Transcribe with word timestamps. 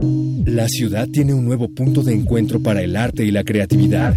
La 0.00 0.68
ciudad 0.68 1.08
tiene 1.08 1.34
un 1.34 1.44
nuevo 1.44 1.68
punto 1.68 2.02
de 2.02 2.14
encuentro 2.14 2.60
para 2.60 2.82
el 2.82 2.96
arte 2.96 3.24
y 3.24 3.30
la 3.30 3.42
creatividad. 3.42 4.16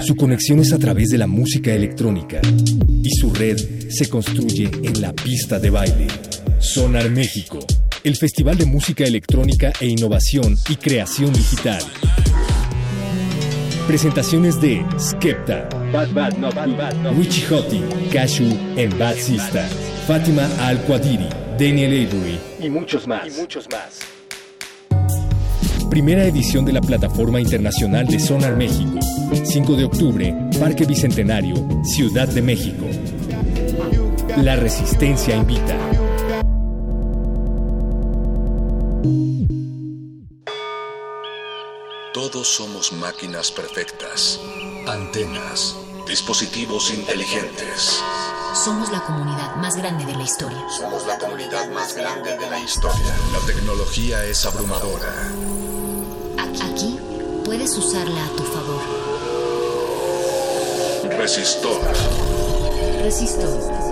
Su 0.00 0.14
conexión 0.14 0.58
es 0.58 0.72
a 0.72 0.78
través 0.78 1.08
de 1.08 1.18
la 1.18 1.26
música 1.26 1.72
electrónica 1.72 2.40
y 3.02 3.10
su 3.10 3.32
red 3.32 3.58
se 3.88 4.08
construye 4.08 4.70
en 4.82 5.00
la 5.00 5.12
pista 5.12 5.58
de 5.58 5.70
baile. 5.70 6.06
Sonar 6.58 7.10
México, 7.10 7.58
el 8.04 8.16
festival 8.16 8.58
de 8.58 8.66
música 8.66 9.04
electrónica 9.04 9.72
e 9.80 9.86
innovación 9.86 10.56
y 10.68 10.76
creación 10.76 11.32
digital. 11.32 11.82
Presentaciones 13.86 14.60
de 14.60 14.84
Skepta, 14.98 15.68
Bad 15.92 16.12
Bad 16.12 16.36
Not 16.36 16.54
Bad 16.54 17.16
Richie 17.16 17.46
Hottie, 17.46 17.82
Cashew 18.12 18.46
en 18.76 18.96
Bad 18.98 19.16
Sista, 19.16 19.66
Fátima 20.06 20.46
Al-Quadiri, 20.60 21.28
Daniel 21.58 22.06
Avery 22.06 22.38
y 22.60 22.68
muchos 22.68 23.06
más. 23.06 23.26
Y 23.26 23.40
muchos 23.40 23.66
más 23.70 24.09
primera 25.90 26.24
edición 26.24 26.64
de 26.64 26.72
la 26.72 26.80
Plataforma 26.80 27.40
Internacional 27.40 28.06
de 28.06 28.20
Sonar 28.20 28.56
México. 28.56 29.00
5 29.44 29.74
de 29.74 29.84
octubre, 29.84 30.34
Parque 30.60 30.86
Bicentenario, 30.86 31.56
Ciudad 31.82 32.28
de 32.28 32.40
México. 32.40 32.86
La 34.36 34.54
Resistencia 34.54 35.34
invita. 35.34 35.76
Todos 42.14 42.46
somos 42.46 42.92
máquinas 42.92 43.50
perfectas, 43.50 44.40
antenas, 44.86 45.76
dispositivos 46.06 46.94
inteligentes. 46.94 48.00
Somos 48.54 48.92
la 48.92 49.00
comunidad 49.02 49.56
más 49.56 49.76
grande 49.76 50.04
de 50.04 50.16
la 50.16 50.22
historia. 50.22 50.64
Somos 50.68 51.04
la 51.06 51.18
comunidad 51.18 51.68
más 51.70 51.96
grande 51.96 52.36
de 52.36 52.48
la 52.48 52.60
historia. 52.60 53.14
La 53.32 53.46
tecnología 53.52 54.24
es 54.24 54.44
abrumadora 54.46 55.32
Aquí 56.40 56.98
puedes 57.44 57.76
usarla 57.76 58.24
a 58.24 58.28
tu 58.30 58.42
favor. 58.44 58.80
Resistor. 61.18 61.82
Resistor. 63.02 63.90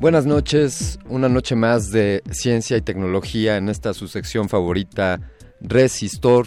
Buenas 0.00 0.26
noches, 0.26 0.98
una 1.08 1.28
noche 1.28 1.54
más 1.54 1.92
de 1.92 2.22
ciencia 2.30 2.76
y 2.76 2.82
tecnología 2.82 3.56
en 3.56 3.68
esta 3.68 3.94
su 3.94 4.08
sección 4.08 4.48
favorita 4.48 5.20
Resistor, 5.66 6.46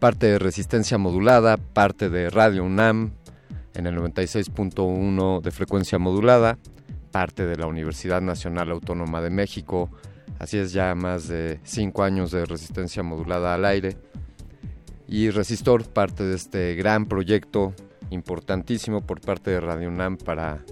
parte 0.00 0.26
de 0.26 0.40
Resistencia 0.40 0.98
Modulada, 0.98 1.56
parte 1.56 2.10
de 2.10 2.30
Radio 2.30 2.64
UNAM 2.64 3.12
en 3.74 3.86
el 3.86 3.96
96.1 3.96 5.40
de 5.40 5.50
frecuencia 5.52 6.00
modulada, 6.00 6.58
parte 7.12 7.46
de 7.46 7.54
la 7.56 7.68
Universidad 7.68 8.20
Nacional 8.22 8.72
Autónoma 8.72 9.22
de 9.22 9.30
México. 9.30 9.88
Así 10.40 10.58
es 10.58 10.72
ya 10.72 10.92
más 10.96 11.28
de 11.28 11.60
cinco 11.62 12.02
años 12.02 12.32
de 12.32 12.44
resistencia 12.44 13.04
modulada 13.04 13.54
al 13.54 13.64
aire. 13.64 13.96
Y 15.06 15.30
Resistor, 15.30 15.84
parte 15.84 16.24
de 16.24 16.34
este 16.34 16.74
gran 16.74 17.06
proyecto 17.06 17.72
importantísimo 18.10 19.00
por 19.00 19.20
parte 19.20 19.52
de 19.52 19.60
Radio 19.60 19.88
UNAM 19.88 20.16
para, 20.16 20.64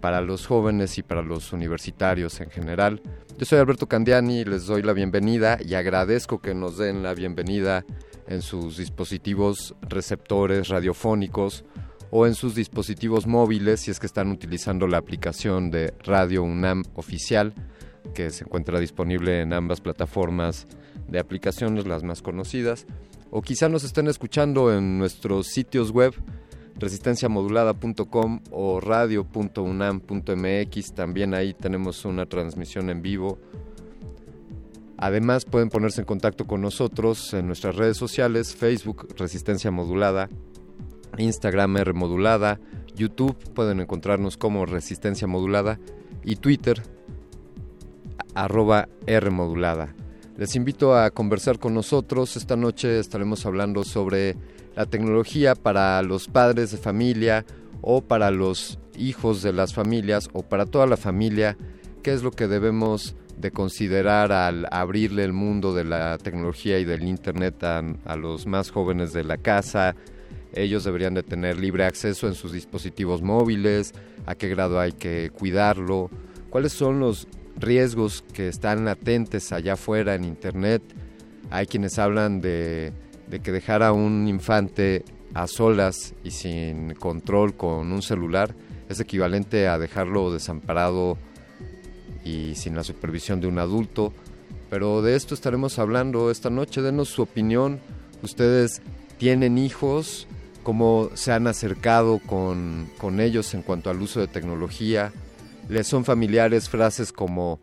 para 0.00 0.20
los 0.20 0.46
jóvenes 0.46 0.98
y 0.98 1.02
para 1.02 1.22
los 1.22 1.52
universitarios 1.52 2.40
en 2.40 2.50
general. 2.50 3.02
Yo 3.38 3.46
soy 3.46 3.58
Alberto 3.58 3.86
Candiani, 3.86 4.44
les 4.44 4.66
doy 4.66 4.82
la 4.82 4.92
bienvenida 4.92 5.58
y 5.64 5.74
agradezco 5.74 6.40
que 6.40 6.54
nos 6.54 6.78
den 6.78 7.02
la 7.02 7.14
bienvenida 7.14 7.84
en 8.26 8.42
sus 8.42 8.76
dispositivos 8.76 9.74
receptores 9.82 10.68
radiofónicos 10.68 11.64
o 12.10 12.26
en 12.26 12.34
sus 12.34 12.54
dispositivos 12.54 13.26
móviles 13.26 13.80
si 13.80 13.90
es 13.90 14.00
que 14.00 14.06
están 14.06 14.30
utilizando 14.30 14.86
la 14.86 14.98
aplicación 14.98 15.70
de 15.70 15.94
Radio 16.04 16.42
UNAM 16.42 16.82
oficial 16.94 17.54
que 18.14 18.30
se 18.30 18.44
encuentra 18.44 18.80
disponible 18.80 19.40
en 19.40 19.52
ambas 19.52 19.80
plataformas 19.80 20.66
de 21.08 21.18
aplicaciones, 21.18 21.86
las 21.86 22.02
más 22.02 22.22
conocidas, 22.22 22.86
o 23.30 23.42
quizá 23.42 23.68
nos 23.68 23.84
estén 23.84 24.08
escuchando 24.08 24.74
en 24.74 24.98
nuestros 24.98 25.48
sitios 25.48 25.90
web 25.90 26.14
resistenciamodulada.com 26.80 28.40
o 28.50 28.80
radio.unam.mx. 28.80 30.94
También 30.94 31.34
ahí 31.34 31.54
tenemos 31.54 32.04
una 32.04 32.26
transmisión 32.26 32.90
en 32.90 33.02
vivo. 33.02 33.38
Además 34.96 35.44
pueden 35.44 35.70
ponerse 35.70 36.00
en 36.00 36.06
contacto 36.06 36.46
con 36.46 36.60
nosotros 36.60 37.32
en 37.34 37.46
nuestras 37.46 37.76
redes 37.76 37.96
sociales, 37.96 38.54
Facebook 38.54 39.08
Resistencia 39.16 39.70
Modulada, 39.70 40.28
Instagram 41.16 41.76
R 41.78 41.94
Modulada, 41.94 42.60
YouTube 42.94 43.34
pueden 43.54 43.80
encontrarnos 43.80 44.36
como 44.36 44.66
Resistencia 44.66 45.26
Modulada 45.26 45.80
y 46.22 46.36
Twitter 46.36 46.82
arroba 48.34 48.90
R 49.06 49.30
Modulada. 49.30 49.94
Les 50.40 50.56
invito 50.56 50.96
a 50.96 51.10
conversar 51.10 51.58
con 51.58 51.74
nosotros. 51.74 52.34
Esta 52.34 52.56
noche 52.56 52.98
estaremos 52.98 53.44
hablando 53.44 53.84
sobre 53.84 54.36
la 54.74 54.86
tecnología 54.86 55.54
para 55.54 56.00
los 56.00 56.28
padres 56.28 56.70
de 56.70 56.78
familia 56.78 57.44
o 57.82 58.00
para 58.00 58.30
los 58.30 58.78
hijos 58.96 59.42
de 59.42 59.52
las 59.52 59.74
familias 59.74 60.30
o 60.32 60.42
para 60.42 60.64
toda 60.64 60.86
la 60.86 60.96
familia, 60.96 61.58
qué 62.02 62.14
es 62.14 62.22
lo 62.22 62.30
que 62.30 62.48
debemos 62.48 63.14
de 63.36 63.50
considerar 63.50 64.32
al 64.32 64.66
abrirle 64.70 65.24
el 65.24 65.34
mundo 65.34 65.74
de 65.74 65.84
la 65.84 66.16
tecnología 66.16 66.78
y 66.78 66.86
del 66.86 67.02
Internet 67.02 67.62
a, 67.62 68.16
los 68.16 68.46
más 68.46 68.70
jóvenes 68.70 69.12
de 69.12 69.24
la 69.24 69.36
casa. 69.36 69.94
Ellos 70.54 70.84
deberían 70.84 71.12
de 71.12 71.22
tener 71.22 71.60
libre 71.60 71.84
acceso 71.84 72.26
en 72.26 72.34
sus 72.34 72.52
dispositivos 72.52 73.20
móviles, 73.20 73.92
a 74.24 74.34
qué 74.34 74.48
grado 74.48 74.80
hay 74.80 74.92
que 74.92 75.28
cuidarlo, 75.38 76.08
cuáles 76.48 76.72
son 76.72 76.98
los 76.98 77.28
riesgos 77.60 78.24
que 78.32 78.48
están 78.48 78.84
latentes 78.84 79.52
allá 79.52 79.74
afuera 79.74 80.14
en 80.14 80.24
Internet. 80.24 80.82
Hay 81.50 81.66
quienes 81.66 81.98
hablan 81.98 82.40
de 82.40 82.92
que 83.42 83.52
dejar 83.52 83.82
a 83.82 83.92
un 83.92 84.26
infante 84.26 85.04
a 85.34 85.46
solas 85.46 86.14
y 86.24 86.32
sin 86.32 86.94
control 86.94 87.54
con 87.54 87.92
un 87.92 88.02
celular 88.02 88.54
es 88.88 88.98
equivalente 88.98 89.68
a 89.68 89.78
dejarlo 89.78 90.32
desamparado 90.32 91.16
y 92.24 92.56
sin 92.56 92.74
la 92.74 92.82
supervisión 92.82 93.40
de 93.40 93.46
un 93.46 93.60
adulto. 93.60 94.12
Pero 94.68 95.00
de 95.00 95.14
esto 95.14 95.34
estaremos 95.34 95.78
hablando 95.78 96.30
esta 96.30 96.50
noche. 96.50 96.82
Denos 96.82 97.08
su 97.08 97.22
opinión. 97.22 97.80
Ustedes 98.22 98.82
tienen 99.18 99.58
hijos, 99.58 100.26
cómo 100.64 101.10
se 101.14 101.32
han 101.32 101.46
acercado 101.46 102.18
con 102.18 103.20
ellos 103.20 103.54
en 103.54 103.62
cuanto 103.62 103.90
al 103.90 104.02
uso 104.02 104.18
de 104.18 104.26
tecnología. 104.26 105.12
Les 105.68 105.86
son 105.86 106.04
familiares 106.04 106.68
frases 106.68 107.12
como 107.12 107.60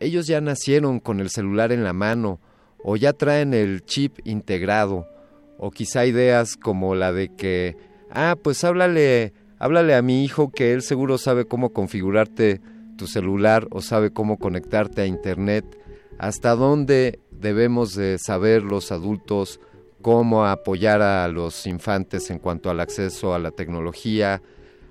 ellos 0.00 0.26
ya 0.26 0.40
nacieron 0.40 1.00
con 1.00 1.20
el 1.20 1.30
celular 1.30 1.72
en 1.72 1.84
la 1.84 1.92
mano 1.92 2.40
o 2.82 2.96
ya 2.96 3.12
traen 3.12 3.54
el 3.54 3.84
chip 3.84 4.18
integrado, 4.24 5.08
o 5.58 5.70
quizá 5.70 6.04
ideas 6.04 6.56
como 6.56 6.94
la 6.94 7.12
de 7.12 7.34
que, 7.34 7.76
ah, 8.10 8.36
pues 8.40 8.62
háblale, 8.62 9.32
háblale 9.58 9.94
a 9.94 10.02
mi 10.02 10.22
hijo 10.22 10.50
que 10.50 10.74
él 10.74 10.82
seguro 10.82 11.16
sabe 11.16 11.46
cómo 11.46 11.72
configurarte 11.72 12.60
tu 12.98 13.06
celular 13.06 13.66
o 13.70 13.80
sabe 13.80 14.10
cómo 14.10 14.36
conectarte 14.38 15.00
a 15.00 15.06
internet, 15.06 15.64
hasta 16.18 16.54
dónde 16.54 17.20
debemos 17.30 17.94
de 17.94 18.18
saber 18.18 18.62
los 18.62 18.92
adultos 18.92 19.60
cómo 20.02 20.44
apoyar 20.44 21.00
a 21.00 21.26
los 21.28 21.66
infantes 21.66 22.30
en 22.30 22.38
cuanto 22.38 22.68
al 22.68 22.80
acceso 22.80 23.34
a 23.34 23.38
la 23.38 23.52
tecnología, 23.52 24.42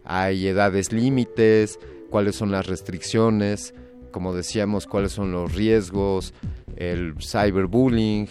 hay 0.04 0.48
edades 0.48 0.92
límites, 0.92 1.80
cuáles 2.14 2.36
son 2.36 2.52
las 2.52 2.68
restricciones, 2.68 3.74
como 4.12 4.36
decíamos, 4.36 4.86
cuáles 4.86 5.14
son 5.14 5.32
los 5.32 5.56
riesgos, 5.56 6.36
el 6.76 7.16
cyberbullying, 7.20 8.28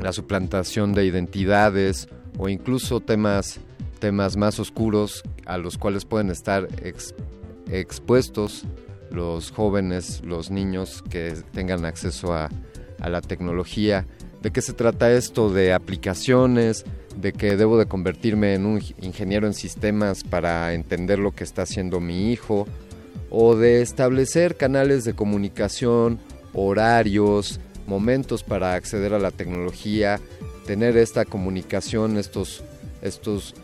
la 0.00 0.10
suplantación 0.10 0.94
de 0.94 1.04
identidades 1.04 2.08
o 2.38 2.48
incluso 2.48 3.00
temas, 3.00 3.60
temas 3.98 4.38
más 4.38 4.58
oscuros 4.58 5.22
a 5.44 5.58
los 5.58 5.76
cuales 5.76 6.06
pueden 6.06 6.30
estar 6.30 6.66
expuestos 7.70 8.64
los 9.10 9.50
jóvenes, 9.50 10.22
los 10.24 10.50
niños 10.50 11.02
que 11.10 11.34
tengan 11.52 11.84
acceso 11.84 12.32
a, 12.32 12.48
a 13.00 13.10
la 13.10 13.20
tecnología. 13.20 14.06
¿De 14.42 14.50
qué 14.50 14.60
se 14.60 14.72
trata 14.72 15.12
esto? 15.12 15.52
De 15.52 15.72
aplicaciones, 15.72 16.84
de 17.16 17.32
que 17.32 17.56
debo 17.56 17.78
de 17.78 17.86
convertirme 17.86 18.54
en 18.54 18.66
un 18.66 18.82
ingeniero 19.00 19.46
en 19.46 19.54
sistemas 19.54 20.24
para 20.24 20.74
entender 20.74 21.20
lo 21.20 21.32
que 21.32 21.44
está 21.44 21.62
haciendo 21.62 22.00
mi 22.00 22.32
hijo, 22.32 22.66
o 23.30 23.54
de 23.54 23.82
establecer 23.82 24.56
canales 24.56 25.04
de 25.04 25.14
comunicación, 25.14 26.18
horarios, 26.54 27.60
momentos 27.86 28.42
para 28.42 28.74
acceder 28.74 29.14
a 29.14 29.20
la 29.20 29.30
tecnología, 29.30 30.20
tener 30.66 30.96
esta 30.96 31.24
comunicación, 31.24 32.18
estos, 32.18 32.64
estos 33.00 33.54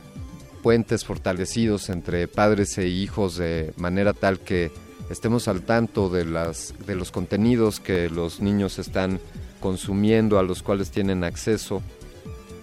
puentes 0.62 1.04
fortalecidos 1.04 1.88
entre 1.88 2.28
padres 2.28 2.78
e 2.78 2.86
hijos 2.86 3.36
de 3.36 3.72
manera 3.76 4.12
tal 4.12 4.38
que 4.38 4.70
estemos 5.10 5.48
al 5.48 5.62
tanto 5.62 6.08
de, 6.08 6.24
las, 6.24 6.72
de 6.86 6.94
los 6.94 7.10
contenidos 7.10 7.80
que 7.80 8.08
los 8.08 8.40
niños 8.40 8.78
están 8.78 9.18
consumiendo, 9.60 10.38
a 10.38 10.42
los 10.42 10.62
cuales 10.62 10.90
tienen 10.90 11.24
acceso. 11.24 11.82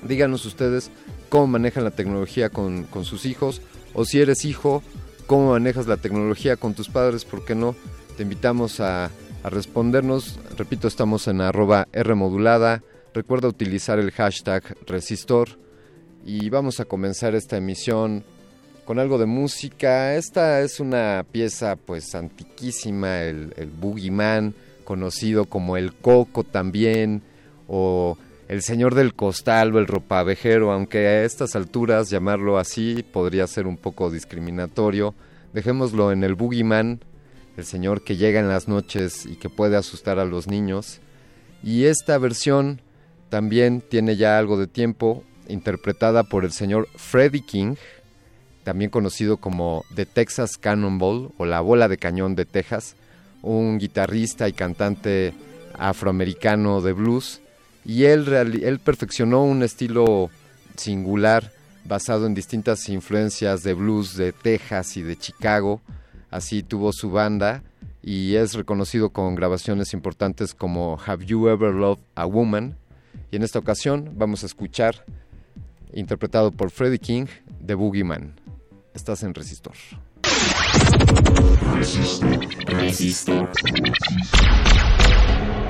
Díganos 0.07 0.45
ustedes 0.45 0.91
cómo 1.29 1.47
manejan 1.47 1.83
la 1.83 1.91
tecnología 1.91 2.49
con, 2.49 2.83
con 2.83 3.05
sus 3.05 3.25
hijos 3.25 3.61
o 3.93 4.05
si 4.05 4.19
eres 4.19 4.45
hijo, 4.45 4.83
cómo 5.25 5.51
manejas 5.51 5.87
la 5.87 5.97
tecnología 5.97 6.57
con 6.57 6.73
tus 6.73 6.89
padres, 6.89 7.25
¿por 7.25 7.45
qué 7.45 7.55
no? 7.55 7.75
Te 8.17 8.23
invitamos 8.23 8.79
a, 8.79 9.05
a 9.43 9.49
respondernos. 9.49 10.39
Repito, 10.57 10.87
estamos 10.87 11.27
en 11.27 11.41
arroba 11.41 11.87
Rmodulada. 11.93 12.83
Recuerda 13.13 13.47
utilizar 13.47 13.99
el 13.99 14.11
hashtag 14.11 14.75
resistor. 14.85 15.49
Y 16.25 16.49
vamos 16.49 16.79
a 16.79 16.85
comenzar 16.85 17.35
esta 17.35 17.57
emisión 17.57 18.23
con 18.85 18.99
algo 18.99 19.17
de 19.17 19.25
música. 19.25 20.15
Esta 20.15 20.61
es 20.61 20.79
una 20.79 21.25
pieza 21.31 21.75
pues 21.75 22.15
antiquísima, 22.15 23.21
el, 23.21 23.53
el 23.57 23.69
Boogeyman, 23.69 24.55
conocido 24.85 25.45
como 25.45 25.75
el 25.75 25.93
Coco 25.93 26.43
también, 26.43 27.21
o 27.67 28.17
el 28.47 28.61
Señor 28.61 28.95
del 28.95 29.13
Costal 29.13 29.75
o 29.75 29.79
el 29.79 29.87
Ropavejero, 29.87 30.71
aunque 30.71 31.07
a 31.07 31.23
estas 31.23 31.55
alturas 31.55 32.09
llamarlo 32.09 32.57
así 32.57 33.03
podría 33.11 33.47
ser 33.47 33.67
un 33.67 33.77
poco 33.77 34.09
discriminatorio. 34.09 35.15
Dejémoslo 35.53 36.11
en 36.11 36.23
el 36.23 36.35
Boogeyman, 36.35 36.99
el 37.57 37.65
señor 37.65 38.03
que 38.03 38.17
llega 38.17 38.39
en 38.39 38.47
las 38.47 38.67
noches 38.67 39.25
y 39.25 39.37
que 39.37 39.49
puede 39.49 39.77
asustar 39.77 40.19
a 40.19 40.25
los 40.25 40.47
niños. 40.47 40.99
Y 41.63 41.85
esta 41.85 42.17
versión 42.17 42.81
también 43.29 43.81
tiene 43.81 44.15
ya 44.15 44.37
algo 44.37 44.57
de 44.57 44.67
tiempo, 44.67 45.23
interpretada 45.47 46.23
por 46.23 46.45
el 46.45 46.51
señor 46.51 46.87
Freddie 46.95 47.45
King, 47.45 47.75
también 48.63 48.89
conocido 48.91 49.37
como 49.37 49.85
The 49.95 50.05
Texas 50.05 50.57
Cannonball 50.57 51.31
o 51.37 51.45
la 51.45 51.61
bola 51.61 51.87
de 51.87 51.97
cañón 51.97 52.35
de 52.35 52.45
Texas, 52.45 52.95
un 53.45 53.77
guitarrista 53.77 54.49
y 54.49 54.53
cantante 54.53 55.33
afroamericano 55.77 56.81
de 56.81 56.93
blues, 56.93 57.41
y 57.85 58.05
él, 58.05 58.25
perfeccionó 58.83 59.43
un 59.43 59.61
estilo 59.61 60.29
singular 60.75 61.51
basado 61.85 62.25
en 62.25 62.33
distintas 62.33 62.89
influencias 62.89 63.61
de 63.61 63.73
blues 63.75 64.17
de 64.17 64.33
Texas 64.33 64.97
y 64.97 65.03
de 65.03 65.15
Chicago, 65.15 65.81
así 66.31 66.63
tuvo 66.63 66.91
su 66.91 67.11
banda 67.11 67.63
y 68.01 68.35
es 68.35 68.55
reconocido 68.55 69.11
con 69.11 69.35
grabaciones 69.35 69.93
importantes 69.93 70.53
como 70.55 70.99
Have 71.05 71.25
You 71.25 71.47
Ever 71.47 71.73
Loved 71.73 72.01
a 72.15 72.25
Woman, 72.25 72.75
y 73.31 73.35
en 73.35 73.43
esta 73.43 73.59
ocasión 73.59 74.13
vamos 74.15 74.43
a 74.43 74.47
escuchar, 74.47 75.05
interpretado 75.93 76.51
por 76.51 76.71
Freddie 76.71 76.99
King, 76.99 77.25
The 77.65 77.75
Boogeyman. 77.75 78.33
Estás 78.93 79.23
en 79.23 79.33
Resistor. 79.33 79.75
Resistor. 82.79 83.45
your 85.55 85.64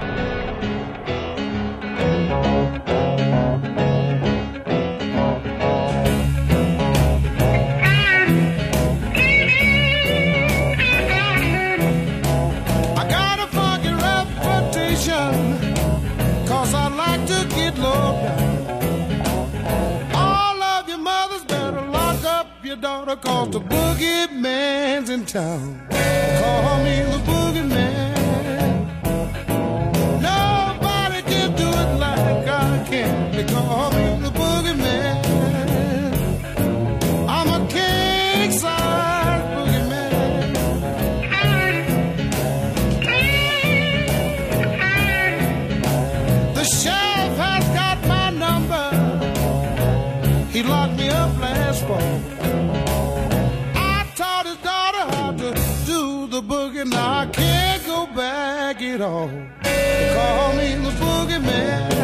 cause 23.16 23.50
the 23.52 23.60
boogeyman's 23.60 25.10
in 25.10 25.26
town. 25.26 25.80
Call 25.90 26.84
me 26.84 27.04
the 27.04 27.20
boogeyman. 27.30 28.16
Nobody 30.22 31.22
can 31.22 31.56
do 31.56 31.68
it 31.68 32.00
like 32.00 32.48
I 32.48 32.86
can. 32.90 33.55
Back 58.75 58.83
at 58.83 59.01
all. 59.01 59.27
They 59.63 60.12
call 60.13 60.54
me 60.54 60.75
the 60.75 60.89
boogeyman. 61.00 61.94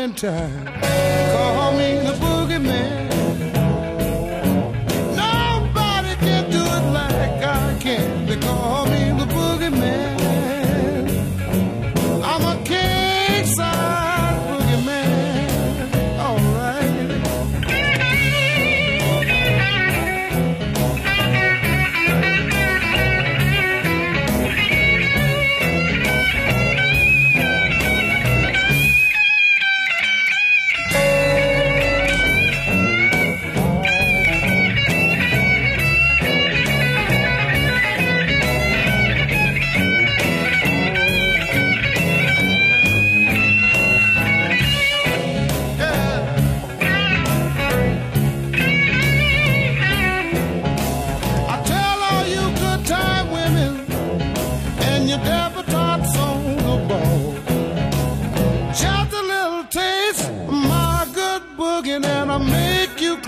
Doing 0.00 0.14
time. 0.14 0.64
Call 0.66 1.72
me 1.72 1.98
the 1.98 2.14
boogeyman. 2.14 2.39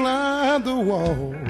Climb 0.03 0.65
the 0.65 0.75
wall. 0.75 1.42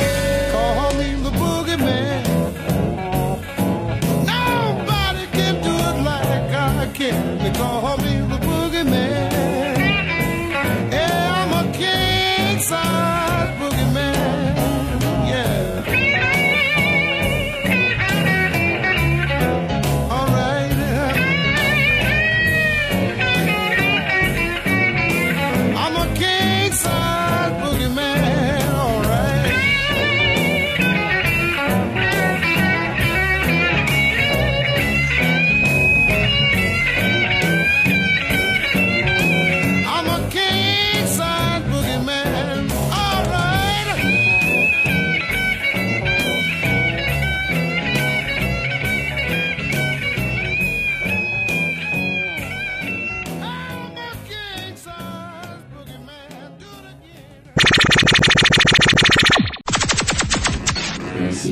La 61.44 61.50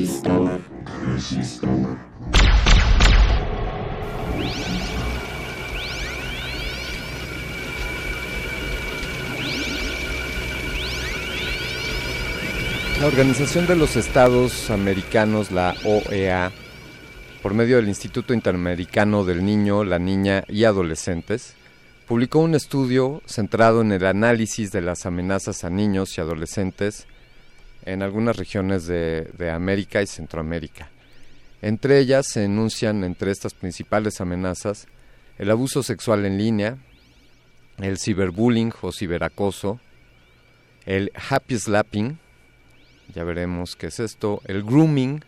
Organización 13.05 13.67
de 13.67 13.75
los 13.75 13.97
Estados 13.97 14.69
Americanos, 14.69 15.51
la 15.51 15.75
OEA, 15.83 16.53
por 17.43 17.53
medio 17.53 17.75
del 17.75 17.89
Instituto 17.89 18.33
Interamericano 18.33 19.25
del 19.25 19.43
Niño, 19.43 19.83
la 19.83 19.99
Niña 19.99 20.45
y 20.47 20.63
Adolescentes, 20.63 21.55
publicó 22.07 22.39
un 22.39 22.55
estudio 22.55 23.21
centrado 23.25 23.81
en 23.81 23.91
el 23.91 24.05
análisis 24.05 24.71
de 24.71 24.79
las 24.79 25.05
amenazas 25.05 25.65
a 25.65 25.69
niños 25.69 26.17
y 26.17 26.21
adolescentes 26.21 27.07
en 27.85 28.01
algunas 28.01 28.35
regiones 28.37 28.85
de, 28.85 29.29
de 29.37 29.49
América 29.49 30.01
y 30.01 30.07
Centroamérica. 30.07 30.89
Entre 31.61 31.99
ellas 31.99 32.25
se 32.27 32.45
enuncian 32.45 33.03
entre 33.03 33.31
estas 33.31 33.53
principales 33.53 34.19
amenazas 34.21 34.87
el 35.37 35.49
abuso 35.49 35.81
sexual 35.81 36.25
en 36.25 36.37
línea, 36.37 36.77
el 37.79 37.97
ciberbullying 37.97 38.71
o 38.81 38.91
ciberacoso, 38.91 39.79
el 40.85 41.11
happy 41.29 41.57
slapping, 41.57 42.19
ya 43.13 43.23
veremos 43.23 43.75
qué 43.75 43.87
es 43.87 43.99
esto, 43.99 44.41
el 44.45 44.63
grooming, 44.63 45.23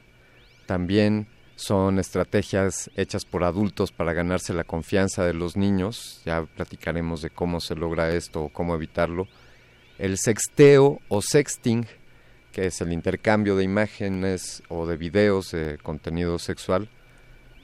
también 0.66 1.28
son 1.56 2.00
estrategias 2.00 2.90
hechas 2.96 3.26
por 3.26 3.44
adultos 3.44 3.92
para 3.92 4.14
ganarse 4.14 4.54
la 4.54 4.64
confianza 4.64 5.26
de 5.26 5.34
los 5.34 5.56
niños, 5.56 6.22
ya 6.26 6.44
platicaremos 6.44 7.22
de 7.22 7.30
cómo 7.30 7.60
se 7.60 7.76
logra 7.76 8.14
esto 8.14 8.44
o 8.44 8.50
cómo 8.50 8.76
evitarlo, 8.76 9.28
el 10.00 10.18
sexteo 10.18 11.00
o 11.08 11.22
sexting, 11.22 11.86
que 12.54 12.68
es 12.68 12.80
el 12.80 12.94
intercambio 12.94 13.58
de 13.58 13.64
imágenes 13.64 14.64
o 14.70 14.86
de 14.86 14.96
videos 14.96 15.52
de 15.52 15.78
contenido 15.80 16.40
sexual, 16.40 16.88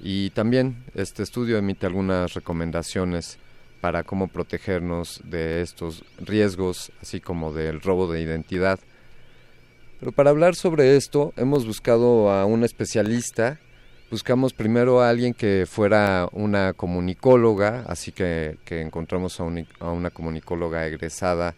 y 0.01 0.31
también 0.31 0.83
este 0.95 1.23
estudio 1.23 1.57
emite 1.57 1.85
algunas 1.85 2.33
recomendaciones 2.33 3.37
para 3.81 4.03
cómo 4.03 4.27
protegernos 4.27 5.21
de 5.23 5.61
estos 5.61 6.03
riesgos, 6.17 6.91
así 7.01 7.21
como 7.21 7.53
del 7.53 7.81
robo 7.81 8.11
de 8.11 8.21
identidad. 8.21 8.79
Pero 9.99 10.11
para 10.11 10.31
hablar 10.31 10.55
sobre 10.55 10.97
esto 10.97 11.33
hemos 11.37 11.65
buscado 11.65 12.31
a 12.31 12.45
un 12.45 12.63
especialista, 12.63 13.59
buscamos 14.09 14.53
primero 14.53 15.01
a 15.01 15.09
alguien 15.09 15.33
que 15.33 15.65
fuera 15.69 16.27
una 16.31 16.73
comunicóloga, 16.73 17.83
así 17.87 18.11
que, 18.11 18.57
encontramos 18.69 19.39
a, 19.39 19.43
a 19.79 19.91
una 19.91 20.09
comunicóloga 20.09 20.87
egresada 20.87 21.55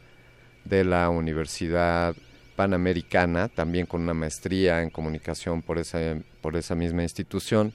de 0.65 0.83
la 0.83 1.09
Universidad 1.09 2.15
Panamericana, 2.61 3.47
también 3.47 3.87
con 3.87 4.01
una 4.03 4.13
maestría 4.13 4.83
en 4.83 4.91
comunicación 4.91 5.63
por 5.63 5.79
esa, 5.79 5.97
por 6.41 6.55
esa 6.55 6.75
misma 6.75 7.01
institución. 7.01 7.73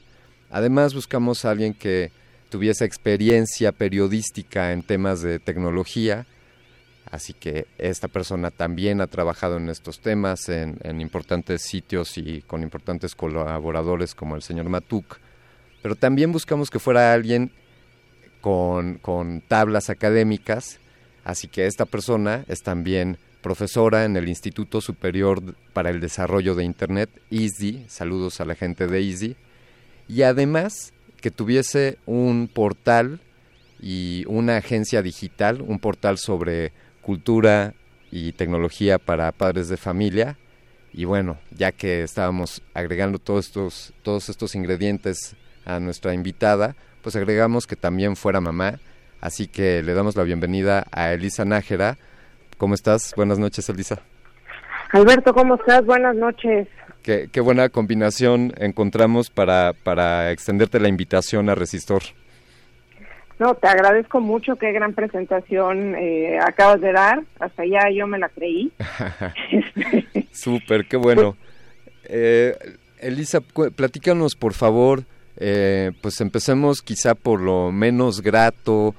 Además 0.48 0.94
buscamos 0.94 1.44
a 1.44 1.50
alguien 1.50 1.74
que 1.74 2.12
tuviese 2.50 2.84
experiencia 2.84 3.72
periodística 3.72 4.72
en 4.72 4.84
temas 4.84 5.22
de 5.22 5.40
tecnología, 5.40 6.24
Así 7.10 7.32
que 7.32 7.66
esta 7.78 8.08
persona 8.08 8.50
también 8.50 9.00
ha 9.00 9.06
trabajado 9.06 9.56
en 9.56 9.68
estos 9.68 10.00
temas, 10.00 10.48
en, 10.48 10.76
en 10.82 11.00
importantes 11.00 11.62
sitios 11.62 12.18
y 12.18 12.42
con 12.42 12.62
importantes 12.62 13.14
colaboradores 13.14 14.14
como 14.14 14.34
el 14.34 14.42
señor 14.42 14.68
Matuk. 14.68 15.18
Pero 15.82 15.94
también 15.94 16.32
buscamos 16.32 16.68
que 16.68 16.80
fuera 16.80 17.12
alguien 17.12 17.52
con, 18.40 18.98
con 18.98 19.40
tablas 19.40 19.88
académicas. 19.88 20.80
Así 21.24 21.46
que 21.46 21.66
esta 21.66 21.86
persona 21.86 22.44
es 22.48 22.62
también 22.62 23.18
profesora 23.46 24.04
en 24.04 24.16
el 24.16 24.28
Instituto 24.28 24.80
Superior 24.80 25.40
para 25.72 25.90
el 25.90 26.00
Desarrollo 26.00 26.56
de 26.56 26.64
Internet, 26.64 27.08
ISDI. 27.30 27.84
Saludos 27.86 28.40
a 28.40 28.44
la 28.44 28.56
gente 28.56 28.88
de 28.88 29.00
ISDI. 29.00 29.36
Y 30.08 30.22
además 30.22 30.92
que 31.20 31.30
tuviese 31.30 31.98
un 32.06 32.50
portal 32.52 33.20
y 33.80 34.24
una 34.26 34.56
agencia 34.56 35.00
digital, 35.00 35.62
un 35.62 35.78
portal 35.78 36.18
sobre 36.18 36.72
cultura 37.02 37.74
y 38.10 38.32
tecnología 38.32 38.98
para 38.98 39.30
padres 39.30 39.68
de 39.68 39.76
familia. 39.76 40.36
Y 40.92 41.04
bueno, 41.04 41.38
ya 41.52 41.70
que 41.70 42.02
estábamos 42.02 42.62
agregando 42.74 43.20
todos 43.20 43.46
estos, 43.46 43.92
todos 44.02 44.28
estos 44.28 44.56
ingredientes 44.56 45.36
a 45.64 45.78
nuestra 45.78 46.14
invitada, 46.14 46.74
pues 47.00 47.14
agregamos 47.14 47.68
que 47.68 47.76
también 47.76 48.16
fuera 48.16 48.40
mamá. 48.40 48.80
Así 49.20 49.46
que 49.46 49.84
le 49.84 49.94
damos 49.94 50.16
la 50.16 50.24
bienvenida 50.24 50.84
a 50.90 51.12
Elisa 51.12 51.44
Nájera. 51.44 51.96
¿Cómo 52.58 52.74
estás? 52.74 53.12
Buenas 53.16 53.38
noches, 53.38 53.68
Elisa. 53.68 54.00
Alberto, 54.92 55.34
¿cómo 55.34 55.56
estás? 55.56 55.84
Buenas 55.84 56.16
noches. 56.16 56.68
Qué, 57.02 57.28
qué 57.30 57.40
buena 57.40 57.68
combinación 57.68 58.52
encontramos 58.56 59.30
para, 59.30 59.72
para 59.72 60.32
extenderte 60.32 60.80
la 60.80 60.88
invitación 60.88 61.48
a 61.50 61.54
Resistor. 61.54 62.02
No, 63.38 63.54
te 63.54 63.68
agradezco 63.68 64.20
mucho, 64.20 64.56
qué 64.56 64.72
gran 64.72 64.94
presentación 64.94 65.94
eh, 65.94 66.38
acabas 66.40 66.80
de 66.80 66.92
dar. 66.92 67.22
Hasta 67.38 67.62
allá 67.62 67.90
yo 67.94 68.06
me 68.06 68.18
la 68.18 68.30
creí. 68.30 68.72
Súper, 70.32 70.86
qué 70.86 70.96
bueno. 70.96 71.36
Eh, 72.04 72.56
Elisa, 72.98 73.40
platícanos 73.40 74.34
por 74.36 74.54
favor, 74.54 75.04
eh, 75.36 75.92
pues 76.00 76.20
empecemos 76.22 76.80
quizá 76.80 77.14
por 77.14 77.40
lo 77.40 77.70
menos 77.72 78.22
grato. 78.22 78.94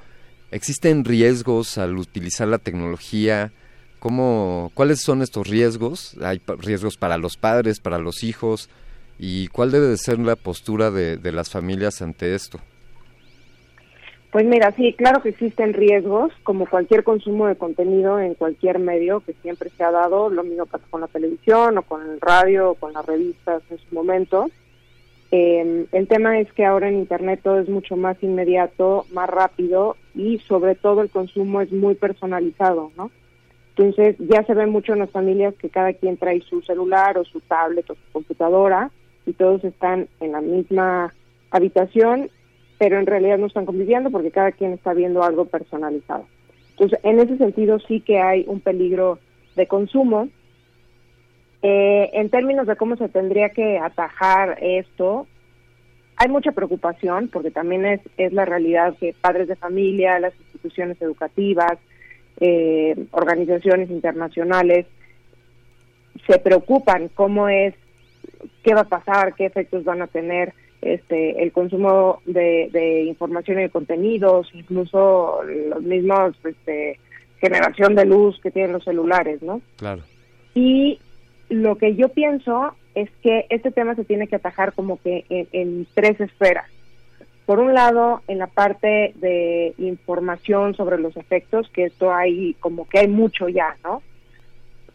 ¿Existen 0.51 1.03
riesgos 1.03 1.77
al 1.77 1.97
utilizar 1.97 2.47
la 2.47 2.57
tecnología? 2.57 3.51
¿Cómo, 3.99 4.71
¿Cuáles 4.73 5.01
son 5.01 5.21
estos 5.21 5.47
riesgos? 5.47 6.15
¿Hay 6.21 6.41
riesgos 6.59 6.97
para 6.97 7.17
los 7.17 7.35
padres, 7.35 7.79
para 7.79 7.97
los 7.97 8.23
hijos? 8.23 8.69
¿Y 9.19 9.47
cuál 9.47 9.71
debe 9.71 9.87
de 9.87 9.97
ser 9.97 10.19
la 10.19 10.35
postura 10.35 10.89
de, 10.91 11.17
de 11.17 11.31
las 11.31 11.49
familias 11.49 12.01
ante 12.01 12.33
esto? 12.33 12.59
Pues 14.31 14.45
mira, 14.45 14.71
sí, 14.73 14.93
claro 14.93 15.21
que 15.21 15.29
existen 15.29 15.73
riesgos, 15.73 16.31
como 16.43 16.67
cualquier 16.67 17.03
consumo 17.03 17.47
de 17.47 17.55
contenido 17.55 18.19
en 18.19 18.33
cualquier 18.35 18.77
medio 18.77 19.21
que 19.21 19.33
siempre 19.41 19.69
se 19.69 19.83
ha 19.83 19.91
dado, 19.91 20.29
lo 20.29 20.43
mismo 20.43 20.65
pasa 20.65 20.85
con 20.89 21.01
la 21.01 21.07
televisión 21.07 21.77
o 21.77 21.81
con 21.81 22.07
el 22.09 22.21
radio 22.21 22.71
o 22.71 22.75
con 22.75 22.93
las 22.93 23.05
revistas 23.05 23.63
en 23.69 23.79
su 23.79 23.95
momento. 23.95 24.49
Eh, 25.31 25.87
el 25.91 26.07
tema 26.07 26.39
es 26.39 26.51
que 26.53 26.65
ahora 26.65 26.87
en 26.87 26.99
Internet 26.99 27.41
todo 27.43 27.59
es 27.59 27.67
mucho 27.67 27.97
más 27.97 28.21
inmediato, 28.21 29.05
más 29.11 29.29
rápido 29.29 29.97
y 30.17 30.39
sobre 30.39 30.75
todo 30.75 31.01
el 31.01 31.09
consumo 31.09 31.61
es 31.61 31.71
muy 31.71 31.95
personalizado, 31.95 32.91
¿no? 32.97 33.11
Entonces 33.69 34.15
ya 34.19 34.43
se 34.43 34.55
ve 34.55 34.65
mucho 34.65 34.93
en 34.93 34.99
las 34.99 35.11
familias 35.11 35.53
que 35.55 35.69
cada 35.69 35.93
quien 35.93 36.17
trae 36.17 36.41
su 36.41 36.61
celular 36.63 37.17
o 37.17 37.23
su 37.23 37.39
tablet 37.41 37.87
o 37.89 37.93
su 37.93 38.11
computadora 38.11 38.89
y 39.27 39.33
todos 39.33 39.63
están 39.63 40.07
en 40.19 40.31
la 40.31 40.41
misma 40.41 41.13
habitación, 41.51 42.31
pero 42.79 42.97
en 42.97 43.05
realidad 43.05 43.37
no 43.37 43.45
están 43.45 43.67
conviviendo 43.67 44.09
porque 44.09 44.31
cada 44.31 44.51
quien 44.51 44.73
está 44.73 44.93
viendo 44.93 45.21
algo 45.23 45.45
personalizado. 45.45 46.25
Entonces, 46.71 46.99
en 47.03 47.19
ese 47.19 47.37
sentido 47.37 47.79
sí 47.79 48.01
que 48.01 48.19
hay 48.19 48.45
un 48.47 48.61
peligro 48.61 49.19
de 49.55 49.67
consumo. 49.67 50.29
Eh, 51.61 52.09
en 52.13 52.29
términos 52.29 52.67
de 52.67 52.75
cómo 52.75 52.95
se 52.95 53.09
tendría 53.09 53.49
que 53.49 53.79
atajar 53.79 54.57
esto, 54.61 55.27
hay 56.17 56.29
mucha 56.29 56.51
preocupación 56.51 57.29
porque 57.31 57.51
también 57.51 57.85
es, 57.85 58.01
es 58.17 58.33
la 58.33 58.45
realidad 58.45 58.95
que 58.99 59.15
padres 59.19 59.47
de 59.47 59.55
familia, 59.55 60.19
las 60.19 60.33
instituciones 60.39 60.99
educativas, 61.01 61.77
eh, 62.39 62.95
organizaciones 63.11 63.89
internacionales 63.89 64.85
se 66.25 66.39
preocupan 66.39 67.09
cómo 67.09 67.47
es, 67.49 67.75
qué 68.63 68.73
va 68.73 68.81
a 68.81 68.89
pasar, 68.89 69.35
qué 69.35 69.45
efectos 69.45 69.83
van 69.83 70.01
a 70.01 70.07
tener 70.07 70.53
este 70.81 71.41
el 71.41 71.51
consumo 71.51 72.21
de, 72.25 73.05
información 73.07 73.59
y 73.59 73.63
de 73.63 73.69
contenidos, 73.69 74.49
incluso 74.53 75.41
los 75.43 75.81
mismos 75.81 76.35
este, 76.43 76.99
generación 77.39 77.95
de 77.95 78.05
luz 78.05 78.39
que 78.41 78.51
tienen 78.51 78.73
los 78.73 78.83
celulares, 78.83 79.41
¿no? 79.41 79.61
Claro. 79.77 80.01
Y 80.53 80.99
lo 81.49 81.75
que 81.77 81.95
yo 81.95 82.09
pienso 82.09 82.75
es 83.01 83.09
que 83.21 83.45
este 83.49 83.69
tema 83.69 83.93
se 83.93 84.05
tiene 84.05 84.27
que 84.27 84.37
atajar 84.37 84.73
como 84.73 84.99
que 84.99 85.23
en, 85.29 85.85
tres 85.93 86.19
esferas. 86.19 86.65
Por 87.45 87.59
un 87.59 87.75
lado, 87.75 88.21
en 88.27 88.39
la 88.39 88.47
parte 88.47 89.13
de 89.15 89.75
información 89.77 90.75
sobre 90.75 90.97
los 90.97 91.15
efectos, 91.15 91.69
que 91.69 91.85
esto 91.85 92.11
hay 92.11 92.55
como 92.59 92.89
que 92.89 92.99
hay 92.99 93.07
mucho 93.07 93.49
ya, 93.49 93.77
¿no? 93.83 94.01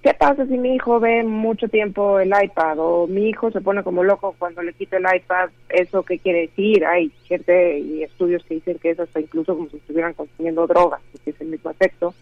¿Qué 0.03 0.15
pasa 0.15 0.47
si 0.47 0.59
mi 0.59 0.75
hijo 0.75 0.99
ve 0.99 1.23
mucho 1.23 1.69
tiempo 1.69 2.19
el 2.19 2.33
iPad 2.43 2.77
o 2.81 3.07
mi 3.07 3.29
hijo 3.29 3.53
se 3.53 3.61
pone 3.61 3.85
como 3.85 4.03
loco 4.03 4.35
cuando 4.37 4.61
le 4.61 4.73
quito 4.73 4.97
el 4.97 5.05
iPad? 5.05 5.51
¿Eso 5.69 6.03
qué 6.03 6.19
quiere 6.19 6.41
decir? 6.49 6.85
Hay 6.85 7.13
gente 7.29 7.79
y 7.79 8.03
estudios 8.03 8.45
que 8.45 8.55
dicen 8.55 8.79
que 8.81 8.91
es 8.91 8.99
hasta 8.99 9.21
incluso 9.21 9.55
como 9.55 9.71
si 9.71 9.77
estuvieran 9.77 10.15
consumiendo 10.15 10.67
drogas, 10.67 11.01
que 11.25 11.31
es 11.31 11.41
el 11.41 11.47
mismo 11.47 11.71
efecto. 11.71 12.15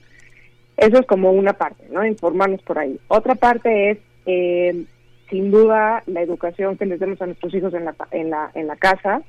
Eso 0.77 0.99
es 0.99 1.07
como 1.07 1.33
una 1.33 1.55
parte, 1.55 1.85
¿no? 1.91 2.05
Informarnos 2.05 2.61
por 2.63 2.79
ahí. 2.79 3.01
Otra 3.09 3.35
parte 3.35 3.93
es, 3.93 3.99
eh, 4.27 4.85
sin 5.31 5.51
duda, 5.51 6.03
la 6.07 6.23
educación 6.23 6.77
que 6.77 6.87
les 6.87 7.01
demos 7.01 7.21
a 7.23 7.27
nuestros 7.27 7.55
hijos 7.55 7.73
en 7.75 7.87
la, 7.87 7.95
en 8.11 8.31
la, 8.31 8.51
en 8.55 8.67
la 8.67 8.77
casa, 8.77 9.23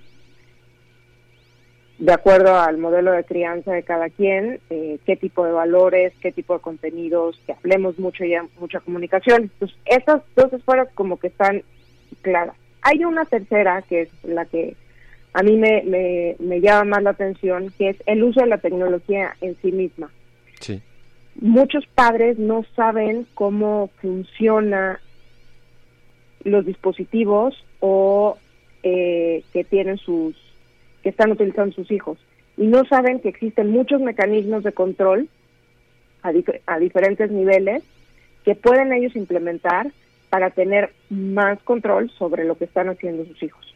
de 1.99 2.13
acuerdo 2.13 2.59
al 2.59 2.77
modelo 2.77 3.11
de 3.11 3.23
crianza 3.23 3.71
de 3.71 3.83
cada 3.83 4.09
quien, 4.09 4.59
eh, 4.69 4.97
qué 5.05 5.15
tipo 5.15 5.45
de 5.45 5.51
valores, 5.51 6.13
qué 6.19 6.31
tipo 6.31 6.55
de 6.55 6.59
contenidos, 6.59 7.39
que 7.45 7.53
hablemos 7.53 7.99
mucho 7.99 8.25
y 8.25 8.33
mucha 8.59 8.79
comunicación. 8.79 9.51
Pues 9.59 9.71
esas 9.85 10.21
dos 10.35 10.51
esferas 10.51 10.89
como 10.95 11.17
que 11.19 11.27
están 11.27 11.63
claras. 12.21 12.55
Hay 12.81 13.05
una 13.05 13.25
tercera, 13.25 13.83
que 13.83 14.01
es 14.01 14.09
la 14.23 14.45
que 14.45 14.75
a 15.33 15.43
mí 15.43 15.57
me, 15.57 15.83
me, 15.83 16.35
me 16.39 16.59
llama 16.59 16.95
más 16.95 17.03
la 17.03 17.09
atención, 17.11 17.71
que 17.77 17.89
es 17.89 17.97
el 18.07 18.23
uso 18.23 18.41
de 18.41 18.47
la 18.47 18.57
tecnología 18.57 19.35
en 19.39 19.55
sí 19.61 19.71
misma. 19.71 20.09
Sí 20.59 20.81
muchos 21.35 21.85
padres 21.87 22.37
no 22.37 22.65
saben 22.75 23.27
cómo 23.33 23.89
funciona 24.01 24.99
los 26.43 26.65
dispositivos 26.65 27.55
o 27.79 28.37
eh, 28.83 29.43
que 29.53 29.63
tienen 29.63 29.97
sus 29.97 30.35
que 31.03 31.09
están 31.09 31.31
utilizando 31.31 31.73
sus 31.73 31.89
hijos 31.91 32.17
y 32.57 32.67
no 32.67 32.83
saben 32.85 33.19
que 33.19 33.29
existen 33.29 33.71
muchos 33.71 34.01
mecanismos 34.01 34.63
de 34.63 34.71
control 34.71 35.29
a, 36.21 36.31
a 36.67 36.79
diferentes 36.79 37.31
niveles 37.31 37.83
que 38.45 38.55
pueden 38.55 38.93
ellos 38.93 39.15
implementar 39.15 39.91
para 40.29 40.51
tener 40.51 40.93
más 41.09 41.61
control 41.63 42.11
sobre 42.17 42.45
lo 42.45 42.57
que 42.57 42.65
están 42.65 42.89
haciendo 42.89 43.25
sus 43.25 43.41
hijos. 43.43 43.73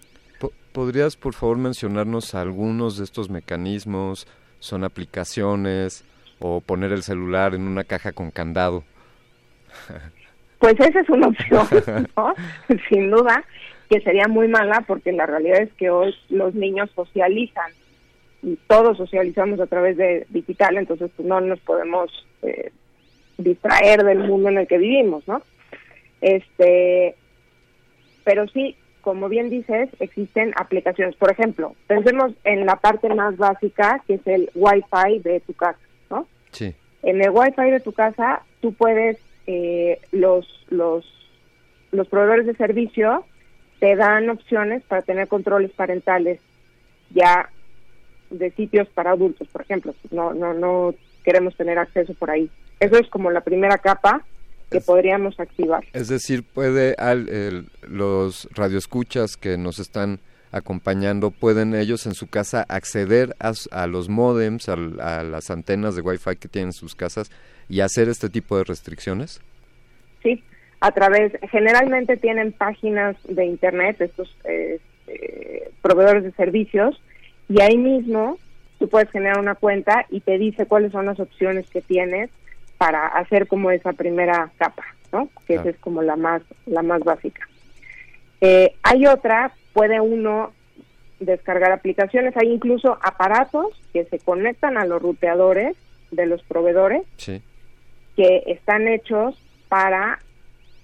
¿Podrías, 0.71 1.15
por 1.15 1.33
favor, 1.33 1.57
mencionarnos 1.57 2.35
algunos 2.35 2.97
de 2.97 3.05
estos 3.05 3.29
mecanismos? 3.29 4.27
¿Son 4.59 4.83
aplicaciones? 4.83 6.03
o 6.39 6.61
poner 6.61 6.91
el 6.91 7.03
celular 7.03 7.55
en 7.55 7.67
una 7.67 7.83
caja 7.83 8.11
con 8.11 8.31
candado. 8.31 8.83
Pues 10.59 10.79
esa 10.79 11.01
es 11.01 11.09
una 11.09 11.27
opción, 11.27 12.07
¿no? 12.17 12.33
Sin 12.89 13.11
duda, 13.11 13.43
que 13.89 14.01
sería 14.01 14.27
muy 14.27 14.47
mala 14.47 14.83
porque 14.87 15.11
la 15.11 15.25
realidad 15.25 15.61
es 15.61 15.73
que 15.73 15.89
hoy 15.89 16.15
los 16.29 16.55
niños 16.55 16.89
socializan 16.95 17.71
y 18.41 18.57
todos 18.67 18.97
socializamos 18.97 19.59
a 19.59 19.67
través 19.67 19.97
de 19.97 20.25
digital, 20.29 20.77
entonces 20.77 21.11
pues, 21.15 21.27
no 21.27 21.41
nos 21.41 21.59
podemos 21.61 22.09
eh, 22.43 22.71
distraer 23.37 24.03
del 24.03 24.19
mundo 24.19 24.49
en 24.49 24.59
el 24.59 24.67
que 24.67 24.77
vivimos, 24.77 25.27
¿no? 25.27 25.41
Este, 26.21 27.15
pero 28.23 28.47
sí, 28.47 28.75
como 29.01 29.29
bien 29.29 29.49
dices, 29.49 29.89
existen 29.99 30.51
aplicaciones. 30.55 31.15
Por 31.15 31.31
ejemplo, 31.31 31.75
pensemos 31.85 32.33
en 32.43 32.65
la 32.65 32.77
parte 32.77 33.13
más 33.13 33.37
básica, 33.37 34.01
que 34.07 34.15
es 34.15 34.27
el 34.27 34.49
Wi-Fi 34.55 35.19
de 35.19 35.39
tu 35.41 35.53
casa. 35.53 35.79
En 37.03 37.21
el 37.21 37.29
Wi-Fi 37.29 37.69
de 37.69 37.79
tu 37.81 37.93
casa, 37.93 38.41
tú 38.61 38.73
puedes, 38.73 39.19
eh, 39.47 39.99
los, 40.11 40.47
los, 40.69 41.05
los 41.91 42.07
proveedores 42.07 42.45
de 42.45 42.55
servicio 42.55 43.25
te 43.79 43.95
dan 43.95 44.29
opciones 44.29 44.83
para 44.83 45.01
tener 45.01 45.27
controles 45.27 45.71
parentales 45.71 46.39
ya 47.11 47.49
de 48.29 48.51
sitios 48.51 48.87
para 48.89 49.11
adultos, 49.11 49.47
por 49.49 49.61
ejemplo. 49.61 49.93
No, 50.11 50.33
no, 50.33 50.53
no 50.53 50.95
queremos 51.23 51.55
tener 51.55 51.77
acceso 51.77 52.13
por 52.13 52.31
ahí. 52.31 52.49
Eso 52.79 52.97
es 52.97 53.07
como 53.09 53.31
la 53.31 53.41
primera 53.41 53.77
capa 53.77 54.25
que 54.69 54.81
podríamos 54.81 55.39
activar. 55.39 55.83
Es 55.93 56.07
decir, 56.07 56.43
puede 56.43 56.95
al, 56.97 57.67
los 57.87 58.49
radioescuchas 58.51 59.37
que 59.37 59.57
nos 59.57 59.79
están 59.79 60.19
acompañando, 60.55 61.31
pueden 61.31 61.75
ellos 61.75 62.05
en 62.05 62.13
su 62.13 62.27
casa 62.27 62.65
acceder 62.69 63.35
a, 63.39 63.87
los 63.87 64.07
modems, 64.07 64.69
a, 64.69 64.77
las 64.77 65.51
antenas 65.51 65.95
de 65.95 66.01
Wi-Fi 66.01 66.37
que 66.37 66.47
tienen 66.47 66.69
en 66.69 66.73
sus 66.73 66.95
casas 66.95 67.29
y 67.67 67.81
hacer 67.81 68.07
este 68.07 68.29
tipo 68.29 68.57
de 68.57 68.63
restricciones? 68.63 69.41
Sí, 70.23 70.41
a 70.79 70.91
través, 70.91 71.33
generalmente 71.51 72.15
tienen 72.15 72.53
páginas 72.53 73.17
de 73.27 73.45
Internet, 73.45 73.99
estos 73.99 74.33
eh, 74.45 74.79
eh, 75.07 75.69
proveedores 75.81 76.23
de 76.23 76.31
servicios, 76.31 77.01
y 77.49 77.61
ahí 77.61 77.77
mismo 77.77 78.39
tú 78.79 78.87
puedes 78.87 79.11
generar 79.11 79.39
una 79.39 79.55
cuenta 79.55 80.05
y 80.09 80.21
te 80.21 80.37
dice 80.37 80.67
cuáles 80.67 80.93
son 80.93 81.05
las 81.05 81.19
opciones 81.19 81.69
que 81.69 81.81
tienes 81.81 82.29
para 82.77 83.07
hacer 83.07 83.47
como 83.47 83.71
esa 83.71 83.91
primera 83.91 84.51
capa, 84.57 84.85
¿no? 85.11 85.29
Que 85.45 85.55
esa 85.55 85.69
es 85.69 85.77
como 85.79 86.01
la 86.01 86.15
más, 86.15 86.41
la 86.65 86.81
más 86.81 87.03
básica. 87.03 87.45
Eh, 88.39 88.73
hay 88.83 89.05
otra 89.05 89.53
puede 89.75 89.99
uno 89.99 90.53
descargar 91.19 91.73
aplicaciones. 91.73 92.35
Hay 92.37 92.47
incluso 92.47 92.97
aparatos 93.01 93.67
que 93.91 94.05
se 94.05 94.19
conectan 94.19 94.77
a 94.77 94.85
los 94.85 95.01
ruteadores 95.01 95.75
de 96.11 96.25
los 96.25 96.41
proveedores 96.43 97.03
que 97.17 98.43
están 98.47 98.87
hechos 98.87 99.37
para 99.67 100.19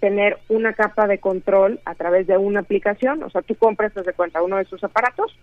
tener 0.02 0.40
una 0.50 0.74
capa 0.74 1.08
de 1.08 1.20
control 1.20 1.80
a 1.86 1.96
través 1.96 2.28
de 2.28 2.38
una 2.38 2.60
aplicación. 2.60 3.24
O 3.24 3.30
sea, 3.30 3.42
tú 3.42 3.56
compras 3.56 3.94
de 3.94 4.14
cuenta 4.14 4.44
uno 4.44 4.58
de 4.58 4.64
esos 4.64 4.84
aparatos, 4.84 5.34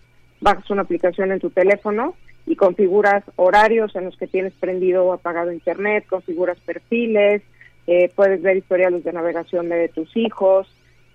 bajas 0.43 0.71
una 0.71 0.83
aplicación 0.83 1.33
en 1.33 1.41
tu 1.41 1.49
teléfono 1.49 2.15
y 2.45 2.55
configuras 2.55 3.25
horarios 3.37 3.97
en 3.97 4.05
los 4.05 4.17
que 4.19 4.27
tienes 4.27 4.53
prendido 4.61 5.07
o 5.07 5.15
apagado 5.15 5.53
internet, 5.53 6.05
configuras 6.07 6.59
perfiles, 6.61 7.41
eh, 7.87 8.11
puedes 8.15 8.43
ver 8.43 8.59
historiales 8.59 9.05
de 9.05 9.13
navegación 9.15 9.71
de 9.71 9.89
tus 9.89 10.15
hijos. 10.19 10.69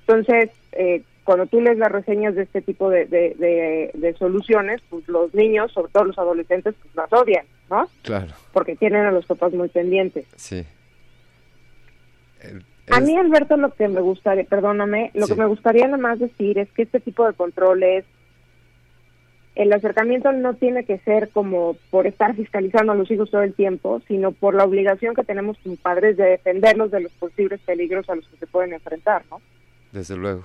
Entonces, 0.08 0.50
eh, 0.72 1.04
cuando 1.24 1.46
tú 1.46 1.62
lees 1.62 1.78
las 1.78 1.92
reseñas 1.92 2.36
de 2.36 2.44
este 2.44 2.62
tipo 2.62 2.90
de, 2.90 3.06
de, 3.06 4.16
soluciones, 4.20 4.82
pues 4.90 5.08
los 5.08 5.34
niños, 5.34 5.72
sobre 5.72 5.92
todo 5.92 6.06
los 6.06 6.18
adolescentes, 6.18 6.76
pues 6.82 6.96
las 6.96 7.12
odian, 7.14 7.46
¿no? 7.70 7.88
Claro. 8.02 8.34
Porque 8.52 8.76
tienen 8.76 9.06
a 9.06 9.12
los 9.12 9.26
papás 9.26 9.54
muy 9.54 9.70
pendientes. 9.70 10.26
Sí. 10.36 10.66
A 12.90 13.00
mí, 13.00 13.16
Alberto, 13.16 13.56
lo 13.56 13.74
que 13.74 13.88
me 13.88 14.02
gustaría, 14.02 14.44
perdóname, 14.44 15.12
lo 15.14 15.28
que 15.28 15.36
me 15.36 15.46
gustaría 15.46 15.86
nada 15.86 15.98
más 15.98 16.20
decir 16.20 16.58
es 16.60 16.70
que 16.72 16.84
este 16.84 17.00
tipo 17.00 17.26
de 17.26 17.34
controles, 17.34 18.04
el 19.56 19.72
acercamiento 19.72 20.32
no 20.34 20.56
tiene 20.56 20.84
que 20.84 20.98
ser 21.00 21.30
como 21.30 21.78
por 21.92 22.08
estar 22.08 22.36
fiscalizando 22.36 22.92
a 22.92 22.96
los 22.96 23.10
hijos 23.12 23.32
todo 23.32 23.44
el 23.44 23.54
tiempo, 23.54 24.02
sino 24.08 24.32
por 24.32 24.56
la 24.56 24.66
obligación 24.66 25.16
que 25.16 25.24
tenemos 25.24 25.58
como 25.64 25.78
padres 25.78 26.18
de 26.18 26.26
defenderlos 26.26 26.92
de 26.92 27.02
los 27.02 27.12
posibles 27.14 27.62
peligros 27.62 28.10
a 28.10 28.16
los 28.16 28.28
que 28.28 28.38
se 28.38 28.48
pueden 28.48 28.74
enfrentar, 28.74 29.24
¿no? 29.30 29.42
Desde 29.92 30.18
luego. 30.18 30.44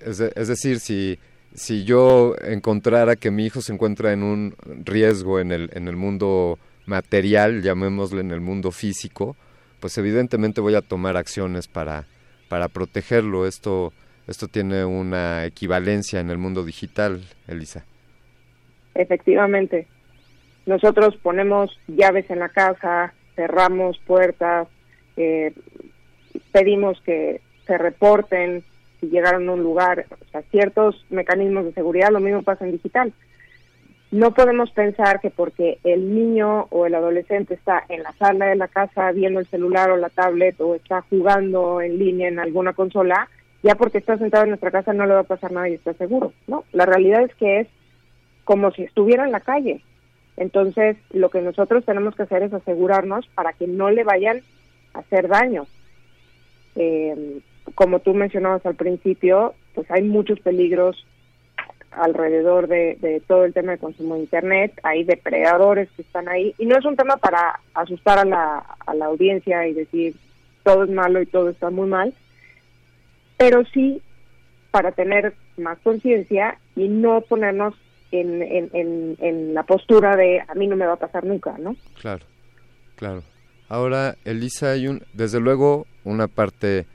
Es, 0.00 0.48
decir, 0.48 0.80
si, 0.80 1.18
si 1.54 1.84
yo 1.84 2.34
encontrara 2.42 3.16
que 3.16 3.30
mi 3.30 3.46
hijo 3.46 3.60
se 3.60 3.72
encuentra 3.72 4.12
en 4.12 4.22
un 4.22 4.54
riesgo 4.84 5.40
en 5.40 5.52
el, 5.52 5.70
en 5.72 5.88
el 5.88 5.96
mundo 5.96 6.58
material, 6.86 7.62
llamémosle 7.62 8.20
en 8.20 8.30
el 8.30 8.40
mundo 8.40 8.70
físico, 8.70 9.36
pues 9.80 9.96
evidentemente 9.98 10.60
voy 10.60 10.74
a 10.74 10.82
tomar 10.82 11.16
acciones 11.16 11.68
para, 11.68 12.06
para 12.48 12.68
protegerlo. 12.68 13.46
Esto, 13.46 13.92
esto 14.26 14.48
tiene 14.48 14.84
una 14.84 15.44
equivalencia 15.44 16.20
en 16.20 16.30
el 16.30 16.38
mundo 16.38 16.64
digital, 16.64 17.22
Elisa. 17.48 17.84
Efectivamente. 18.94 19.86
Nosotros 20.66 21.16
ponemos 21.16 21.78
llaves 21.88 22.30
en 22.30 22.38
la 22.38 22.48
casa, 22.48 23.12
cerramos 23.36 23.98
puertas, 24.06 24.68
eh, 25.16 25.52
pedimos 26.52 27.00
que 27.02 27.42
se 27.66 27.76
reporten 27.76 28.64
si 29.04 29.10
llegaron 29.10 29.48
a 29.48 29.52
un 29.52 29.62
lugar, 29.62 30.06
o 30.10 30.30
sea, 30.30 30.42
ciertos 30.50 31.04
mecanismos 31.10 31.64
de 31.64 31.72
seguridad, 31.72 32.10
lo 32.10 32.20
mismo 32.20 32.42
pasa 32.42 32.64
en 32.64 32.72
digital. 32.72 33.12
No 34.10 34.32
podemos 34.32 34.70
pensar 34.70 35.20
que 35.20 35.30
porque 35.30 35.78
el 35.82 36.14
niño 36.14 36.68
o 36.70 36.86
el 36.86 36.94
adolescente 36.94 37.54
está 37.54 37.84
en 37.88 38.02
la 38.02 38.12
sala 38.12 38.46
de 38.46 38.56
la 38.56 38.68
casa 38.68 39.10
viendo 39.12 39.40
el 39.40 39.46
celular 39.46 39.90
o 39.90 39.96
la 39.96 40.08
tablet 40.08 40.60
o 40.60 40.74
está 40.74 41.02
jugando 41.02 41.80
en 41.80 41.98
línea 41.98 42.28
en 42.28 42.38
alguna 42.38 42.72
consola, 42.74 43.28
ya 43.62 43.74
porque 43.74 43.98
está 43.98 44.16
sentado 44.16 44.44
en 44.44 44.50
nuestra 44.50 44.70
casa 44.70 44.92
no 44.92 45.06
le 45.06 45.14
va 45.14 45.20
a 45.20 45.24
pasar 45.24 45.50
nada 45.50 45.68
y 45.68 45.74
está 45.74 45.94
seguro, 45.94 46.32
¿no? 46.46 46.64
La 46.72 46.86
realidad 46.86 47.22
es 47.22 47.34
que 47.34 47.60
es 47.60 47.68
como 48.44 48.70
si 48.70 48.82
estuviera 48.82 49.24
en 49.24 49.32
la 49.32 49.40
calle. 49.40 49.82
Entonces, 50.36 50.96
lo 51.10 51.30
que 51.30 51.40
nosotros 51.40 51.84
tenemos 51.84 52.14
que 52.14 52.24
hacer 52.24 52.42
es 52.42 52.52
asegurarnos 52.52 53.26
para 53.34 53.52
que 53.52 53.66
no 53.66 53.90
le 53.90 54.04
vayan 54.04 54.42
a 54.92 55.00
hacer 55.00 55.28
daño. 55.28 55.66
eh, 56.76 57.40
como 57.74 58.00
tú 58.00 58.14
mencionabas 58.14 58.64
al 58.66 58.74
principio, 58.74 59.54
pues 59.74 59.90
hay 59.90 60.02
muchos 60.02 60.40
peligros 60.40 61.06
alrededor 61.90 62.66
de, 62.66 63.22
todo 63.26 63.44
el 63.44 63.52
tema 63.52 63.72
de 63.72 63.78
consumo 63.78 64.14
de 64.14 64.22
Internet, 64.22 64.72
hay 64.82 65.04
depredadores 65.04 65.88
que 65.96 66.02
están 66.02 66.28
ahí, 66.28 66.54
y 66.58 66.66
no 66.66 66.76
es 66.76 66.84
un 66.84 66.96
tema 66.96 67.16
para 67.16 67.60
asustar 67.74 68.18
a 68.18 68.24
la, 68.24 68.58
a 68.86 68.94
la 68.94 69.06
audiencia 69.06 69.66
y 69.66 69.74
decir 69.74 70.16
todo 70.64 70.84
es 70.84 70.90
malo 70.90 71.22
y 71.22 71.26
todo 71.26 71.50
está 71.50 71.70
muy 71.70 71.88
mal, 71.88 72.12
pero 73.36 73.64
sí 73.72 74.02
para 74.70 74.92
tener 74.92 75.34
más 75.56 75.78
conciencia 75.84 76.58
y 76.74 76.88
no 76.88 77.20
ponernos 77.20 77.74
en, 78.10 78.42
en, 78.42 79.16
en, 79.20 79.54
la 79.54 79.62
postura 79.64 80.16
de 80.16 80.40
a 80.40 80.54
mí 80.54 80.66
no 80.66 80.76
me 80.76 80.86
va 80.86 80.94
a 80.94 80.98
pasar 80.98 81.24
nunca, 81.24 81.56
¿no? 81.58 81.76
Claro, 82.00 82.24
claro. 82.96 83.22
Ahora, 83.68 84.16
Elisa, 84.24 84.72
hay 84.72 84.88
un, 84.88 85.02
desde 85.12 85.40
luego 85.40 85.86
una 86.04 86.28
parte 86.28 86.86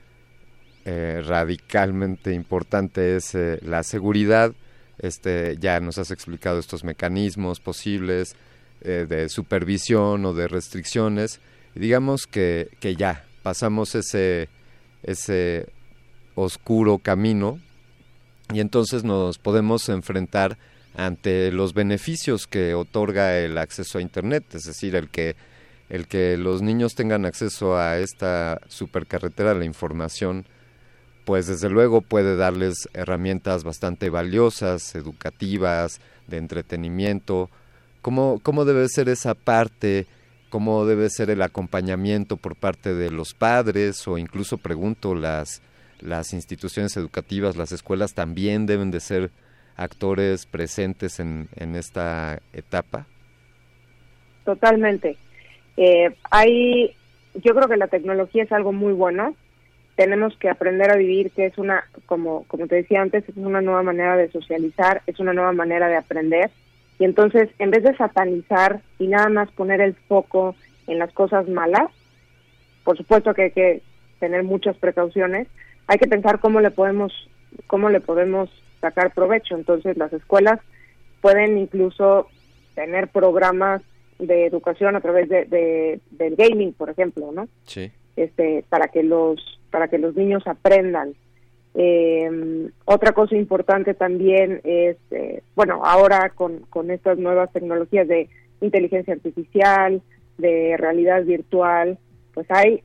eh, 0.84 1.22
radicalmente 1.26 2.32
importante 2.32 3.16
es 3.16 3.34
eh, 3.34 3.58
la 3.62 3.82
seguridad 3.82 4.54
este, 4.98 5.56
ya 5.58 5.80
nos 5.80 5.98
has 5.98 6.10
explicado 6.10 6.58
estos 6.58 6.84
mecanismos 6.84 7.60
posibles 7.60 8.36
eh, 8.82 9.06
de 9.08 9.28
supervisión 9.28 10.24
o 10.24 10.34
de 10.34 10.48
restricciones. 10.48 11.40
digamos 11.74 12.26
que, 12.26 12.70
que 12.80 12.96
ya 12.96 13.24
pasamos 13.42 13.94
ese, 13.94 14.48
ese 15.02 15.68
oscuro 16.34 16.98
camino 16.98 17.60
y 18.52 18.60
entonces 18.60 19.04
nos 19.04 19.38
podemos 19.38 19.88
enfrentar 19.88 20.58
ante 20.94 21.52
los 21.52 21.72
beneficios 21.72 22.46
que 22.46 22.74
otorga 22.74 23.38
el 23.38 23.58
acceso 23.58 23.98
a 23.98 24.02
Internet, 24.02 24.44
es 24.54 24.64
decir, 24.64 24.96
el 24.96 25.08
que, 25.08 25.36
el 25.88 26.08
que 26.08 26.36
los 26.36 26.62
niños 26.62 26.94
tengan 26.94 27.24
acceso 27.24 27.76
a 27.76 27.98
esta 27.98 28.60
supercarretera 28.68 29.54
de 29.54 29.60
la 29.60 29.64
información 29.64 30.46
pues 31.30 31.46
desde 31.46 31.70
luego 31.70 32.00
puede 32.00 32.34
darles 32.34 32.88
herramientas 32.92 33.62
bastante 33.62 34.10
valiosas, 34.10 34.96
educativas, 34.96 36.00
de 36.26 36.38
entretenimiento. 36.38 37.48
¿Cómo, 38.02 38.40
cómo 38.42 38.64
debe 38.64 38.88
ser 38.88 39.08
esa 39.08 39.34
parte? 39.36 40.08
¿Cómo 40.48 40.86
debe 40.86 41.08
ser 41.08 41.30
el 41.30 41.42
acompañamiento 41.42 42.36
por 42.36 42.56
parte 42.56 42.94
de 42.94 43.12
los 43.12 43.32
padres? 43.32 44.08
O 44.08 44.18
incluso 44.18 44.58
pregunto, 44.58 45.14
las, 45.14 45.62
las 46.00 46.32
instituciones 46.32 46.96
educativas, 46.96 47.56
las 47.56 47.70
escuelas 47.70 48.12
también 48.12 48.66
deben 48.66 48.90
de 48.90 48.98
ser 48.98 49.30
actores 49.76 50.46
presentes 50.46 51.20
en, 51.20 51.48
en 51.54 51.76
esta 51.76 52.40
etapa? 52.52 53.06
Totalmente. 54.44 55.16
Eh, 55.76 56.12
hay, 56.28 56.96
yo 57.34 57.54
creo 57.54 57.68
que 57.68 57.76
la 57.76 57.86
tecnología 57.86 58.42
es 58.42 58.50
algo 58.50 58.72
muy 58.72 58.92
bueno, 58.94 59.36
tenemos 60.00 60.34
que 60.38 60.48
aprender 60.48 60.90
a 60.90 60.96
vivir, 60.96 61.30
que 61.30 61.44
es 61.44 61.58
una, 61.58 61.84
como, 62.06 62.44
como 62.44 62.66
te 62.66 62.76
decía 62.76 63.02
antes, 63.02 63.28
es 63.28 63.36
una 63.36 63.60
nueva 63.60 63.82
manera 63.82 64.16
de 64.16 64.30
socializar, 64.30 65.02
es 65.06 65.20
una 65.20 65.34
nueva 65.34 65.52
manera 65.52 65.88
de 65.88 65.96
aprender. 65.98 66.50
Y 66.98 67.04
entonces, 67.04 67.50
en 67.58 67.70
vez 67.70 67.82
de 67.82 67.94
satanizar 67.98 68.80
y 68.98 69.08
nada 69.08 69.28
más 69.28 69.50
poner 69.50 69.82
el 69.82 69.92
foco 70.08 70.56
en 70.86 70.98
las 70.98 71.12
cosas 71.12 71.46
malas, 71.50 71.90
por 72.82 72.96
supuesto 72.96 73.34
que 73.34 73.42
hay 73.42 73.50
que 73.50 73.82
tener 74.20 74.42
muchas 74.42 74.74
precauciones, 74.78 75.48
hay 75.86 75.98
que 75.98 76.08
pensar 76.08 76.40
cómo 76.40 76.62
le 76.62 76.70
podemos, 76.70 77.12
cómo 77.66 77.90
le 77.90 78.00
podemos 78.00 78.48
sacar 78.80 79.12
provecho. 79.12 79.54
Entonces, 79.54 79.98
las 79.98 80.14
escuelas 80.14 80.60
pueden 81.20 81.58
incluso 81.58 82.26
tener 82.74 83.08
programas 83.08 83.82
de 84.18 84.46
educación 84.46 84.96
a 84.96 85.02
través 85.02 85.28
de, 85.28 85.44
de, 85.44 86.00
del 86.12 86.36
gaming, 86.36 86.72
por 86.72 86.88
ejemplo, 86.88 87.32
¿no? 87.32 87.48
Sí. 87.64 87.92
Este, 88.16 88.64
para 88.70 88.88
que 88.88 89.02
los 89.02 89.59
para 89.70 89.88
que 89.88 89.98
los 89.98 90.14
niños 90.16 90.46
aprendan. 90.46 91.14
Eh, 91.74 92.70
otra 92.84 93.12
cosa 93.12 93.36
importante 93.36 93.94
también 93.94 94.60
es, 94.64 94.96
eh, 95.10 95.42
bueno, 95.54 95.82
ahora 95.84 96.30
con, 96.30 96.60
con 96.70 96.90
estas 96.90 97.18
nuevas 97.18 97.52
tecnologías 97.52 98.08
de 98.08 98.28
inteligencia 98.60 99.14
artificial, 99.14 100.02
de 100.38 100.76
realidad 100.76 101.24
virtual, 101.24 101.98
pues 102.34 102.46
hay 102.50 102.82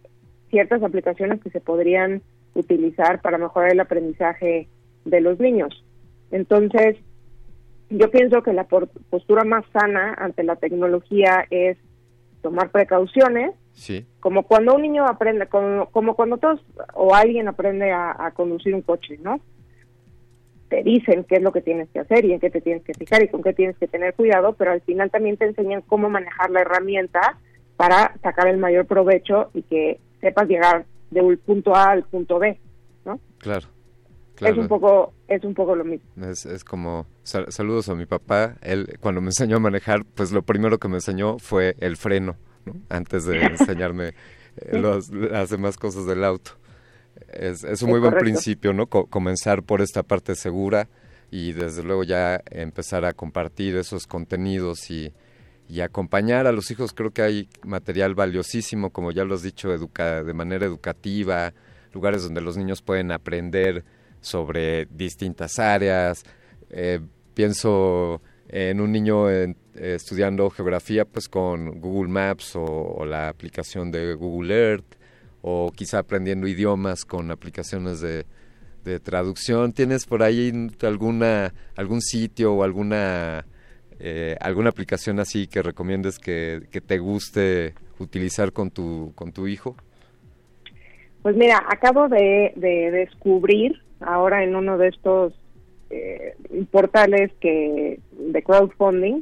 ciertas 0.50 0.84
aplicaciones 0.84 1.41
que 1.41 1.50
se 1.50 1.62
podrían 1.62 2.21
utilizar 2.54 3.21
para 3.21 3.38
mejorar 3.38 3.71
el 3.71 3.80
aprendizaje 3.80 4.67
de 5.04 5.21
los 5.21 5.39
niños. 5.39 5.84
Entonces, 6.32 6.98
yo 7.89 8.10
pienso 8.10 8.41
que 8.41 8.54
la 8.54 8.65
postura 8.65 9.43
más 9.43 9.65
sana 9.71 10.13
ante 10.17 10.43
la 10.43 10.56
tecnología 10.56 11.45
es 11.50 11.78
tomar 12.45 12.69
precauciones, 12.69 13.55
Sí. 13.75 14.05
Como 14.21 14.43
cuando 14.43 14.73
un 14.73 14.81
niño 14.81 15.05
aprende, 15.05 15.47
como, 15.47 15.88
como 15.88 16.15
cuando 16.15 16.38
todos 16.38 16.62
o 16.93 17.13
alguien 17.13 17.47
aprende 17.47 17.91
a, 17.91 18.31
conducir 18.34 18.73
un 18.73 18.81
coche, 18.81 19.19
¿no? 19.21 19.41
Te 20.69 20.81
dicen 20.81 21.25
qué 21.25 21.36
es 21.36 21.41
lo 21.41 21.51
que 21.51 21.62
tienes 21.62 21.89
que 21.89 21.99
hacer 21.99 22.23
y 22.23 22.31
en 22.31 22.39
qué 22.39 22.49
te 22.49 22.62
tienes 22.62 22.84
que 22.84 22.93
fijar 22.93 23.21
y 23.23 23.27
con 23.27 23.43
qué 23.43 23.53
tienes 23.53 23.77
que 23.77 23.88
tener 23.88 24.13
cuidado, 24.13 24.53
pero 24.53 24.71
al 24.71 24.81
final 24.81 25.12
también 25.12 25.38
te 25.38 25.45
enseñan 25.45 25.81
cómo 25.81 26.10
manejar 26.10 26.49
la 26.51 26.62
herramienta 26.62 27.38
para 27.75 28.15
sacar 28.23 28.47
el 28.47 28.58
mayor 28.58 28.86
provecho 28.86 29.51
y 29.53 29.62
que 29.63 29.99
sepas 30.21 30.47
llegar 30.47 30.86
de 31.12 31.21
un 31.21 31.38
punto 31.38 31.75
A 31.75 31.91
al 31.91 32.03
punto 32.03 32.39
B, 32.39 32.58
¿no? 33.03 33.19
Claro. 33.39 33.67
Es 34.41 34.58
un 34.58 34.67
poco 34.67 35.13
es 35.28 35.43
un 35.43 35.54
poco 35.54 35.76
lo 35.76 35.86
mismo. 35.86 36.06
Es, 36.26 36.45
es 36.45 36.63
como 36.63 37.06
saludos 37.24 37.89
a 37.89 37.95
mi 37.95 38.06
papá. 38.06 38.56
Él 38.62 38.98
cuando 39.00 39.21
me 39.21 39.28
enseñó 39.28 39.58
a 39.58 39.60
manejar, 39.60 40.06
pues 40.06 40.32
lo 40.32 40.41
primero 40.41 40.78
que 40.78 40.88
me 40.88 40.95
enseñó 40.95 41.39
fue 41.39 41.76
el 41.80 41.98
freno 41.98 42.36
antes 42.89 43.26
de 43.26 43.38
enseñarme 43.45 44.13
eh, 44.58 44.82
las 45.12 45.50
demás 45.50 45.78
cosas 45.78 46.06
del 46.06 46.24
auto. 46.24 46.52
Es, 47.32 47.63
es 47.63 47.82
un 47.82 47.89
muy 47.89 48.00
buen 48.00 48.15
principio, 48.15 48.74
¿no? 48.74 48.88
comenzar 48.88 49.63
por 49.63 49.82
esta 49.82 50.04
parte 50.04 50.36
segura 50.36 50.89
y 51.32 51.54
desde 51.54 51.84
luego 51.84 52.04
ya 52.04 52.41
empezar 52.52 53.06
a 53.06 53.13
compartir 53.13 53.76
esos 53.78 54.06
contenidos 54.06 54.91
y, 54.91 55.13
y 55.69 55.82
acompañar 55.82 56.45
a 56.48 56.52
los 56.52 56.71
hijos. 56.71 56.93
Creo 56.93 57.12
que 57.12 57.21
hay 57.21 57.50
material 57.63 58.15
valiosísimo, 58.15 58.91
como 58.91 59.12
ya 59.12 59.24
lo 59.24 59.36
has 59.36 59.43
dicho, 59.43 59.74
educa 59.74 60.24
de 60.24 60.34
manera 60.34 60.65
educativa, 60.65 61.54
lugares 61.93 62.24
donde 62.24 62.41
los 62.41 62.58
niños 62.58 62.82
pueden 62.82 63.12
aprender 63.12 63.84
sobre 64.25 64.85
distintas 64.88 65.59
áreas. 65.59 66.23
Eh, 66.69 66.99
pienso 67.33 68.21
en 68.49 68.81
un 68.81 68.91
niño 68.91 69.29
en, 69.29 69.55
estudiando 69.75 70.49
geografía 70.49 71.05
pues 71.05 71.27
con 71.27 71.79
Google 71.79 72.09
Maps 72.11 72.55
o, 72.55 73.05
la 73.05 73.29
aplicación 73.29 73.91
de 73.91 74.13
Google 74.13 74.53
Earth 74.53 74.95
o 75.41 75.71
quizá 75.75 75.99
aprendiendo 75.99 76.47
idiomas 76.47 77.05
con 77.05 77.31
aplicaciones 77.31 78.01
de, 78.01 78.25
traducción. 79.03 79.73
¿Tienes 79.73 80.05
por 80.05 80.21
ahí 80.21 80.69
alguna 80.83 81.55
algún 81.75 82.01
sitio 82.01 82.53
o 82.53 82.63
alguna 82.63 83.43
eh, 83.99 84.38
alguna 84.39 84.69
aplicación 84.69 85.19
así 85.19 85.47
que 85.47 85.63
recomiendes 85.63 86.19
que, 86.19 86.67
que, 86.69 86.81
te 86.81 86.99
guste 86.99 87.73
utilizar 87.97 88.53
con 88.53 88.69
tu 88.69 89.11
con 89.15 89.31
tu 89.31 89.47
hijo? 89.47 89.75
Pues 91.23 91.35
mira, 91.35 91.63
acabo 91.67 92.07
de 92.07 92.53
descubrir 92.91 93.85
ahora 94.05 94.43
en 94.43 94.55
uno 94.55 94.77
de 94.77 94.89
estos 94.89 95.33
eh, 95.89 96.35
portales 96.71 97.31
que 97.39 97.99
de 98.11 98.43
crowdfunding 98.43 99.21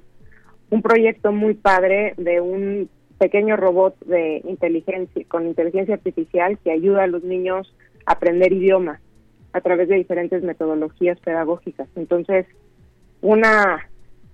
un 0.70 0.82
proyecto 0.82 1.32
muy 1.32 1.54
padre 1.54 2.14
de 2.18 2.42
un 2.42 2.90
pequeño 3.20 3.56
robot 3.56 3.98
de 4.06 4.42
inteligencia 4.46 5.24
con 5.28 5.46
inteligencia 5.46 5.96
artificial 5.96 6.58
que 6.64 6.72
ayuda 6.72 7.04
a 7.04 7.08
los 7.08 7.24
niños 7.24 7.74
a 8.06 8.14
aprender 8.14 8.52
idiomas 8.52 9.00
a 9.54 9.62
través 9.62 9.88
de 9.88 9.96
diferentes 9.96 10.42
metodologías 10.42 11.20
pedagógicas. 11.20 11.88
Entonces, 11.96 12.48
una 13.22 13.88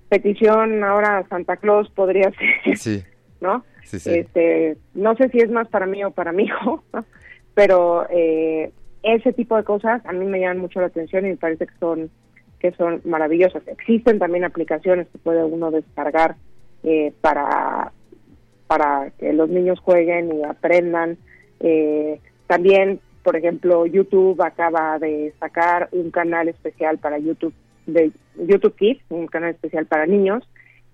petición 0.07 0.83
ahora 0.83 1.19
a 1.19 1.27
Santa 1.27 1.57
Claus 1.57 1.89
podría 1.91 2.31
ser, 2.75 3.05
¿no? 3.41 3.63
Este, 3.91 4.77
no 4.93 5.15
sé 5.15 5.29
si 5.29 5.39
es 5.39 5.49
más 5.51 5.67
para 5.67 5.85
mí 5.85 6.03
o 6.03 6.11
para 6.11 6.31
mi 6.31 6.43
hijo, 6.43 6.83
pero 7.53 8.07
eh, 8.09 8.71
ese 9.03 9.33
tipo 9.33 9.55
de 9.55 9.63
cosas 9.63 10.05
a 10.05 10.11
mí 10.11 10.25
me 10.25 10.39
llaman 10.39 10.59
mucho 10.59 10.79
la 10.79 10.87
atención 10.87 11.25
y 11.25 11.29
me 11.29 11.37
parece 11.37 11.67
que 11.67 11.73
son 11.79 12.09
que 12.59 12.71
son 12.73 13.01
maravillosas. 13.05 13.65
Existen 13.67 14.19
también 14.19 14.43
aplicaciones 14.43 15.07
que 15.07 15.17
puede 15.17 15.43
uno 15.43 15.71
descargar 15.71 16.35
eh, 16.83 17.13
para 17.21 17.91
para 18.67 19.11
que 19.17 19.33
los 19.33 19.49
niños 19.49 19.79
jueguen 19.79 20.31
y 20.37 20.43
aprendan. 20.43 21.17
Eh, 21.59 22.19
también, 22.45 22.99
por 23.23 23.35
ejemplo, 23.35 23.85
YouTube 23.85 24.39
acaba 24.41 24.99
de 24.99 25.33
sacar 25.39 25.89
un 25.91 26.11
canal 26.11 26.49
especial 26.49 26.99
para 26.99 27.17
YouTube 27.17 27.53
de 27.87 28.11
YouTube 28.37 28.75
Kids, 28.75 29.01
un 29.09 29.27
canal 29.27 29.51
especial 29.51 29.87
para 29.87 30.05
niños, 30.05 30.47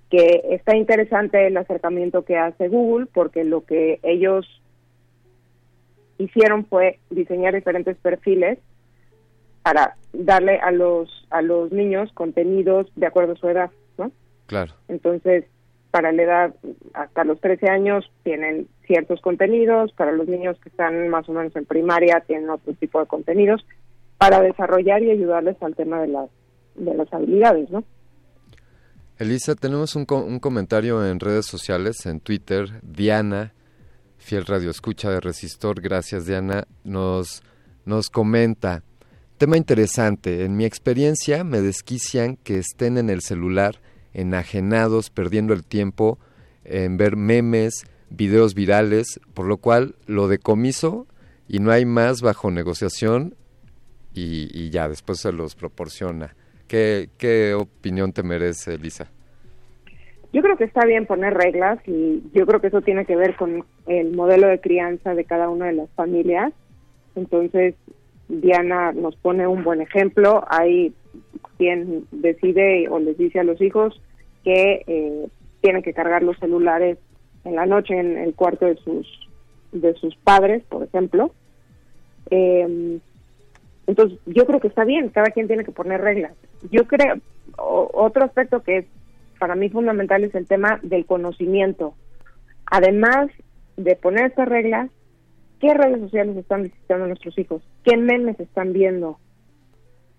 que 0.09 0.41
está 0.51 0.77
interesante 0.77 1.47
el 1.47 1.57
acercamiento 1.57 2.23
que 2.23 2.37
hace 2.37 2.69
Google 2.69 3.07
porque 3.13 3.43
lo 3.43 3.65
que 3.65 3.99
ellos 4.03 4.47
hicieron 6.17 6.65
fue 6.65 6.99
diseñar 7.09 7.53
diferentes 7.53 7.97
perfiles 7.97 8.59
para 9.63 9.95
darle 10.13 10.59
a 10.59 10.71
los 10.71 11.09
a 11.29 11.41
los 11.41 11.71
niños 11.71 12.11
contenidos 12.13 12.87
de 12.95 13.07
acuerdo 13.07 13.33
a 13.33 13.37
su 13.37 13.49
edad, 13.49 13.71
¿no? 13.97 14.11
Claro. 14.45 14.73
Entonces, 14.87 15.45
para 15.91 16.11
la 16.11 16.23
edad 16.23 16.55
hasta 16.93 17.23
los 17.23 17.39
13 17.41 17.69
años 17.69 18.11
tienen 18.23 18.67
ciertos 18.85 19.21
contenidos, 19.21 19.91
para 19.93 20.11
los 20.11 20.27
niños 20.27 20.59
que 20.59 20.69
están 20.69 21.09
más 21.09 21.27
o 21.29 21.33
menos 21.33 21.55
en 21.55 21.65
primaria 21.65 22.23
tienen 22.27 22.49
otro 22.49 22.73
tipo 22.73 22.99
de 22.99 23.07
contenidos 23.07 23.65
para 24.17 24.41
desarrollar 24.41 25.01
y 25.03 25.11
ayudarles 25.11 25.61
al 25.61 25.75
tema 25.75 26.01
de 26.01 26.07
las 26.07 26.29
de 26.75 26.93
las 26.93 27.11
habilidades, 27.13 27.69
¿no? 27.69 27.83
Elisa, 29.17 29.55
tenemos 29.55 29.95
un, 29.95 30.05
un 30.09 30.39
comentario 30.39 31.05
en 31.05 31.21
redes 31.21 31.45
sociales, 31.45 32.05
en 32.05 32.19
Twitter, 32.19 32.67
Diana, 32.83 33.53
fiel 34.25 34.47
radio 34.47 34.71
escucha 34.71 35.11
de 35.11 35.19
Resistor, 35.19 35.81
gracias 35.81 36.25
Diana, 36.25 36.67
nos, 36.83 37.43
nos 37.85 38.09
comenta, 38.09 38.81
tema 39.37 39.55
interesante, 39.55 40.45
en 40.45 40.57
mi 40.57 40.65
experiencia 40.65 41.43
me 41.43 41.61
desquician 41.61 42.35
que 42.37 42.57
estén 42.57 42.97
en 42.97 43.11
el 43.11 43.21
celular 43.21 43.79
enajenados, 44.15 45.11
perdiendo 45.11 45.53
el 45.53 45.63
tiempo 45.63 46.17
en 46.63 46.97
ver 46.97 47.17
memes, 47.17 47.85
videos 48.09 48.55
virales, 48.55 49.19
por 49.35 49.45
lo 49.45 49.57
cual 49.57 49.93
lo 50.07 50.27
decomiso 50.27 51.05
y 51.47 51.59
no 51.59 51.71
hay 51.71 51.85
más 51.85 52.21
bajo 52.21 52.49
negociación 52.49 53.35
y, 54.15 54.49
y 54.59 54.71
ya, 54.71 54.89
después 54.89 55.19
se 55.19 55.33
los 55.33 55.53
proporciona. 55.53 56.35
¿Qué, 56.67 57.11
¿Qué 57.19 57.53
opinión 57.53 58.11
te 58.11 58.23
merece, 58.23 58.73
Elisa? 58.73 59.11
Yo 60.35 60.41
creo 60.41 60.57
que 60.57 60.65
está 60.65 60.85
bien 60.85 61.05
poner 61.05 61.33
reglas 61.33 61.79
y 61.87 62.21
yo 62.33 62.45
creo 62.45 62.59
que 62.59 62.67
eso 62.67 62.81
tiene 62.81 63.05
que 63.05 63.15
ver 63.15 63.37
con 63.37 63.63
el 63.87 64.11
modelo 64.11 64.49
de 64.49 64.59
crianza 64.59 65.15
de 65.15 65.23
cada 65.23 65.47
una 65.47 65.67
de 65.67 65.71
las 65.71 65.89
familias. 65.91 66.51
Entonces, 67.15 67.73
Diana 68.27 68.91
nos 68.91 69.15
pone 69.15 69.47
un 69.47 69.63
buen 69.63 69.79
ejemplo. 69.79 70.43
Hay 70.49 70.93
quien 71.57 72.03
decide 72.11 72.89
o 72.89 72.99
les 72.99 73.17
dice 73.17 73.39
a 73.39 73.45
los 73.45 73.61
hijos 73.61 74.01
que 74.43 74.83
eh, 74.85 75.29
tienen 75.61 75.81
que 75.81 75.93
cargar 75.93 76.21
los 76.21 76.37
celulares 76.39 76.97
en 77.45 77.55
la 77.55 77.65
noche 77.65 77.97
en 77.97 78.17
el 78.17 78.35
cuarto 78.35 78.65
de 78.65 78.75
sus 78.75 79.07
de 79.71 79.93
sus 79.93 80.17
padres, 80.17 80.63
por 80.67 80.83
ejemplo. 80.83 81.31
Eh, 82.29 82.99
entonces, 83.87 84.19
yo 84.25 84.45
creo 84.45 84.59
que 84.59 84.67
está 84.67 84.83
bien, 84.83 85.07
cada 85.07 85.27
quien 85.27 85.47
tiene 85.47 85.63
que 85.63 85.71
poner 85.71 86.01
reglas. 86.01 86.33
Yo 86.71 86.85
creo, 86.87 87.21
otro 87.55 88.25
aspecto 88.25 88.63
que 88.63 88.79
es 88.79 88.85
para 89.39 89.55
mí 89.55 89.69
fundamental 89.69 90.23
es 90.23 90.35
el 90.35 90.47
tema 90.47 90.79
del 90.83 91.05
conocimiento. 91.05 91.95
Además 92.65 93.29
de 93.77 93.95
poner 93.95 94.25
estas 94.27 94.47
reglas, 94.47 94.89
¿qué 95.59 95.73
redes 95.73 95.99
sociales 95.99 96.37
están 96.37 96.63
visitando 96.63 97.07
nuestros 97.07 97.37
hijos? 97.37 97.61
¿Qué 97.83 97.97
memes 97.97 98.39
están 98.39 98.73
viendo? 98.73 99.19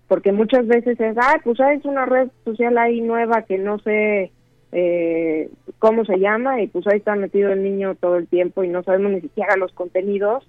Porque 0.07 0.31
muchas 0.31 0.67
veces 0.67 0.99
es, 0.99 1.17
ah, 1.17 1.39
pues 1.43 1.59
hay 1.59 1.81
una 1.83 2.05
red 2.05 2.29
social 2.45 2.77
ahí 2.77 3.01
nueva 3.01 3.41
que 3.43 3.57
no 3.57 3.79
sé 3.79 4.31
eh, 4.71 5.49
cómo 5.79 6.05
se 6.05 6.17
llama 6.19 6.61
y 6.61 6.67
pues 6.67 6.85
ahí 6.87 6.97
está 6.97 7.15
metido 7.15 7.51
el 7.51 7.63
niño 7.63 7.95
todo 7.95 8.17
el 8.17 8.27
tiempo 8.27 8.63
y 8.63 8.69
no 8.69 8.83
sabemos 8.83 9.11
ni 9.11 9.21
siquiera 9.21 9.55
los 9.57 9.71
contenidos 9.73 10.47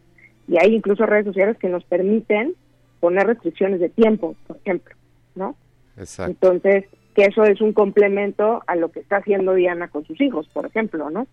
y 0.49 0.57
hay 0.59 0.75
incluso 0.75 1.07
redes 1.07 1.27
sociales 1.27 1.57
que 1.59 1.69
nos 1.69 1.85
permiten 1.85 2.55
poner 3.01 3.27
restricciones 3.27 3.81
de 3.81 3.89
tiempo, 3.89 4.35
por 4.47 4.57
ejemplo, 4.57 4.95
¿no? 5.35 5.57
Exacto. 5.97 6.31
Entonces, 6.33 6.85
que 7.19 7.25
eso 7.25 7.43
es 7.43 7.61
un 7.61 7.73
complemento 7.73 8.63
a 8.69 8.77
lo 8.77 8.93
que 8.93 9.01
está 9.01 9.17
haciendo 9.17 9.55
Diana 9.55 9.89
con 9.89 10.05
sus 10.05 10.21
hijos, 10.21 10.47
por 10.53 10.67
ejemplo, 10.67 11.11
¿no? 11.11 11.27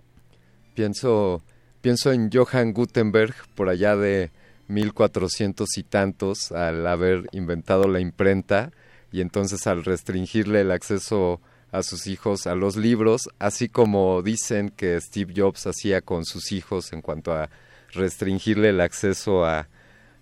Pienso, 0.73 1.43
pienso 1.81 2.11
en 2.11 2.31
Johann 2.31 2.73
Gutenberg, 2.73 3.35
por 3.53 3.69
allá 3.69 3.95
de 3.95 4.31
1400 4.67 5.77
y 5.77 5.83
tantos, 5.83 6.51
al 6.51 6.87
haber 6.87 7.27
inventado 7.33 7.87
la 7.87 7.99
imprenta 7.99 8.71
y 9.11 9.21
entonces 9.21 9.67
al 9.67 9.85
restringirle 9.85 10.61
el 10.61 10.71
acceso 10.71 11.39
a 11.71 11.83
sus 11.83 12.07
hijos 12.07 12.47
a 12.47 12.55
los 12.55 12.77
libros, 12.77 13.29
así 13.37 13.69
como 13.69 14.23
dicen 14.23 14.69
que 14.69 14.99
Steve 14.99 15.35
Jobs 15.37 15.67
hacía 15.67 16.01
con 16.01 16.25
sus 16.25 16.51
hijos 16.51 16.93
en 16.93 17.03
cuanto 17.03 17.31
a 17.31 17.51
restringirle 17.91 18.69
el 18.69 18.81
acceso 18.81 19.45
a, 19.45 19.67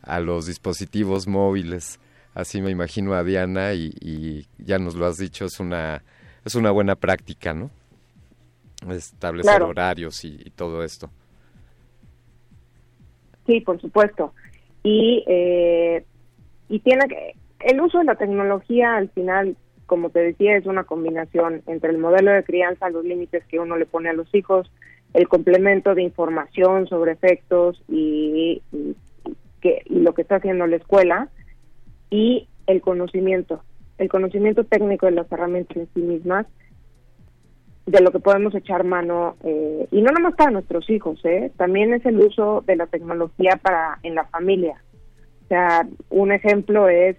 a 0.02 0.20
los 0.20 0.46
dispositivos 0.46 1.26
móviles. 1.26 2.02
Así 2.34 2.62
me 2.62 2.72
imagino 2.72 3.14
a 3.14 3.24
Diana 3.24 3.74
y, 3.74 4.46
ya 4.58 4.80
nos 4.80 4.96
lo 4.96 5.06
has 5.06 5.18
dicho, 5.18 5.46
es 5.46 5.60
una, 5.60 6.04
es 6.44 6.56
una 6.56 6.72
buena 6.72 6.96
práctica, 6.96 7.54
¿no? 7.54 7.70
Establecer 8.90 9.62
horarios 9.62 10.24
y, 10.26 10.38
todo 10.56 10.84
esto. 10.84 11.10
Sí, 13.46 13.62
por 13.62 13.80
supuesto. 13.80 14.34
Y, 14.84 15.24
eh, 15.28 16.04
y 16.70 16.80
tiene 16.80 17.08
que, 17.08 17.36
el 17.64 17.82
uso 17.82 18.00
de 18.00 18.06
la 18.06 18.16
tecnología 18.16 18.96
al 18.96 19.10
final, 19.10 19.56
como 19.86 20.10
te 20.10 20.20
decía, 20.20 20.58
es 20.58 20.66
una 20.66 20.84
combinación 20.84 21.62
entre 21.68 21.92
el 21.92 21.98
modelo 21.98 22.32
de 22.32 22.44
crianza, 22.44 22.90
los 22.90 23.06
límites 23.06 23.46
que 23.46 23.60
uno 23.60 23.78
le 23.78 23.86
pone 23.86 24.10
a 24.10 24.14
los 24.14 24.34
hijos, 24.34 24.72
el 25.14 25.28
complemento 25.28 25.96
de 25.96 26.04
información 26.04 26.88
sobre 26.88 27.14
efectos 27.14 27.82
y, 27.88 28.62
que 29.62 29.84
lo 29.86 30.14
que 30.14 30.24
está 30.24 30.38
haciendo 30.38 30.68
la 30.68 30.76
escuela 30.76 31.30
y 32.14 32.48
el 32.68 32.80
conocimiento, 32.80 33.64
el 33.98 34.08
conocimiento 34.08 34.64
técnico 34.66 35.08
de 35.08 35.14
las 35.14 35.32
herramientas 35.32 35.78
en 35.78 35.90
sí 35.96 36.02
mismas, 36.02 36.46
de 37.88 38.02
lo 38.02 38.12
que 38.12 38.20
podemos 38.20 38.54
echar 38.54 38.84
mano, 38.84 39.36
eh, 39.44 39.88
y 39.90 40.00
no 40.04 40.12
nomás 40.12 40.36
para 40.36 40.52
nuestros 40.52 40.88
hijos, 40.92 41.20
¿eh? 41.26 41.52
también 41.58 41.92
es 41.92 42.06
el 42.06 42.20
uso 42.20 42.64
de 42.68 42.76
la 42.76 42.86
tecnología 42.86 43.60
para 43.60 43.98
en 44.04 44.14
la 44.14 44.26
familia. 44.26 44.80
O 45.46 45.48
sea, 45.48 45.88
un 46.12 46.32
ejemplo 46.32 46.88
es 46.88 47.18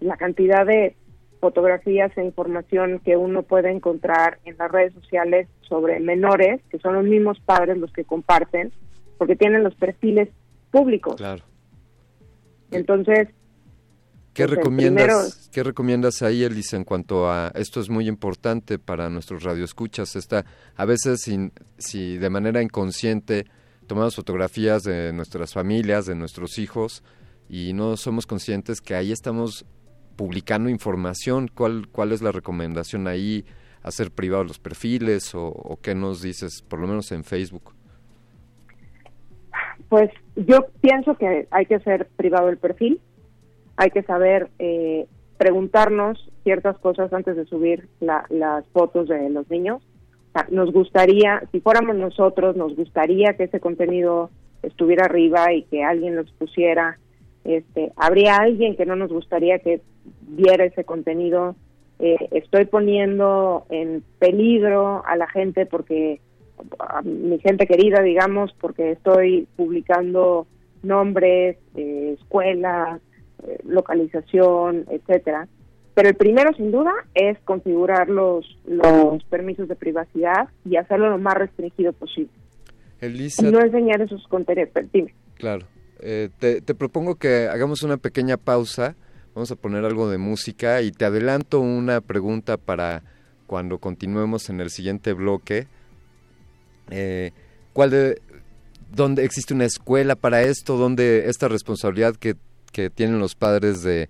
la 0.00 0.16
cantidad 0.16 0.64
de 0.64 0.96
fotografías 1.38 2.16
e 2.16 2.24
información 2.24 2.98
que 3.04 3.18
uno 3.18 3.42
puede 3.42 3.70
encontrar 3.70 4.38
en 4.46 4.56
las 4.56 4.72
redes 4.72 4.94
sociales 4.94 5.48
sobre 5.68 6.00
menores, 6.00 6.62
que 6.70 6.78
son 6.78 6.94
los 6.94 7.04
mismos 7.04 7.38
padres 7.40 7.76
los 7.76 7.92
que 7.92 8.04
comparten, 8.04 8.72
porque 9.18 9.36
tienen 9.36 9.62
los 9.62 9.74
perfiles 9.74 10.30
públicos. 10.70 11.16
Claro. 11.16 11.42
entonces... 12.70 13.28
¿Qué 14.34 14.46
pues, 14.46 14.56
recomiendas, 14.56 15.50
¿Qué 15.52 15.62
recomiendas 15.62 16.22
ahí, 16.22 16.42
Elisa, 16.42 16.76
en 16.76 16.84
cuanto 16.84 17.30
a 17.30 17.52
esto 17.54 17.80
es 17.80 17.90
muy 17.90 18.08
importante 18.08 18.78
para 18.78 19.10
nuestros 19.10 19.42
radioescuchas? 19.42 20.16
Esta, 20.16 20.44
a 20.74 20.84
veces, 20.84 21.30
si 21.78 22.16
de 22.16 22.30
manera 22.30 22.62
inconsciente 22.62 23.44
tomamos 23.86 24.16
fotografías 24.16 24.84
de 24.84 25.12
nuestras 25.12 25.52
familias, 25.52 26.06
de 26.06 26.14
nuestros 26.14 26.58
hijos, 26.58 27.02
y 27.48 27.74
no 27.74 27.98
somos 27.98 28.26
conscientes 28.26 28.80
que 28.80 28.94
ahí 28.94 29.12
estamos 29.12 29.66
publicando 30.16 30.70
información. 30.70 31.48
¿Cuál, 31.48 31.88
cuál 31.88 32.12
es 32.12 32.22
la 32.22 32.32
recomendación 32.32 33.06
ahí? 33.06 33.44
¿Hacer 33.82 34.10
privados 34.10 34.46
los 34.46 34.58
perfiles 34.58 35.34
o, 35.34 35.48
o 35.48 35.78
qué 35.82 35.94
nos 35.94 36.22
dices, 36.22 36.62
por 36.62 36.78
lo 36.78 36.86
menos 36.86 37.12
en 37.12 37.24
Facebook? 37.24 37.74
Pues 39.88 40.10
yo 40.36 40.66
pienso 40.80 41.16
que 41.16 41.46
hay 41.50 41.66
que 41.66 41.74
hacer 41.74 42.08
privado 42.16 42.48
el 42.48 42.56
perfil, 42.56 43.00
hay 43.76 43.90
que 43.90 44.02
saber 44.02 44.48
eh, 44.58 45.06
preguntarnos 45.38 46.30
ciertas 46.44 46.78
cosas 46.78 47.12
antes 47.12 47.36
de 47.36 47.44
subir 47.46 47.88
las 48.00 48.66
fotos 48.72 49.08
de 49.08 49.28
los 49.30 49.48
niños. 49.50 49.82
nos 50.50 50.72
gustaría, 50.72 51.42
si 51.52 51.60
fuéramos 51.60 51.96
nosotros, 51.96 52.56
nos 52.56 52.76
gustaría 52.76 53.34
que 53.34 53.44
ese 53.44 53.60
contenido 53.60 54.30
estuviera 54.62 55.06
arriba 55.06 55.52
y 55.52 55.62
que 55.64 55.82
alguien 55.82 56.16
lo 56.16 56.22
expusiera. 56.22 56.98
Este, 57.44 57.92
habría 57.96 58.36
alguien 58.36 58.76
que 58.76 58.86
no 58.86 58.94
nos 58.94 59.10
gustaría 59.10 59.58
que 59.58 59.80
viera 60.20 60.64
ese 60.64 60.84
contenido. 60.84 61.56
Eh, 61.98 62.28
estoy 62.30 62.66
poniendo 62.66 63.66
en 63.68 64.04
peligro 64.18 65.04
a 65.06 65.16
la 65.16 65.28
gente 65.28 65.66
porque 65.66 66.20
a 66.78 67.02
mi 67.02 67.38
gente 67.40 67.66
querida, 67.66 68.02
digamos, 68.02 68.52
porque 68.60 68.92
estoy 68.92 69.48
publicando 69.56 70.46
nombres, 70.82 71.56
eh, 71.74 72.16
escuelas, 72.18 73.00
localización, 73.64 74.86
etcétera. 74.90 75.48
Pero 75.94 76.08
el 76.08 76.14
primero, 76.14 76.54
sin 76.56 76.72
duda, 76.72 76.92
es 77.14 77.38
configurar 77.40 78.08
los, 78.08 78.46
los 78.66 79.22
permisos 79.24 79.68
de 79.68 79.76
privacidad 79.76 80.48
y 80.64 80.76
hacerlo 80.76 81.10
lo 81.10 81.18
más 81.18 81.34
restringido 81.34 81.92
posible. 81.92 82.32
Elisa, 83.00 83.46
y 83.46 83.50
no 83.50 83.60
enseñar 83.60 84.00
esos 84.00 84.26
contenidos. 84.28 84.70
Dime. 84.92 85.14
Claro. 85.34 85.66
Eh, 86.00 86.30
te, 86.38 86.60
te 86.62 86.74
propongo 86.74 87.16
que 87.16 87.48
hagamos 87.48 87.82
una 87.82 87.98
pequeña 87.98 88.36
pausa. 88.36 88.96
Vamos 89.34 89.50
a 89.50 89.56
poner 89.56 89.84
algo 89.84 90.08
de 90.08 90.18
música 90.18 90.82
y 90.82 90.92
te 90.92 91.04
adelanto 91.04 91.60
una 91.60 92.00
pregunta 92.00 92.56
para 92.56 93.02
cuando 93.46 93.78
continuemos 93.78 94.48
en 94.48 94.60
el 94.60 94.70
siguiente 94.70 95.12
bloque 95.12 95.66
eh, 96.90 97.32
cuál 97.72 97.90
de, 97.90 98.22
dónde 98.90 99.24
existe 99.24 99.54
una 99.54 99.64
escuela 99.64 100.16
para 100.16 100.42
esto, 100.42 100.76
dónde 100.76 101.28
esta 101.28 101.48
responsabilidad 101.48 102.16
que, 102.16 102.36
que 102.72 102.90
tienen 102.90 103.18
los 103.18 103.34
padres 103.34 103.82
de, 103.82 104.08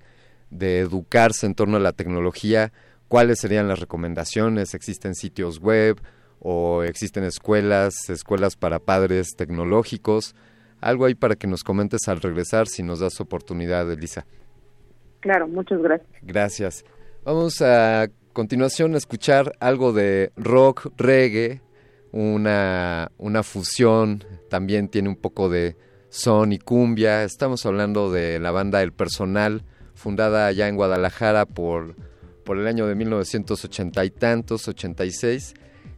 de 0.51 0.81
educarse 0.81 1.47
en 1.47 1.55
torno 1.55 1.77
a 1.77 1.81
la 1.81 1.93
tecnología, 1.93 2.73
cuáles 3.09 3.41
serían 3.41 3.69
las 3.69 3.81
recomendaciones, 3.81 4.75
existen 4.75 5.15
sitios 5.15 5.59
web 5.59 6.01
o 6.39 6.83
existen 6.83 7.25
escuelas, 7.25 8.09
escuelas 8.09 8.57
para 8.57 8.79
padres 8.79 9.37
tecnológicos, 9.37 10.35
algo 10.81 11.05
ahí 11.05 11.15
para 11.15 11.37
que 11.37 11.47
nos 11.47 11.63
comentes 11.63 12.09
al 12.09 12.21
regresar 12.21 12.67
si 12.67 12.83
nos 12.83 13.01
das 13.01 13.21
oportunidad, 13.21 13.91
Elisa. 13.91 14.27
Claro, 15.21 15.47
muchas 15.47 15.81
gracias. 15.81 16.09
Gracias. 16.23 16.85
Vamos 17.25 17.63
a 17.63 18.09
continuación 18.33 18.97
escuchar 18.97 19.53
algo 19.61 19.93
de 19.93 20.33
rock, 20.37 20.89
reggae, 20.97 21.61
una, 22.11 23.13
una 23.19 23.43
fusión, 23.43 24.25
también 24.51 24.89
tiene 24.89 25.09
un 25.09 25.17
poco 25.17 25.49
de 25.49 25.77
son 26.13 26.53
y 26.53 26.59
cumbia. 26.59 27.25
Estamos 27.25 27.65
hablando 27.65 28.13
de 28.13 28.39
la 28.39 28.51
banda 28.51 28.83
El 28.83 28.93
Personal, 28.93 29.65
fundada 29.95 30.47
allá 30.47 30.69
en 30.69 30.77
Guadalajara 30.77 31.47
por, 31.47 31.97
por 32.45 32.59
el 32.59 32.67
año 32.67 32.87
de 32.87 32.95
1980 32.95 34.05
y 34.05 34.11
tantos, 34.11 34.69
86. 34.69 35.55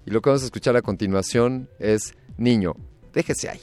Y 0.07 0.11
lo 0.11 0.23
que 0.23 0.31
vamos 0.31 0.43
a 0.43 0.47
escuchar 0.47 0.77
a 0.77 0.83
continuación 0.83 1.69
es 1.81 2.15
Niño, 2.39 2.77
déjese 3.13 3.49
ahí. 3.49 3.61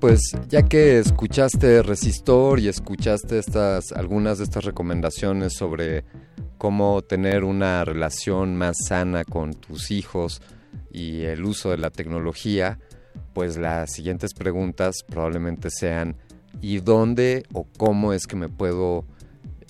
Pues 0.00 0.32
ya 0.48 0.62
que 0.62 0.98
escuchaste 0.98 1.82
Resistor 1.82 2.58
y 2.58 2.68
escuchaste 2.68 3.38
estas 3.38 3.92
algunas 3.92 4.38
de 4.38 4.44
estas 4.44 4.64
recomendaciones 4.64 5.52
sobre 5.52 6.04
cómo 6.56 7.02
tener 7.02 7.44
una 7.44 7.84
relación 7.84 8.56
más 8.56 8.78
sana 8.88 9.24
con 9.24 9.52
tus 9.52 9.90
hijos 9.90 10.40
y 10.90 11.22
el 11.22 11.44
uso 11.44 11.70
de 11.70 11.76
la 11.76 11.90
tecnología, 11.90 12.78
pues 13.34 13.58
las 13.58 13.92
siguientes 13.92 14.32
preguntas 14.32 15.04
probablemente 15.06 15.68
sean 15.70 16.16
¿y 16.62 16.78
dónde 16.78 17.44
o 17.52 17.66
cómo 17.76 18.14
es 18.14 18.26
que 18.26 18.36
me 18.36 18.48
puedo 18.48 19.04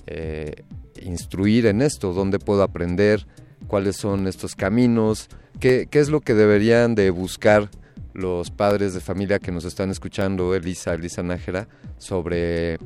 eh, 0.06 0.62
instruir 1.02 1.66
en 1.66 1.82
esto? 1.82 2.12
¿Dónde 2.12 2.38
puedo 2.38 2.62
aprender? 2.62 3.26
¿Cuáles 3.66 3.96
son 3.96 4.28
estos 4.28 4.54
caminos? 4.54 5.28
¿Qué, 5.58 5.88
¿Qué 5.90 5.98
es 5.98 6.08
lo 6.08 6.20
que 6.20 6.34
deberían 6.34 6.94
de 6.94 7.10
buscar 7.10 7.68
los 8.14 8.50
padres 8.50 8.94
de 8.94 9.00
familia 9.00 9.38
que 9.38 9.52
nos 9.52 9.64
están 9.64 9.90
escuchando, 9.90 10.54
Elisa, 10.54 10.94
Elisa 10.94 11.22
Nájera, 11.22 11.68
sobre, 11.98 12.78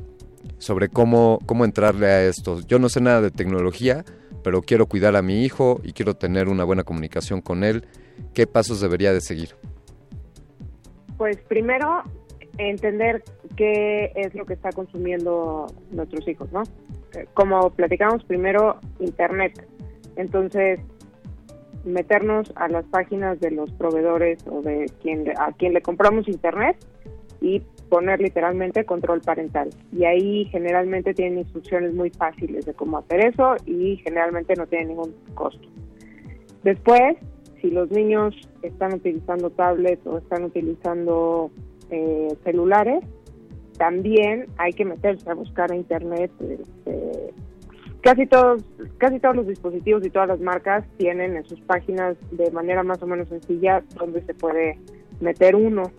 sobre 0.57 0.89
cómo, 0.89 1.39
cómo 1.45 1.65
entrarle 1.65 2.07
a 2.07 2.25
esto. 2.25 2.61
Yo 2.67 2.79
no 2.79 2.89
sé 2.89 3.01
nada 3.01 3.21
de 3.21 3.31
tecnología, 3.31 4.03
pero 4.43 4.61
quiero 4.61 4.85
cuidar 4.87 5.15
a 5.15 5.21
mi 5.21 5.43
hijo 5.43 5.81
y 5.83 5.93
quiero 5.93 6.15
tener 6.15 6.47
una 6.49 6.63
buena 6.63 6.83
comunicación 6.83 7.41
con 7.41 7.63
él. 7.63 7.85
¿Qué 8.33 8.47
pasos 8.47 8.81
debería 8.81 9.11
de 9.13 9.21
seguir? 9.21 9.55
Pues 11.17 11.37
primero, 11.47 12.03
entender 12.57 13.23
qué 13.55 14.11
es 14.15 14.33
lo 14.35 14.45
que 14.45 14.53
está 14.53 14.71
consumiendo 14.71 15.67
nuestros 15.91 16.27
hijos, 16.27 16.51
¿no? 16.51 16.63
Como 17.33 17.69
platicamos 17.71 18.23
primero, 18.25 18.79
Internet. 18.99 19.65
Entonces, 20.15 20.79
meternos 21.85 22.51
a 22.55 22.67
las 22.67 22.85
páginas 22.85 23.39
de 23.39 23.51
los 23.51 23.71
proveedores 23.73 24.45
o 24.47 24.61
de 24.61 24.91
quien 25.01 25.31
a 25.37 25.51
quien 25.53 25.73
le 25.73 25.81
compramos 25.81 26.27
internet 26.27 26.77
y 27.41 27.61
poner 27.89 28.19
literalmente 28.19 28.85
control 28.85 29.21
parental. 29.21 29.69
Y 29.91 30.05
ahí 30.05 30.45
generalmente 30.45 31.13
tienen 31.13 31.39
instrucciones 31.39 31.93
muy 31.93 32.09
fáciles 32.09 32.65
de 32.65 32.73
cómo 32.73 32.97
hacer 32.97 33.25
eso 33.25 33.55
y 33.65 33.97
generalmente 33.97 34.55
no 34.55 34.65
tienen 34.67 34.89
ningún 34.89 35.13
costo. 35.33 35.67
Después, 36.63 37.17
si 37.61 37.69
los 37.69 37.91
niños 37.91 38.35
están 38.63 38.95
utilizando 38.95 39.51
tablets 39.51 40.05
o 40.07 40.17
están 40.17 40.45
utilizando 40.45 41.51
eh, 41.91 42.35
celulares, 42.43 43.03
también 43.77 44.47
hay 44.57 44.73
que 44.73 44.85
meterse 44.85 45.29
a 45.29 45.35
buscar 45.35 45.71
a 45.71 45.75
internet 45.75 46.31
este, 46.39 47.33
casi 48.05 48.27
todos 48.27 48.63
casi 48.99 49.19
todos 49.19 49.35
los 49.35 49.47
dispositivos 49.47 50.05
y 50.05 50.11
todas 50.11 50.27
las 50.27 50.39
marcas 50.39 50.85
tienen 50.97 51.35
en 51.35 51.43
sus 51.43 51.59
páginas 51.61 52.15
de 52.29 52.51
manera 52.51 52.83
más 52.83 53.01
o 53.01 53.07
menos 53.07 53.27
sencilla 53.29 53.83
donde 53.95 54.21
se 54.21 54.35
puede 54.35 54.77
meter 55.19 55.55
uno 55.55 55.91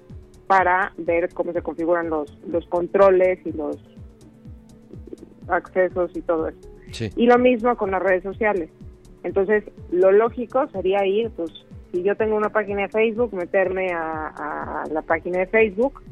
para 0.46 0.92
ver 0.98 1.34
cómo 1.34 1.52
se 1.52 1.62
configuran 1.62 2.08
los 2.08 2.32
los 2.46 2.64
controles 2.68 3.40
y 3.44 3.50
los 3.50 3.76
accesos 5.48 6.12
y 6.14 6.20
todo 6.22 6.48
eso. 6.48 6.58
Y 7.16 7.26
lo 7.26 7.38
mismo 7.38 7.76
con 7.76 7.90
las 7.90 8.02
redes 8.02 8.22
sociales. 8.22 8.70
Entonces, 9.22 9.64
lo 9.90 10.12
lógico 10.12 10.68
sería 10.68 11.04
ir, 11.04 11.30
pues, 11.30 11.50
si 11.92 12.02
yo 12.02 12.16
tengo 12.16 12.36
una 12.36 12.48
página 12.48 12.82
de 12.82 12.88
Facebook, 12.88 13.32
meterme 13.32 13.92
a, 13.92 14.28
a 14.28 14.84
la 14.90 15.02
página 15.02 15.40
de 15.40 15.46
Facebook 15.46 16.02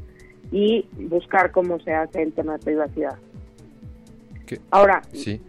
y 0.51 0.87
buscar 1.09 1.51
cómo 1.51 1.79
se 1.79 1.93
hace 1.93 2.21
el 2.21 2.33
tema 2.33 2.53
de 2.53 2.59
privacidad. 2.59 3.17
Ahora, 4.71 5.01
sí 5.11 5.41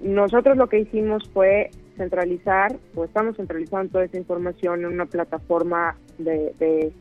nosotros 0.00 0.56
lo 0.56 0.68
que 0.68 0.80
hicimos 0.80 1.28
fue 1.32 1.70
centralizar, 1.96 2.76
o 2.94 3.04
estamos 3.04 3.36
centralizando 3.36 3.92
toda 3.92 4.04
esa 4.04 4.16
información 4.16 4.80
en 4.80 4.86
una 4.86 5.06
plataforma 5.06 5.96
de, 6.18 6.92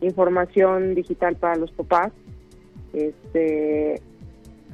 información 0.00 0.94
digital 0.94 1.36
para 1.36 1.56
los 1.56 1.70
papás, 1.72 2.10
este, 2.94 4.00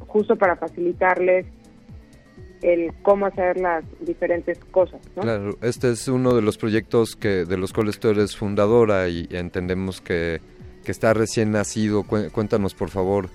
justo 0.07 0.37
para 0.37 0.57
facilitarles 0.57 1.47
el 2.63 2.93
cómo 3.03 3.27
hacer 3.27 3.59
las 3.59 3.85
diferentes 4.01 4.59
cosas. 4.71 5.01
Claro, 5.21 5.51
este 5.63 5.91
es 5.91 6.09
uno 6.09 6.35
de 6.35 6.43
los 6.43 6.59
proyectos 6.59 7.17
que 7.17 7.45
de 7.45 7.57
los 7.57 7.73
cuales 7.73 7.99
tú 7.99 8.09
eres 8.09 8.37
fundadora 8.37 9.09
y 9.09 9.27
entendemos 9.31 10.01
que, 10.01 10.41
que 10.85 10.93
está 10.93 11.13
recién 11.13 11.51
nacido. 11.51 12.05
Cuéntanos, 12.05 12.75
por 12.75 12.91
favor, 12.91 13.29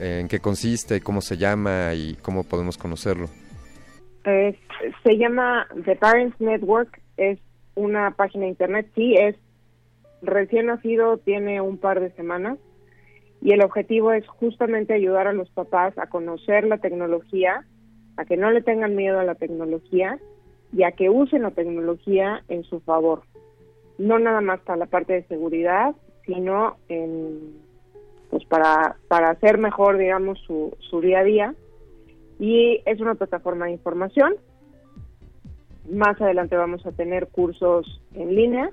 en 0.00 0.28
qué 0.28 0.40
consiste, 0.40 1.00
cómo 1.00 1.20
se 1.20 1.36
llama 1.36 1.94
y 1.94 2.16
cómo 2.22 2.44
podemos 2.44 2.78
conocerlo. 2.78 3.28
se 4.24 5.18
llama 5.18 5.66
The 5.84 5.96
Parents 5.96 6.40
Network, 6.40 7.00
es 7.16 7.38
una 7.74 8.10
página 8.12 8.44
de 8.44 8.50
internet, 8.50 8.90
sí, 8.94 9.14
es 9.14 9.36
recién 10.22 10.66
nacido, 10.66 11.18
tiene 11.18 11.60
un 11.60 11.78
par 11.78 12.00
de 12.00 12.10
semanas 12.12 12.58
y 13.42 13.52
el 13.52 13.62
objetivo 13.62 14.12
es 14.12 14.26
justamente 14.26 14.94
ayudar 14.94 15.26
a 15.26 15.32
los 15.32 15.48
papás 15.50 15.96
a 15.98 16.08
conocer 16.08 16.64
la 16.64 16.78
tecnología, 16.78 17.64
a 18.16 18.24
que 18.24 18.36
no 18.36 18.50
le 18.50 18.62
tengan 18.62 18.96
miedo 18.96 19.18
a 19.18 19.24
la 19.24 19.34
tecnología 19.34 20.18
y 20.72 20.82
a 20.82 20.92
que 20.92 21.08
usen 21.08 21.42
la 21.42 21.50
tecnología 21.50 22.42
en 22.48 22.64
su 22.64 22.80
favor. 22.80 23.22
No 23.98 24.18
nada 24.18 24.40
más 24.40 24.60
para 24.60 24.78
la 24.78 24.86
parte 24.86 25.14
de 25.14 25.24
seguridad, 25.24 25.94
sino 26.26 26.76
en 26.88 27.69
pues 28.30 28.44
para, 28.44 28.96
para 29.08 29.30
hacer 29.30 29.58
mejor, 29.58 29.98
digamos, 29.98 30.38
su, 30.46 30.76
su 30.78 31.00
día 31.00 31.20
a 31.20 31.24
día. 31.24 31.54
Y 32.38 32.80
es 32.86 33.00
una 33.00 33.14
plataforma 33.14 33.66
de 33.66 33.72
información. 33.72 34.36
Más 35.90 36.20
adelante 36.20 36.56
vamos 36.56 36.86
a 36.86 36.92
tener 36.92 37.28
cursos 37.28 38.00
en 38.14 38.34
línea 38.34 38.70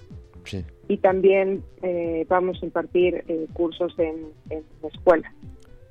y 0.88 0.98
también 0.98 1.64
eh, 1.82 2.26
vamos 2.30 2.62
a 2.62 2.66
impartir 2.66 3.24
eh, 3.28 3.48
cursos 3.54 3.94
en, 3.98 4.28
en 4.50 4.64
la 4.82 4.88
escuela. 4.88 5.34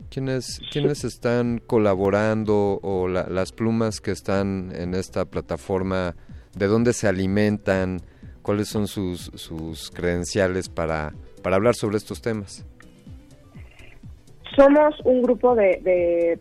¿Quiénes, 0.09 0.61
¿Quiénes 0.73 1.05
están 1.05 1.59
colaborando 1.59 2.79
o 2.83 3.09
las 3.09 3.53
plumas 3.53 4.01
que 4.01 4.13
están 4.13 4.73
en 4.75 4.95
esta 4.95 5.25
plataforma? 5.25 6.15
¿De 6.57 6.67
dónde 6.69 6.93
se 6.93 7.09
alimentan? 7.09 8.01
¿Cuáles 8.43 8.69
son 8.69 8.87
sus, 8.87 9.33
sus 9.35 9.91
credenciales 9.91 10.69
para, 10.69 11.13
para 11.43 11.57
hablar 11.57 11.75
sobre 11.75 11.97
estos 11.97 12.23
temas? 12.23 12.65
Somos 14.57 14.99
un 15.05 15.21
grupo 15.21 15.55
de, 15.55 16.39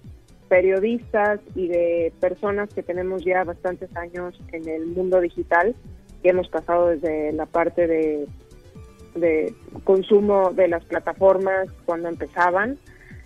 periodistas 0.48 1.42
y 1.54 1.68
de 1.68 2.14
personas 2.22 2.74
que 2.74 2.82
tenemos 2.82 3.26
ya 3.26 3.44
bastantes 3.44 3.94
años 3.98 4.40
en 4.54 4.70
el 4.70 4.86
mundo 4.86 5.20
digital, 5.20 5.76
que 6.24 6.30
hemos 6.30 6.48
pasado 6.48 6.88
desde 6.88 7.34
la 7.34 7.46
parte 7.46 7.88
de, 7.88 9.54
consumo 9.84 10.52
de 10.52 10.70
las 10.70 10.86
plataformas 10.86 11.68
cuando 11.86 12.08
empezaban, 12.08 12.78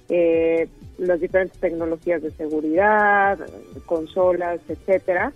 eh, 0.08 0.68
las 0.98 1.20
diferentes 1.20 1.60
tecnologías 1.60 2.24
de 2.24 2.32
seguridad, 2.32 3.38
consolas, 3.86 4.60
etcétera, 4.68 5.34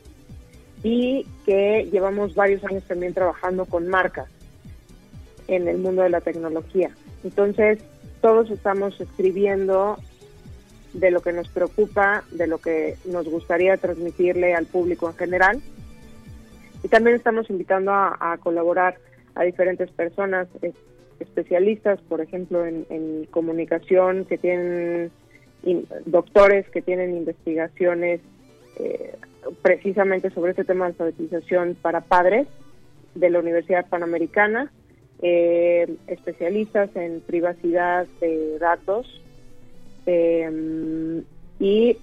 y 0.82 1.28
que 1.45 1.88
llevamos 1.91 2.34
varios 2.34 2.64
años 2.64 2.84
también 2.86 3.14
trabajando 3.14 3.66
con 3.66 3.88
marcas 3.88 4.30
en 5.47 5.68
el 5.68 5.78
mundo 5.78 6.01
de 6.01 6.10
la 6.10 6.22
tecnología. 6.22 6.89
Entonces, 7.24 7.80
todos 8.24 8.49
estamos 8.51 8.99
escribiendo 9.01 9.97
de 10.93 11.11
lo 11.11 11.21
que 11.21 11.34
nos 11.34 11.49
preocupa, 11.49 12.24
de 12.32 12.47
lo 12.47 12.57
que 12.57 12.95
nos 13.03 13.28
gustaría 13.28 13.76
transmitirle 13.76 14.55
al 14.55 14.65
público 14.65 15.09
en 15.09 15.15
general. 15.17 15.61
Y 16.84 16.88
también 16.88 17.17
estamos 17.17 17.49
invitando 17.49 17.91
a, 17.93 18.38
colaborar 18.41 18.95
a 19.36 19.43
diferentes 19.43 19.91
personas 19.91 20.47
especialistas, 21.19 21.99
por 22.03 22.21
ejemplo, 22.21 22.65
en, 22.65 23.26
comunicación, 23.30 24.24
que 24.24 24.38
tienen 24.38 25.11
doctores 26.05 26.69
que 26.69 26.82
tienen 26.82 27.17
investigaciones 27.17 28.21
eh, 28.78 29.15
precisamente 29.61 30.30
sobre 30.30 30.51
este 30.51 30.63
tema 30.63 30.86
de 30.86 30.91
alfabetización 30.91 31.76
para 31.82 31.99
padres 31.99 32.47
de 33.15 33.30
la 33.30 33.39
Universidad 33.39 33.88
Panamericana 33.89 34.71
eh, 35.24 35.95
especialistas 36.07 36.95
en 36.95 37.21
privacidad 37.21 38.05
de 38.19 38.59
datos 38.59 39.21
eh, 40.05 41.24
y 41.59 41.97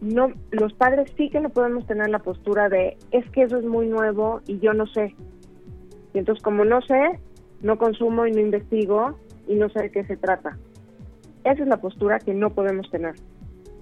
no, 0.03 0.33
los 0.51 0.75
padres 0.75 1.11
sí 1.17 1.31
que 1.31 1.41
no 1.41 1.49
podemos 1.49 1.87
tener 1.87 2.11
la 2.11 2.19
postura 2.19 2.69
de 2.69 2.99
es 3.13 3.25
que 3.31 3.45
eso 3.45 3.57
es 3.57 3.65
muy 3.65 3.87
nuevo 3.87 4.43
y 4.47 4.59
yo 4.59 4.75
no 4.75 4.87
sé. 4.87 5.15
Y 6.13 6.19
entonces 6.19 6.45
como 6.45 6.67
no 6.67 6.83
sé, 6.83 7.19
no 7.63 7.79
consumo 7.79 8.27
y 8.27 8.33
no 8.33 8.41
investigo 8.41 9.19
y 9.49 9.55
no 9.55 9.71
sé 9.71 9.85
de 9.85 9.91
qué 9.91 10.05
se 10.05 10.19
trata. 10.19 10.59
Esa 11.45 11.63
es 11.63 11.67
la 11.67 11.79
postura 11.81 12.19
que 12.19 12.35
no 12.35 12.51
podemos 12.51 12.91
tener. 12.91 13.15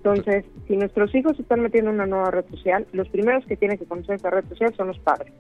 Entonces, 0.03 0.47
si 0.67 0.77
nuestros 0.77 1.15
hijos 1.15 1.39
están 1.39 1.61
metiendo 1.61 1.91
en 1.91 1.97
una 1.97 2.07
nueva 2.07 2.31
red 2.31 2.45
social, 2.51 2.87
los 2.93 3.09
primeros 3.11 3.45
que 3.45 3.57
tienen 3.57 3.77
que 3.77 3.85
conocer 3.85 4.17
esa 4.17 4.31
red 4.31 4.45
social 4.49 4.75
son 4.75 4.89
los 4.89 4.99
padres. 4.99 5.31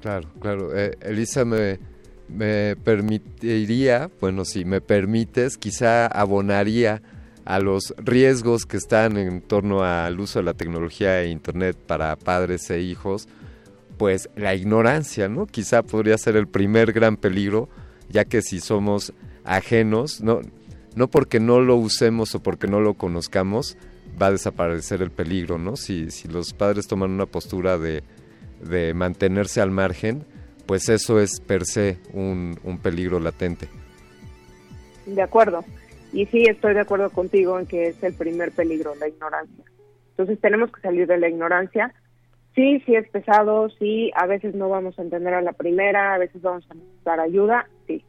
Claro, 0.00 0.28
claro. 0.38 0.76
Eh, 0.76 0.96
Elisa, 1.00 1.44
me, 1.44 1.80
me 2.28 2.76
permitiría, 2.76 4.08
bueno, 4.20 4.44
si 4.44 4.64
me 4.64 4.80
permites, 4.80 5.58
quizá 5.58 6.06
abonaría 6.06 7.02
a 7.44 7.58
los 7.58 7.92
riesgos 7.98 8.66
que 8.66 8.76
están 8.76 9.16
en 9.16 9.40
torno 9.40 9.82
al 9.82 10.20
uso 10.20 10.38
de 10.38 10.44
la 10.44 10.54
tecnología 10.54 11.20
e 11.20 11.30
Internet 11.30 11.76
para 11.76 12.14
padres 12.14 12.70
e 12.70 12.80
hijos, 12.80 13.26
pues 13.98 14.30
la 14.36 14.54
ignorancia, 14.54 15.28
¿no? 15.28 15.46
Quizá 15.46 15.82
podría 15.82 16.16
ser 16.18 16.36
el 16.36 16.46
primer 16.46 16.92
gran 16.92 17.16
peligro, 17.16 17.68
ya 18.08 18.24
que 18.24 18.42
si 18.42 18.60
somos 18.60 19.12
ajenos, 19.42 20.20
no, 20.20 20.40
no 20.94 21.08
porque 21.08 21.40
no 21.40 21.60
lo 21.60 21.76
usemos 21.76 22.34
o 22.34 22.42
porque 22.42 22.66
no 22.66 22.80
lo 22.80 22.94
conozcamos, 22.94 23.76
va 24.20 24.26
a 24.26 24.32
desaparecer 24.32 25.02
el 25.02 25.10
peligro, 25.10 25.58
¿no? 25.58 25.76
Si, 25.76 26.10
si 26.10 26.28
los 26.28 26.52
padres 26.52 26.86
toman 26.86 27.10
una 27.10 27.26
postura 27.26 27.78
de, 27.78 28.02
de 28.60 28.94
mantenerse 28.94 29.60
al 29.60 29.70
margen, 29.70 30.24
pues 30.66 30.88
eso 30.88 31.20
es 31.20 31.40
per 31.40 31.64
se 31.64 31.98
un, 32.12 32.58
un 32.64 32.78
peligro 32.78 33.20
latente. 33.20 33.68
De 35.06 35.22
acuerdo. 35.22 35.64
Y 36.12 36.26
sí, 36.26 36.44
estoy 36.44 36.74
de 36.74 36.80
acuerdo 36.80 37.10
contigo 37.10 37.58
en 37.58 37.66
que 37.66 37.88
es 37.88 38.02
el 38.02 38.14
primer 38.14 38.52
peligro, 38.52 38.94
la 38.96 39.08
ignorancia. 39.08 39.64
Entonces 40.10 40.40
tenemos 40.40 40.70
que 40.72 40.80
salir 40.80 41.06
de 41.06 41.18
la 41.18 41.28
ignorancia. 41.28 41.94
Sí, 42.54 42.80
sí 42.84 42.96
es 42.96 43.08
pesado, 43.08 43.70
sí, 43.70 44.10
a 44.14 44.26
veces 44.26 44.54
no 44.54 44.68
vamos 44.68 44.98
a 44.98 45.02
entender 45.02 45.34
a 45.34 45.40
la 45.40 45.52
primera, 45.52 46.14
a 46.14 46.18
veces 46.18 46.42
vamos 46.42 46.66
a 46.68 46.74
necesitar 46.74 47.20
ayuda, 47.20 47.68
sí. 47.86 48.04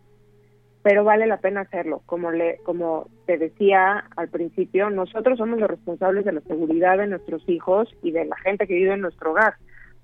Pero 0.83 1.03
vale 1.03 1.27
la 1.27 1.37
pena 1.37 1.61
hacerlo. 1.61 2.01
Como, 2.05 2.31
le, 2.31 2.57
como 2.63 3.07
te 3.25 3.37
decía 3.37 4.05
al 4.15 4.29
principio, 4.29 4.89
nosotros 4.89 5.37
somos 5.37 5.59
los 5.59 5.69
responsables 5.69 6.25
de 6.25 6.33
la 6.33 6.41
seguridad 6.41 6.97
de 6.97 7.07
nuestros 7.07 7.47
hijos 7.47 7.87
y 8.01 8.11
de 8.11 8.25
la 8.25 8.35
gente 8.37 8.65
que 8.65 8.73
vive 8.73 8.93
en 8.93 9.01
nuestro 9.01 9.31
hogar. 9.31 9.55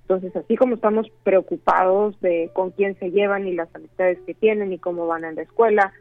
Entonces, 0.02 0.36
así 0.36 0.56
como 0.56 0.76
estamos 0.76 1.08
preocupados 1.24 2.20
de 2.22 2.52
con 2.54 2.72
quién 2.72 2.98
se 3.00 3.12
llevan 3.12 3.48
y 3.48 3.54
las 3.54 3.74
amistades 3.76 4.20
que 4.26 4.34
tienen 4.34 4.72
y 4.72 4.78
cómo 4.78 5.08
van 5.08 5.26
en 5.26 5.36
la 5.36 5.42
escuela, 5.42 5.92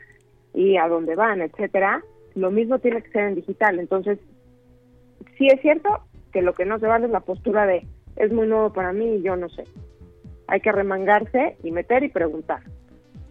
y 0.57 0.79
a 0.79 0.89
dónde 0.89 1.15
van, 1.15 1.43
etcétera, 1.43 2.03
lo 2.35 2.51
mismo 2.51 2.79
tiene 2.79 3.03
que 3.03 3.11
ser 3.11 3.25
en 3.25 3.35
digital. 3.35 3.79
Entonces, 3.79 4.19
sí 5.37 5.47
es 5.49 5.61
cierto 5.61 6.01
que 6.33 6.41
lo 6.41 6.55
que 6.55 6.65
no 6.65 6.79
se 6.79 6.87
vale 6.87 7.05
es 7.07 7.13
la 7.13 7.21
postura 7.21 7.67
de 7.67 7.87
es 8.17 8.33
muy 8.33 8.47
nuevo 8.47 8.73
para 8.73 8.93
mí 8.95 9.17
y 9.17 9.23
yo 9.23 9.37
no 9.37 9.51
sé. 9.51 9.65
Hay 10.49 10.61
que 10.61 10.73
remangarse 10.73 11.57
y 11.63 11.71
meter 11.71 12.05
y 12.05 12.09
preguntar. 12.09 12.63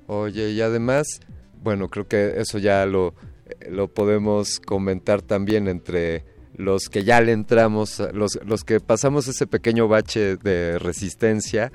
Oye, 0.06 0.52
y 0.52 0.62
además, 0.62 1.20
bueno, 1.66 1.90
creo 1.90 2.08
que 2.08 2.40
eso 2.40 2.60
ya 2.60 2.86
lo, 2.86 3.16
lo 3.68 3.88
podemos 3.88 4.60
comentar 4.60 5.24
también 5.24 5.68
entre 5.68 6.24
los 6.56 6.90
que 6.90 7.04
ya 7.04 7.20
le 7.22 7.32
entramos, 7.32 8.04
los, 8.14 8.40
los 8.46 8.64
que 8.64 8.80
pasamos 8.80 9.28
ese 9.28 9.48
pequeño 9.48 9.88
bache 9.88 10.38
de 10.38 10.78
resistencia 10.78 11.72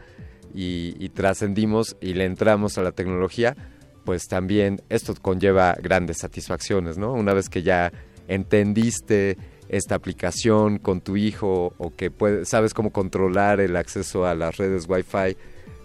y, 0.55 1.09
trascendimos 1.09 1.97
y 2.01 2.15
le 2.15 2.25
entramos 2.25 2.79
a 2.79 2.83
la 2.85 2.93
tecnología, 2.93 3.57
pues 4.05 4.29
también 4.29 4.81
esto 4.91 5.13
conlleva 5.21 5.77
grandes 5.83 6.19
satisfacciones, 6.19 6.97
¿no? 6.97 7.13
Una 7.13 7.35
vez 7.35 7.49
que 7.49 7.65
ya 7.65 7.93
entendiste 8.29 9.39
esta 9.69 9.97
aplicación 9.97 10.79
con 10.79 11.01
tu 11.01 11.17
hijo 11.17 11.75
o 11.79 11.97
que 11.97 12.13
puede, 12.13 12.45
sabes 12.45 12.75
cómo 12.75 12.93
controlar 12.93 13.59
el 13.61 13.75
acceso 13.75 14.25
a 14.25 14.37
las 14.37 14.57
redes 14.57 14.87
Wi-Fi, 14.89 15.37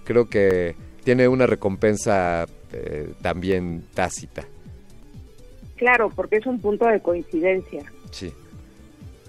creo 0.04 0.30
que 0.30 0.76
tiene 1.04 1.28
una 1.28 1.48
recompensa 1.48 2.46
eh, 2.76 3.14
también 3.22 3.84
tácita. 3.94 4.44
Claro, 5.76 6.10
porque 6.10 6.38
es 6.38 6.46
un 6.46 6.60
punto 6.60 6.86
de 6.86 7.02
coincidencia. 7.02 7.84
Sí. 8.12 8.34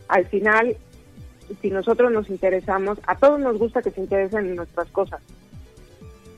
Al 0.09 0.27
final, 0.27 0.77
si 1.61 1.71
nosotros 1.71 2.13
nos 2.13 2.29
interesamos, 2.29 2.99
a 3.07 3.17
todos 3.17 3.41
nos 3.41 3.59
gusta 3.59 3.83
que 3.83 3.91
se 3.91 4.01
interesen 4.01 4.47
en 4.47 4.57
nuestras 4.57 4.89
cosas. 4.91 5.21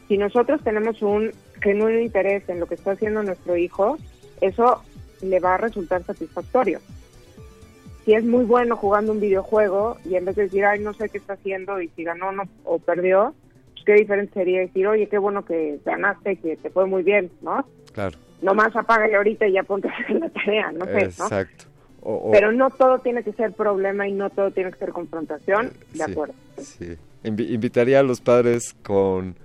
Si 0.06 0.16
nosotros 0.16 0.62
tenemos 0.62 1.02
un 1.02 1.32
genuino 1.61 2.00
interés 2.00 2.48
en 2.48 2.61
lo 2.61 2.66
que 2.66 2.74
está 2.74 2.92
haciendo 2.92 3.22
nuestro 3.22 3.56
hijo, 3.56 3.98
eso 4.40 4.82
le 5.20 5.40
va 5.40 5.54
a 5.54 5.59
resultar 5.59 6.02
satisfactorio. 6.04 6.80
Si 8.04 8.14
es 8.14 8.24
muy 8.24 8.44
bueno 8.44 8.76
jugando 8.76 9.12
un 9.12 9.20
videojuego 9.20 9.98
y 10.04 10.14
en 10.14 10.24
vez 10.24 10.36
de 10.36 10.44
decir, 10.44 10.64
ay, 10.64 10.80
no 10.80 10.94
sé 10.94 11.11
qué 11.11 11.18
está 11.18 11.34
haciendo 11.34 11.80
y 11.82 11.88
si 11.88 12.04
ganó 12.04 12.32
no, 12.32 12.44
o 12.64 12.78
perdió, 12.78 13.34
qué 13.89 13.95
diferente 13.95 14.34
sería 14.34 14.61
decir, 14.61 14.86
oye, 14.86 15.09
qué 15.09 15.16
bueno 15.16 15.47
que 15.47 15.80
ganaste, 15.82 16.36
que 16.36 16.59
te 16.59 16.68
fue 16.68 16.84
muy 16.86 17.03
bien, 17.03 17.30
¿no? 17.41 17.64
Claro. 17.95 18.18
Nomás 18.43 18.76
apágale 18.76 19.16
ahorita 19.16 19.47
y 19.47 19.55
ya 19.55 19.62
ponte 19.62 19.89
a 19.89 19.93
hacer 19.93 20.11
la 20.20 20.28
tarea, 20.28 20.70
no 20.72 20.84
sé, 20.84 20.93
¿no? 20.93 20.99
Exacto. 20.99 21.64
O- 22.03 22.14
o- 22.14 22.30
Pero 22.30 22.53
no 22.53 22.68
todo 22.68 22.99
tiene 22.99 23.22
que 23.22 23.32
ser 23.32 23.53
problema 23.55 24.07
y 24.07 24.12
no 24.12 24.28
todo 24.28 24.51
tiene 24.51 24.70
que 24.72 24.78
ser 24.78 24.91
confrontación, 24.93 25.72
de 25.95 26.05
Sí, 26.05 26.12
acuerdo. 26.12 26.34
Sí. 26.59 26.97
Invi- 27.24 27.51
invitaría 27.51 28.01
a 28.01 28.03
los 28.03 28.20
padres 28.20 28.74
con, 28.82 29.36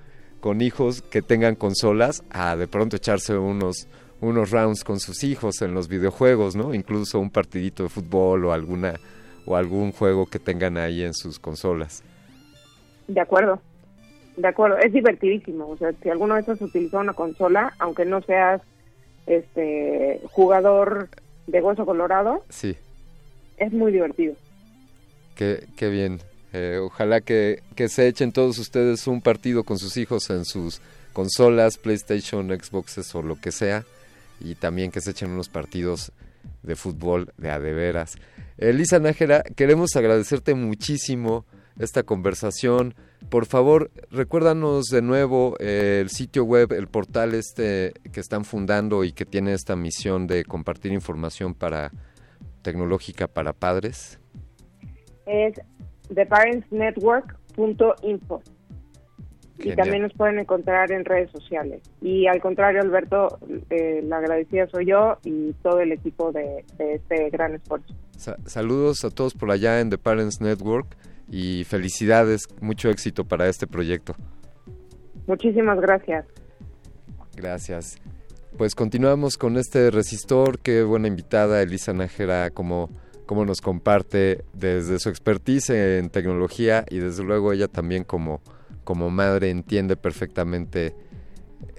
con 0.42 0.60
hijos 0.60 1.02
que 1.02 1.22
tengan 1.22 1.56
consolas 1.56 2.22
a 2.30 2.58
de 2.58 2.68
pronto 2.68 2.98
echarse 2.98 3.38
unos 3.38 3.88
unos 4.20 4.52
rounds 4.52 4.84
con 4.84 5.00
sus 5.00 5.24
hijos 5.24 5.62
en 5.62 5.74
los 5.74 5.88
videojuegos, 5.88 6.56
¿no? 6.58 6.74
Incluso 6.74 7.18
un 7.20 7.30
partidito 7.30 7.84
de 7.84 7.90
fútbol 7.90 8.44
o 8.46 8.52
alguna 8.54 8.94
o 9.46 9.56
algún 9.56 9.92
juego 9.94 10.26
que 10.28 10.40
tengan 10.40 10.78
ahí 10.78 11.02
en 11.04 11.14
sus 11.14 11.40
consolas. 11.40 12.04
De 13.08 13.20
acuerdo, 13.22 13.62
de 14.36 14.48
acuerdo, 14.48 14.78
es 14.78 14.92
divertidísimo. 14.94 15.68
O 15.68 15.78
sea, 15.78 15.92
si 16.02 16.10
alguna 16.10 16.36
vez 16.36 16.50
has 16.50 16.62
utilizado 16.62 17.04
una 17.04 17.14
consola, 17.14 17.74
aunque 17.80 18.06
no 18.06 18.22
seas 18.22 18.62
este 19.26 20.22
jugador 20.32 21.10
de 21.48 21.62
hueso 21.62 21.86
colorado, 21.86 22.44
Sí, 22.50 22.76
es 23.58 23.72
muy 23.74 23.92
divertido. 23.92 24.36
qué, 25.36 25.68
qué 25.78 25.90
bien. 25.90 26.20
Eh, 26.52 26.80
ojalá 26.82 27.22
que, 27.22 27.64
que 27.76 27.90
se 27.90 28.08
echen 28.08 28.32
todos 28.32 28.60
ustedes 28.60 29.08
un 29.08 29.22
partido 29.22 29.64
con 29.64 29.80
sus 29.80 29.98
hijos 29.98 30.30
en 30.30 30.46
sus 30.46 30.82
consolas, 31.12 31.78
PlayStation, 31.78 32.48
Xboxes 32.50 33.14
o 33.16 33.22
lo 33.24 33.36
que 33.40 33.52
sea. 33.52 33.84
Y 34.40 34.56
también 34.56 34.92
que 34.92 35.02
se 35.02 35.12
echen 35.12 35.32
unos 35.32 35.50
partidos 35.50 36.12
de 36.62 36.76
fútbol 36.76 37.32
de 37.38 37.50
a 37.50 37.60
de 37.60 37.74
veras. 37.74 38.18
Elisa 38.58 39.00
Nájera, 39.00 39.44
queremos 39.56 39.96
agradecerte 39.96 40.54
muchísimo 40.54 41.46
esta 41.80 42.04
conversación. 42.04 42.94
Por 43.30 43.46
favor, 43.46 43.92
recuérdanos 44.12 44.86
de 44.86 45.02
nuevo 45.02 45.56
eh, 45.60 46.00
el 46.02 46.10
sitio 46.10 46.44
web, 46.44 46.74
el 46.74 46.88
portal 46.88 47.34
este 47.34 47.94
que 48.12 48.20
están 48.20 48.46
fundando 48.46 49.04
y 49.04 49.12
que 49.12 49.26
tiene 49.26 49.54
esta 49.54 49.76
misión 49.76 50.28
de 50.28 50.46
compartir 50.46 50.92
información 50.92 51.54
para 51.54 51.92
tecnológica 52.62 53.28
para 53.28 53.54
padres. 53.54 54.20
Es 55.26 55.60
theparentsnetwork.info. 56.14 58.42
Y 59.60 59.76
también 59.76 60.02
nos 60.02 60.14
pueden 60.14 60.40
encontrar 60.40 60.92
en 60.92 61.06
redes 61.06 61.30
sociales. 61.32 61.84
Y 62.02 62.28
al 62.28 62.42
contrario, 62.42 62.82
Alberto, 62.82 63.40
eh, 63.70 64.02
la 64.04 64.18
agradecida 64.18 64.68
soy 64.68 64.88
yo 64.88 65.20
y 65.24 65.54
todo 65.62 65.80
el 65.80 65.92
equipo 65.92 66.32
de, 66.32 66.66
este 66.80 67.30
gran 67.30 67.54
esfuerzo. 67.54 67.94
saludos 68.46 69.06
a 69.06 69.12
todos 69.12 69.36
por 69.36 69.52
allá 69.52 69.80
en 69.80 69.92
The 69.92 69.98
Parents 69.98 70.42
Network 70.42 70.98
y 71.34 71.64
felicidades, 71.64 72.48
mucho 72.62 72.92
éxito 72.92 73.26
para 73.26 73.48
este 73.48 73.66
proyecto. 73.66 74.16
Muchísimas 75.26 75.82
gracias. 75.82 76.28
Gracias. 77.36 77.98
Pues 78.56 78.76
continuamos 78.76 79.36
con 79.40 79.58
este 79.58 79.90
resistor, 79.90 80.60
qué 80.60 80.84
buena 80.84 81.08
invitada 81.08 81.64
Elisa 81.64 81.92
Nájera, 81.92 82.52
como, 82.52 82.92
como 83.26 83.46
nos 83.46 83.62
comparte 83.62 84.46
desde 84.54 85.00
su 85.00 85.10
expertise 85.10 85.72
en 85.72 86.12
tecnología 86.12 86.86
y 86.88 87.00
desde 87.00 87.24
luego 87.24 87.52
ella 87.52 87.68
también 87.68 88.04
como, 88.04 88.40
como 88.84 89.10
madre 89.10 89.50
entiende 89.50 89.96
perfectamente 89.96 90.96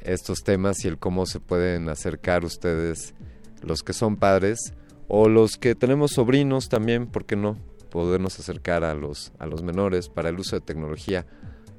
estos 0.02 0.42
temas 0.42 0.84
y 0.84 0.88
el 0.88 0.98
cómo 0.98 1.26
se 1.26 1.38
pueden 1.38 1.88
acercar 1.88 2.44
ustedes, 2.44 3.14
los 3.62 3.84
que 3.84 3.92
son 3.92 4.16
padres 4.16 4.74
o 5.06 5.28
los 5.28 5.58
que 5.58 5.76
tenemos 5.76 6.10
sobrinos 6.10 6.68
también, 6.68 7.06
¿por 7.06 7.24
qué 7.24 7.36
no? 7.36 7.56
Podernos 7.94 8.40
acercar 8.40 8.82
a 8.82 8.92
los, 8.92 9.30
a 9.38 9.46
los 9.46 9.62
menores 9.62 10.08
para 10.08 10.30
el 10.30 10.40
uso 10.40 10.56
de 10.56 10.62
tecnología. 10.62 11.26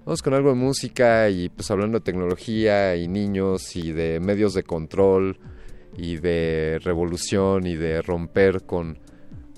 Vamos 0.05 0.23
con 0.23 0.33
algo 0.33 0.47
de 0.47 0.55
música 0.55 1.29
y 1.29 1.49
pues 1.49 1.69
hablando 1.71 1.99
de 1.99 2.05
tecnología 2.05 2.95
y 2.95 3.09
niños 3.09 3.75
y 3.75 3.91
de 3.91 4.21
medios 4.21 4.53
de 4.53 4.63
control 4.63 5.37
y 5.97 6.15
de 6.15 6.79
revolución 6.81 7.67
y 7.67 7.75
de 7.75 8.01
romper 8.01 8.63
con, 8.63 8.97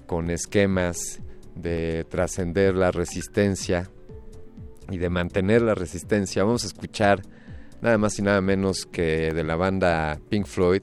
con 0.07 0.31
esquemas, 0.31 1.21
de 1.53 2.07
trascender 2.09 2.73
la 2.73 2.89
resistencia 2.89 3.91
y 4.89 4.97
de 4.97 5.09
mantener 5.11 5.61
la 5.61 5.75
resistencia. 5.75 6.43
Vamos 6.43 6.63
a 6.63 6.67
escuchar 6.67 7.21
nada 7.83 7.99
más 7.99 8.17
y 8.17 8.23
nada 8.23 8.41
menos 8.41 8.87
que 8.87 9.31
de 9.31 9.43
la 9.43 9.57
banda 9.57 10.19
Pink 10.27 10.47
Floyd, 10.47 10.81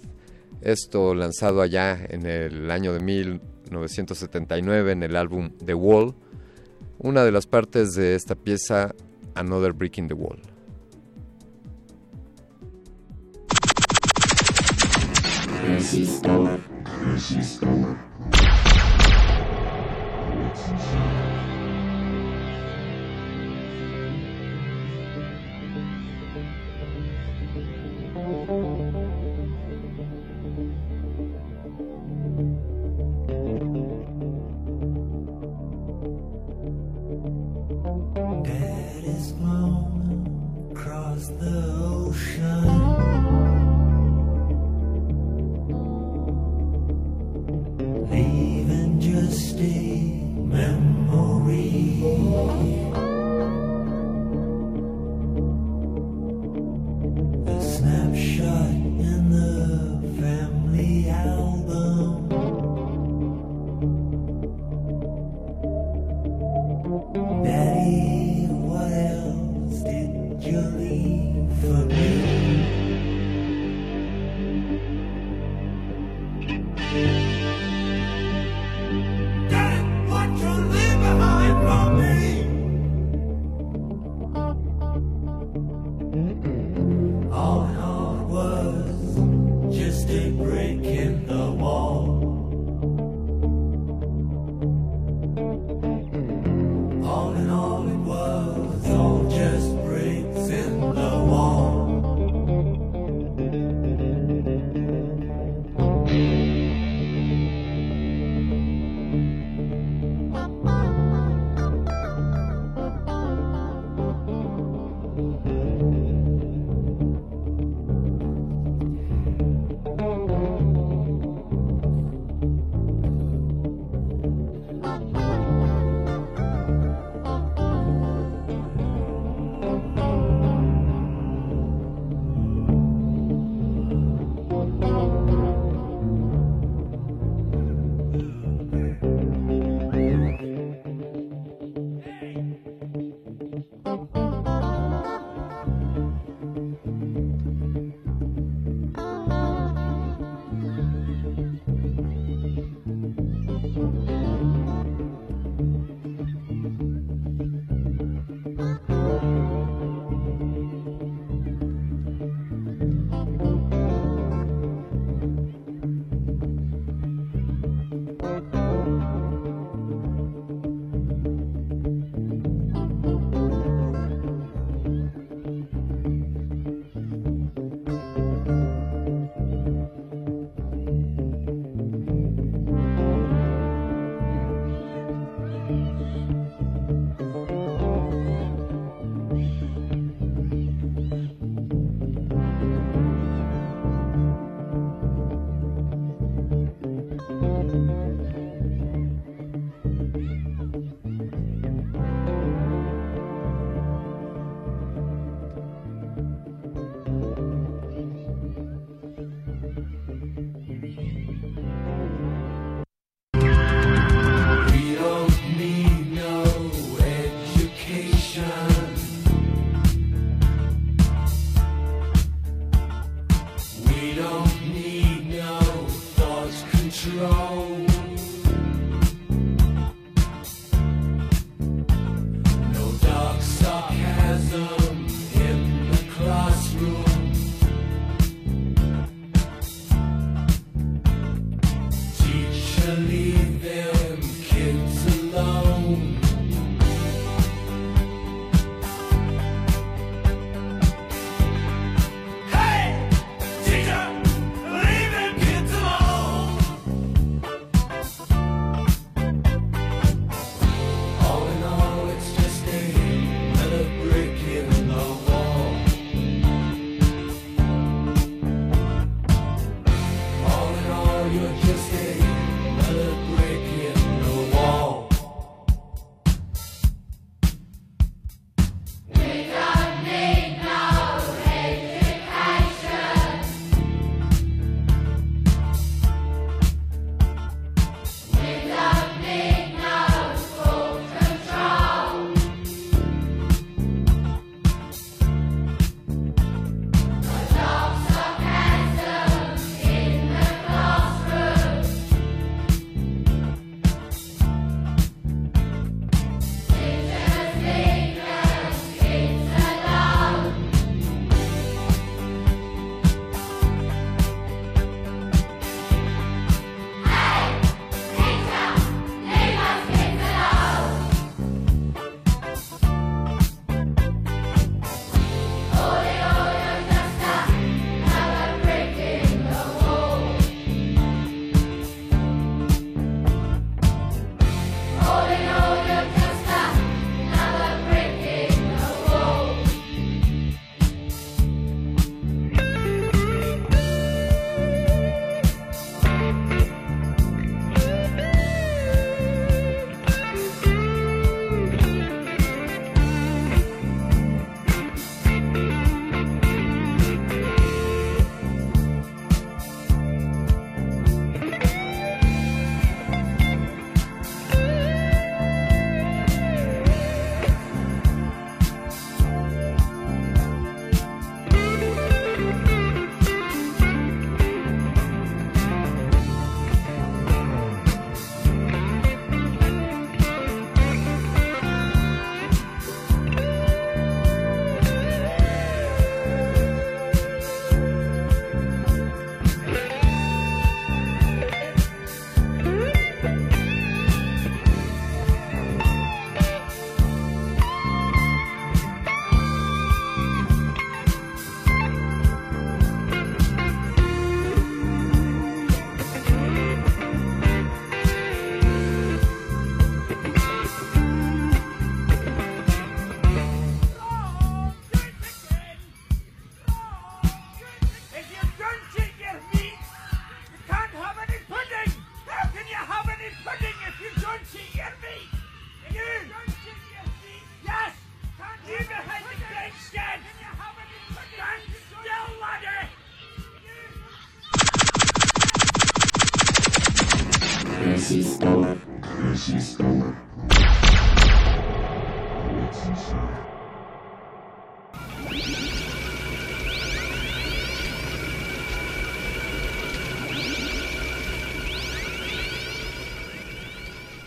esto 0.60 1.16
lanzado 1.16 1.62
allá 1.62 1.98
en 2.08 2.26
el 2.26 2.70
año 2.70 2.92
de 2.92 3.00
mil 3.00 3.40
1979 3.64 4.92
en 4.92 5.02
el 5.02 5.16
álbum 5.16 5.50
The 5.64 5.74
Wall, 5.74 6.14
una 6.98 7.24
de 7.24 7.32
las 7.32 7.46
partes 7.46 7.94
de 7.94 8.14
esta 8.14 8.34
pieza 8.34 8.94
Another 9.34 9.72
Brick 9.72 9.98
in 9.98 10.08
the 10.08 10.14
Wall. 10.14 10.40
Resistor. 15.66 16.60
Uh. 41.46 41.73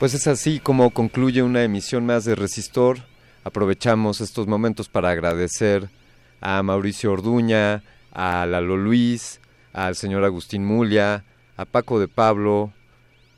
Pues 0.07 0.21
es 0.21 0.27
así 0.27 0.61
como 0.61 0.91
concluye 0.91 1.43
una 1.43 1.65
emisión 1.65 2.05
más 2.05 2.23
de 2.23 2.33
Resistor. 2.33 2.99
Aprovechamos 3.43 4.21
estos 4.21 4.47
momentos 4.47 4.87
para 4.87 5.09
agradecer 5.09 5.89
a 6.39 6.63
Mauricio 6.63 7.11
Orduña, 7.11 7.83
a 8.13 8.45
Lalo 8.45 8.77
Luis, 8.77 9.41
al 9.73 9.97
señor 9.97 10.23
Agustín 10.23 10.63
Mulia, 10.63 11.25
a 11.57 11.65
Paco 11.65 11.99
de 11.99 12.07
Pablo 12.07 12.71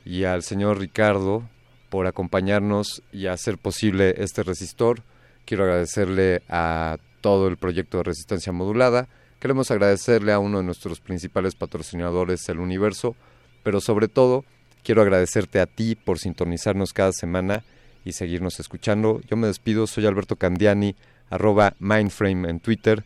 y 0.06 0.26
al 0.26 0.44
señor 0.44 0.78
Ricardo 0.78 1.42
por 1.90 2.06
acompañarnos 2.06 3.02
y 3.12 3.26
hacer 3.26 3.58
posible 3.58 4.14
este 4.20 4.44
resistor. 4.44 5.02
Quiero 5.46 5.64
agradecerle 5.64 6.44
a 6.50 6.98
todo 7.22 7.48
el 7.48 7.58
proyecto 7.58 7.98
de 7.98 8.04
resistencia 8.04 8.52
modulada. 8.52 9.08
Queremos 9.40 9.72
agradecerle 9.72 10.34
a 10.34 10.38
uno 10.38 10.60
de 10.60 10.66
nuestros 10.66 11.00
principales 11.00 11.56
patrocinadores, 11.56 12.48
el 12.48 12.60
Universo, 12.60 13.16
pero 13.64 13.82
sobre 13.82 14.08
todo 14.08 14.46
Quiero 14.90 15.04
agradecerte 15.04 15.60
a 15.60 15.68
ti 15.68 15.94
por 15.94 16.18
sintonizarnos 16.18 16.94
cada 16.94 17.12
semana 17.12 17.64
y 18.04 18.14
seguirnos 18.14 18.60
escuchando. 18.60 19.22
Yo 19.30 19.38
me 19.38 19.46
despido, 19.46 19.86
soy 19.86 20.08
Alberto 20.08 20.36
Candiani, 20.36 20.96
arroba 21.30 21.76
Mindframe 21.78 22.50
en 22.50 22.60
Twitter 22.60 23.04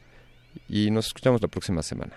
y 0.69 0.91
nos 0.91 1.07
escuchamos 1.07 1.41
la 1.41 1.49
próxima 1.49 1.83
semana. 1.83 2.13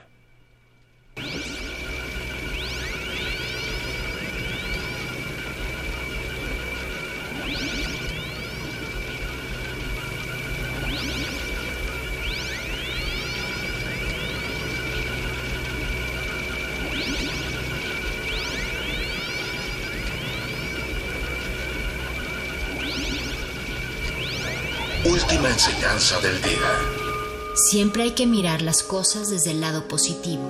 Enseñanza 25.67 26.21
del 26.21 26.41
día. 26.43 27.55
Siempre 27.71 28.05
hay 28.05 28.11
que 28.13 28.27
mirar 28.27 28.63
las 28.63 28.83
cosas 28.83 29.31
desde 29.31 29.51
el 29.51 29.61
lado 29.61 29.89
positivo. 29.89 30.43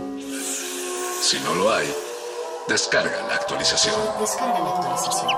Si 1.22 1.38
no 1.40 1.54
lo 1.54 1.72
hay, 1.72 1.86
descarga 2.68 3.26
la 3.26 3.36
actualización. 3.36 3.94
Descarga 4.20 4.58
la 4.58 4.76
actualización. 4.76 5.32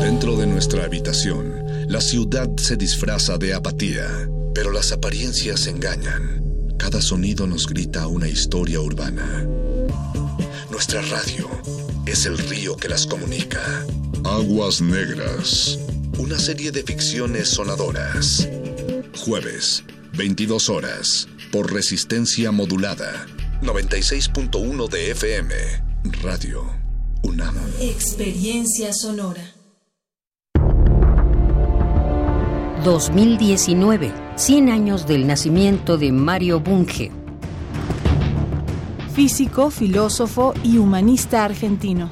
Dentro 0.00 0.36
de 0.36 0.46
nuestra 0.46 0.84
habitación, 0.84 1.64
la 1.88 2.00
ciudad 2.00 2.48
se 2.56 2.76
disfraza 2.76 3.36
de 3.36 3.52
apatía, 3.52 4.06
pero 4.54 4.72
las 4.72 4.92
apariencias 4.92 5.66
engañan. 5.66 6.74
Cada 6.78 7.02
sonido 7.02 7.46
nos 7.46 7.66
grita 7.66 8.06
una 8.06 8.28
historia 8.28 8.80
urbana. 8.80 9.46
Nuestra 10.70 11.02
radio 11.02 11.48
es 12.10 12.24
el 12.24 12.38
río 12.38 12.76
que 12.76 12.88
las 12.88 13.06
comunica. 13.06 13.84
Aguas 14.24 14.80
Negras. 14.80 15.78
Una 16.18 16.38
serie 16.38 16.72
de 16.72 16.82
ficciones 16.82 17.50
sonadoras. 17.50 18.48
Jueves, 19.24 19.84
22 20.14 20.70
horas, 20.70 21.28
por 21.52 21.72
resistencia 21.72 22.50
modulada. 22.50 23.26
96.1 23.62 24.88
de 24.88 25.10
FM. 25.10 25.54
Radio 26.22 26.64
UNAM. 27.22 27.56
Experiencia 27.80 28.92
sonora. 28.94 29.54
2019, 32.84 34.14
100 34.36 34.68
años 34.70 35.06
del 35.06 35.26
nacimiento 35.26 35.98
de 35.98 36.12
Mario 36.12 36.60
Bunge. 36.60 37.12
Físico, 39.18 39.70
filósofo 39.70 40.54
y 40.62 40.78
humanista 40.78 41.44
argentino. 41.44 42.08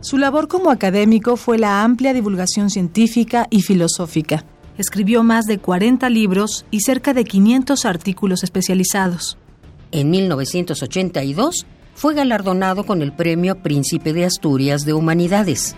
Su 0.00 0.16
labor 0.16 0.48
como 0.48 0.70
académico 0.70 1.36
fue 1.36 1.58
la 1.58 1.82
amplia 1.82 2.14
divulgación 2.14 2.70
científica 2.70 3.46
y 3.50 3.60
filosófica. 3.60 4.42
Escribió 4.78 5.22
más 5.22 5.44
de 5.44 5.58
40 5.58 6.08
libros 6.08 6.64
y 6.70 6.80
cerca 6.80 7.12
de 7.12 7.24
500 7.24 7.84
artículos 7.84 8.42
especializados. 8.42 9.36
En 9.92 10.08
1982 10.08 11.66
fue 11.94 12.14
galardonado 12.14 12.84
con 12.84 13.02
el 13.02 13.12
Premio 13.12 13.56
Príncipe 13.56 14.14
de 14.14 14.24
Asturias 14.24 14.86
de 14.86 14.94
Humanidades. 14.94 15.76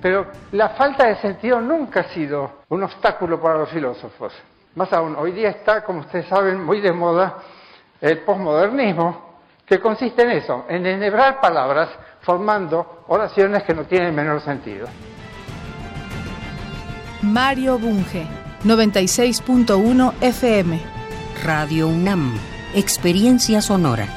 Pero 0.00 0.28
la 0.52 0.70
falta 0.70 1.08
de 1.08 1.20
sentido 1.20 1.60
nunca 1.60 2.00
ha 2.00 2.14
sido 2.14 2.62
un 2.70 2.84
obstáculo 2.84 3.38
para 3.38 3.58
los 3.58 3.68
filósofos. 3.68 4.32
Más 4.74 4.92
aún, 4.92 5.14
hoy 5.16 5.30
día 5.30 5.50
está, 5.50 5.84
como 5.84 6.00
ustedes 6.00 6.26
saben, 6.26 6.64
muy 6.64 6.80
de 6.80 6.92
moda 6.92 7.38
el 8.00 8.18
posmodernismo, 8.24 9.34
que 9.64 9.78
consiste 9.78 10.22
en 10.22 10.30
eso, 10.32 10.64
en 10.68 10.84
enhebrar 10.84 11.40
palabras 11.40 11.88
formando 12.22 13.04
oraciones 13.06 13.62
que 13.62 13.72
no 13.72 13.84
tienen 13.84 14.14
menor 14.14 14.40
sentido. 14.40 14.88
Mario 17.22 17.78
Bunge, 17.78 18.26
96.1 18.64 20.12
FM. 20.20 20.80
Radio 21.44 21.88
UNAM, 21.88 22.36
Experiencia 22.74 23.60
Sonora. 23.60 24.08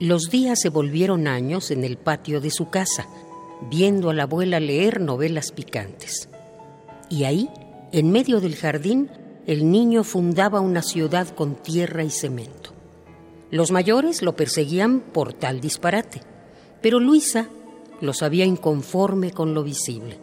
Los 0.00 0.24
días 0.28 0.58
se 0.60 0.70
volvieron 0.70 1.28
años 1.28 1.70
en 1.70 1.84
el 1.84 1.96
patio 1.96 2.40
de 2.40 2.50
su 2.50 2.68
casa, 2.68 3.06
viendo 3.70 4.10
a 4.10 4.14
la 4.14 4.24
abuela 4.24 4.58
leer 4.58 5.00
novelas 5.00 5.52
picantes. 5.52 6.28
Y 7.08 7.22
ahí, 7.24 7.48
en 7.92 8.10
medio 8.10 8.40
del 8.40 8.56
jardín, 8.56 9.08
el 9.46 9.70
niño 9.70 10.02
fundaba 10.02 10.58
una 10.58 10.82
ciudad 10.82 11.28
con 11.28 11.54
tierra 11.54 12.02
y 12.02 12.10
cemento. 12.10 12.70
Los 13.52 13.70
mayores 13.70 14.20
lo 14.22 14.34
perseguían 14.34 14.98
por 14.98 15.32
tal 15.32 15.60
disparate, 15.60 16.22
pero 16.82 16.98
Luisa 16.98 17.48
lo 18.00 18.14
sabía 18.14 18.44
inconforme 18.44 19.30
con 19.30 19.54
lo 19.54 19.62
visible. 19.62 20.18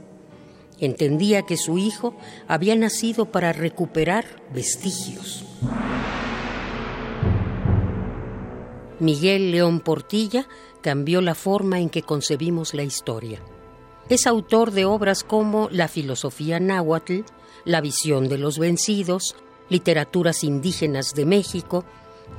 Entendía 0.81 1.43
que 1.43 1.55
su 1.55 1.77
hijo 1.77 2.13
había 2.45 2.75
nacido 2.75 3.31
para 3.31 3.53
recuperar 3.53 4.25
vestigios. 4.53 5.45
Miguel 9.01 9.49
León 9.49 9.79
Portilla 9.79 10.47
cambió 10.81 11.21
la 11.21 11.33
forma 11.33 11.79
en 11.79 11.89
que 11.89 12.03
concebimos 12.03 12.75
la 12.75 12.83
historia. 12.83 13.41
Es 14.09 14.27
autor 14.27 14.69
de 14.69 14.85
obras 14.85 15.23
como 15.23 15.69
La 15.71 15.87
filosofía 15.87 16.59
náhuatl, 16.59 17.21
La 17.65 17.81
visión 17.81 18.29
de 18.29 18.37
los 18.37 18.59
vencidos, 18.59 19.35
literaturas 19.69 20.43
indígenas 20.43 21.15
de 21.15 21.25
México, 21.25 21.83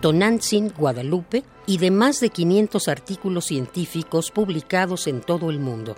Tonantzin, 0.00 0.72
Guadalupe 0.78 1.42
y 1.66 1.78
de 1.78 1.90
más 1.90 2.20
de 2.20 2.30
500 2.30 2.86
artículos 2.86 3.46
científicos 3.46 4.30
publicados 4.30 5.08
en 5.08 5.20
todo 5.20 5.50
el 5.50 5.58
mundo. 5.58 5.96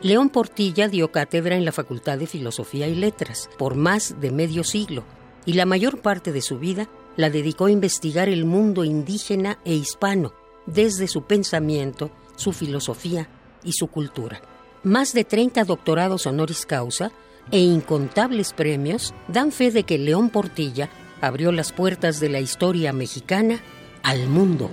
León 0.00 0.28
Portilla 0.28 0.86
dio 0.86 1.10
cátedra 1.10 1.56
en 1.56 1.64
la 1.64 1.72
Facultad 1.72 2.18
de 2.18 2.28
Filosofía 2.28 2.86
y 2.86 2.94
Letras 2.94 3.50
por 3.58 3.74
más 3.74 4.20
de 4.20 4.30
medio 4.30 4.62
siglo 4.62 5.02
y 5.44 5.54
la 5.54 5.66
mayor 5.66 6.00
parte 6.00 6.30
de 6.30 6.40
su 6.40 6.60
vida 6.60 6.88
la 7.18 7.30
dedicó 7.30 7.66
a 7.66 7.70
investigar 7.72 8.28
el 8.28 8.44
mundo 8.44 8.84
indígena 8.84 9.58
e 9.64 9.74
hispano 9.74 10.32
desde 10.66 11.08
su 11.08 11.22
pensamiento, 11.22 12.12
su 12.36 12.52
filosofía 12.52 13.28
y 13.64 13.72
su 13.72 13.88
cultura. 13.88 14.40
Más 14.84 15.12
de 15.12 15.24
30 15.24 15.64
doctorados 15.64 16.26
honoris 16.26 16.64
causa 16.64 17.10
e 17.50 17.58
incontables 17.58 18.52
premios 18.52 19.14
dan 19.26 19.50
fe 19.50 19.72
de 19.72 19.82
que 19.82 19.98
León 19.98 20.30
Portilla 20.30 20.90
abrió 21.20 21.50
las 21.50 21.72
puertas 21.72 22.20
de 22.20 22.28
la 22.28 22.38
historia 22.38 22.92
mexicana 22.92 23.60
al 24.04 24.28
mundo. 24.28 24.70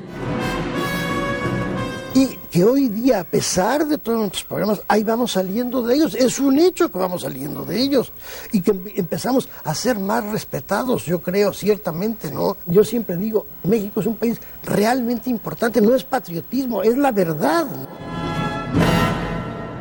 Y 2.15 2.37
que 2.49 2.63
hoy 2.63 2.87
día, 2.87 3.19
a 3.19 3.23
pesar 3.25 3.85
de 3.85 3.97
todos 3.97 4.17
nuestros 4.17 4.45
programas, 4.45 4.81
ahí 4.87 5.03
vamos 5.03 5.33
saliendo 5.33 5.81
de 5.81 5.95
ellos. 5.95 6.15
Es 6.15 6.39
un 6.39 6.57
hecho 6.57 6.89
que 6.89 6.97
vamos 6.97 7.23
saliendo 7.23 7.65
de 7.65 7.77
ellos 7.77 8.13
y 8.53 8.61
que 8.61 8.71
empezamos 8.95 9.49
a 9.65 9.75
ser 9.75 9.99
más 9.99 10.23
respetados, 10.23 11.03
yo 11.03 11.21
creo, 11.21 11.51
ciertamente, 11.51 12.31
¿no? 12.31 12.55
Yo 12.67 12.85
siempre 12.85 13.17
digo, 13.17 13.47
México 13.65 13.99
es 13.99 14.07
un 14.07 14.15
país 14.15 14.39
realmente 14.63 15.29
importante, 15.29 15.81
no 15.81 15.93
es 15.93 16.05
patriotismo, 16.05 16.83
es 16.83 16.97
la 16.97 17.11
verdad. 17.11 17.67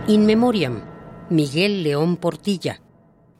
In 0.08 0.26
Memoriam, 0.26 0.82
Miguel 1.30 1.84
León 1.84 2.16
Portilla, 2.16 2.80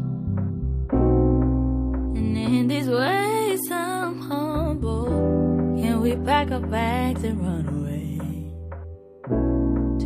And 2.17 2.39
in 2.39 2.69
these 2.69 2.89
ways, 2.89 3.61
I'm 3.73 4.21
humble. 4.21 5.07
Can 5.83 6.01
we 6.01 6.15
pack 6.15 6.53
our 6.53 6.61
bags 6.61 7.25
and 7.25 7.41
run 7.41 7.67
away? 7.67 7.88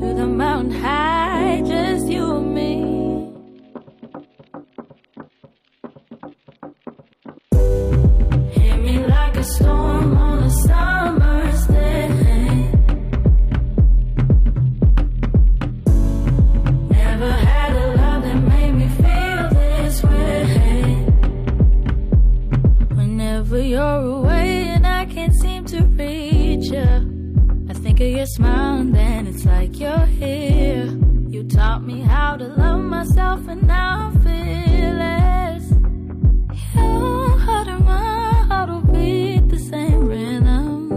To 0.02 0.14
the 0.14 0.26
mountain 0.26 0.72
high, 0.72 1.62
just 1.64 2.08
you 2.08 2.36
and 2.36 2.54
me. 2.54 2.72
Hit 8.50 8.82
me 8.82 9.06
like 9.06 9.36
a 9.36 9.44
storm 9.44 10.16
on 10.16 10.42
a 10.42 10.50
summer's 10.50 11.66
day. 11.68 12.08
Never 16.90 17.32
had 17.46 17.72
a 17.84 17.86
love 18.00 18.22
that 18.24 18.40
made 18.52 18.72
me 18.72 18.88
feel 18.88 19.42
this 19.60 20.02
way. 20.02 21.06
Whenever 22.96 23.62
you're 23.62 24.00
away 24.18 24.64
and 24.74 24.84
I 24.84 25.04
can't 25.06 25.34
seem 25.34 25.64
to 25.66 25.84
reach 25.84 26.72
you. 26.72 27.11
Of 28.02 28.08
your 28.08 28.26
smile 28.26 28.80
and 28.80 28.92
then 28.92 29.28
it's 29.28 29.44
like 29.44 29.78
you're 29.78 30.06
here. 30.06 30.86
You 31.28 31.44
taught 31.44 31.84
me 31.84 32.00
how 32.00 32.36
to 32.36 32.48
love 32.48 32.80
myself 32.80 33.46
and 33.46 33.62
now 33.62 34.10
I 34.12 34.18
feel 34.24 34.98
it. 35.20 35.62
Your 36.74 37.38
heart 37.38 37.68
and 37.68 37.84
my 37.84 38.32
heart 38.48 38.70
will 38.70 38.92
beat 38.92 39.48
the 39.48 39.58
same 39.70 40.08
rhythm. 40.08 40.90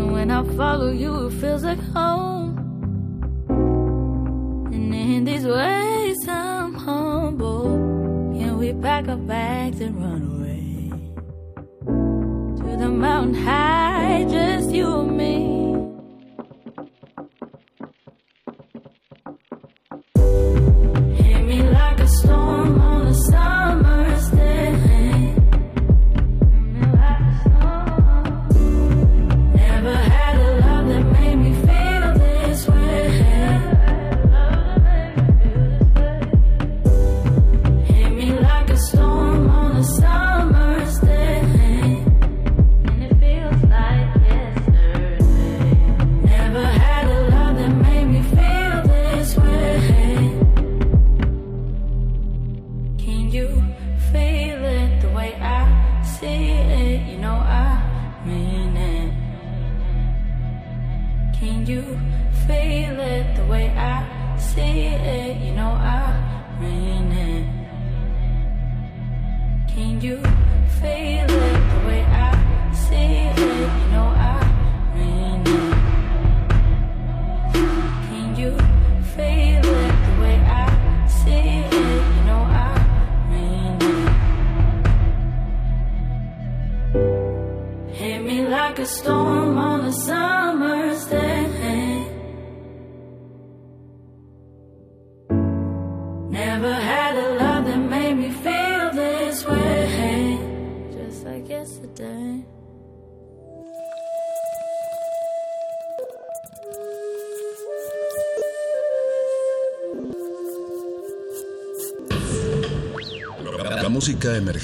And 0.00 0.12
when 0.12 0.30
I 0.30 0.42
follow 0.56 0.90
you, 0.90 1.26
it 1.26 1.34
feels 1.42 1.62
like 1.62 1.82
home. 1.92 2.56
And 4.72 4.94
in 4.94 5.24
these 5.26 5.44
ways, 5.44 6.26
I'm 6.26 6.72
humble. 6.72 7.64
Can 8.38 8.56
we 8.56 8.72
pack 8.72 9.08
our 9.08 9.18
bags 9.18 9.78
and 9.82 9.94
run 10.02 10.22
away? 10.34 10.90
To 12.64 12.76
the 12.78 12.88
mountain 12.88 13.34
high, 13.34 14.24
just 14.26 14.70
you 14.70 15.00
and 15.00 15.18
me. 15.18 15.59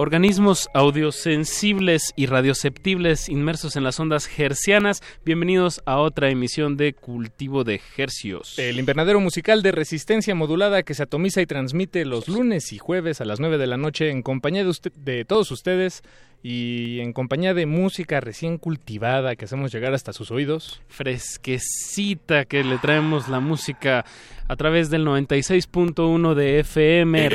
Organismos 0.00 0.70
audiosensibles 0.72 2.14
y 2.16 2.24
radioceptibles 2.24 3.28
inmersos 3.28 3.76
en 3.76 3.84
las 3.84 4.00
ondas 4.00 4.30
hercianas. 4.38 5.02
Bienvenidos 5.26 5.82
a 5.84 5.98
otra 5.98 6.30
emisión 6.30 6.78
de 6.78 6.94
Cultivo 6.94 7.64
de 7.64 7.82
Hercios. 7.98 8.58
El 8.58 8.78
invernadero 8.78 9.20
musical 9.20 9.62
de 9.62 9.72
resistencia 9.72 10.34
modulada 10.34 10.84
que 10.84 10.94
se 10.94 11.02
atomiza 11.02 11.42
y 11.42 11.46
transmite 11.46 12.06
los 12.06 12.28
lunes 12.28 12.72
y 12.72 12.78
jueves 12.78 13.20
a 13.20 13.26
las 13.26 13.40
9 13.40 13.58
de 13.58 13.66
la 13.66 13.76
noche 13.76 14.08
en 14.08 14.22
compañía 14.22 14.64
de, 14.64 14.70
usted, 14.70 14.90
de 14.94 15.26
todos 15.26 15.50
ustedes 15.50 16.02
y 16.42 17.00
en 17.00 17.12
compañía 17.12 17.52
de 17.52 17.66
música 17.66 18.20
recién 18.20 18.56
cultivada 18.56 19.36
que 19.36 19.44
hacemos 19.44 19.72
llegar 19.72 19.92
hasta 19.92 20.12
sus 20.12 20.30
oídos. 20.30 20.80
Fresquecita 20.88 22.46
que 22.46 22.64
le 22.64 22.78
traemos 22.78 23.28
la 23.28 23.40
música 23.40 24.06
a 24.48 24.56
través 24.56 24.90
del 24.90 25.06
96.1 25.06 26.34
de 26.34 26.60
FM. 26.60 27.28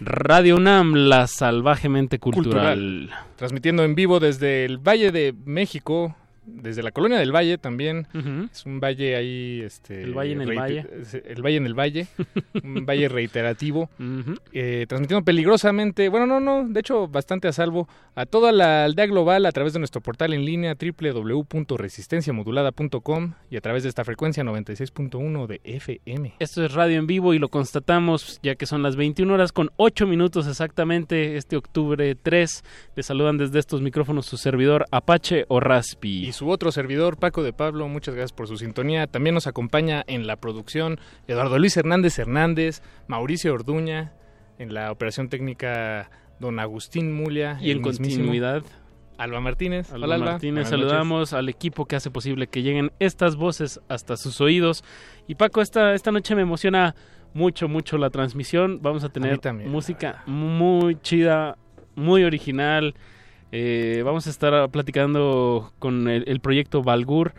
Radio 0.00 0.56
UNAM, 0.56 0.94
la 0.94 1.26
salvajemente 1.26 2.18
cultural. 2.18 3.10
Transmitiendo 3.36 3.84
en 3.84 3.94
vivo 3.94 4.18
desde 4.18 4.64
el 4.64 4.78
Valle 4.78 5.12
de 5.12 5.34
México, 5.44 6.16
desde 6.46 6.82
la 6.82 6.92
colonia 6.92 7.18
del 7.18 7.34
Valle 7.34 7.58
también. 7.58 8.06
Es 8.52 8.64
un 8.64 8.80
valle 8.80 9.16
ahí. 9.16 9.60
Este, 9.62 10.02
el 10.02 10.14
Valle 10.14 10.32
en 10.32 10.42
el 10.42 10.58
Valle. 10.58 10.86
El 11.24 11.42
Valle 11.42 11.56
en 11.56 11.66
el 11.66 11.74
Valle. 11.74 12.06
un 12.62 12.86
valle 12.86 13.08
reiterativo. 13.08 13.90
eh, 14.52 14.86
transmitiendo 14.88 15.24
peligrosamente, 15.24 16.08
bueno, 16.08 16.26
no, 16.26 16.40
no, 16.40 16.68
de 16.68 16.80
hecho, 16.80 17.08
bastante 17.08 17.48
a 17.48 17.52
salvo, 17.52 17.88
a 18.14 18.26
toda 18.26 18.52
la 18.52 18.84
aldea 18.84 19.06
global 19.06 19.46
a 19.46 19.52
través 19.52 19.72
de 19.72 19.78
nuestro 19.78 20.00
portal 20.00 20.32
en 20.32 20.44
línea 20.44 20.76
www.resistenciamodulada.com 20.76 23.32
y 23.50 23.56
a 23.56 23.60
través 23.60 23.82
de 23.82 23.88
esta 23.88 24.04
frecuencia 24.04 24.44
96.1 24.44 25.46
de 25.46 25.60
FM. 25.64 26.34
Esto 26.38 26.64
es 26.64 26.72
radio 26.72 26.98
en 26.98 27.06
vivo 27.06 27.34
y 27.34 27.38
lo 27.38 27.48
constatamos 27.48 28.40
ya 28.42 28.54
que 28.54 28.66
son 28.66 28.82
las 28.82 28.96
21 28.96 29.32
horas 29.32 29.52
con 29.52 29.70
8 29.76 30.06
minutos 30.06 30.46
exactamente 30.46 31.36
este 31.36 31.56
octubre 31.56 32.14
3. 32.14 32.64
Le 32.94 33.02
saludan 33.02 33.38
desde 33.38 33.58
estos 33.58 33.82
micrófonos 33.82 34.26
su 34.26 34.36
servidor 34.36 34.86
Apache 34.90 35.44
o 35.48 35.60
Raspi. 35.60 36.26
Y 36.26 36.32
su 36.36 36.50
otro 36.50 36.70
servidor, 36.70 37.16
Paco 37.16 37.42
de 37.42 37.52
Pablo, 37.52 37.88
muchas 37.88 38.14
gracias 38.14 38.32
por 38.32 38.46
su 38.46 38.58
sintonía. 38.58 39.06
También 39.06 39.34
nos 39.34 39.46
acompaña 39.46 40.04
en 40.06 40.26
la 40.26 40.36
producción 40.36 41.00
Eduardo 41.26 41.58
Luis 41.58 41.76
Hernández 41.76 42.18
Hernández, 42.18 42.82
Mauricio 43.08 43.54
Orduña, 43.54 44.12
en 44.58 44.74
la 44.74 44.92
operación 44.92 45.28
técnica 45.28 46.10
don 46.38 46.60
Agustín 46.60 47.12
Mulia. 47.14 47.58
Y 47.60 47.70
en 47.70 47.80
continuidad. 47.82 48.62
Alba 49.16 49.40
Martínez. 49.40 49.90
Alba, 49.92 50.14
Alba. 50.14 50.32
Martínez, 50.32 50.68
saludamos 50.68 51.32
al 51.32 51.48
equipo 51.48 51.86
que 51.86 51.96
hace 51.96 52.10
posible 52.10 52.48
que 52.48 52.62
lleguen 52.62 52.92
estas 52.98 53.36
voces 53.36 53.80
hasta 53.88 54.18
sus 54.18 54.40
oídos. 54.42 54.84
Y 55.26 55.36
Paco, 55.36 55.62
esta, 55.62 55.94
esta 55.94 56.12
noche 56.12 56.34
me 56.34 56.42
emociona 56.42 56.94
mucho, 57.32 57.66
mucho 57.66 57.96
la 57.96 58.10
transmisión. 58.10 58.80
Vamos 58.82 59.04
a 59.04 59.08
tener 59.08 59.40
a 59.42 59.52
música 59.54 60.22
muy 60.26 61.00
chida, 61.00 61.56
muy 61.94 62.24
original. 62.24 62.94
Eh, 63.52 64.02
vamos 64.04 64.26
a 64.26 64.30
estar 64.30 64.68
platicando 64.70 65.72
con 65.78 66.08
el, 66.08 66.24
el, 66.26 66.40
proyecto 66.40 66.82
Valgur 66.82 67.34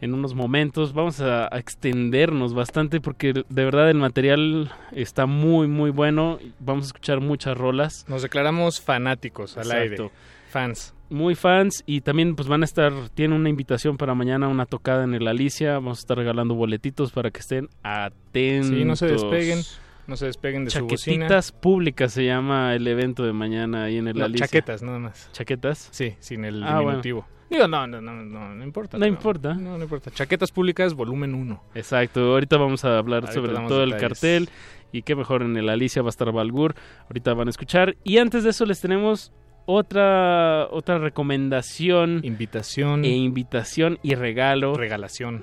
en 0.00 0.14
unos 0.14 0.34
momentos. 0.34 0.92
Vamos 0.92 1.20
a, 1.20 1.44
a, 1.54 1.58
extendernos 1.58 2.54
bastante 2.54 3.00
porque 3.00 3.32
de 3.32 3.64
verdad 3.64 3.90
el 3.90 3.98
material 3.98 4.72
está 4.92 5.26
muy, 5.26 5.68
muy 5.68 5.90
bueno. 5.90 6.38
Vamos 6.58 6.84
a 6.84 6.88
escuchar 6.88 7.20
muchas 7.20 7.56
rolas. 7.56 8.04
Nos 8.08 8.22
declaramos 8.22 8.80
fanáticos 8.80 9.56
al 9.56 9.66
Exacto. 9.66 10.02
aire. 10.02 10.10
Fans. 10.50 10.94
Muy 11.10 11.34
fans 11.34 11.82
y 11.84 12.00
también 12.00 12.36
pues 12.36 12.48
van 12.48 12.62
a 12.62 12.64
estar, 12.64 12.92
tienen 13.14 13.38
una 13.38 13.48
invitación 13.48 13.96
para 13.96 14.14
mañana, 14.14 14.48
una 14.48 14.66
tocada 14.66 15.04
en 15.04 15.14
el 15.14 15.26
Alicia. 15.26 15.74
Vamos 15.74 15.98
a 15.98 16.00
estar 16.00 16.16
regalando 16.16 16.54
boletitos 16.54 17.12
para 17.12 17.30
que 17.30 17.40
estén 17.40 17.68
atentos. 17.82 18.68
Sí, 18.68 18.84
no 18.84 18.96
se 18.96 19.06
despeguen. 19.06 19.60
No 20.06 20.16
se 20.16 20.26
despeguen 20.26 20.64
de 20.64 20.70
Chaquetitas 20.70 21.46
su 21.46 21.52
bocina. 21.52 21.60
públicas 21.60 22.12
se 22.12 22.24
llama 22.26 22.74
el 22.74 22.86
evento 22.86 23.24
de 23.24 23.32
mañana 23.32 23.84
ahí 23.84 23.96
en 23.98 24.08
el 24.08 24.18
no, 24.18 24.24
Alicia. 24.26 24.46
Chaquetas, 24.46 24.82
nada 24.82 24.98
más. 24.98 25.30
¿Chaquetas? 25.32 25.88
Sí, 25.92 26.14
sin 26.20 26.44
el 26.44 26.62
Ah, 26.62 26.80
diminutivo. 26.80 27.20
bueno. 27.20 27.34
Digo, 27.50 27.68
no, 27.68 27.86
no, 27.86 28.00
no, 28.00 28.12
no, 28.24 28.54
no 28.54 28.64
importa. 28.64 28.98
No 28.98 29.06
importa. 29.06 29.54
No, 29.54 29.76
no 29.78 29.82
importa. 29.84 30.10
Chaquetas 30.10 30.50
públicas, 30.50 30.94
volumen 30.94 31.34
1. 31.34 31.62
Exacto. 31.74 32.32
Ahorita 32.32 32.56
vamos 32.56 32.84
a 32.84 32.98
hablar 32.98 33.24
Ahorita 33.24 33.32
sobre 33.32 33.54
todo 33.68 33.82
el 33.84 33.96
cartel 33.96 34.48
y 34.92 35.02
qué 35.02 35.14
mejor 35.14 35.42
en 35.42 35.56
el 35.56 35.68
Alicia 35.68 36.02
va 36.02 36.08
a 36.08 36.10
estar 36.10 36.30
Balgur. 36.32 36.74
Ahorita 37.04 37.32
van 37.34 37.48
a 37.48 37.50
escuchar. 37.50 37.96
Y 38.02 38.18
antes 38.18 38.44
de 38.44 38.50
eso 38.50 38.64
les 38.66 38.80
tenemos 38.80 39.32
otra 39.66 40.66
otra 40.70 40.98
recomendación, 40.98 42.20
invitación 42.22 43.04
e 43.04 43.08
invitación 43.08 43.98
y 44.02 44.14
regalo, 44.14 44.74
regalación. 44.74 45.42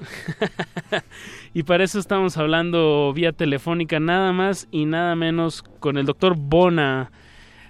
y 1.53 1.63
para 1.63 1.83
eso 1.83 1.99
estamos 1.99 2.37
hablando 2.37 3.11
vía 3.13 3.31
telefónica 3.31 3.99
nada 3.99 4.31
más 4.33 4.67
y 4.71 4.85
nada 4.85 5.15
menos 5.15 5.63
con 5.79 5.97
el 5.97 6.05
doctor 6.05 6.35
Bona. 6.37 7.11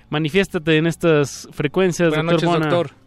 Manifiéstate 0.10 0.78
en 0.78 0.88
estas 0.88 1.47
frecuencias, 1.54 2.10
Buenas 2.10 2.34
doctor 2.34 2.49
noches, 2.49 2.60
Bona. 2.60 2.76
doctor. 2.76 2.97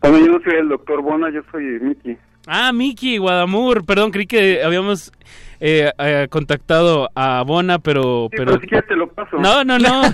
Bueno, 0.00 0.18
yo 0.18 0.32
no 0.32 0.40
soy 0.42 0.54
el 0.54 0.68
doctor 0.68 1.02
Bona, 1.02 1.30
yo 1.30 1.40
soy 1.50 1.64
Miki. 1.80 2.16
Ah, 2.46 2.72
Miki 2.72 3.18
Guadamur, 3.18 3.84
perdón, 3.84 4.10
creí 4.10 4.26
que 4.26 4.62
habíamos 4.62 5.12
eh, 5.60 5.90
eh, 5.98 6.28
contactado 6.30 7.10
a 7.14 7.42
Bona, 7.42 7.78
pero... 7.78 8.28
Sí, 8.30 8.36
pero... 8.38 8.52
pero 8.52 8.60
si 8.62 8.68
quieres 8.68 8.88
te 8.88 8.96
lo 8.96 9.08
paso. 9.12 9.36
No, 9.36 9.64
no, 9.64 9.78
no. 9.78 10.02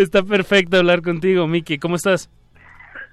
Está 0.00 0.22
perfecto 0.22 0.78
hablar 0.78 1.02
contigo, 1.02 1.46
Miki. 1.46 1.76
¿Cómo 1.76 1.96
estás? 1.96 2.30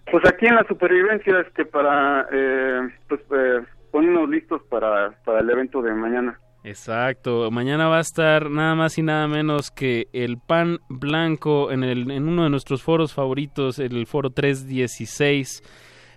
Pues 0.10 0.26
aquí 0.26 0.46
en 0.46 0.56
la 0.56 0.66
supervivencia, 0.70 1.42
este, 1.42 1.66
para, 1.66 2.26
eh, 2.32 2.80
pues, 3.10 3.20
eh, 3.30 3.60
ponernos 3.92 4.30
listos 4.30 4.62
para, 4.70 5.12
para 5.26 5.42
el 5.42 5.50
evento 5.50 5.82
de 5.82 5.94
mañana. 5.94 6.40
Exacto. 6.64 7.52
Mañana 7.52 7.90
va 7.90 7.98
a 7.98 8.02
estar 8.02 8.50
nada 8.50 8.74
más 8.76 8.98
y 8.98 9.02
nada 9.04 9.28
menos 9.28 9.70
que 9.70 10.08
el 10.14 10.38
pan 10.38 10.80
blanco 10.88 11.74
en, 11.74 11.84
el, 11.84 12.10
en 12.10 12.26
uno 12.26 12.46
de 12.46 12.52
nuestros 12.52 12.82
foros 12.84 13.14
favoritos, 13.14 13.80
el 13.80 14.08
foro 14.08 14.30
316. 14.30 15.62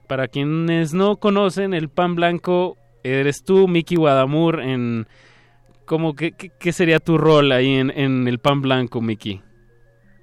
Para 0.07 0.29
quienes 0.29 0.95
no 0.95 1.17
conocen, 1.17 1.75
el 1.75 1.89
pan 1.89 2.15
blanco 2.15 2.77
eres 3.03 3.43
tú, 3.43 3.67
Miki 3.67 3.97
Guadamur, 3.97 4.61
en... 4.61 5.09
¿Cómo, 5.85 6.15
qué, 6.15 6.31
qué, 6.31 6.73
sería 6.73 7.01
tu 7.01 7.19
rol 7.19 7.51
ahí 7.51 7.75
en, 7.75 7.91
en 7.91 8.29
el 8.29 8.39
pan 8.39 8.63
blanco, 8.63 9.01
Miki? 9.01 9.43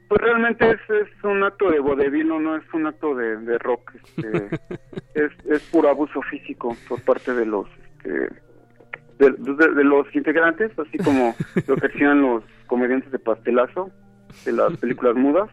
Pues 0.08 0.22
realmente 0.22 0.72
es, 0.72 0.80
es 0.90 1.24
un 1.24 1.44
acto 1.44 1.70
de 1.70 1.80
vodevilo, 1.80 2.40
no 2.40 2.56
es 2.56 2.64
un 2.74 2.88
acto 2.88 3.14
de, 3.16 3.38
de 3.38 3.58
rock. 3.58 3.94
Este, 3.96 4.60
es, 5.16 5.32
es 5.50 5.62
puro 5.70 5.90
abuso 5.90 6.22
físico 6.24 6.76
por 6.88 7.02
parte 7.02 7.34
de 7.34 7.46
los 7.46 7.68
este, 7.98 8.30
de, 9.20 9.32
de, 9.32 9.74
de, 9.74 9.84
los 9.84 10.14
integrantes, 10.16 10.72
así 10.78 10.98
como 11.00 11.36
lo 11.68 11.76
que 11.76 11.88
hacían 11.88 12.22
los 12.22 12.44
comediantes 12.68 13.12
de 13.12 13.20
pastelazo 13.20 13.92
de 14.46 14.52
las 14.52 14.78
películas 14.78 15.16
mudas. 15.16 15.50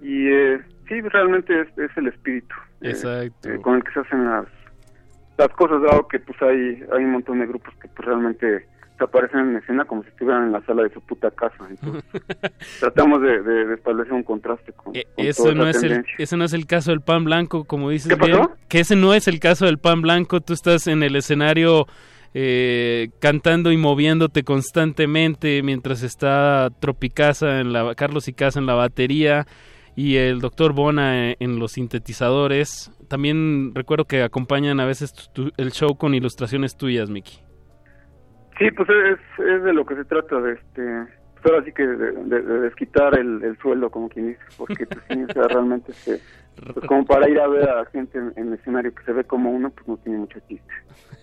Y 0.00 0.28
eh, 0.28 0.60
sí, 0.88 1.00
realmente 1.00 1.60
es, 1.60 1.78
es 1.78 1.96
el 1.96 2.08
espíritu 2.08 2.54
Exacto. 2.82 3.50
Eh, 3.50 3.60
con 3.60 3.76
el 3.76 3.84
que 3.84 3.92
se 3.92 4.00
hacen 4.00 4.24
las, 4.24 4.46
las 5.36 5.48
cosas, 5.50 5.82
dado 5.82 6.06
que 6.08 6.20
pues 6.20 6.40
hay, 6.42 6.82
hay 6.92 7.04
un 7.04 7.12
montón 7.12 7.40
de 7.40 7.46
grupos 7.46 7.74
que 7.80 7.88
pues 7.88 8.06
realmente 8.06 8.66
se 8.98 9.04
aparecen 9.04 9.40
en 9.40 9.56
escena 9.56 9.84
como 9.84 10.02
si 10.02 10.08
estuvieran 10.08 10.46
en 10.46 10.52
la 10.52 10.60
sala 10.62 10.82
de 10.82 10.90
su 10.90 11.00
puta 11.00 11.30
casa. 11.30 11.66
Entonces, 11.70 12.04
tratamos 12.80 13.22
de, 13.22 13.42
de, 13.42 13.66
de, 13.66 13.74
establecer 13.74 14.12
un 14.12 14.24
contraste 14.24 14.72
con, 14.72 14.94
eh, 14.96 15.06
con 15.14 15.24
eso 15.24 15.54
no 15.54 15.68
es 15.68 15.82
el 15.82 16.04
ese 16.18 16.36
no 16.36 16.44
es 16.44 16.52
el 16.52 16.66
caso 16.66 16.90
del 16.90 17.00
pan 17.00 17.24
blanco, 17.24 17.64
como 17.64 17.90
dices 17.90 18.14
¿Qué 18.14 18.26
bien. 18.26 18.38
pasó? 18.38 18.52
Que 18.68 18.80
ese 18.80 18.96
no 18.96 19.14
es 19.14 19.28
el 19.28 19.38
caso 19.38 19.66
del 19.66 19.78
pan 19.78 20.02
blanco. 20.02 20.40
Tú 20.40 20.52
estás 20.52 20.88
en 20.88 21.02
el 21.04 21.14
escenario 21.14 21.86
eh, 22.34 23.10
cantando 23.20 23.70
y 23.70 23.76
moviéndote 23.76 24.42
constantemente 24.42 25.62
mientras 25.62 26.02
está 26.02 26.68
Tropicasa 26.80 27.60
en 27.60 27.72
la 27.72 27.94
Carlos 27.94 28.26
y 28.26 28.32
Casa 28.32 28.58
en 28.58 28.66
la 28.66 28.74
batería 28.74 29.46
y 29.94 30.16
el 30.16 30.40
doctor 30.40 30.72
Bona 30.72 31.32
en 31.38 31.58
los 31.58 31.72
sintetizadores. 31.72 32.90
También 33.08 33.72
recuerdo 33.74 34.04
que 34.04 34.22
acompañan 34.22 34.80
a 34.80 34.84
veces 34.84 35.12
tu, 35.32 35.52
el 35.56 35.72
show 35.72 35.96
con 35.96 36.14
ilustraciones 36.14 36.76
tuyas, 36.76 37.10
Miki. 37.10 37.47
Sí, 38.58 38.70
pues 38.72 38.88
es, 38.88 39.46
es 39.46 39.62
de 39.62 39.72
lo 39.72 39.86
que 39.86 39.94
se 39.94 40.04
trata, 40.04 40.40
de 40.40 40.54
este, 40.54 40.82
pues 41.34 41.46
ahora 41.46 41.64
sí 41.64 41.72
que 41.72 41.86
de, 41.86 42.12
de, 42.12 42.42
de 42.42 42.60
desquitar 42.60 43.16
el, 43.16 43.42
el, 43.44 43.56
sueldo, 43.58 43.90
como 43.90 44.08
quien 44.08 44.28
dice, 44.28 44.40
porque 44.56 44.86
pues, 44.86 45.00
sí, 45.08 45.22
o 45.22 45.32
sea, 45.32 45.42
realmente 45.48 45.92
este, 45.92 46.20
pues, 46.74 46.86
como 46.86 47.04
para 47.04 47.28
ir 47.28 47.38
a 47.38 47.46
ver 47.46 47.68
a 47.68 47.84
gente 47.86 48.18
en, 48.18 48.32
en, 48.36 48.48
el 48.48 48.54
escenario 48.54 48.92
que 48.92 49.04
se 49.04 49.12
ve 49.12 49.24
como 49.24 49.50
uno, 49.50 49.70
pues 49.70 49.86
no 49.86 49.96
tiene 49.98 50.18
mucho 50.18 50.40
chiste. 50.48 50.72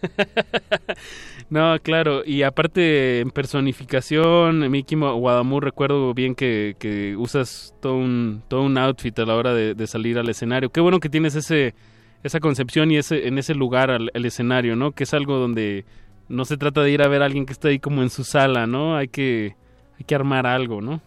no, 1.50 1.78
claro, 1.82 2.22
y 2.26 2.44
aparte 2.44 3.20
en 3.20 3.32
personificación, 3.32 4.72
Miki 4.72 4.96
Guadamur, 4.96 5.64
recuerdo 5.64 6.14
bien 6.14 6.36
que, 6.36 6.76
que 6.80 7.18
usas 7.18 7.76
todo 7.82 7.98
un, 7.98 8.44
todo 8.48 8.62
un 8.62 8.78
outfit 8.78 9.18
a 9.20 9.26
la 9.26 9.36
hora 9.36 9.54
de, 9.54 9.74
de, 9.74 9.88
salir 9.88 10.18
al 10.18 10.30
escenario. 10.30 10.70
Qué 10.70 10.80
bueno 10.80 11.00
que 11.00 11.10
tienes 11.10 11.36
ese 11.36 11.76
esa 12.24 12.40
concepción 12.40 12.90
y 12.90 12.98
ese 12.98 13.28
en 13.28 13.38
ese 13.38 13.54
lugar 13.54 13.92
al, 13.92 14.10
al 14.14 14.26
escenario, 14.26 14.76
¿no? 14.76 14.94
Que 14.94 15.04
es 15.04 15.14
algo 15.14 15.38
donde 15.38 15.86
no 16.30 16.46
se 16.46 16.58
trata 16.58 16.82
de 16.82 16.92
ir 16.92 17.02
a 17.02 17.08
ver 17.08 17.22
a 17.22 17.26
alguien 17.26 17.46
que 17.46 17.54
está 17.54 17.70
ahí 17.70 17.80
como 17.80 18.02
en 18.02 18.10
su 18.10 18.24
sala, 18.24 18.68
¿no? 18.68 18.96
Hay 18.96 19.08
que 19.08 19.56
hay 19.98 20.06
que 20.06 20.16
armar 20.16 20.46
algo, 20.46 20.82
¿no? 20.82 21.02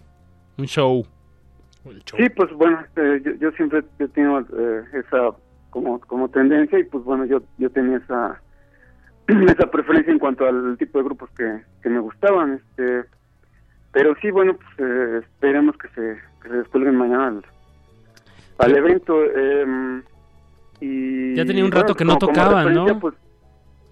Un 0.56 0.66
show. 0.66 1.06
Sí, 2.16 2.28
pues 2.36 2.52
bueno, 2.52 2.80
eh, 2.96 3.20
yo, 3.24 3.32
yo, 3.40 3.50
siempre 3.52 3.82
he 3.98 4.08
tenido 4.08 4.40
eh, 4.40 4.84
esa 4.94 5.30
como 5.70 6.00
como 6.00 6.28
tendencia 6.28 6.78
y 6.78 6.84
pues 6.84 7.04
bueno, 7.04 7.24
yo 7.24 7.42
yo 7.58 7.70
tenía 7.70 7.98
esa 7.98 8.40
esa 9.26 9.70
preferencia 9.70 10.12
en 10.12 10.18
cuanto 10.18 10.46
al 10.46 10.76
tipo 10.78 10.98
de 10.98 11.04
grupos 11.04 11.30
que, 11.36 11.62
que 11.82 11.88
me 11.88 12.00
gustaban, 12.00 12.54
este 12.54 13.04
pero 13.92 14.14
sí, 14.20 14.30
bueno, 14.30 14.54
pues 14.54 14.68
eh, 14.78 15.20
esperemos 15.24 15.76
que 15.76 15.88
se, 15.88 16.18
que 16.42 16.48
se 16.48 16.56
descuelguen 16.56 16.96
mañana 16.96 17.28
al, 17.28 17.44
al 18.58 18.76
evento. 18.76 19.24
em, 19.24 20.02
y 20.80 21.34
Ya 21.34 21.44
tenía 21.44 21.64
un 21.64 21.72
rato 21.72 21.94
bueno, 21.94 21.96
que 21.96 22.04
no 22.04 22.18
tocaban, 22.18 22.74
¿no? 22.74 23.00
pues, 23.00 23.14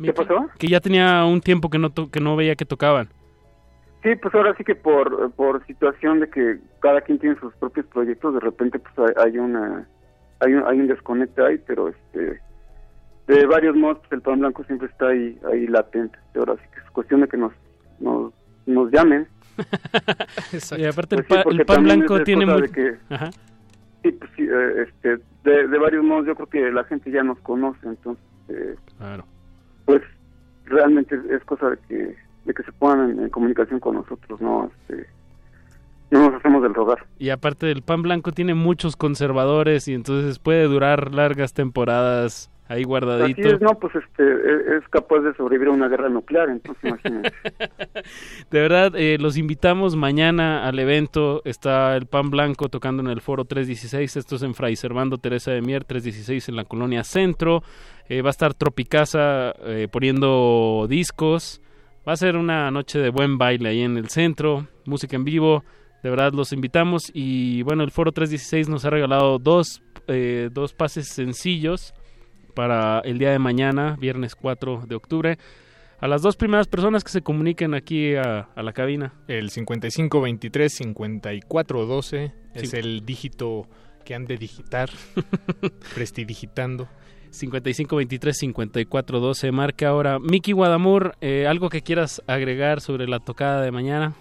¿Qué 0.02 0.12
pasó? 0.12 0.47
Que 0.59 0.68
ya 0.68 0.81
tenía 0.81 1.24
un 1.24 1.40
tiempo 1.40 1.70
que 1.70 1.78
no, 1.78 1.90
to- 1.90 2.10
que 2.10 2.20
no 2.20 2.36
veía 2.36 2.55
que 2.56 2.64
tocaban. 2.64 3.09
Sí, 4.02 4.14
pues 4.16 4.35
ahora 4.35 4.55
sí 4.56 4.62
que 4.64 4.74
por, 4.74 5.32
por 5.32 5.64
situación 5.66 6.20
de 6.20 6.28
que 6.31 6.59
cada 6.81 7.01
quien 7.01 7.18
tiene 7.18 7.35
sus 7.40 7.52
propios 7.55 7.86
proyectos, 7.86 8.35
de 8.35 8.40
repente 8.40 8.78
pues 8.78 8.94
hay, 9.16 9.24
hay 9.32 9.39
una 9.39 9.86
hay 10.40 10.52
un, 10.55 10.64
hay 10.66 10.78
un 10.81 10.86
desconecte 10.86 11.43
ahí, 11.43 11.59
pero 11.66 11.89
este 11.89 12.40
de 13.27 13.47
varios 13.47 13.74
modos 13.74 13.98
pues, 14.01 14.12
el 14.12 14.20
pan 14.23 14.39
blanco 14.40 14.62
siempre 14.64 14.89
está 14.89 15.09
ahí 15.09 15.39
ahí 15.51 15.66
latente. 15.66 16.18
Ahora 16.36 16.55
sí 16.56 16.62
que 16.73 16.81
es 16.81 16.90
cuestión 16.90 17.23
de 17.23 17.28
que 17.28 17.36
nos 17.36 17.52
nos, 17.98 18.32
nos 18.66 18.90
llamen. 18.93 19.27
Y 20.78 20.85
aparte 20.85 21.16
el, 21.16 21.24
Pues 21.24 21.44
pa- 21.44 21.51
el 21.51 21.64
pan 21.64 21.82
blanco 21.85 22.18
es 22.18 22.24
tiene 22.24 22.44
muy... 22.47 22.62
de 22.62 22.68
que- 22.70 22.97
Ajá. 23.09 23.31
Sí, 24.02 24.12
pues 24.12 24.31
sí, 24.36 24.43
eh, 24.48 24.82
este 24.86 25.16
de, 25.43 25.66
de 25.68 25.78
varios 25.78 26.05
modos 26.05 26.27
yo 26.27 26.35
creo 26.36 26.47
que 26.47 26.70
la 26.70 26.85
gente 26.85 27.10
ya 27.10 27.23
nos 27.24 27.39
conoce, 27.40 27.81
entonces 27.89 28.23
eh, 28.51 28.77
Claro. 28.98 29.24
Pues 29.87 30.03
realmente 30.67 31.19
es, 31.31 31.43
cosa 31.45 31.71
de 31.71 31.79
que 31.89 32.17
de 32.45 32.55
que 32.55 32.63
se 32.63 32.73
pongan 32.73 33.19
en, 33.19 33.31
comunicación 33.31 33.81
con 33.81 33.95
nosotros, 33.95 34.41
no 34.41 34.71
este 34.81 35.07
no 36.11 36.31
nos 36.31 36.35
hacemos 36.35 36.63
del 36.63 36.75
rogar. 36.75 37.05
Y 37.19 37.31
aparte 37.31 37.71
el 37.71 37.83
pan 37.83 38.03
blanco 38.03 38.31
tiene 38.31 38.55
muchos 38.55 38.97
conservadores 38.97 39.89
y 39.89 39.95
entonces 39.95 40.39
puede 40.39 40.65
durar 40.65 41.15
largas 41.15 41.53
temporadas 41.53 42.51
ahí 42.68 42.78
Así 42.80 42.84
guardadito. 42.84 43.48
es, 43.48 43.60
no, 43.60 43.78
pues 43.78 43.94
este, 43.94 44.22
e- 44.22 44.78
es 44.78 44.88
capaz 44.90 45.20
de 45.20 45.34
sobrevivir 45.34 45.68
a 45.68 45.72
una 45.72 45.88
guerra 45.88 46.09
nuclear, 46.09 46.48
entonces 46.48 46.82
imagínate. 46.84 47.32
De 48.51 48.60
verdad, 48.60 48.93
eh, 48.97 49.18
los 49.18 49.36
invitamos 49.36 49.97
mañana 49.97 50.66
al 50.66 50.78
evento. 50.78 51.43
Está 51.44 51.97
el 51.97 52.06
Pan 52.06 52.30
Blanco 52.30 52.68
tocando 52.68 53.02
en 53.02 53.09
el 53.09 53.20
Foro 53.20 53.44
316. 53.44 54.16
Esto 54.16 54.36
es 54.36 54.43
en 54.43 54.55
Fray 54.55 54.76
Servando 54.76 55.18
Teresa 55.18 55.52
de 55.52 55.62
Mier, 55.62 55.84
316 55.84 56.48
en 56.48 56.56
la 56.56 56.64
colonia 56.64 57.05
Centro. 57.05 57.62
Eh, 58.09 58.22
va 58.22 58.28
a 58.28 58.30
estar 58.30 58.55
Tropicasa 58.55 59.52
eh, 59.64 59.88
poniendo 59.90 60.86
discos. 60.88 61.60
Va 62.09 62.12
a 62.12 62.16
ser 62.16 62.36
una 62.36 62.70
noche 62.70 62.98
de 62.98 63.10
buen 63.10 63.38
baile 63.38 63.68
ahí 63.68 63.82
en 63.82 63.97
el 63.97 64.09
centro. 64.09 64.66
Música 64.84 65.16
en 65.16 65.24
vivo. 65.24 65.64
De 66.02 66.10
verdad, 66.10 66.32
los 66.32 66.52
invitamos. 66.52 67.10
Y 67.12 67.62
bueno, 67.62 67.82
el 67.82 67.90
Foro 67.90 68.12
316 68.12 68.68
nos 68.68 68.84
ha 68.84 68.90
regalado 68.90 69.38
dos, 69.38 69.82
eh, 70.06 70.51
dos 70.52 70.72
pases 70.72 71.09
sencillos 71.09 71.94
para 72.57 72.99
el 73.01 73.19
día 73.19 73.31
de 73.31 73.39
mañana, 73.39 73.97
viernes 74.01 74.35
4 74.35 74.83
de 74.89 74.95
octubre. 74.97 75.37
A 76.01 76.09
las 76.09 76.23
dos 76.23 76.37
primeras 76.37 76.66
personas 76.69 77.05
que 77.05 77.11
se 77.11 77.20
comuniquen 77.23 77.74
aquí 77.74 78.15
a, 78.16 78.49
a 78.55 78.62
la 78.62 78.73
cabina. 78.73 79.12
El 79.28 79.51
5523-5412 79.51 82.33
es 82.55 82.70
Sí. 82.70 82.77
el 82.78 83.05
dígito 83.07 83.66
que 84.05 84.15
han 84.15 84.24
de 84.27 84.37
digitar, 84.39 84.89
prestidigitando. 85.95 86.89
5523-5412. 87.31 89.53
Marca 89.53 89.89
ahora. 89.89 90.19
Miki 90.19 90.53
Guadamur, 90.53 91.15
eh, 91.20 91.47
¿algo 91.47 91.69
que 91.69 91.83
quieras 91.83 92.23
agregar 92.27 92.81
sobre 92.81 93.07
la 93.07 93.20
tocada 93.20 93.61
de 93.62 93.70
mañana? 93.73 94.15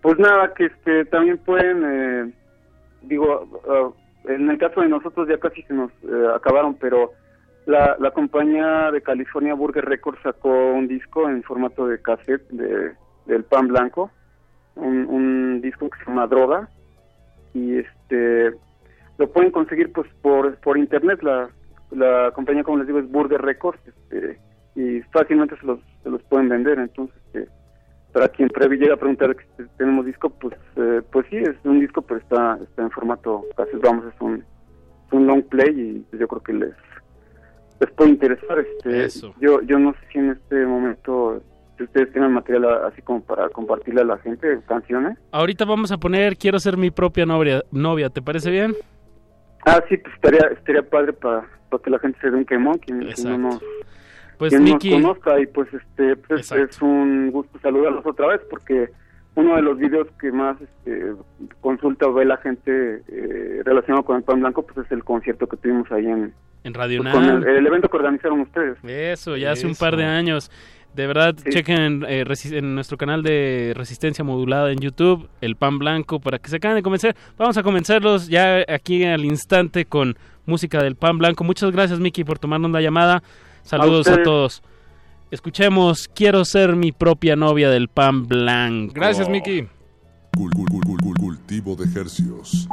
Pues 0.00 0.18
nada, 0.18 0.52
que 0.54 0.64
este, 0.66 1.04
también 1.04 1.38
pueden, 1.38 1.84
eh, 1.84 2.32
digo, 3.02 3.60
ah, 3.68 3.90
en 4.24 4.50
el 4.50 4.58
caso 4.58 4.80
de 4.80 4.88
nosotros 4.88 5.28
ya 5.28 5.38
casi 5.38 5.62
se 5.62 5.74
nos 5.74 5.90
eh, 6.04 6.28
acabaron, 6.34 6.74
pero 6.74 7.12
la, 7.66 7.96
la 7.98 8.10
compañía 8.10 8.90
de 8.90 9.02
California 9.02 9.54
Burger 9.54 9.84
Records 9.84 10.20
sacó 10.22 10.50
un 10.72 10.88
disco 10.88 11.28
en 11.28 11.42
formato 11.42 11.86
de 11.86 12.00
cassette 12.00 12.48
de, 12.50 12.92
del 13.26 13.44
pan 13.44 13.68
blanco, 13.68 14.10
un, 14.74 15.06
un 15.06 15.60
disco 15.60 15.88
que 15.90 15.98
se 15.98 16.06
llama 16.06 16.26
Droga, 16.26 16.68
y 17.54 17.78
este 17.78 18.52
lo 19.18 19.30
pueden 19.30 19.50
conseguir 19.50 19.92
pues 19.92 20.08
por, 20.22 20.56
por 20.56 20.78
internet, 20.78 21.22
la, 21.22 21.50
la 21.90 22.30
compañía 22.34 22.64
como 22.64 22.78
les 22.78 22.86
digo 22.86 22.98
es 22.98 23.10
Burger 23.10 23.40
Records, 23.40 23.80
este, 23.86 24.38
y 24.74 25.00
fácilmente 25.12 25.56
se 25.58 25.66
los, 25.66 25.80
se 26.02 26.10
los 26.10 26.22
pueden 26.24 26.48
vender, 26.48 26.78
entonces 26.78 27.16
este, 27.26 27.48
para 28.12 28.28
quien 28.28 28.48
previ 28.48 28.76
llega 28.76 28.94
a 28.94 28.98
preguntar 28.98 29.34
que 29.34 29.44
si 29.56 29.68
tenemos 29.76 30.04
disco, 30.04 30.30
pues 30.30 30.54
eh, 30.76 31.02
pues 31.10 31.26
sí, 31.30 31.36
es 31.36 31.56
un 31.64 31.80
disco, 31.80 32.02
pero 32.02 32.20
está 32.20 32.58
está 32.62 32.82
en 32.82 32.90
formato 32.90 33.44
cassette, 33.56 33.82
vamos, 33.82 34.04
es 34.06 34.20
un, 34.20 34.34
es 34.36 35.12
un 35.12 35.26
long 35.26 35.42
play 35.44 36.04
y 36.12 36.16
yo 36.16 36.28
creo 36.28 36.42
que 36.42 36.52
les 36.52 36.74
les 37.80 37.90
puede 37.92 38.10
interesar. 38.10 38.58
Este, 38.58 39.04
Eso. 39.04 39.34
Yo 39.40 39.62
yo 39.62 39.78
no 39.78 39.92
sé 39.92 39.98
si 40.12 40.18
en 40.18 40.30
este 40.30 40.66
momento 40.66 41.42
si 41.76 41.84
ustedes 41.84 42.12
tienen 42.12 42.32
material 42.32 42.84
así 42.84 43.00
como 43.02 43.22
para 43.22 43.48
compartirle 43.48 44.02
a 44.02 44.04
la 44.04 44.18
gente, 44.18 44.60
canciones. 44.66 45.18
Ahorita 45.30 45.64
vamos 45.64 45.90
a 45.90 45.98
poner 45.98 46.36
Quiero 46.36 46.58
ser 46.58 46.76
mi 46.76 46.90
propia 46.90 47.24
novia, 47.24 47.62
novia 47.70 48.10
¿te 48.10 48.20
parece 48.20 48.50
bien? 48.50 48.74
Ah, 49.64 49.82
sí, 49.88 49.96
pues 49.96 50.14
estaría, 50.14 50.48
estaría 50.48 50.82
padre 50.82 51.12
para 51.12 51.46
que 51.82 51.90
la 51.90 51.98
gente 51.98 52.18
se 52.20 52.30
dé 52.30 52.36
un 52.36 52.44
quemón, 52.44 52.78
quien 52.78 53.02
Exacto. 53.02 53.38
no 53.38 53.38
nos, 53.38 53.62
Pues 54.38 54.50
quien 54.50 54.64
nos 54.64 54.72
Miki, 54.74 54.90
conozca 54.92 55.40
y 55.40 55.46
pues 55.46 55.68
este 55.72 56.16
pues, 56.16 56.50
es 56.52 56.82
un 56.82 57.30
gusto 57.30 57.58
saludarlos 57.60 58.04
otra 58.06 58.28
vez 58.28 58.40
porque 58.50 58.88
uno 59.34 59.56
de 59.56 59.62
los 59.62 59.78
videos 59.78 60.08
que 60.20 60.30
más 60.32 60.60
este, 60.60 61.12
consulta 61.60 62.06
o 62.06 62.12
ve 62.12 62.24
la 62.24 62.36
gente 62.38 63.02
eh, 63.08 63.62
relacionado 63.64 64.04
con 64.04 64.16
el 64.16 64.22
pan 64.22 64.40
blanco 64.40 64.62
pues 64.66 64.84
es 64.84 64.92
el 64.92 65.04
concierto 65.04 65.46
que 65.46 65.56
tuvimos 65.56 65.90
ahí 65.92 66.06
en 66.06 66.34
en 66.64 66.74
Radio 66.74 67.02
pues, 67.02 67.14
el, 67.14 67.44
el 67.44 67.66
evento 67.66 67.88
que 67.88 67.96
organizaron 67.96 68.40
ustedes. 68.40 68.78
Eso, 68.84 69.36
ya 69.36 69.52
hace 69.52 69.66
un 69.66 69.74
par 69.74 69.96
de 69.96 70.04
años. 70.04 70.50
De 70.94 71.06
verdad, 71.06 71.34
chequen 71.48 72.04
eh, 72.06 72.24
en 72.50 72.74
nuestro 72.74 72.98
canal 72.98 73.22
de 73.22 73.72
Resistencia 73.74 74.22
Modulada 74.24 74.70
en 74.70 74.78
YouTube, 74.78 75.28
El 75.40 75.56
Pan 75.56 75.78
Blanco, 75.78 76.20
para 76.20 76.38
que 76.38 76.50
se 76.50 76.56
acaben 76.56 76.76
de 76.76 76.82
convencer. 76.82 77.16
Vamos 77.38 77.56
a 77.56 77.62
convencerlos 77.62 78.28
ya 78.28 78.62
aquí 78.68 79.02
al 79.04 79.24
instante 79.24 79.86
con 79.86 80.16
música 80.44 80.82
del 80.82 80.96
Pan 80.96 81.16
Blanco. 81.16 81.44
Muchas 81.44 81.72
gracias, 81.72 81.98
Miki, 81.98 82.24
por 82.24 82.38
tomarnos 82.38 82.70
la 82.70 82.82
llamada. 82.82 83.22
Saludos 83.62 84.06
a, 84.08 84.22
todos. 84.22 84.62
Escuchemos 85.30 86.08
Quiero 86.08 86.44
ser 86.44 86.76
mi 86.76 86.92
propia 86.92 87.36
novia 87.36 87.70
del 87.70 87.88
Pan 87.88 88.26
Blanco. 88.26 88.92
Gracias, 88.94 89.28
Miki. 89.28 89.62
Cul- 90.36 90.50
cul- 90.52 90.68
cul- 90.68 90.98
cul- 91.02 91.18
cultivo 91.18 91.76
de 91.76 91.84
hercios. 91.98 92.68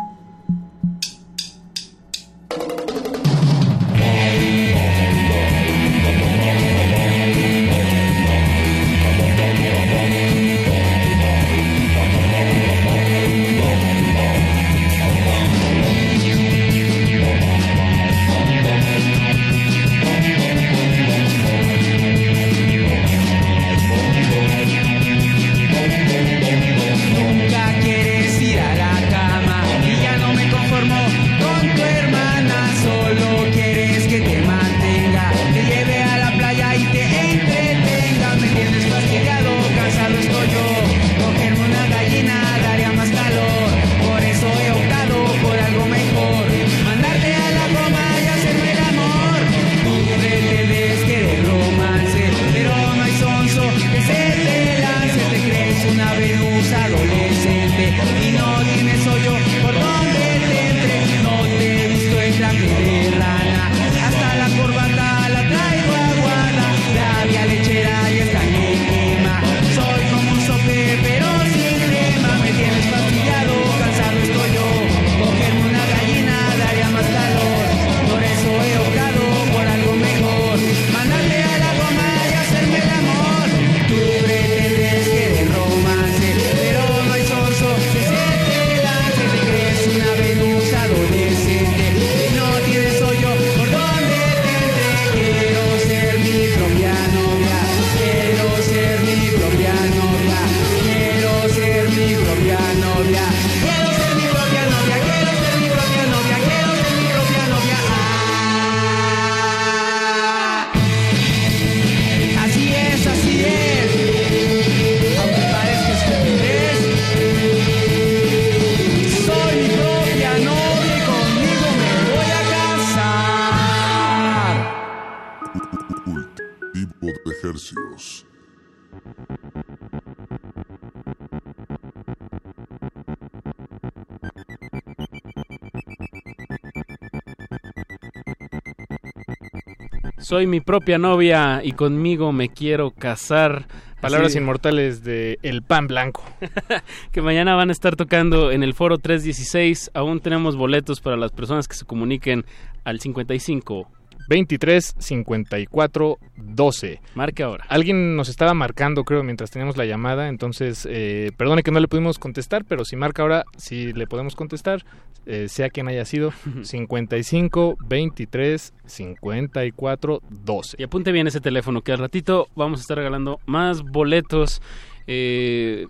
Soy 140.30 140.46
mi 140.46 140.62
propia 140.62 141.00
novia 141.00 141.62
y 141.64 141.72
conmigo 141.72 142.32
me 142.32 142.50
quiero 142.50 142.92
casar. 142.92 143.66
Palabras 144.00 144.36
inmortales 144.36 145.04
de 145.04 145.40
El 145.42 145.64
Pan 145.64 145.88
Blanco. 145.88 146.24
que 147.12 147.24
mañana 147.24 147.56
van 147.56 147.70
a 147.70 147.72
estar 147.72 147.96
tocando 147.96 148.52
en 148.52 148.62
el 148.62 148.76
foro 148.76 149.00
316. 149.00 149.90
Aún 149.96 150.20
tenemos 150.20 150.56
boletos 150.56 151.02
para 151.02 151.18
las 151.18 151.32
personas 151.32 151.68
que 151.68 151.74
se 151.74 151.84
comuniquen 151.84 152.46
al 152.84 153.00
55. 153.00 153.90
23 154.30 154.96
54 155.00 156.20
12. 156.60 157.00
Marque 157.16 157.44
ahora. 157.44 157.64
Alguien 157.70 158.18
nos 158.18 158.28
estaba 158.28 158.54
marcando, 158.54 159.06
creo, 159.06 159.24
mientras 159.24 159.50
teníamos 159.50 159.78
la 159.78 159.86
llamada. 159.86 160.28
Entonces, 160.28 160.86
eh, 160.92 161.32
perdone 161.38 161.64
que 161.64 161.72
no 161.72 161.80
le 161.80 161.88
pudimos 161.88 162.20
contestar, 162.20 162.66
pero 162.66 162.84
si 162.84 162.98
marca 162.98 163.22
ahora, 163.22 163.46
sí 163.56 163.94
le 163.94 164.08
podemos 164.08 164.36
contestar, 164.36 164.84
eh, 165.26 165.48
sea 165.48 165.70
quien 165.70 165.88
haya 165.88 166.04
sido. 166.04 166.34
55 166.64 167.78
23 167.88 168.74
54 168.86 170.22
12. 170.30 170.76
Y 170.78 170.84
apunte 170.84 171.14
bien 171.14 171.28
ese 171.28 171.40
teléfono, 171.40 171.82
que 171.82 171.94
al 171.94 172.00
ratito 172.00 172.50
vamos 172.58 172.80
a 172.80 172.82
estar 172.82 172.98
regalando 172.98 173.40
más 173.46 173.82
boletos. 173.82 174.62
Eh, 175.08 175.88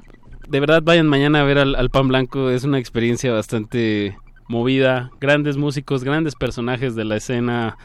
de 0.47 0.59
verdad, 0.59 0.83
vayan 0.83 1.07
mañana 1.07 1.41
a 1.41 1.45
ver 1.45 1.57
al, 1.57 1.73
al 1.73 1.89
Pan 1.89 2.09
Blanco. 2.09 2.51
Es 2.51 2.63
una 2.63 2.77
experiencia 2.77 3.33
bastante 3.33 4.15
movida. 4.47 5.09
Grandes 5.19 5.57
músicos, 5.57 6.03
grandes 6.03 6.35
personajes 6.35 6.93
de 6.93 7.05
la 7.05 7.15
escena 7.15 7.75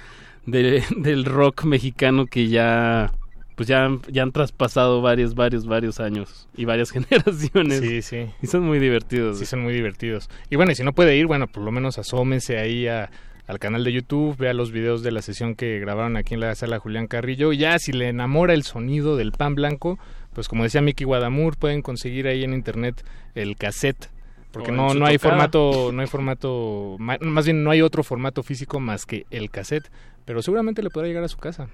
de- 0.47 0.83
del 0.97 1.25
rock 1.25 1.65
mexicano 1.65 2.27
que 2.27 2.49
ya 2.49 3.13
pues 3.57 3.69
ya, 3.69 3.85
han- 3.85 4.01
ya 4.11 4.25
han 4.25 4.33
traspasado 4.33 5.01
varios, 5.01 5.37
varios, 5.37 5.65
varios 5.67 6.01
años 6.01 6.49
y 6.57 6.65
varias 6.65 6.91
generaciones. 6.93 7.79
Sí, 7.81 8.03
sí. 8.03 8.27
Y 8.43 8.49
son 8.49 8.65
muy 8.65 8.81
divertidos. 8.81 9.39
Sí, 9.39 9.47
son 9.47 9.61
muy 9.63 9.73
divertidos. 9.73 10.29
Y 10.51 10.57
bueno, 10.57 10.73
y 10.73 10.75
si 10.75 10.83
no 10.83 10.93
puede 10.93 11.17
ir, 11.17 11.27
bueno, 11.27 11.47
por 11.47 11.63
lo 11.63 11.71
menos 11.71 11.97
asómese 11.99 12.59
ahí 12.59 12.89
a- 12.89 13.11
al 13.47 13.59
canal 13.61 13.85
de 13.85 13.93
YouTube, 13.93 14.37
vea 14.39 14.55
los 14.55 14.73
videos 14.73 15.05
de 15.05 15.13
la 15.13 15.23
sesión 15.23 15.55
que 15.55 15.79
grabaron 15.79 16.17
aquí 16.17 16.35
en 16.35 16.41
la 16.41 16.53
sala 16.57 16.81
Julián 16.81 17.07
Carrillo. 17.07 17.53
Y 17.53 17.59
ya 17.59 17.79
si 17.79 17.93
le 17.93 18.09
enamora 18.09 18.55
el 18.55 18.65
sonido 18.65 19.17
del 19.17 19.31
pan 19.31 19.55
blanco, 19.55 20.01
pues 20.33 20.49
como 20.49 20.65
decía 20.65 20.81
Mickey 20.81 21.05
Guadamur, 21.05 21.57
pueden 21.57 21.81
conseguir 21.81 22.27
ahí 22.27 22.43
en 22.43 22.55
internet 22.55 23.05
el 23.37 23.57
cassette. 23.57 24.09
Porque 24.51 24.73
O 24.73 24.75
no, 24.75 24.95
no 24.95 25.07
hay 25.07 25.19
formato, 25.19 25.91
no 25.93 26.01
hay 26.01 26.09
formato, 26.09 26.97
ma- 26.99 27.19
más 27.21 27.45
bien 27.45 27.63
no 27.63 27.71
hay 27.71 27.83
otro 27.83 28.03
formato 28.03 28.43
físico 28.43 28.81
más 28.81 29.05
que 29.07 29.27
el 29.31 29.51
cassette, 29.51 29.91
pero 30.25 30.43
seguramente 30.43 30.83
le 30.83 30.91
podrá 30.91 31.09
llegar 31.09 31.25
a 31.25 31.29
su 31.29 31.37
casa. 31.39 31.69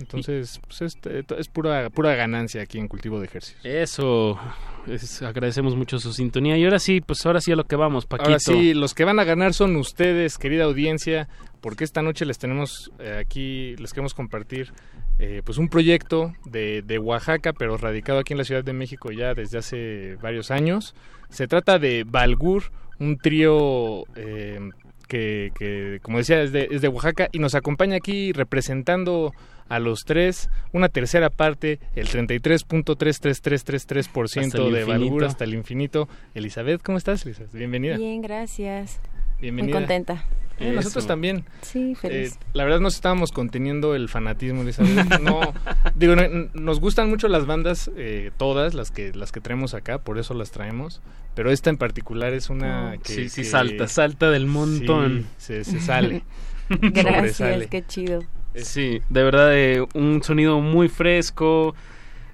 Entonces, 0.00 0.60
pues 0.68 0.82
es, 0.82 0.98
es 1.36 1.48
pura, 1.48 1.90
pura 1.90 2.14
ganancia 2.14 2.62
aquí 2.62 2.78
en 2.78 2.86
Cultivo 2.86 3.18
de 3.18 3.26
Ejercicios. 3.26 3.64
Eso, 3.64 4.38
es- 4.86 5.22
agradecemos 5.22 5.74
mucho 5.74 5.98
su 5.98 6.12
sintonía. 6.12 6.56
Y 6.56 6.62
ahora 6.64 6.78
sí, 6.78 7.00
pues 7.00 7.26
ahora 7.26 7.40
sí 7.40 7.50
a 7.50 7.56
lo 7.56 7.64
que 7.64 7.74
vamos, 7.74 8.06
Paquito. 8.06 8.28
Ahora 8.28 8.38
sí, 8.38 8.74
los 8.74 8.94
que 8.94 9.04
van 9.04 9.18
a 9.18 9.24
ganar 9.24 9.54
son 9.54 9.74
ustedes, 9.74 10.38
querida 10.38 10.64
audiencia, 10.64 11.28
porque 11.60 11.82
esta 11.82 12.00
noche 12.00 12.24
les 12.26 12.38
tenemos 12.38 12.92
eh, 13.00 13.16
aquí, 13.20 13.74
les 13.78 13.92
queremos 13.92 14.14
compartir 14.14 14.72
eh, 15.18 15.42
pues 15.44 15.58
un 15.58 15.68
proyecto 15.68 16.32
de, 16.44 16.82
de 16.82 17.00
Oaxaca, 17.00 17.52
pero 17.52 17.76
radicado 17.76 18.20
aquí 18.20 18.34
en 18.34 18.38
la 18.38 18.44
Ciudad 18.44 18.62
de 18.62 18.72
México 18.74 19.10
ya 19.10 19.34
desde 19.34 19.58
hace 19.58 20.14
varios 20.22 20.52
años. 20.52 20.94
Se 21.28 21.48
trata 21.48 21.80
de 21.80 22.04
Balgur, 22.06 22.70
un 23.00 23.16
trío 23.18 24.04
eh, 24.14 24.60
que, 25.08 25.50
que, 25.58 25.98
como 26.02 26.18
decía, 26.18 26.42
es 26.42 26.52
de, 26.52 26.68
es 26.70 26.80
de 26.82 26.88
Oaxaca 26.88 27.28
y 27.32 27.38
nos 27.40 27.54
acompaña 27.54 27.96
aquí 27.96 28.32
representando 28.32 29.32
a 29.68 29.78
los 29.80 30.04
tres, 30.04 30.48
una 30.72 30.88
tercera 30.88 31.28
parte, 31.30 31.78
el 31.94 32.08
33.33333% 32.08 34.46
Hasta 34.46 34.62
el 34.62 34.72
de 34.72 34.80
infinito. 34.80 35.26
hasta 35.26 35.44
el 35.44 35.54
infinito. 35.54 36.08
Elizabeth, 36.34 36.82
¿cómo 36.82 36.98
estás, 36.98 37.24
Elizabeth? 37.26 37.52
Bienvenida. 37.52 37.96
Bien, 37.96 38.20
gracias. 38.22 39.00
Bienvenida. 39.40 39.74
Muy 39.74 39.82
contenta. 39.82 40.24
Eh, 40.60 40.72
nosotros 40.72 41.06
también. 41.06 41.44
Sí, 41.62 41.94
feliz. 41.94 42.32
Eh, 42.32 42.38
la 42.52 42.64
verdad 42.64 42.80
nos 42.80 42.96
estábamos 42.96 43.30
conteniendo 43.30 43.94
el 43.94 44.08
fanatismo, 44.08 44.62
Elizabeth. 44.62 45.20
No, 45.20 45.40
digo, 45.94 46.16
no, 46.16 46.22
nos 46.54 46.80
gustan 46.80 47.08
mucho 47.08 47.28
las 47.28 47.46
bandas, 47.46 47.88
eh, 47.96 48.32
todas 48.36 48.74
las 48.74 48.90
que 48.90 49.12
las 49.12 49.30
que 49.30 49.40
traemos 49.40 49.74
acá, 49.74 49.98
por 49.98 50.18
eso 50.18 50.34
las 50.34 50.50
traemos. 50.50 51.00
Pero 51.36 51.52
esta 51.52 51.70
en 51.70 51.76
particular 51.76 52.32
es 52.32 52.50
una 52.50 52.94
Oh, 52.96 53.02
que 53.02 53.12
sí, 53.12 53.28
sí, 53.28 53.42
que- 53.42 53.48
salta, 53.48 53.86
salta 53.86 54.30
del 54.30 54.46
montón. 54.46 55.26
Sí, 55.36 55.62
se, 55.62 55.64
se 55.64 55.80
sale. 55.80 56.24
Gracias, 56.68 57.36
sobresale. 57.36 57.66
qué 57.68 57.86
chido. 57.86 58.24
Sí, 58.56 59.00
de 59.08 59.22
verdad, 59.22 59.56
eh, 59.56 59.86
un 59.94 60.22
sonido 60.24 60.60
muy 60.60 60.88
fresco, 60.88 61.76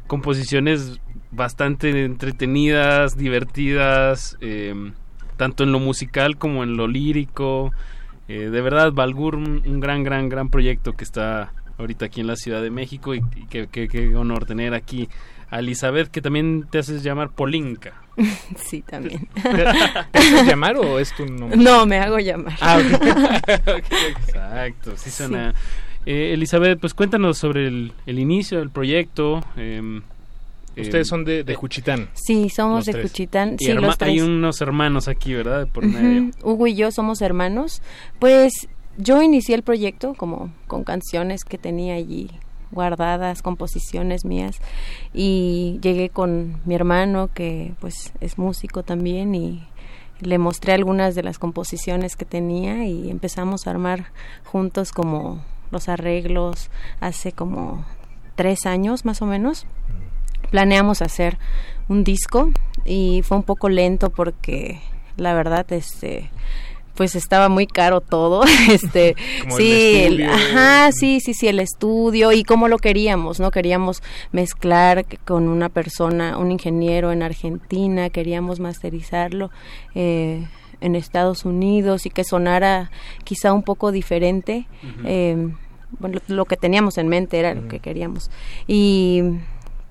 composiciones 0.06 0.98
bastante 1.30 2.04
entretenidas, 2.04 3.18
divertidas, 3.18 4.38
eh, 4.40 4.92
tanto 5.36 5.64
en 5.64 5.72
lo 5.72 5.78
musical 5.80 6.36
como 6.36 6.62
en 6.62 6.76
lo 6.76 6.88
lírico. 6.88 7.72
Eh, 8.28 8.48
de 8.50 8.60
verdad, 8.60 8.92
Balgur, 8.92 9.34
un, 9.36 9.62
un 9.64 9.80
gran, 9.80 10.02
gran, 10.02 10.28
gran 10.28 10.48
proyecto 10.48 10.94
que 10.94 11.04
está 11.04 11.52
ahorita 11.78 12.06
aquí 12.06 12.20
en 12.20 12.26
la 12.26 12.36
Ciudad 12.36 12.62
de 12.62 12.70
México 12.70 13.14
y, 13.14 13.22
y 13.36 13.46
que, 13.46 14.16
honor 14.16 14.46
tener 14.46 14.74
aquí 14.74 15.08
a 15.50 15.58
Elizabeth, 15.58 16.08
que 16.08 16.20
también 16.20 16.66
te 16.70 16.78
haces 16.78 17.02
llamar 17.02 17.30
Polinka. 17.30 17.94
Sí, 18.56 18.82
también. 18.82 19.28
¿Te, 19.42 20.18
haces 20.18 20.46
llamar 20.46 20.76
o 20.76 20.98
es 20.98 21.12
tu 21.14 21.26
nombre? 21.26 21.56
No, 21.58 21.84
me 21.84 21.98
hago 21.98 22.18
llamar. 22.18 22.54
Ah, 22.60 22.78
ok. 22.78 23.02
Exacto, 24.16 24.92
sí 24.96 25.10
suena. 25.10 25.52
Eh, 26.06 26.32
Elizabeth, 26.34 26.78
pues 26.78 26.94
cuéntanos 26.94 27.38
sobre 27.38 27.66
el, 27.66 27.92
el 28.06 28.18
inicio 28.18 28.58
del 28.58 28.70
proyecto. 28.70 29.44
em, 29.56 30.02
Ustedes 30.82 31.06
em, 31.06 31.10
son 31.10 31.24
de, 31.24 31.44
de 31.44 31.54
Juchitán. 31.54 32.08
Sí, 32.14 32.48
somos 32.50 32.78
Los 32.78 32.86
de 32.86 32.92
tres. 32.92 33.10
Juchitán. 33.10 33.56
y 33.58 33.64
Sí, 33.64 33.70
herma- 33.70 33.86
los 33.88 33.98
tres. 33.98 34.10
hay 34.10 34.20
unos 34.20 34.60
hermanos 34.60 35.08
aquí, 35.08 35.34
¿verdad? 35.34 35.68
Hugo 36.42 36.66
y 36.66 36.74
yo 36.74 36.90
somos 36.90 37.20
hermanos. 37.22 37.82
Pues 38.18 38.52
yo 38.98 39.22
inicié 39.22 39.54
el 39.54 39.62
proyecto 39.62 40.14
como 40.14 40.52
con 40.66 40.84
canciones 40.84 41.44
que 41.44 41.58
tenía 41.58 41.94
allí 41.94 42.30
guardadas, 42.70 43.40
composiciones 43.42 44.24
mías 44.24 44.58
y 45.12 45.78
llegué 45.80 46.08
con 46.10 46.60
mi 46.64 46.74
hermano 46.74 47.30
que 47.32 47.72
pues 47.80 48.12
es 48.20 48.36
músico 48.38 48.82
también 48.82 49.34
y 49.34 49.62
le 50.20 50.38
mostré 50.38 50.72
algunas 50.72 51.14
de 51.14 51.22
las 51.22 51.38
composiciones 51.38 52.16
que 52.16 52.24
tenía 52.24 52.84
y 52.86 53.10
empezamos 53.10 53.66
a 53.66 53.70
armar 53.70 54.06
juntos 54.44 54.90
como 54.92 55.44
los 55.70 55.88
arreglos 55.88 56.70
hace 57.00 57.30
como 57.32 57.84
tres 58.34 58.66
años 58.66 59.04
más 59.04 59.22
o 59.22 59.26
menos 59.26 59.66
planeamos 60.50 61.02
hacer 61.02 61.38
un 61.88 62.04
disco 62.04 62.50
y 62.84 63.22
fue 63.24 63.36
un 63.36 63.42
poco 63.42 63.68
lento 63.68 64.10
porque 64.10 64.80
la 65.16 65.34
verdad 65.34 65.70
este 65.72 66.30
pues 66.94 67.16
estaba 67.16 67.48
muy 67.48 67.66
caro 67.66 68.00
todo 68.00 68.44
este 68.70 69.16
Como 69.42 69.58
el 69.58 70.16
sí 70.16 70.22
ajá 70.22 70.92
sí 70.92 71.20
sí 71.20 71.34
sí 71.34 71.48
el 71.48 71.60
estudio 71.60 72.32
y 72.32 72.44
cómo 72.44 72.68
lo 72.68 72.78
queríamos 72.78 73.40
no 73.40 73.50
queríamos 73.50 74.02
mezclar 74.32 75.04
con 75.24 75.48
una 75.48 75.68
persona 75.68 76.38
un 76.38 76.52
ingeniero 76.52 77.12
en 77.12 77.22
Argentina 77.22 78.10
queríamos 78.10 78.60
masterizarlo 78.60 79.50
eh, 79.94 80.46
en 80.80 80.94
Estados 80.94 81.44
Unidos 81.44 82.06
y 82.06 82.10
que 82.10 82.24
sonara 82.24 82.90
quizá 83.24 83.52
un 83.52 83.62
poco 83.62 83.90
diferente 83.92 84.66
eh, 85.04 85.50
bueno, 85.98 86.20
lo, 86.28 86.34
lo 86.34 86.44
que 86.44 86.56
teníamos 86.56 86.98
en 86.98 87.08
mente 87.08 87.38
era 87.38 87.54
lo 87.54 87.68
que 87.68 87.78
queríamos. 87.78 88.30
Y 88.66 89.22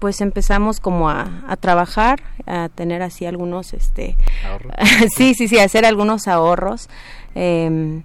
pues 0.03 0.19
empezamos 0.19 0.81
como 0.81 1.09
a, 1.09 1.45
a 1.47 1.55
trabajar, 1.55 2.21
a 2.45 2.67
tener 2.67 3.01
así 3.01 3.25
algunos, 3.25 3.73
este, 3.73 4.17
sí, 5.15 5.33
sí, 5.33 5.47
sí, 5.47 5.59
a 5.59 5.63
hacer 5.63 5.85
algunos 5.85 6.27
ahorros. 6.27 6.89
eh, 7.35 8.01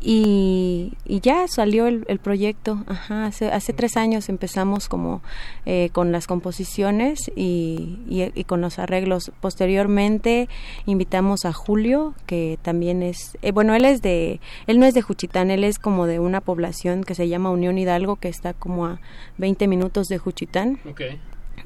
y, 0.00 0.92
y 1.04 1.18
ya 1.18 1.48
salió 1.48 1.88
el, 1.88 2.04
el 2.06 2.20
proyecto. 2.20 2.84
Ajá, 2.86 3.26
hace, 3.26 3.50
hace 3.50 3.72
tres 3.72 3.96
años 3.96 4.28
empezamos 4.28 4.88
como 4.88 5.22
eh, 5.66 5.88
con 5.92 6.12
las 6.12 6.28
composiciones 6.28 7.32
y, 7.34 7.98
y- 8.08 8.30
y 8.32 8.44
con 8.44 8.60
los 8.60 8.78
arreglos. 8.78 9.32
Posteriormente 9.40 10.48
invitamos 10.86 11.44
a 11.44 11.52
Julio, 11.52 12.14
que 12.26 12.60
también 12.62 13.02
es, 13.02 13.36
eh, 13.42 13.50
bueno, 13.50 13.74
él 13.74 13.84
es 13.84 14.00
de, 14.00 14.40
él 14.68 14.78
no 14.78 14.86
es 14.86 14.94
de 14.94 15.02
Juchitán, 15.02 15.50
él 15.50 15.64
es 15.64 15.80
como 15.80 16.06
de 16.06 16.20
una 16.20 16.40
población 16.42 17.02
que 17.02 17.16
se 17.16 17.26
llama 17.26 17.50
Unión 17.50 17.76
Hidalgo, 17.76 18.14
que 18.16 18.28
está 18.28 18.54
como 18.54 18.86
a 18.86 19.00
20 19.38 19.66
minutos 19.66 20.06
de 20.06 20.18
Juchitán 20.18 20.78
Ok. 20.88 21.00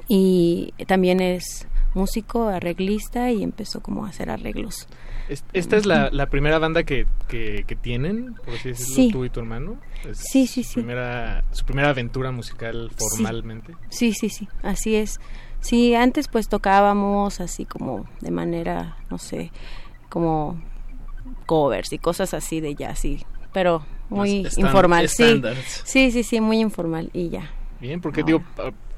Y 0.07 0.73
también 0.87 1.19
es 1.19 1.67
músico, 1.93 2.47
arreglista 2.47 3.31
y 3.31 3.43
empezó 3.43 3.81
como 3.81 4.05
a 4.05 4.09
hacer 4.09 4.29
arreglos. 4.29 4.87
Es- 5.29 5.45
Esta 5.53 5.77
es 5.77 5.85
la, 5.85 6.09
la 6.11 6.25
primera 6.27 6.59
banda 6.59 6.83
que, 6.83 7.05
que, 7.27 7.63
que 7.67 7.75
tienen, 7.75 8.33
por 8.33 8.55
así 8.55 8.69
decirlo, 8.69 8.95
Sí. 8.95 9.09
tú 9.11 9.23
y 9.25 9.29
tu 9.29 9.39
hermano. 9.39 9.77
Es 10.09 10.17
Sí, 10.17 10.47
sí, 10.47 10.63
sí. 10.63 10.75
Primera, 10.75 11.43
su 11.51 11.63
primera 11.65 11.89
aventura 11.89 12.31
musical 12.31 12.91
formalmente. 12.97 13.73
Sí, 13.89 14.13
sí, 14.13 14.29
sí, 14.29 14.47
así 14.63 14.95
es. 14.95 15.19
Sí, 15.61 15.95
antes 15.95 16.27
pues 16.27 16.49
tocábamos 16.49 17.39
así 17.39 17.65
como 17.65 18.05
de 18.19 18.31
manera, 18.31 18.97
no 19.09 19.17
sé, 19.17 19.51
como 20.09 20.61
covers 21.45 21.93
y 21.93 21.99
cosas 21.99 22.33
así 22.33 22.59
de 22.59 22.75
jazz, 22.75 22.99
sí, 22.99 23.23
pero 23.53 23.85
muy 24.09 24.45
informal, 24.57 25.07
sí. 25.09 25.41
Sí, 25.85 26.11
sí, 26.11 26.23
sí, 26.23 26.41
muy 26.41 26.59
informal 26.59 27.09
y 27.13 27.29
ya. 27.29 27.49
Bien, 27.79 28.01
porque 28.01 28.23
digo, 28.23 28.43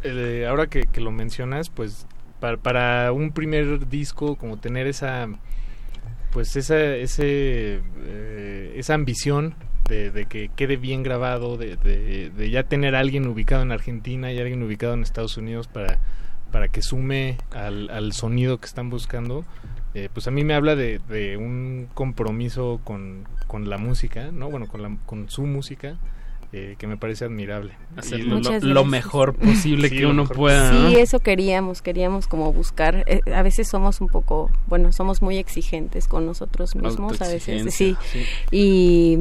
eh, 0.06 0.46
ahora 0.48 0.68
que, 0.68 0.88
lo 1.02 1.12
mencionas, 1.12 1.70
pues 1.70 2.08
para, 2.40 2.58
para, 2.58 3.12
un 3.12 3.32
primer 3.32 3.88
disco, 3.88 4.36
como 4.36 4.58
tener 4.58 4.88
esa, 4.88 5.28
pues 6.32 6.56
esa, 6.56 6.78
ese, 6.96 7.82
eh, 8.04 8.74
esa 8.78 8.94
ambición 8.94 9.56
de, 9.90 10.26
que 10.28 10.50
quede 10.56 10.78
bien 10.78 11.04
grabado, 11.04 11.58
de, 11.58 12.32
ya 12.52 12.64
tener 12.64 12.96
a 12.96 13.00
alguien 13.00 13.28
ubicado 13.28 13.64
en 13.64 13.72
Argentina 13.72 14.32
y 14.32 14.40
alguien 14.40 14.64
ubicado 14.64 14.94
en 14.94 15.04
Estados 15.04 15.38
Unidos 15.38 15.68
para, 15.68 16.00
para 16.52 16.68
que 16.68 16.82
sume 16.82 17.38
al, 17.52 18.14
sonido 18.14 18.60
que 18.60 18.66
están 18.66 18.90
buscando, 18.90 19.46
eh, 19.94 20.10
pues 20.14 20.28
a 20.28 20.32
mí 20.32 20.44
me 20.44 20.54
habla 20.54 20.76
de, 20.76 21.00
de 21.08 21.38
un 21.38 21.88
compromiso 21.94 22.82
con, 22.84 23.28
con, 23.48 23.70
la 23.70 23.78
música, 23.78 24.32
¿no? 24.32 24.50
Bueno, 24.50 24.68
con, 24.68 24.82
la, 24.82 24.98
con 25.06 25.30
su 25.30 25.44
música. 25.44 25.98
Eh, 26.58 26.78
que 26.78 26.88
me 26.88 26.96
parece 26.96 27.26
admirable. 27.26 27.74
Hacerlo 27.98 28.40
lo, 28.62 28.86
mejor 28.86 29.36
posible 29.36 29.90
que 29.90 30.06
uno 30.06 30.26
pueda. 30.26 30.72
Sí, 30.72 30.96
eso 30.96 31.20
queríamos, 31.20 31.82
queríamos 31.82 32.28
como 32.28 32.54
buscar. 32.54 33.04
Eh, 33.08 33.20
a 33.34 33.42
veces 33.42 33.68
somos 33.68 34.00
un 34.00 34.08
poco, 34.08 34.50
bueno, 34.68 34.94
somos 34.94 35.22
muy 35.22 35.38
exigentes 35.38 36.08
con 36.08 36.26
nosotros 36.26 36.74
mismos, 36.78 37.22
a 37.22 37.28
veces, 37.28 37.74
sí. 37.74 37.98
Y 38.52 39.20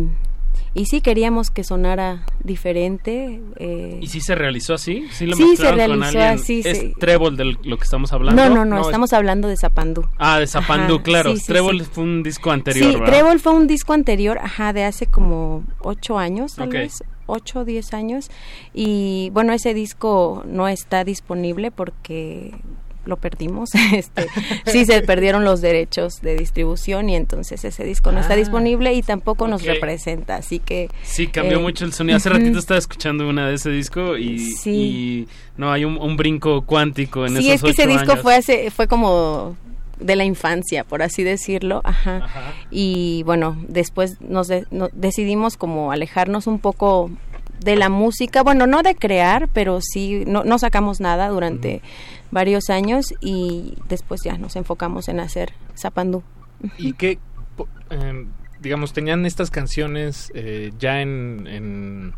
y 0.74 0.86
sí 0.86 1.00
queríamos 1.00 1.50
que 1.52 1.62
sonara 1.62 2.26
diferente. 2.42 3.40
Eh. 3.56 3.98
¿Y 4.02 4.08
sí 4.08 4.20
se 4.20 4.34
realizó 4.34 4.74
así? 4.74 5.06
Sí, 5.12 5.24
lo 5.26 5.36
sí 5.36 5.56
se 5.56 5.70
realizó 5.70 6.20
así. 6.20 6.62
¿Es 6.64 6.94
Trébol 6.98 7.36
de 7.36 7.56
lo 7.62 7.76
que 7.76 7.84
estamos 7.84 8.12
hablando? 8.12 8.48
No, 8.48 8.54
no, 8.54 8.64
no, 8.64 8.82
estamos 8.82 9.12
hablando 9.12 9.46
de 9.46 9.56
Zapandú. 9.56 10.04
Ah, 10.18 10.40
de 10.40 10.48
Zapandú, 10.48 11.00
claro. 11.02 11.32
Trébol 11.46 11.84
fue 11.84 12.02
un 12.02 12.24
disco 12.24 12.50
anterior, 12.50 12.92
Sí, 12.92 13.00
Trébol 13.06 13.38
fue 13.38 13.52
un 13.52 13.68
disco 13.68 13.92
anterior, 13.92 14.38
ajá, 14.38 14.72
de 14.72 14.84
hace 14.84 15.06
como 15.06 15.62
ocho 15.80 16.18
años, 16.18 16.56
tal 16.56 16.70
vez. 16.70 17.04
Ocho 17.26 17.60
o 17.60 17.64
diez 17.64 17.94
años. 17.94 18.30
Y 18.74 19.30
bueno, 19.32 19.52
ese 19.52 19.72
disco 19.72 20.42
no 20.46 20.68
está 20.68 21.04
disponible 21.04 21.70
porque 21.70 22.52
lo 23.06 23.16
perdimos. 23.16 23.70
Este, 23.94 24.26
sí, 24.66 24.86
se 24.86 25.02
perdieron 25.06 25.44
los 25.44 25.60
derechos 25.60 26.20
de 26.20 26.36
distribución 26.36 27.08
y 27.08 27.16
entonces 27.16 27.64
ese 27.64 27.84
disco 27.84 28.10
no 28.10 28.20
está 28.20 28.32
ah, 28.32 28.36
disponible 28.36 28.92
y 28.92 29.02
tampoco 29.02 29.46
nos 29.46 29.62
representa, 29.62 30.36
así 30.36 30.58
que... 30.58 30.90
Sí, 31.02 31.28
cambió 31.28 31.58
eh, 31.58 31.62
mucho 31.62 31.84
el 31.84 31.92
sonido. 31.92 32.16
Hace 32.16 32.30
ratito 32.30 32.58
estaba 32.58 32.78
escuchando 32.78 33.28
una 33.28 33.48
de 33.48 33.54
ese 33.54 33.70
disco 33.70 34.18
y, 34.18 35.28
no, 35.56 35.70
hay 35.70 35.84
un, 35.84 36.16
brinco 36.16 36.62
cuántico 36.62 37.26
en 37.26 37.36
sí, 37.36 37.50
esos 37.50 37.70
es 37.70 37.76
que 37.76 37.82
ese 37.82 37.90
disco 37.90 38.16
fue, 38.16 38.34
hace, 38.34 38.70
fue 38.70 38.88
como 38.88 39.56
de 39.98 40.16
la 40.16 40.24
infancia, 40.24 40.84
por 40.84 41.02
así 41.02 41.22
decirlo, 41.22 41.80
ajá. 41.84 42.26
Y 42.70 43.22
bueno, 43.24 43.56
después 43.68 44.20
nos, 44.20 44.50
decidimos 44.92 45.56
como 45.56 45.92
alejarnos 45.92 46.46
un 46.46 46.58
poco 46.58 47.10
de 47.60 47.76
la 47.76 47.88
música, 47.88 48.42
bueno, 48.42 48.66
no 48.66 48.82
de 48.82 48.94
crear, 48.94 49.48
pero 49.52 49.80
sí, 49.80 50.24
no, 50.26 50.44
no 50.44 50.58
sacamos 50.58 51.00
nada 51.00 51.28
durante 51.28 51.80
varios 52.34 52.68
años 52.68 53.14
y 53.20 53.78
después 53.88 54.20
ya 54.22 54.36
nos 54.36 54.56
enfocamos 54.56 55.08
en 55.08 55.20
hacer 55.20 55.54
Zapandú. 55.78 56.22
¿Y 56.76 56.92
qué, 56.92 57.18
em, 57.88 58.28
digamos, 58.60 58.92
tenían 58.92 59.24
estas 59.24 59.50
canciones 59.50 60.32
eh, 60.34 60.72
ya 60.78 61.00
en, 61.00 62.12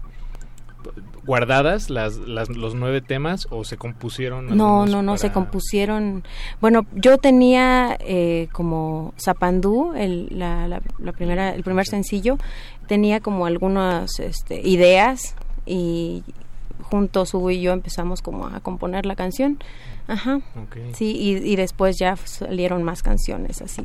guardadas 1.26 1.90
las, 1.90 2.16
los 2.16 2.74
nueve 2.76 3.00
temas 3.00 3.48
o 3.50 3.64
se 3.64 3.76
compusieron 3.76 4.56
no 4.56 4.86
no 4.86 5.02
no 5.02 5.16
se 5.16 5.32
compusieron 5.32 6.22
bueno 6.60 6.86
yo 6.94 7.18
tenía 7.18 7.96
eh, 7.98 8.46
como 8.52 9.12
Zapandú 9.18 9.92
el 9.96 10.28
la, 10.30 10.68
la, 10.68 11.12
primera 11.12 11.52
el 11.52 11.64
primer 11.64 11.86
sencillo 11.86 12.38
tenía 12.86 13.18
como 13.18 13.46
algunas 13.46 14.20
este, 14.20 14.60
ideas 14.60 15.34
y 15.66 16.22
juntos 16.82 17.34
Hugo 17.34 17.50
y 17.50 17.60
yo 17.60 17.72
empezamos 17.72 18.22
como 18.22 18.46
a 18.46 18.60
componer 18.60 19.06
la 19.06 19.16
canción 19.16 19.58
Ajá. 20.08 20.40
Sí, 20.92 21.16
y, 21.18 21.56
después 21.56 21.96
ya 21.98 22.16
salieron 22.16 22.82
más 22.82 23.02
canciones 23.02 23.60
así. 23.60 23.82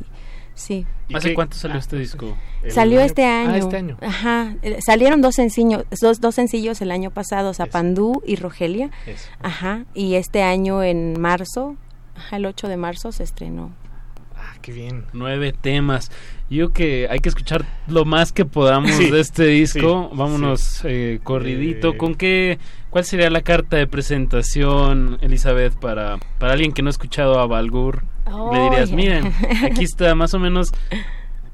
Sí. 0.54 0.86
¿Hace 1.12 1.34
cuánto 1.34 1.56
salió 1.56 1.78
este 1.78 1.98
disco? 1.98 2.36
Salió 2.68 3.00
este 3.00 3.24
año. 3.24 3.50
Ah, 3.50 3.58
este 3.58 3.76
año. 3.76 3.96
Ajá. 4.00 4.54
Eh, 4.62 4.78
salieron 4.84 5.20
dos 5.22 5.34
sencillos, 5.34 5.84
dos, 6.00 6.20
dos 6.20 6.34
sencillos 6.34 6.80
el 6.82 6.90
año 6.90 7.10
pasado, 7.10 7.54
Zapandú 7.54 8.22
y 8.26 8.36
Rogelia. 8.36 8.90
Ajá. 9.40 9.84
Y 9.94 10.14
este 10.14 10.42
año 10.42 10.82
en 10.82 11.20
marzo, 11.20 11.76
ajá, 12.14 12.36
el 12.36 12.46
8 12.46 12.68
de 12.68 12.76
marzo 12.76 13.12
se 13.12 13.24
estrenó. 13.24 13.72
Ah, 14.36 14.54
qué 14.60 14.72
bien. 14.72 15.06
Nueve 15.12 15.52
temas. 15.58 16.10
Yo 16.50 16.72
que 16.72 17.08
hay 17.08 17.20
que 17.20 17.30
escuchar 17.30 17.64
lo 17.86 18.04
más 18.04 18.32
que 18.32 18.44
podamos 18.44 18.98
de 18.98 19.20
este 19.20 19.46
disco. 19.46 20.10
Vámonos 20.12 20.82
eh, 20.84 21.18
corridito. 21.22 21.90
Eh, 21.90 21.96
¿Con 21.96 22.14
qué? 22.14 22.58
¿Cuál 22.92 23.06
sería 23.06 23.30
la 23.30 23.40
carta 23.40 23.78
de 23.78 23.86
presentación, 23.86 25.16
Elizabeth, 25.22 25.74
para, 25.76 26.18
para 26.38 26.52
alguien 26.52 26.72
que 26.72 26.82
no 26.82 26.90
ha 26.90 26.90
escuchado 26.90 27.40
a 27.40 27.46
Balgur? 27.46 28.02
Le 28.52 28.60
dirías, 28.64 28.92
miren, 28.92 29.32
aquí 29.64 29.84
está 29.84 30.14
más 30.14 30.34
o 30.34 30.38
menos 30.38 30.74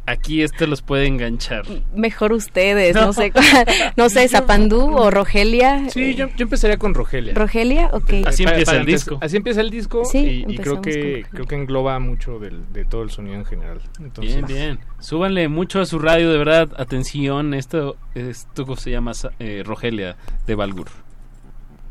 aquí 0.05 0.43
este 0.43 0.67
los 0.67 0.83
puede 0.83 1.07
enganchar. 1.07 1.65
Mejor 1.95 2.33
ustedes, 2.33 2.97
no, 2.97 3.13
sé, 3.13 3.33
no 3.97 4.09
sé, 4.09 4.27
Zapandú 4.27 4.81
o 4.81 5.13
Rogelia. 5.13 5.89
Sí, 5.91 6.17
yo, 6.17 6.27
yo, 6.27 6.43
empezaría 6.43 6.77
con 6.77 6.93
Rogelia. 6.93 7.35
Rogelia, 7.35 7.91
ok. 7.93 8.27
Así 8.27 8.43
empieza 8.43 8.77
el 8.77 8.87
disco. 8.87 9.19
Así 9.21 9.37
empieza 9.37 9.61
el 9.61 9.71
disco 9.71 10.05
sí, 10.07 10.45
y, 10.45 10.57
creo 10.57 10.83
que 10.83 11.25
creo 11.31 11.47
que 11.47 11.55
engloba 11.55 12.01
mucho 12.01 12.41
del, 12.41 12.73
de 12.73 12.85
todo 12.85 13.05
el 13.05 13.11
sonido 13.11 13.37
en 13.37 13.45
general. 13.45 13.81
bien, 14.21 14.45
bien. 14.45 14.79
Súbanle 14.99 15.47
mucho 15.47 15.81
a 15.81 15.87
su 15.87 16.01
radio, 16.01 16.33
de 16.33 16.39
verdad, 16.39 16.71
atención, 16.79 17.55
esto, 17.55 17.97
esto 18.17 18.75
se 18.75 18.91
llama 18.91 19.13
eh, 19.39 19.63
Rogelia 19.65 20.17
de 20.49 20.57
Balgur. 20.57 20.89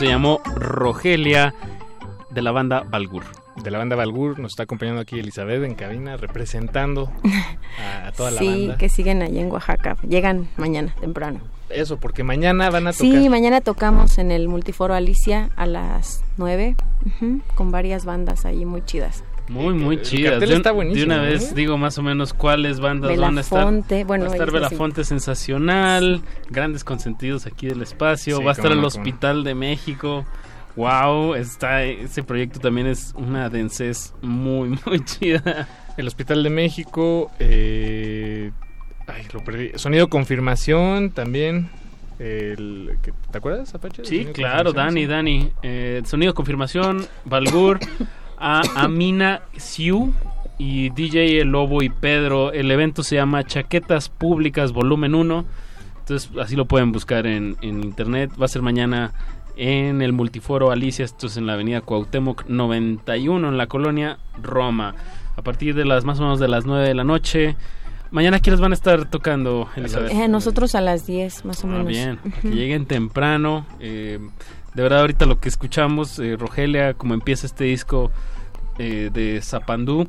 Se 0.00 0.06
llamó 0.06 0.40
Rogelia 0.56 1.54
de 2.30 2.40
la 2.40 2.52
banda 2.52 2.84
Balgur. 2.88 3.22
De 3.62 3.70
la 3.70 3.76
banda 3.76 3.96
Balgur 3.96 4.38
nos 4.38 4.52
está 4.52 4.62
acompañando 4.62 5.02
aquí 5.02 5.18
Elizabeth 5.18 5.62
en 5.62 5.74
cabina 5.74 6.16
representando 6.16 7.12
a, 7.78 8.06
a 8.06 8.12
toda 8.12 8.30
la 8.30 8.38
sí, 8.38 8.46
banda. 8.46 8.78
que 8.78 8.88
siguen 8.88 9.20
allá 9.20 9.42
en 9.42 9.52
Oaxaca. 9.52 9.98
Llegan 10.08 10.48
mañana, 10.56 10.94
temprano. 11.02 11.40
Eso, 11.68 11.98
porque 11.98 12.24
mañana 12.24 12.70
van 12.70 12.86
a 12.86 12.92
tocar. 12.94 13.06
Sí, 13.12 13.28
mañana 13.28 13.60
tocamos 13.60 14.16
en 14.16 14.30
el 14.30 14.48
Multiforo 14.48 14.94
Alicia 14.94 15.50
a 15.56 15.66
las 15.66 16.24
9, 16.38 16.76
ujú, 17.04 17.42
con 17.54 17.70
varias 17.70 18.06
bandas 18.06 18.46
ahí 18.46 18.64
muy 18.64 18.82
chidas. 18.82 19.22
Muy, 19.50 19.74
muy 19.74 19.96
El 19.96 20.02
chidas. 20.02 20.30
cartel 20.32 20.48
De, 20.48 20.54
un- 20.54 20.60
está 20.60 20.72
buenísimo, 20.72 21.12
de 21.12 21.18
una 21.18 21.28
vez 21.28 21.50
¿eh? 21.50 21.54
digo 21.56 21.76
más 21.76 21.98
o 21.98 22.02
menos 22.02 22.32
cuáles 22.32 22.78
bandas 22.80 23.16
van 23.18 23.36
a 23.36 23.40
estar. 23.40 23.58
Belafonte, 23.58 24.04
bueno, 24.04 24.24
va 24.26 24.30
a 24.30 24.34
estar 24.34 24.48
ellos 24.48 24.54
sí. 24.60 24.64
Belafonte 24.68 25.04
Sensacional, 25.04 26.20
Grandes 26.50 26.84
Consentidos 26.84 27.46
aquí 27.46 27.66
del 27.66 27.82
espacio, 27.82 28.36
Sí, 28.38 28.44
va 28.44 28.52
a 28.52 28.54
estar 28.54 28.70
el 28.70 28.80
no, 28.80 28.86
Hospital 28.86 29.42
de 29.44 29.54
México. 29.54 30.24
Wow, 30.76 31.34
está, 31.34 31.82
ese 31.82 32.22
proyecto 32.22 32.60
también 32.60 32.86
es 32.86 33.12
una 33.16 33.48
densez 33.50 34.14
muy, 34.22 34.68
muy 34.86 35.04
chida. 35.04 35.66
El 35.96 36.06
Hospital 36.06 36.44
de 36.44 36.50
México, 36.50 37.30
eh, 37.40 38.52
ay, 39.08 39.24
lo 39.32 39.42
perdí. 39.42 39.72
Sonido 39.74 40.08
Confirmación 40.08 41.10
también. 41.10 41.68
El, 42.20 42.98
¿qué- 43.02 43.12
¿Te 43.32 43.38
acuerdas, 43.38 43.74
Apache? 43.74 44.04
Sí, 44.04 44.26
claro, 44.32 44.72
Dani, 44.72 45.06
Dani. 45.06 45.50
Eh, 45.62 46.02
sonido 46.04 46.34
confirmación, 46.34 47.06
Balgur, 47.24 47.80
a 48.40 48.62
Amina 48.74 49.42
Siu 49.56 50.12
y 50.58 50.90
DJ 50.90 51.40
El 51.40 51.48
Lobo 51.48 51.82
y 51.82 51.88
Pedro. 51.90 52.52
El 52.52 52.70
evento 52.70 53.02
se 53.02 53.16
llama 53.16 53.44
Chaquetas 53.44 54.08
Públicas 54.08 54.72
Volumen 54.72 55.14
1. 55.14 55.44
Entonces, 56.00 56.30
así 56.40 56.56
lo 56.56 56.64
pueden 56.66 56.92
buscar 56.92 57.26
en, 57.26 57.56
en 57.62 57.82
internet. 57.84 58.30
Va 58.40 58.46
a 58.46 58.48
ser 58.48 58.62
mañana 58.62 59.12
en 59.56 60.02
el 60.02 60.12
Multiforo 60.12 60.70
Alicia. 60.70 61.04
Esto 61.04 61.26
es 61.28 61.36
en 61.36 61.46
la 61.46 61.52
avenida 61.54 61.80
Cuauhtémoc 61.82 62.46
91, 62.48 63.48
en 63.48 63.56
la 63.56 63.66
colonia 63.66 64.18
Roma. 64.42 64.94
A 65.36 65.42
partir 65.42 65.74
de 65.74 65.84
las 65.84 66.04
más 66.04 66.18
o 66.18 66.22
menos 66.22 66.40
de 66.40 66.48
las 66.48 66.66
9 66.66 66.86
de 66.88 66.94
la 66.94 67.04
noche. 67.04 67.56
Mañana, 68.10 68.40
¿quiénes 68.40 68.60
van 68.60 68.72
a 68.72 68.74
estar 68.74 69.08
tocando, 69.08 69.68
Elizabeth? 69.76 70.10
Eh, 70.10 70.26
nosotros 70.26 70.74
a 70.74 70.80
las 70.80 71.06
10, 71.06 71.44
más 71.44 71.62
o 71.62 71.68
Ah, 71.68 71.70
menos. 71.70 71.86
bien, 71.86 72.18
que 72.42 72.48
lleguen 72.50 72.84
temprano. 72.86 73.64
eh, 73.78 74.18
de 74.74 74.82
verdad, 74.82 75.00
ahorita 75.00 75.26
lo 75.26 75.40
que 75.40 75.48
escuchamos, 75.48 76.18
eh, 76.18 76.36
Rogelia, 76.36 76.94
como 76.94 77.14
empieza 77.14 77.46
este 77.46 77.64
disco 77.64 78.10
eh, 78.78 79.10
de 79.12 79.40
Zapandú, 79.42 80.08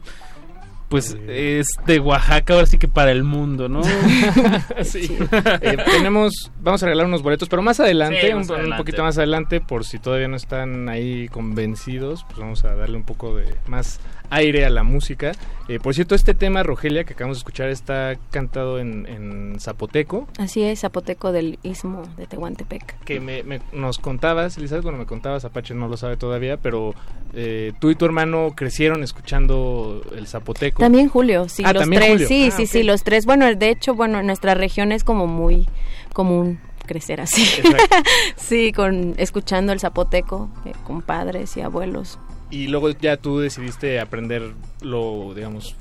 pues 0.91 1.17
es 1.27 1.65
de 1.87 1.99
Oaxaca, 1.99 2.53
ahora 2.53 2.67
sí 2.67 2.77
que 2.77 2.87
para 2.87 3.11
el 3.11 3.23
mundo, 3.23 3.67
¿no? 3.69 3.81
sí. 4.83 5.17
Eh, 5.61 5.77
tenemos, 5.91 6.51
vamos 6.61 6.83
a 6.83 6.85
regalar 6.85 7.07
unos 7.07 7.23
boletos, 7.23 7.49
pero 7.49 7.61
más 7.61 7.79
adelante, 7.79 8.19
Sí, 8.21 8.27
un, 8.33 8.39
más 8.39 8.49
un 8.49 8.55
adelante. 8.57 8.77
poquito 8.77 9.03
más 9.03 9.17
adelante, 9.17 9.61
por 9.61 9.85
si 9.85 9.97
todavía 9.99 10.27
no 10.27 10.35
están 10.35 10.89
ahí 10.89 11.27
convencidos, 11.29 12.25
pues 12.27 12.39
vamos 12.39 12.63
a 12.65 12.75
darle 12.75 12.97
un 12.97 13.03
poco 13.03 13.35
de 13.35 13.55
más 13.67 13.99
aire 14.29 14.65
a 14.65 14.69
la 14.69 14.83
música. 14.83 15.31
Eh, 15.67 15.79
por 15.79 15.93
cierto, 15.93 16.15
este 16.15 16.33
tema, 16.33 16.63
Rogelia, 16.63 17.03
que 17.03 17.13
acabamos 17.13 17.37
de 17.37 17.39
escuchar, 17.39 17.69
está 17.69 18.15
cantado 18.29 18.79
en, 18.79 19.05
en 19.07 19.59
zapoteco, 19.59 20.27
Así 20.37 20.63
es, 20.63 20.81
zapoteco 20.81 21.31
del 21.31 21.59
Istmo 21.63 22.03
de 22.17 22.27
Tehuantepec. 22.27 22.99
que 23.03 23.19
me, 23.19 23.43
me- 23.43 23.61
nos 23.73 23.97
contabas, 23.97 24.57
Elizabeth, 24.57 24.83
bueno, 24.83 24.97
me 24.97 25.05
contabas, 25.05 25.45
Apache 25.45 25.73
no 25.73 25.87
lo 25.87 25.97
sabe 25.97 26.17
todavía, 26.17 26.57
pero 26.57 26.93
eh, 27.33 27.73
tú 27.79 27.89
y 27.89 27.95
tu 27.95 28.05
hermano 28.05 28.53
crecieron 28.55 29.03
escuchando 29.03 30.01
el 30.15 30.27
zapoteco. 30.27 30.80
También 30.81 31.07
Julio, 31.07 31.47
sí, 31.47 31.63
Ah, 31.65 31.73
los 31.73 31.89
tres, 31.89 32.09
Julio. 32.09 32.27
sí, 32.27 32.49
Ah, 32.51 32.55
sí, 32.57 32.63
ok. 32.63 32.69
sí, 32.69 32.83
los 32.83 33.03
tres. 33.03 33.25
Bueno, 33.25 33.53
de 33.55 33.69
hecho, 33.69 33.95
bueno, 33.95 34.19
en 34.19 34.25
nuestra 34.27 34.53
región 34.55 34.91
es 34.91 35.03
como 35.03 35.27
muy 35.27 35.67
común 36.13 36.59
crecer 36.85 37.21
así. 37.21 37.45
sí, 38.35 38.71
con 38.73 39.13
escuchando 39.17 39.71
el 39.71 39.79
zapoteco 39.79 40.49
eh, 40.65 40.73
con 40.85 41.01
padres 41.01 41.55
y 41.55 41.61
abuelos. 41.61 42.19
Y 42.49 42.67
luego 42.67 42.89
ya 42.89 43.15
tú 43.15 43.39
decidiste 43.39 43.99
aprenderlo, 44.01 45.33
digamos, 45.33 45.75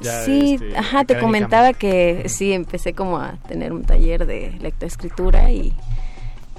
ya 0.00 0.24
sí, 0.24 0.54
este, 0.60 0.76
ajá, 0.76 1.04
te 1.04 1.18
comentaba 1.18 1.72
que 1.72 2.24
sí, 2.28 2.52
empecé 2.52 2.94
como 2.94 3.18
a 3.18 3.36
tener 3.48 3.72
un 3.72 3.84
taller 3.84 4.26
de 4.26 4.52
lectoescritura 4.60 5.50
y, 5.52 5.72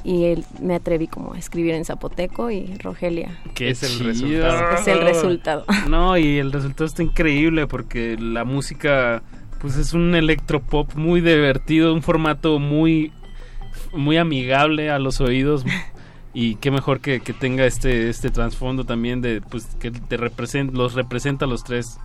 y 0.08 0.24
el- 0.26 0.46
me 0.62 0.74
atreví 0.76 1.08
como 1.08 1.34
a 1.34 1.38
escribir 1.38 1.74
en 1.76 1.84
zapoteco 1.84 2.50
y 2.50 2.74
Rogelia. 2.78 3.38
Que 3.54 3.70
Es 3.70 3.84
el 3.84 3.90
chido. 4.16 4.44
resultado. 4.46 4.76
Es 4.82 4.88
el 4.88 5.02
resultado. 5.02 5.66
No, 5.90 6.18
y 6.18 6.38
el 6.38 6.52
resultado 6.52 6.86
está 6.86 7.04
increíble 7.04 7.68
porque 7.68 8.16
la 8.18 8.46
música, 8.46 9.22
pues 9.60 9.76
es 9.76 9.94
un 9.94 10.16
electropop 10.16 10.96
muy 10.96 11.20
divertido, 11.22 11.94
un 11.94 12.02
formato 12.02 12.58
muy, 12.60 13.12
muy 13.94 14.16
amigable 14.18 14.90
a 14.90 14.98
los 15.00 15.20
oídos. 15.22 15.66
Y 16.34 16.56
qué 16.56 16.70
mejor 16.72 17.00
que, 17.02 17.20
que 17.20 17.34
tenga 17.34 17.66
este, 17.66 18.10
este 18.10 18.30
trasfondo 18.30 18.86
también 18.86 19.22
de, 19.22 19.42
pues, 19.42 19.66
que 19.80 19.90
te 19.92 20.18
represent, 20.18 20.72
los 20.74 20.94
representa 20.94 21.46
a 21.46 21.48
los 21.48 21.64
tres 21.64 21.98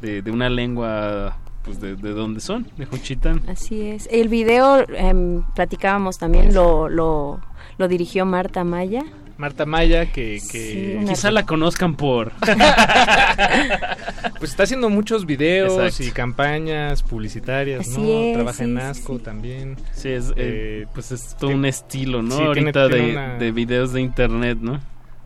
de, 0.00 0.22
de 0.22 0.30
una 0.30 0.48
lengua, 0.48 1.36
pues, 1.64 1.80
de, 1.80 1.96
de 1.96 2.10
donde 2.10 2.40
son, 2.40 2.66
de 2.76 2.86
Juchitán. 2.86 3.42
Así 3.48 3.82
es. 3.82 4.08
El 4.10 4.28
video, 4.28 4.84
em, 4.94 5.42
platicábamos 5.54 6.18
también, 6.18 6.54
lo, 6.54 6.88
lo, 6.88 7.40
lo 7.78 7.88
dirigió 7.88 8.24
Marta 8.26 8.64
Maya. 8.64 9.02
Marta 9.36 9.64
Maya, 9.64 10.04
que... 10.12 10.38
que 10.52 10.98
Sí, 11.00 11.06
Quizá 11.08 11.30
la 11.30 11.46
conozcan 11.46 11.94
por... 11.96 12.32
pues 14.38 14.50
está 14.50 14.64
haciendo 14.64 14.90
muchos 14.90 15.24
videos 15.26 15.72
Exacto. 15.78 16.02
y 16.04 16.10
campañas 16.10 17.02
publicitarias, 17.02 17.88
Así 17.88 18.00
¿no? 18.00 18.08
es, 18.20 18.34
Trabaja 18.34 18.64
en 18.64 18.76
sí, 18.76 18.82
Asco 18.82 19.16
sí. 19.16 19.22
también. 19.24 19.76
Sí, 19.92 20.08
es, 20.10 20.32
eh, 20.36 20.86
pues 20.94 21.12
es 21.12 21.36
todo 21.38 21.50
un 21.52 21.64
estilo, 21.64 22.22
¿no? 22.22 22.32
sí, 22.32 22.36
tiene- 22.52 22.70
Ahorita 22.70 22.88
tiene 22.88 23.06
de, 23.06 23.12
una- 23.12 23.34
de 23.38 23.50
videos 23.52 23.92
de 23.92 24.00
internet, 24.02 24.58
¿no? 24.60 24.80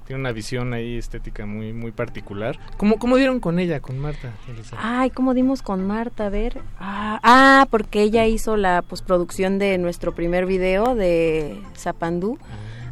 Tiene 0.07 0.21
una 0.21 0.33
visión 0.33 0.75
ahí 0.75 0.99
estética 0.99 1.47
muy 1.47 1.73
muy 1.73 1.91
particular. 1.91 2.59
¿Cómo, 2.77 2.99
cómo 2.99 3.17
dieron 3.17 3.41
con 3.41 3.59
ella, 3.59 3.81
con 3.81 3.99
Marta? 3.99 4.33
Ay, 4.77 5.09
¿cómo 5.11 5.33
dimos 5.33 5.63
con 5.63 5.87
Marta? 5.87 6.27
A 6.27 6.29
ver. 6.29 6.61
Ah, 6.79 7.21
ah, 7.23 7.67
porque 7.71 8.03
ella 8.03 8.27
hizo 8.27 8.57
la 8.59 8.83
postproducción 8.83 9.59
de 9.59 9.79
nuestro 9.79 10.15
primer 10.15 10.45
video 10.45 10.95
de 10.95 11.59
Zapandú. 11.77 12.39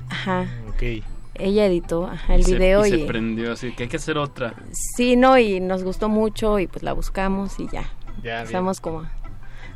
Ajá. 0.09 0.47
Ok. 0.71 1.05
Ella 1.35 1.67
editó 1.67 2.07
ajá, 2.07 2.35
el 2.35 2.41
Y 2.41 2.45
se- 2.45 2.55
video 2.55 2.85
y 2.87 2.89
y, 2.89 3.01
se 3.01 3.07
prendió, 3.07 3.53
así 3.53 3.73
que 3.73 3.85
hay 3.85 3.89
que 3.89 3.97
hacer 3.97 4.17
otra. 4.19 4.55
sí, 4.97 5.17
no, 5.17 5.39
y 5.39 5.61
nos 5.61 5.83
gustó 5.83 6.09
mucho 6.09 6.59
y 6.59 6.67
pues 6.67 6.83
la 6.83 6.93
buscamos 6.93 7.59
y 7.59 7.69
ya. 7.69 7.85
Ya, 8.23 8.41
Empezamos 8.41 8.81
como 8.81 9.01
a, 9.01 9.13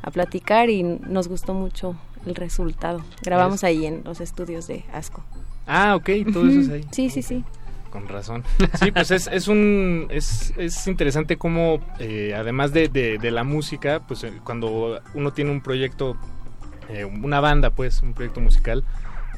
a 0.03 0.11
platicar 0.11 0.69
y 0.71 0.83
nos 0.83 1.29
gustó 1.29 1.55
mucho 1.55 1.97
el 2.27 2.35
resultado. 2.35 3.03
Grabamos 3.23 3.65
ahí 3.65 3.87
en 3.87 4.03
los 4.05 4.21
estudios 4.21 4.67
de 4.69 4.85
Asco. 4.93 5.25
Ah, 5.67 5.97
ok, 5.97 6.11
todo 6.33 6.49
eso 6.49 6.61
es 6.61 6.69
ahí. 6.71 6.85
Sí, 6.93 7.11
sí, 7.11 7.23
sí. 7.23 7.45
Con 7.91 8.09
razón. 8.09 8.45
Sí, 8.79 8.91
pues 8.93 9.11
es, 9.11 9.27
es 9.33 9.49
un 9.49 10.07
es, 10.11 10.53
es 10.59 10.87
interesante 10.87 11.37
cómo 11.39 11.81
eh, 11.99 12.35
además 12.37 12.73
de, 12.73 12.89
de- 12.89 13.17
de 13.19 13.31
la 13.31 13.43
música, 13.43 14.01
pues 14.07 14.23
eh, 14.25 14.33
cuando 14.45 15.01
uno 15.15 15.33
tiene 15.33 15.51
un 15.51 15.61
proyecto, 15.63 16.17
eh, 16.91 17.05
una 17.05 17.41
banda, 17.41 17.71
pues, 17.71 18.03
un 18.03 18.13
proyecto 18.13 18.41
musical, 18.41 18.85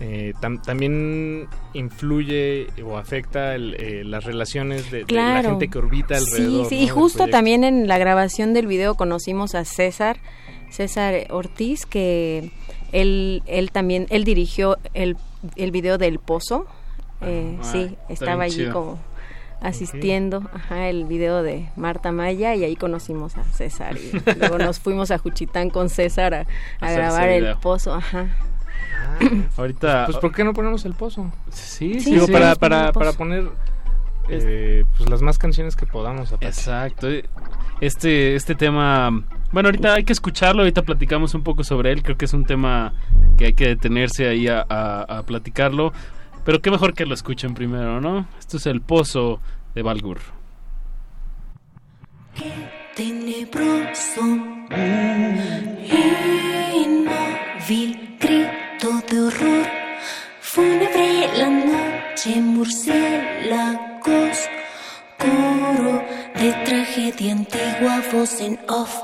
eh, 0.01 0.33
tam- 0.41 0.61
también 0.63 1.47
influye 1.73 2.69
o 2.85 2.97
afecta 2.97 3.55
el, 3.55 3.75
eh, 3.79 4.03
las 4.05 4.25
relaciones 4.25 4.91
de, 4.91 5.05
de 5.05 5.13
la 5.15 5.43
gente 5.51 5.69
que 5.69 5.79
orbita 5.79 6.17
alrededor. 6.17 6.65
Sí, 6.65 6.71
sí, 6.71 6.77
¿no? 6.79 6.83
y 6.85 6.89
justo 6.89 7.25
también 7.31 7.65
en 7.65 7.87
la 7.89 7.99
grabación 7.99 8.55
del 8.55 8.67
video 8.67 8.95
conocimos 8.97 9.55
a 9.55 9.65
César, 9.65 10.19
César 10.71 11.15
Ortiz, 11.31 11.87
que 11.87 12.51
él, 12.93 13.43
él 13.47 13.71
también, 13.71 14.07
él 14.11 14.25
dirigió 14.25 14.79
el, 14.95 15.17
el 15.57 15.71
video 15.71 15.99
del 15.99 16.19
Pozo. 16.19 16.67
Eh, 17.21 17.59
Ah, 17.61 17.65
sí, 17.65 17.97
estaba 18.09 18.45
allí 18.45 18.57
chido. 18.59 18.73
como 18.73 18.99
asistiendo 19.61 20.43
ajá, 20.53 20.89
el 20.89 21.05
video 21.05 21.43
de 21.43 21.69
Marta 21.75 22.13
Maya 22.13 22.55
y 22.55 22.63
ahí 22.63 22.77
conocimos 22.77 23.37
a 23.37 23.43
César 23.43 23.97
y 23.97 24.13
luego 24.39 24.59
nos 24.59 24.79
fuimos 24.79 25.11
a 25.11 25.19
Juchitán 25.19 25.71
con 25.71 25.89
César 25.89 26.47
a, 26.81 26.93
grabar 26.93 27.29
el 27.29 27.57
pozo, 27.57 27.95
ajá. 27.95 28.29
Ahorita. 29.57 30.07
Pues 30.07 30.19
¿por 30.19 30.33
qué 30.33 30.45
no 30.45 30.53
ponemos 30.53 30.85
el 30.85 30.95
pozo? 30.95 31.33
Sí, 31.51 32.01
Sí, 32.01 32.13
Digo, 32.13 32.27
sí, 32.27 32.33
para, 32.33 32.55
para, 32.55 32.93
para 32.93 33.13
poner 33.13 33.49
eh, 34.29 34.85
pues 34.97 35.11
las 35.11 35.23
más 35.23 35.39
canciones 35.39 35.75
que 35.75 35.87
podamos. 35.87 36.33
Apache. 36.33 36.47
Exacto. 36.47 37.09
Este, 37.81 38.37
este 38.37 38.55
tema. 38.55 39.25
Bueno, 39.53 39.69
ahorita 39.69 39.95
hay 39.95 40.05
que 40.05 40.13
escucharlo, 40.13 40.61
ahorita 40.63 40.83
platicamos 40.83 41.35
un 41.35 41.43
poco 41.43 41.65
sobre 41.65 41.91
él. 41.93 42.03
Creo 42.03 42.17
que 42.19 42.27
es 42.27 42.35
un 42.35 42.45
tema 42.45 42.93
que 43.39 43.47
hay 43.47 43.53
que 43.55 43.67
detenerse 43.69 44.29
ahí 44.29 44.47
a, 44.49 44.65
a- 44.69 45.19
a 45.19 45.23
platicarlo. 45.23 45.93
Pero 46.45 46.61
qué 46.61 46.71
mejor 46.71 46.95
que 46.95 47.07
lo 47.07 47.15
escuchen 47.15 47.55
primero, 47.55 48.01
¿no? 48.01 48.27
Esto 48.39 48.57
es 48.59 48.67
El 48.67 48.81
Pozo 48.81 49.41
de 49.75 49.83
Balgur. 49.83 50.19
tenebroso, 52.95 54.21
inmóvil 56.75 58.17
grito 58.21 58.91
de 59.11 59.21
horror, 59.21 59.67
fúnebre 60.41 61.29
la 61.39 61.49
noche, 61.49 62.41
murciélagos 62.41 64.39
Qué 66.39 66.53
tragedia 66.65 67.33
antigua, 67.33 68.03
voz 68.13 68.41
en 68.41 68.59
off. 68.69 68.95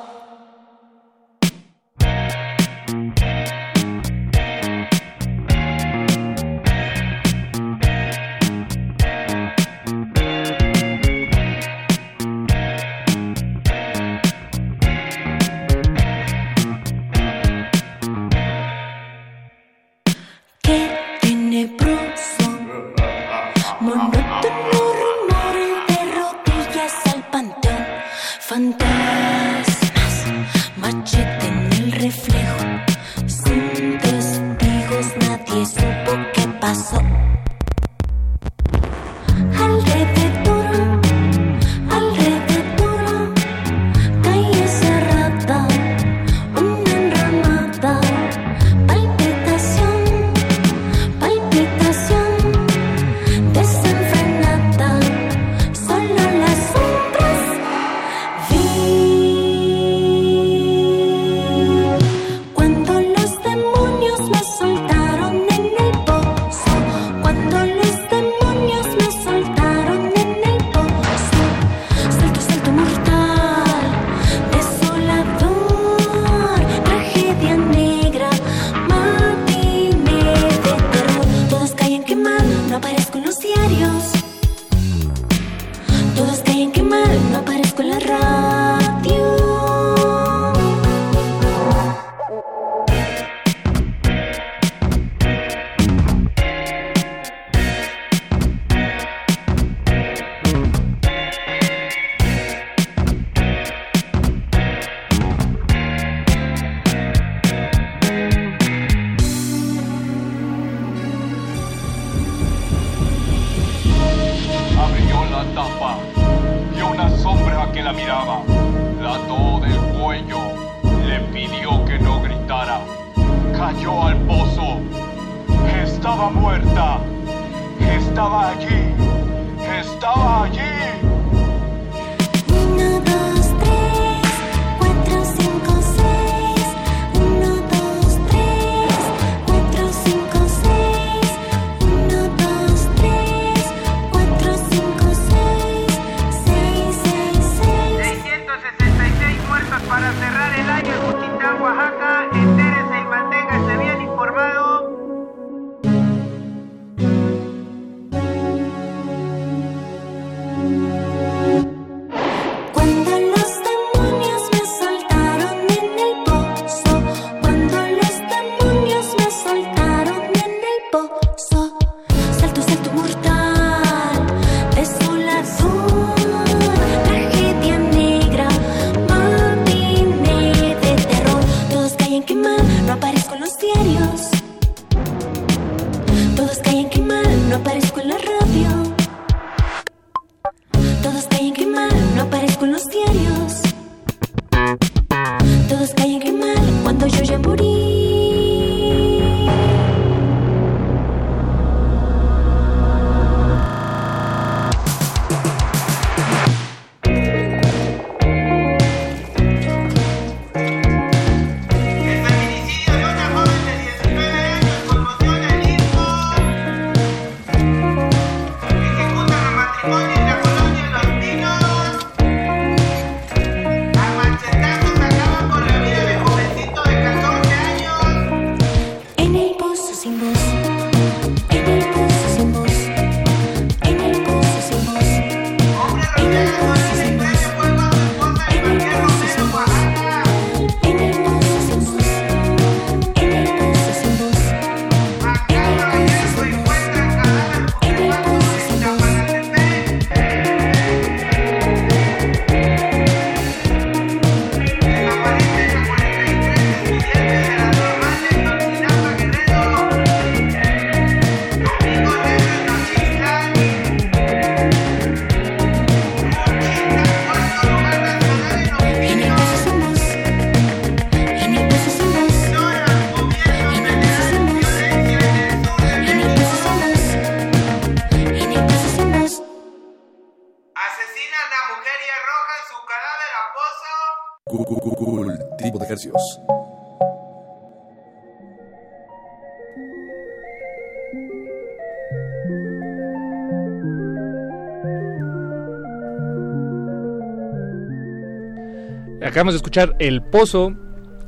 Acabamos 299.34 299.54
de 299.54 299.56
escuchar 299.56 299.96
El 299.98 300.22
Pozo 300.22 300.74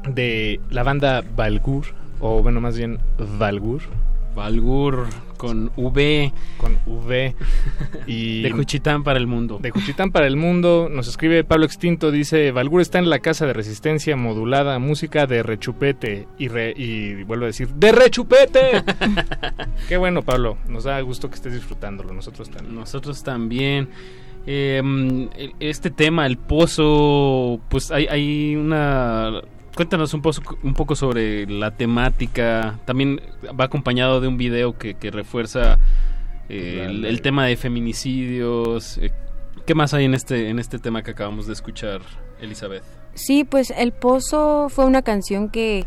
de 0.08 0.60
la 0.70 0.82
banda 0.82 1.24
Valgur, 1.34 1.86
o 2.20 2.42
bueno, 2.42 2.60
más 2.60 2.76
bien 2.76 2.98
Valgur. 3.18 3.82
Valgur, 4.34 5.06
con 5.36 5.70
V. 5.76 6.32
Con 6.58 6.78
V. 6.86 7.34
Y 8.06 8.42
De 8.46 8.50
Juchitán 8.50 9.02
para 9.04 9.18
el 9.18 9.26
mundo. 9.26 9.58
De 9.60 9.70
Juchitán 9.70 10.10
para 10.10 10.26
el 10.26 10.36
mundo. 10.36 10.88
Nos 10.90 11.08
escribe 11.08 11.44
Pablo 11.44 11.66
Extinto, 11.66 12.10
dice, 12.10 12.50
Valgur 12.52 12.80
está 12.80 12.98
en 12.98 13.10
la 13.10 13.18
casa 13.20 13.46
de 13.46 13.52
resistencia 13.52 14.16
modulada, 14.16 14.78
música 14.78 15.26
de 15.26 15.42
rechupete. 15.42 16.26
Y, 16.38 16.48
re- 16.48 16.74
y 16.76 17.22
vuelvo 17.24 17.44
a 17.44 17.48
decir, 17.48 17.68
¡de 17.68 17.92
rechupete! 17.92 18.60
Qué 19.88 19.96
bueno, 19.96 20.22
Pablo. 20.22 20.58
Nos 20.68 20.84
da 20.84 21.00
gusto 21.00 21.28
que 21.28 21.36
estés 21.36 21.52
disfrutándolo. 21.54 22.12
Nosotros 22.12 22.50
también. 22.50 22.74
Nosotros 22.74 23.22
también. 23.22 23.88
Eh, 24.46 24.80
el- 25.36 25.52
este 25.60 25.90
tema, 25.90 26.24
el 26.26 26.36
pozo, 26.38 27.60
pues 27.68 27.90
hay, 27.90 28.06
hay 28.06 28.56
una... 28.56 29.42
Cuéntanos 29.76 30.12
un, 30.14 30.22
pozo- 30.22 30.56
un 30.64 30.74
poco 30.74 30.96
sobre 30.96 31.46
la 31.46 31.70
temática. 31.76 32.78
También 32.86 33.20
va 33.58 33.66
acompañado 33.66 34.20
de 34.20 34.26
un 34.26 34.36
video 34.38 34.76
que, 34.76 34.94
que 34.94 35.10
refuerza 35.12 35.78
eh, 36.48 36.86
el, 36.88 37.04
el 37.04 37.20
tema 37.22 37.46
de 37.46 37.56
feminicidios. 37.56 38.98
Eh, 38.98 39.12
¿Qué 39.66 39.74
más 39.74 39.94
hay 39.94 40.04
en 40.06 40.14
este, 40.14 40.48
en 40.48 40.58
este 40.58 40.78
tema 40.78 41.02
que 41.02 41.10
acabamos 41.10 41.46
de 41.46 41.52
escuchar, 41.52 42.00
Elizabeth? 42.40 42.82
Sí, 43.14 43.44
pues 43.44 43.70
El 43.70 43.92
Pozo 43.92 44.68
fue 44.70 44.84
una 44.86 45.02
canción 45.02 45.50
que, 45.50 45.84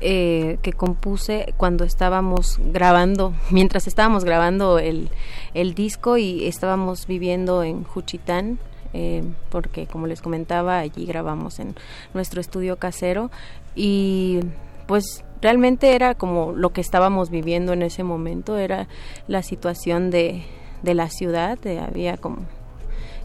eh, 0.00 0.58
que 0.62 0.72
compuse 0.72 1.52
cuando 1.56 1.84
estábamos 1.84 2.58
grabando, 2.72 3.34
mientras 3.50 3.86
estábamos 3.86 4.24
grabando 4.24 4.78
el, 4.78 5.08
el 5.54 5.74
disco 5.74 6.16
y 6.18 6.46
estábamos 6.46 7.06
viviendo 7.06 7.62
en 7.62 7.84
Juchitán, 7.84 8.58
eh, 8.92 9.22
porque 9.50 9.86
como 9.86 10.06
les 10.06 10.20
comentaba, 10.22 10.78
allí 10.78 11.06
grabamos 11.06 11.58
en 11.60 11.74
nuestro 12.14 12.40
estudio 12.40 12.76
casero 12.76 13.30
y 13.74 14.40
pues 14.86 15.24
realmente 15.40 15.94
era 15.94 16.14
como 16.14 16.52
lo 16.52 16.70
que 16.70 16.80
estábamos 16.80 17.30
viviendo 17.30 17.72
en 17.72 17.82
ese 17.82 18.02
momento, 18.02 18.56
era 18.58 18.88
la 19.28 19.42
situación 19.42 20.10
de, 20.10 20.42
de 20.82 20.94
la 20.94 21.08
ciudad, 21.08 21.58
de- 21.58 21.78
había 21.80 22.16
como 22.16 22.38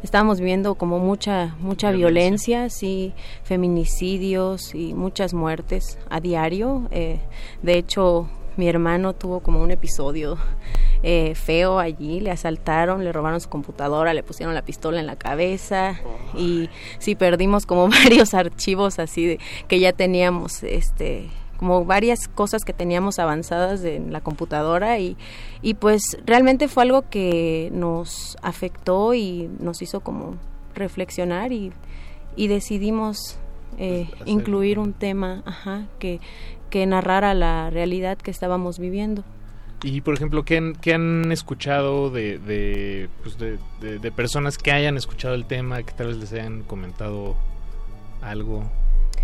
estábamos 0.03 0.39
viviendo 0.39 0.75
como 0.75 0.99
mucha 0.99 1.55
mucha 1.59 1.89
violencia, 1.91 2.69
sí, 2.69 3.13
feminicidios 3.43 4.75
y 4.75 4.93
muchas 4.93 5.33
muertes 5.33 5.97
a 6.09 6.19
diario. 6.19 6.87
Eh, 6.91 7.19
de 7.63 7.77
hecho, 7.77 8.27
mi 8.55 8.67
hermano 8.69 9.13
tuvo 9.13 9.39
como 9.39 9.61
un 9.63 9.71
episodio 9.71 10.37
eh, 11.07 11.35
feo 11.35 11.77
allí, 11.77 12.19
le 12.19 12.31
asaltaron, 12.31 13.03
le 13.03 13.11
robaron 13.11 13.39
su 13.39 13.47
computadora, 13.47 14.15
le 14.15 14.23
pusieron 14.23 14.55
la 14.55 14.63
pistola 14.63 14.99
en 14.99 15.05
la 15.05 15.15
cabeza 15.15 15.99
y 16.35 16.67
sí 16.97 17.13
perdimos 17.13 17.67
como 17.67 17.87
varios 18.03 18.33
archivos 18.33 18.97
así 18.97 19.23
de, 19.23 19.39
que 19.67 19.79
ya 19.79 19.93
teníamos 19.93 20.63
este 20.63 21.29
como 21.57 21.85
varias 21.85 22.27
cosas 22.27 22.65
que 22.65 22.73
teníamos 22.73 23.19
avanzadas 23.19 23.83
en 23.83 24.11
la 24.11 24.21
computadora 24.21 24.97
y, 24.97 25.15
y 25.61 25.75
pues 25.75 26.17
realmente 26.25 26.67
fue 26.67 26.81
algo 26.81 27.07
que 27.07 27.69
nos 27.71 28.35
afectó 28.41 29.13
y 29.13 29.47
nos 29.59 29.83
hizo 29.83 29.99
como 29.99 30.37
reflexionar 30.73 31.51
y, 31.51 31.71
y 32.35 32.47
decidimos 32.47 33.37
eh, 33.77 34.09
incluir 34.25 34.79
un 34.79 34.93
tema 34.93 35.43
ajá, 35.45 35.85
que, 35.99 36.19
que 36.71 36.83
narrara 36.87 37.35
la 37.35 37.69
realidad 37.69 38.17
que 38.17 38.31
estábamos 38.31 38.79
viviendo. 38.79 39.23
Y 39.87 40.01
por 40.01 40.15
ejemplo, 40.15 40.43
¿qué 40.43 40.57
han, 40.57 40.73
qué 40.73 40.95
han 40.95 41.31
escuchado 41.31 42.09
de, 42.09 42.39
de, 42.39 43.07
pues, 43.21 43.37
de, 43.37 43.59
de- 43.81 43.99
de 43.99 44.11
personas 44.11 44.57
que 44.57 44.71
hayan 44.71 44.97
escuchado 44.97 45.35
el 45.35 45.45
tema, 45.45 45.83
que 45.83 45.93
tal 45.93 46.07
vez 46.07 46.17
les 46.17 46.33
hayan 46.33 46.63
comentado 46.63 47.35
algo? 48.23 48.63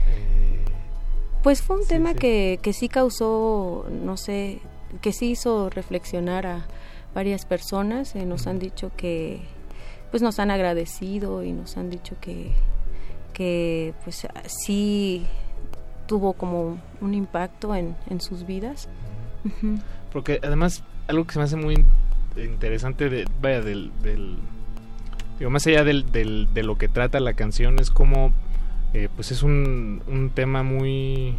Eh, 0.08 0.60
Pues 1.42 1.64
fue 1.64 1.78
un 1.78 1.88
tema 1.88 2.14
Que, 2.14 2.60
que 2.62 2.74
sí 2.74 2.90
causó, 2.90 3.88
no 4.06 4.18
sé, 4.18 4.60
que 5.02 5.14
sí 5.14 5.32
hizo 5.32 5.72
reflexionar 5.72 6.46
a 6.46 6.66
varias 7.16 7.46
personas. 7.46 8.16
eh, 8.16 8.26
nos 8.28 8.46
han 8.46 8.60
dicho 8.60 8.92
que, 8.96 9.40
pues 10.12 10.22
nos 10.22 10.38
han 10.38 10.52
agradecido 10.52 11.44
y 11.44 11.54
nos 11.54 11.76
han 11.76 11.90
dicho 11.90 12.16
que, 12.22 12.52
que 13.34 13.96
pues 14.04 14.28
sí 14.46 15.26
tuvo 16.06 16.34
como 16.34 16.78
un 17.02 17.14
impacto 17.16 17.74
en, 17.74 17.96
en 18.12 18.22
sus 18.22 18.46
vidas. 18.46 18.88
Ujú. 19.44 19.80
Porque 20.12 20.40
además, 20.44 20.84
algo 21.08 21.26
que 21.26 21.34
se 21.34 21.40
me 21.40 21.46
hace 21.46 21.56
muy 21.56 21.76
in- 21.76 21.86
interesante, 22.38 23.10
de, 23.10 23.26
vaya, 23.42 23.62
del, 23.62 23.92
del- 24.04 24.38
digo, 25.40 25.50
más 25.52 25.66
allá 25.68 25.84
del, 25.84 26.12
del- 26.12 26.48
de 26.54 26.64
lo 26.64 26.78
que 26.78 26.88
trata 26.88 27.20
la 27.20 27.34
canción, 27.34 27.80
es 27.80 27.90
como, 27.92 28.34
eh, 28.94 29.08
pues 29.16 29.32
es 29.32 29.44
un, 29.44 30.02
un 30.08 30.30
tema 30.32 30.64
muy 30.64 31.36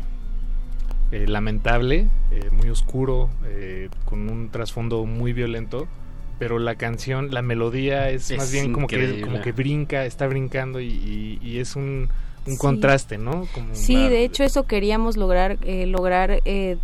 eh, 1.13 1.27
lamentable, 1.29 2.09
eh, 2.31 2.49
muy 2.51 2.71
oscuro, 2.71 3.29
eh, 3.45 3.89
con 4.07 4.31
un 4.31 4.49
trasfondo 4.51 5.05
muy 5.05 5.33
violento, 5.35 5.87
pero 6.39 6.59
la 6.59 6.75
canción, 6.77 7.33
la 7.33 7.43
melodía 7.43 8.09
es, 8.11 8.31
Es 8.31 8.39
más 8.39 8.51
bien 8.53 8.73
como 8.73 8.87
que, 8.87 9.21
como 9.23 9.41
que 9.43 9.53
brinca, 9.53 10.07
está 10.07 10.27
brincando 10.27 10.81
y, 10.81 10.87
y- 10.89 11.39
y 11.43 11.59
es 11.59 11.77
un, 11.77 12.09
un 12.47 12.53
Sí. 12.55 12.59
contraste, 12.59 13.19
¿no? 13.19 13.47
Como 13.55 13.75
Sí, 13.75 13.95
una- 13.95 14.09
de 14.09 14.25
hecho 14.25 14.43
eso 14.43 14.65
queríamos 14.67 15.17
lograr, 15.19 15.59
eh, 15.63 15.87
lograr 15.87 16.41
eh, 16.47 16.79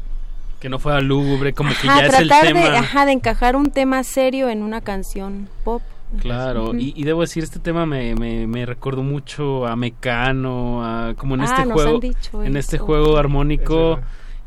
Que 0.60 0.68
no 0.68 0.78
fuera 0.78 1.00
lúgubre, 1.00 1.52
como 1.52 1.70
que 1.70 1.88
ajá, 1.88 2.00
ya 2.00 2.06
es 2.06 2.18
el 2.18 2.28
tratar 2.28 2.46
de, 2.54 2.60
tema. 2.62 2.78
ajá, 2.78 3.06
de 3.06 3.12
encajar 3.12 3.54
un 3.56 3.70
tema 3.70 4.02
serio 4.02 4.48
en 4.48 4.62
una 4.62 4.80
canción 4.80 5.48
pop. 5.64 5.82
Claro, 6.20 6.74
y, 6.74 6.94
y 6.96 7.04
debo 7.04 7.20
decir, 7.20 7.44
este 7.44 7.58
tema 7.58 7.84
me, 7.84 8.14
me, 8.14 8.46
me 8.46 8.64
recordó 8.64 9.02
mucho 9.02 9.66
a 9.66 9.76
Mecano, 9.76 10.82
a, 10.84 11.14
como 11.14 11.34
en 11.34 11.42
Ah, 11.42 11.44
este 11.44 11.64
nos 11.66 11.72
juego, 11.74 11.94
han 11.96 12.00
dicho 12.00 12.42
en 12.44 12.56
este 12.56 12.76
eso. 12.76 12.84
juego 12.86 13.18
armónico. 13.18 14.00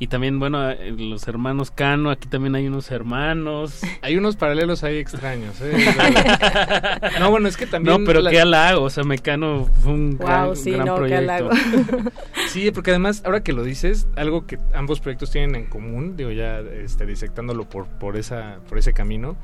Y 0.04 0.08
también, 0.08 0.40
bueno, 0.40 0.58
a- 0.60 0.74
los 0.76 1.28
hermanos 1.28 1.70
Cano, 1.70 2.10
aquí 2.10 2.28
también 2.28 2.56
hay 2.56 2.68
unos 2.68 2.90
hermanos. 2.90 3.82
Hay 4.02 4.18
unos 4.18 4.36
paralelos 4.36 4.84
ahí 4.84 4.98
extraños, 4.98 5.62
¿eh? 5.62 5.74
no, 7.20 7.30
bueno, 7.30 7.48
es 7.48 7.56
que 7.56 7.68
también... 7.68 8.00
No, 8.00 8.06
pero 8.06 8.22
la- 8.22 8.32
qué 8.32 8.42
halago, 8.42 8.84
o 8.86 8.90
sea, 8.90 9.04
Mecano 9.04 9.70
fue 9.84 9.94
un 9.94 10.18
Wow, 10.18 10.28
gran, 10.28 10.56
sí, 10.56 10.72
gran 10.72 10.86
no, 10.88 10.96
qué 10.96 11.00
proyecto. 11.02 11.50
Sí, 12.48 12.72
porque 12.72 12.90
además, 12.92 13.22
ahora 13.26 13.44
que 13.44 13.54
lo 13.54 13.64
dices, 13.64 14.08
algo 14.16 14.46
que 14.48 14.58
ambos 14.74 15.00
proyectos 15.00 15.32
tienen 15.32 15.56
en 15.56 15.66
común, 15.68 16.18
digo 16.18 16.32
ya 16.32 16.60
este, 16.60 17.06
disectándolo 17.06 17.70
por, 17.70 17.86
por, 17.88 18.18
esa, 18.18 18.58
por 18.68 18.78
ese 18.78 18.94
camino, 18.94 19.38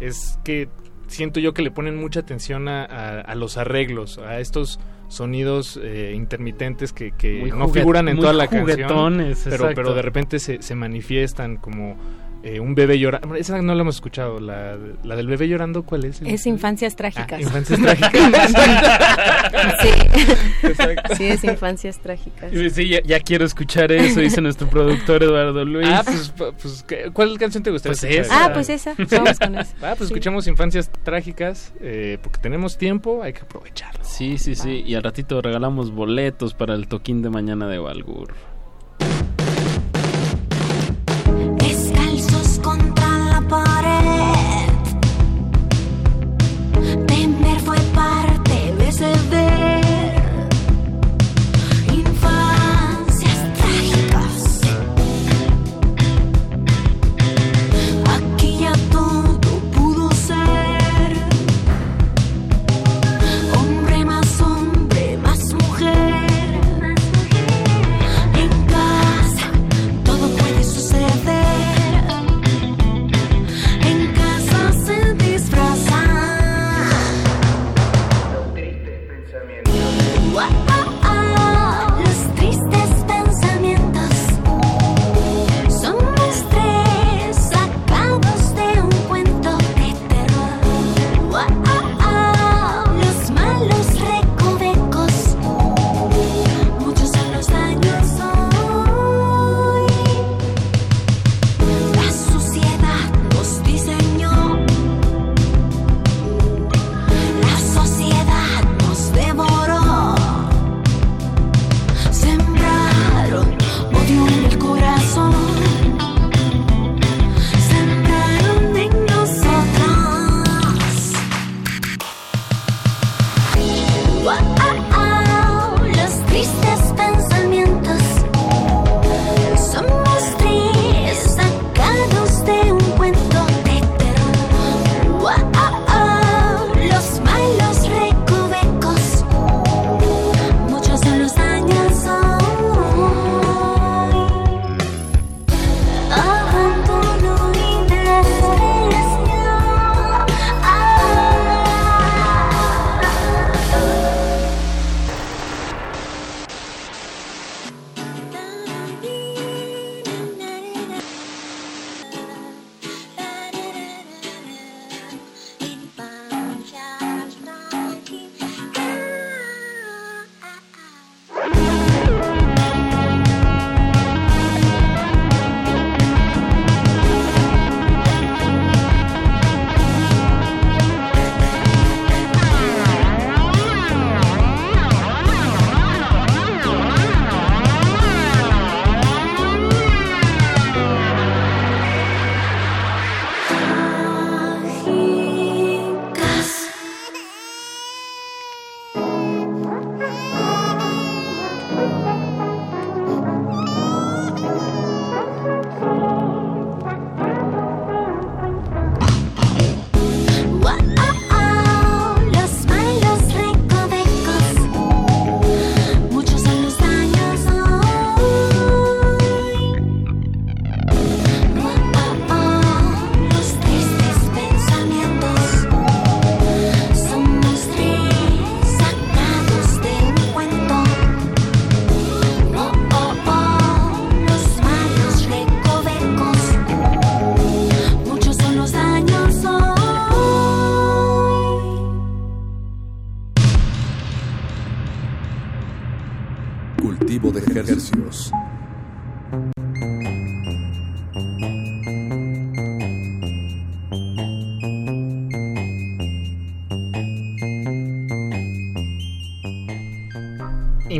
es 0.00 0.38
que 0.44 0.68
siento 1.06 1.40
yo 1.40 1.54
que 1.54 1.62
le 1.62 1.70
ponen 1.70 1.96
mucha 1.96 2.20
atención 2.20 2.68
a, 2.68 2.84
a- 2.84 3.20
a 3.20 3.34
los 3.36 3.56
arreglos, 3.56 4.18
a 4.18 4.40
estos 4.40 4.80
sonidos 5.12 5.78
eh, 5.82 6.12
intermitentes 6.14 6.92
que, 6.92 7.12
que 7.12 7.52
no 7.54 7.68
figuran 7.68 8.08
en 8.08 8.16
toda 8.16 8.32
la 8.32 8.48
canción, 8.48 9.34
pero, 9.44 9.70
pero 9.74 9.94
de 9.94 10.02
repente 10.02 10.38
se, 10.38 10.62
se 10.62 10.74
manifiestan 10.74 11.58
como 11.58 11.96
eh, 12.42 12.60
un 12.60 12.74
bebé 12.74 12.98
llorando. 12.98 13.34
Esa 13.36 13.60
no 13.62 13.74
la 13.74 13.80
hemos 13.82 13.96
escuchado, 13.96 14.40
la, 14.40 14.76
la 15.04 15.16
del 15.16 15.26
bebé 15.26 15.48
llorando, 15.48 15.84
¿cuál 15.84 16.04
es? 16.04 16.20
Es 16.22 16.46
Infancias 16.46 16.96
Trágicas. 16.96 17.32
Ah, 17.32 17.40
Infancias 17.40 17.80
Trágicas. 17.80 18.12
sí. 19.82 20.66
Exacto. 20.66 21.14
sí, 21.16 21.24
es 21.26 21.44
Infancias 21.44 21.98
Trágicas. 22.00 22.50
Sí, 22.72 22.88
ya, 22.88 23.00
ya 23.02 23.20
quiero 23.20 23.44
escuchar 23.44 23.92
eso, 23.92 24.20
dice 24.20 24.40
nuestro 24.40 24.68
productor 24.68 25.22
Eduardo 25.22 25.64
Luis. 25.64 25.86
Ah, 25.90 26.02
pues, 26.04 26.32
pues 26.60 26.84
¿qué- 26.86 27.10
¿cuál 27.12 27.38
canción 27.38 27.62
te 27.62 27.70
gustaría 27.70 27.92
Pues 27.98 28.04
escuchar? 28.04 28.24
esa. 28.26 28.44
Ah, 28.46 28.52
pues 28.52 28.68
esa, 28.68 28.94
vamos 29.16 29.38
con 29.38 29.58
esa. 29.58 29.74
Ah, 29.82 29.94
pues 29.96 30.08
Sí. 30.08 30.14
escuchamos 30.14 30.46
Infancias 30.46 30.90
Trágicas, 31.04 31.72
eh, 31.80 32.18
porque 32.22 32.38
tenemos 32.40 32.76
tiempo, 32.78 33.22
hay 33.22 33.32
que 33.32 33.40
aprovecharlo. 33.42 34.00
Sí, 34.04 34.38
sí, 34.38 34.54
sí. 34.54 34.82
Y 34.86 34.94
al 34.94 35.02
ratito 35.02 35.40
regalamos 35.42 35.90
boletos 35.92 36.54
para 36.54 36.74
el 36.74 36.86
toquín 36.88 37.22
de 37.22 37.30
mañana 37.30 37.68
de 37.68 37.78
Walgur. 37.78 38.34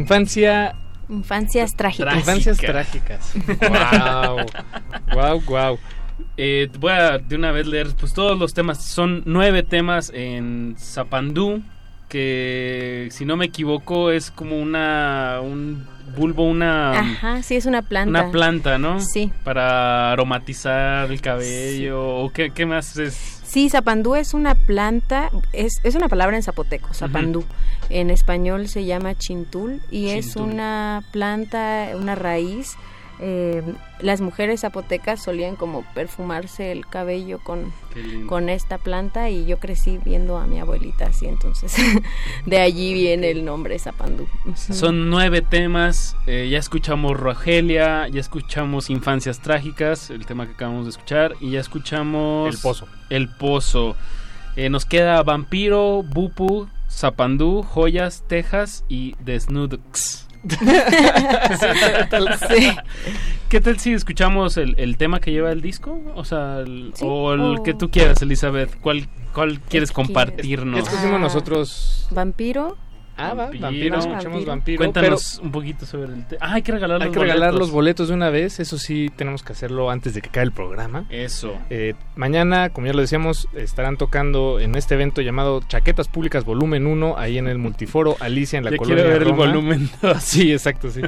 Infancia. 0.03 0.75
Infancias 1.09 1.77
trágicas. 1.77 2.17
Infancias 2.17 2.59
trágicas. 2.59 3.33
wow. 3.61 4.37
wow, 5.15 5.41
wow. 5.47 5.79
Eh, 6.37 6.69
voy 6.79 6.93
a 6.93 7.19
de 7.19 7.37
una 7.37 7.53
vez 7.53 7.67
leer 7.67 7.89
pues 7.99 8.13
todos 8.13 8.39
los 8.39 8.53
temas. 8.53 8.85
Son 8.85 9.23
nueve 9.27 9.63
temas 9.63 10.11
en 10.15 10.75
Zapandú, 10.79 11.63
que 12.09 13.09
si 13.11 13.25
no 13.25 13.37
me 13.37 13.47
equivoco 13.47 14.11
es 14.11 14.31
como 14.31 14.61
una 14.61 15.39
un 15.43 15.87
bulbo, 16.17 16.45
una 16.45 16.99
Ajá, 16.99 17.43
sí, 17.43 17.57
es 17.57 17.67
una 17.67 17.83
planta. 17.83 18.09
una 18.23 18.31
planta, 18.33 18.79
¿no? 18.79 19.01
Sí. 19.01 19.33
Para 19.45 20.13
aromatizar 20.13 21.11
el 21.11 21.21
cabello 21.21 22.17
o 22.17 22.31
qué, 22.31 22.51
qué 22.51 22.67
más 22.67 22.97
es. 22.97 23.41
Sí, 23.45 23.69
zapandú 23.69 24.15
es 24.15 24.35
una 24.35 24.55
planta, 24.55 25.31
es, 25.53 25.81
es 25.85 25.95
una 25.95 26.09
palabra 26.09 26.37
en 26.37 26.43
zapoteco, 26.43 26.95
zapandú. 26.95 27.45
En 27.93 28.11
español 28.11 28.69
se 28.69 28.85
llama 28.85 29.15
chintul 29.17 29.81
y 29.91 30.09
es 30.09 30.37
una 30.37 31.03
planta, 31.13 31.91
una 31.95 32.15
raíz. 32.15 32.77
eh, 33.21 33.63
las 34.01 34.21
mujeres 34.21 34.63
zapotecas 34.63 35.23
solían 35.23 35.55
como 35.55 35.85
perfumarse 35.95 36.73
el 36.73 36.87
cabello 36.87 37.39
con, 37.39 37.73
con 38.27 38.49
esta 38.49 38.79
planta 38.79 39.31
y 39.31 39.47
yo 39.47 39.61
crecí 39.61 39.99
viendo 40.05 40.39
a 40.39 40.47
mi 40.49 40.59
abuelita 40.59 41.07
así, 41.07 41.27
entonces 41.27 41.77
de 42.47 42.59
allí 42.59 42.95
viene 42.95 43.31
el 43.31 43.45
nombre 43.45 43.79
zapandú. 43.79 44.27
Son 44.57 45.09
nueve 45.09 45.41
temas. 45.43 46.17
eh, 46.27 46.49
ya 46.51 46.59
escuchamos 46.59 47.17
Rogelia, 47.17 48.09
ya 48.09 48.21
escuchamos 48.21 48.91
Infancias 48.91 49.39
Trágicas, 49.41 50.11
el 50.11 50.27
tema 50.27 50.47
que 50.47 50.55
acabamos 50.55 50.87
de 50.87 50.91
escuchar, 50.91 51.35
y 51.41 51.51
ya 51.51 51.61
escuchamos 51.61 52.53
El 52.53 52.61
Pozo. 52.61 52.89
El 53.11 53.29
Pozo. 53.29 53.95
Eh, 54.57 54.69
nos 54.69 54.85
queda 54.85 55.23
Vampiro, 55.23 56.03
Bupu, 56.03 56.67
Zapandú, 56.93 57.63
Joyas, 57.63 58.25
Texas 58.29 58.85
y 58.89 59.15
Desnudx. 59.21 60.29
Sí. 62.49 62.71
¿Qué 63.49 63.61
tal 63.61 63.79
si 63.79 63.93
escuchamos 63.93 64.57
el, 64.57 64.75
el 64.79 64.97
tema 64.97 65.21
que 65.21 65.31
lleva 65.31 65.53
el 65.53 65.61
disco? 65.61 66.01
O 66.15 66.25
sea, 66.25 66.61
el- 66.61 66.93
Sí, 66.95 67.05
o 67.07 67.33
el 67.35 67.41
o- 67.41 67.63
que 67.63 67.75
tú 67.75 67.91
quieras, 67.91 68.21
Elizabeth. 68.23 68.79
¿Cuál, 68.81 69.09
cuál 69.35 69.61
quieres 69.61 69.93
compartirnos? 69.93 70.81
¿Qué 70.83 70.89
escogimos 70.89 71.21
nosotros? 71.21 72.09
Vampiro. 72.11 72.77
Ah, 73.31 73.35
va, 73.35 73.51
Vampiro. 73.59 73.99
escuchamos 73.99 74.45
Vampiro. 74.45 74.79
Cuéntanos 74.79 75.39
un 75.43 75.51
poquito 75.53 75.87
sobre 75.87 76.13
el 76.13 76.27
tema. 76.27 76.39
Ah, 76.45 76.55
hay 76.55 76.63
que 76.63 76.73
regalar 76.73 77.01
Hay 77.01 77.07
los 77.09 77.15
que 77.15 77.21
regalar 77.21 77.51
boletos. 77.51 77.59
los 77.61 77.71
boletos 77.71 78.09
de 78.09 78.15
una 78.15 78.31
vez, 78.31 78.61
eso 78.61 78.79
sí, 78.79 79.11
tenemos 79.15 79.43
que 79.43 79.53
hacerlo 79.53 79.91
antes 79.91 80.15
de 80.15 80.21
que 80.23 80.29
caiga 80.29 80.43
el 80.43 80.53
programa. 80.53 81.05
Eso. 81.11 81.55
Eh, 81.71 81.95
mañana, 82.17 82.71
como 82.71 82.87
ya 82.87 82.93
lo 82.93 83.01
decíamos, 83.01 83.49
estarán 83.55 83.97
tocando 83.97 84.59
en 84.61 84.75
este 84.75 84.95
evento 84.95 85.21
llamado 85.23 85.61
Chaquetas 85.69 86.09
Públicas 86.09 86.45
Volumen 86.45 86.87
1, 86.87 87.15
ahí 87.19 87.39
en 87.39 87.47
el 87.49 87.59
Multiforo 87.59 88.17
Alicia, 88.21 88.59
en 88.59 88.65
la 88.65 88.71
Ya 88.71 88.77
colonia 88.77 89.05
quiero 89.05 89.19
ver 89.19 89.23
el 89.23 89.29
Roma. 89.31 89.47
volumen. 89.47 89.91
sí, 90.21 90.53
exacto, 90.53 90.91
sí. 90.91 91.01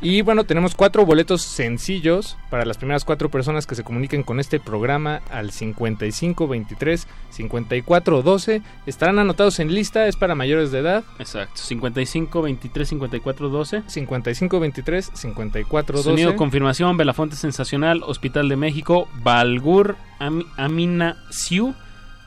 Y 0.00 0.22
bueno, 0.22 0.44
tenemos 0.44 0.74
cuatro 0.74 1.04
boletos 1.06 1.42
sencillos 1.42 2.36
para 2.50 2.64
las 2.64 2.78
primeras 2.78 3.04
cuatro 3.04 3.30
personas 3.30 3.66
que 3.66 3.74
se 3.74 3.84
comuniquen 3.84 4.22
con 4.22 4.40
este 4.40 4.58
programa 4.60 5.20
al 5.30 5.50
55 5.52 6.48
23 6.48 7.06
54 7.30 8.22
12. 8.22 8.62
Estarán 8.86 9.18
anotados 9.18 9.60
en 9.60 9.72
lista, 9.74 10.06
es 10.06 10.16
para 10.16 10.34
mayores 10.34 10.70
de 10.72 10.78
edad. 10.80 11.04
Exacto. 11.18 11.59
55 11.60 12.42
23 12.42 12.88
54 12.88 13.48
12. 13.48 13.82
55 13.86 14.60
23 14.60 15.10
54 15.14 15.96
12. 15.98 16.08
Sonido 16.10 16.36
confirmación, 16.36 16.96
Belafonte 16.96 17.36
Sensacional, 17.36 18.02
Hospital 18.06 18.48
de 18.48 18.56
México, 18.56 19.08
Balgur, 19.22 19.96
Am- 20.18 20.44
Amina 20.56 21.16
Siu, 21.30 21.74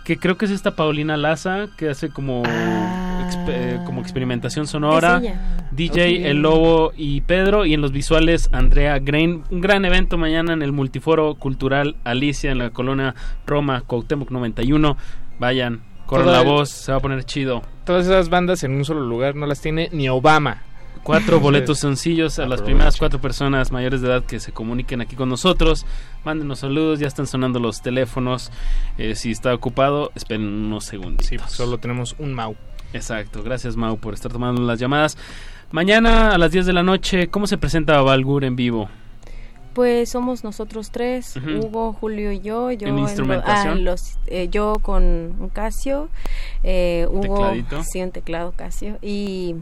que 0.05 0.17
creo 0.17 0.37
que 0.37 0.45
es 0.45 0.51
esta 0.51 0.75
Paulina 0.75 1.15
Laza, 1.17 1.67
que 1.77 1.89
hace 1.89 2.09
como, 2.09 2.43
exp- 2.43 3.45
eh, 3.47 3.79
como 3.85 4.01
experimentación 4.01 4.67
sonora. 4.67 5.21
Ah. 5.25 5.59
DJ. 5.71 6.29
El 6.29 6.41
Lobo 6.41 6.91
y 6.95 7.21
Pedro, 7.21 7.65
y 7.65 7.73
en 7.73 7.81
los 7.81 7.91
visuales 7.91 8.49
Andrea 8.51 8.99
Grain. 8.99 9.43
Un 9.49 9.59
gran 9.61 9.85
evento 9.85 10.17
mañana 10.17 10.53
en 10.53 10.61
el 10.61 10.71
Multiforo 10.71 11.33
Cultural 11.35 11.95
Alicia, 12.03 12.51
en 12.51 12.59
la 12.59 12.69
colonia 12.69 13.15
Roma, 13.47 13.81
Cuauhtémoc 13.81 14.29
91. 14.29 14.97
Vayan, 15.39 15.81
corran 16.05 16.31
la 16.31 16.41
voz, 16.41 16.69
se 16.69 16.91
va 16.91 16.99
a 16.99 17.01
poner 17.01 17.23
chido. 17.23 17.63
Todas 17.85 18.05
esas 18.05 18.29
bandas 18.29 18.63
en 18.63 18.71
un 18.71 18.85
solo 18.85 19.01
lugar 19.01 19.35
no 19.35 19.45
las 19.45 19.59
tiene 19.59 19.89
ni 19.91 20.07
Obama. 20.07 20.61
Cuatro 21.03 21.39
boletos 21.41 21.79
sencillos 21.79 22.39
a 22.39 22.45
las 22.45 22.61
primeras 22.61 22.95
cuatro 22.97 23.19
personas 23.19 23.71
mayores 23.73 24.01
de 24.01 24.07
edad 24.07 24.23
que 24.23 24.39
se 24.39 24.53
comuniquen 24.53 25.01
aquí 25.01 25.17
con 25.17 25.27
nosotros. 25.27 25.85
Mándenos 26.23 26.59
saludos, 26.59 26.99
ya 26.99 27.07
están 27.07 27.27
sonando 27.27 27.59
los 27.59 27.81
teléfonos. 27.81 28.51
Eh, 28.97 29.15
si 29.15 29.31
está 29.31 29.53
ocupado, 29.53 30.11
esperen 30.15 30.47
unos 30.47 30.85
segundos. 30.85 31.25
Sí, 31.25 31.37
solo 31.47 31.77
tenemos 31.77 32.15
un 32.19 32.33
Mau. 32.33 32.55
Exacto, 32.93 33.43
gracias 33.43 33.75
Mau 33.75 33.97
por 33.97 34.13
estar 34.13 34.31
tomando 34.31 34.61
las 34.61 34.79
llamadas. 34.79 35.17
Mañana 35.71 36.29
a 36.29 36.37
las 36.37 36.51
10 36.51 36.67
de 36.67 36.73
la 36.73 36.83
noche, 36.83 37.27
¿cómo 37.27 37.47
se 37.47 37.57
presenta 37.57 38.01
Valgur 38.01 38.45
en 38.45 38.55
vivo? 38.55 38.89
Pues 39.73 40.09
somos 40.09 40.43
nosotros 40.43 40.91
tres. 40.91 41.35
Hugo, 41.37 41.93
Julio 41.93 42.31
y 42.31 42.39
yo. 42.41 42.71
yo 42.71 42.87
¿En 42.87 42.99
instrumentación? 42.99 43.77
ah, 43.79 43.81
los- 43.81 44.19
eh, 44.27 44.47
yo 44.51 44.75
con 44.81 45.03
un 45.03 45.49
Casio, 45.49 46.09
eh, 46.63 47.07
Hugo, 47.09 47.21
Tecladito. 47.21 47.83
sí, 47.83 48.01
un 48.01 48.11
teclado 48.11 48.51
Casio, 48.55 48.99
y 49.01 49.55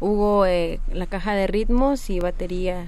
Hugo 0.00 0.46
eh, 0.46 0.78
la 0.92 1.06
caja 1.06 1.34
de 1.34 1.46
ritmos 1.48 2.10
y 2.10 2.20
batería 2.20 2.86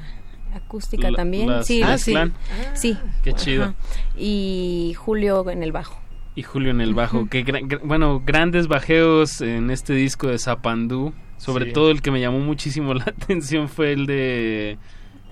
acústica 0.55 1.11
La- 1.11 1.17
también. 1.17 1.49
las 1.49 1.67
sí, 1.67 1.79
sí, 1.83 1.85
mezclan. 1.85 2.35
sí. 2.75 2.97
Qué 3.23 3.33
chido. 3.33 3.65
Ajá. 3.65 3.75
Y 4.17 4.95
Julio 4.97 5.49
en 5.51 5.63
el 5.63 5.73
bajo. 5.73 5.99
Y 6.37 6.43
Julio 6.45 6.71
en 6.71 6.81
el 6.81 6.95
bajo. 6.95 7.29
Que 7.29 7.45
gra- 7.45 7.61
gra- 7.67 7.81
bueno, 7.83 8.23
grandes 8.25 8.69
bajeos 8.69 9.41
en 9.41 9.71
este 9.71 9.93
disco 9.95 10.29
de 10.29 10.39
Zapandú. 10.39 11.13
Sobre 11.37 11.67
Sí. 11.67 11.73
todo 11.73 11.91
el 11.91 12.03
que 12.03 12.11
me 12.11 12.21
llamó 12.21 12.39
muchísimo 12.41 12.95
la 12.95 13.05
atención 13.05 13.69
fue 13.69 13.93
el 13.93 14.07
de... 14.07 14.79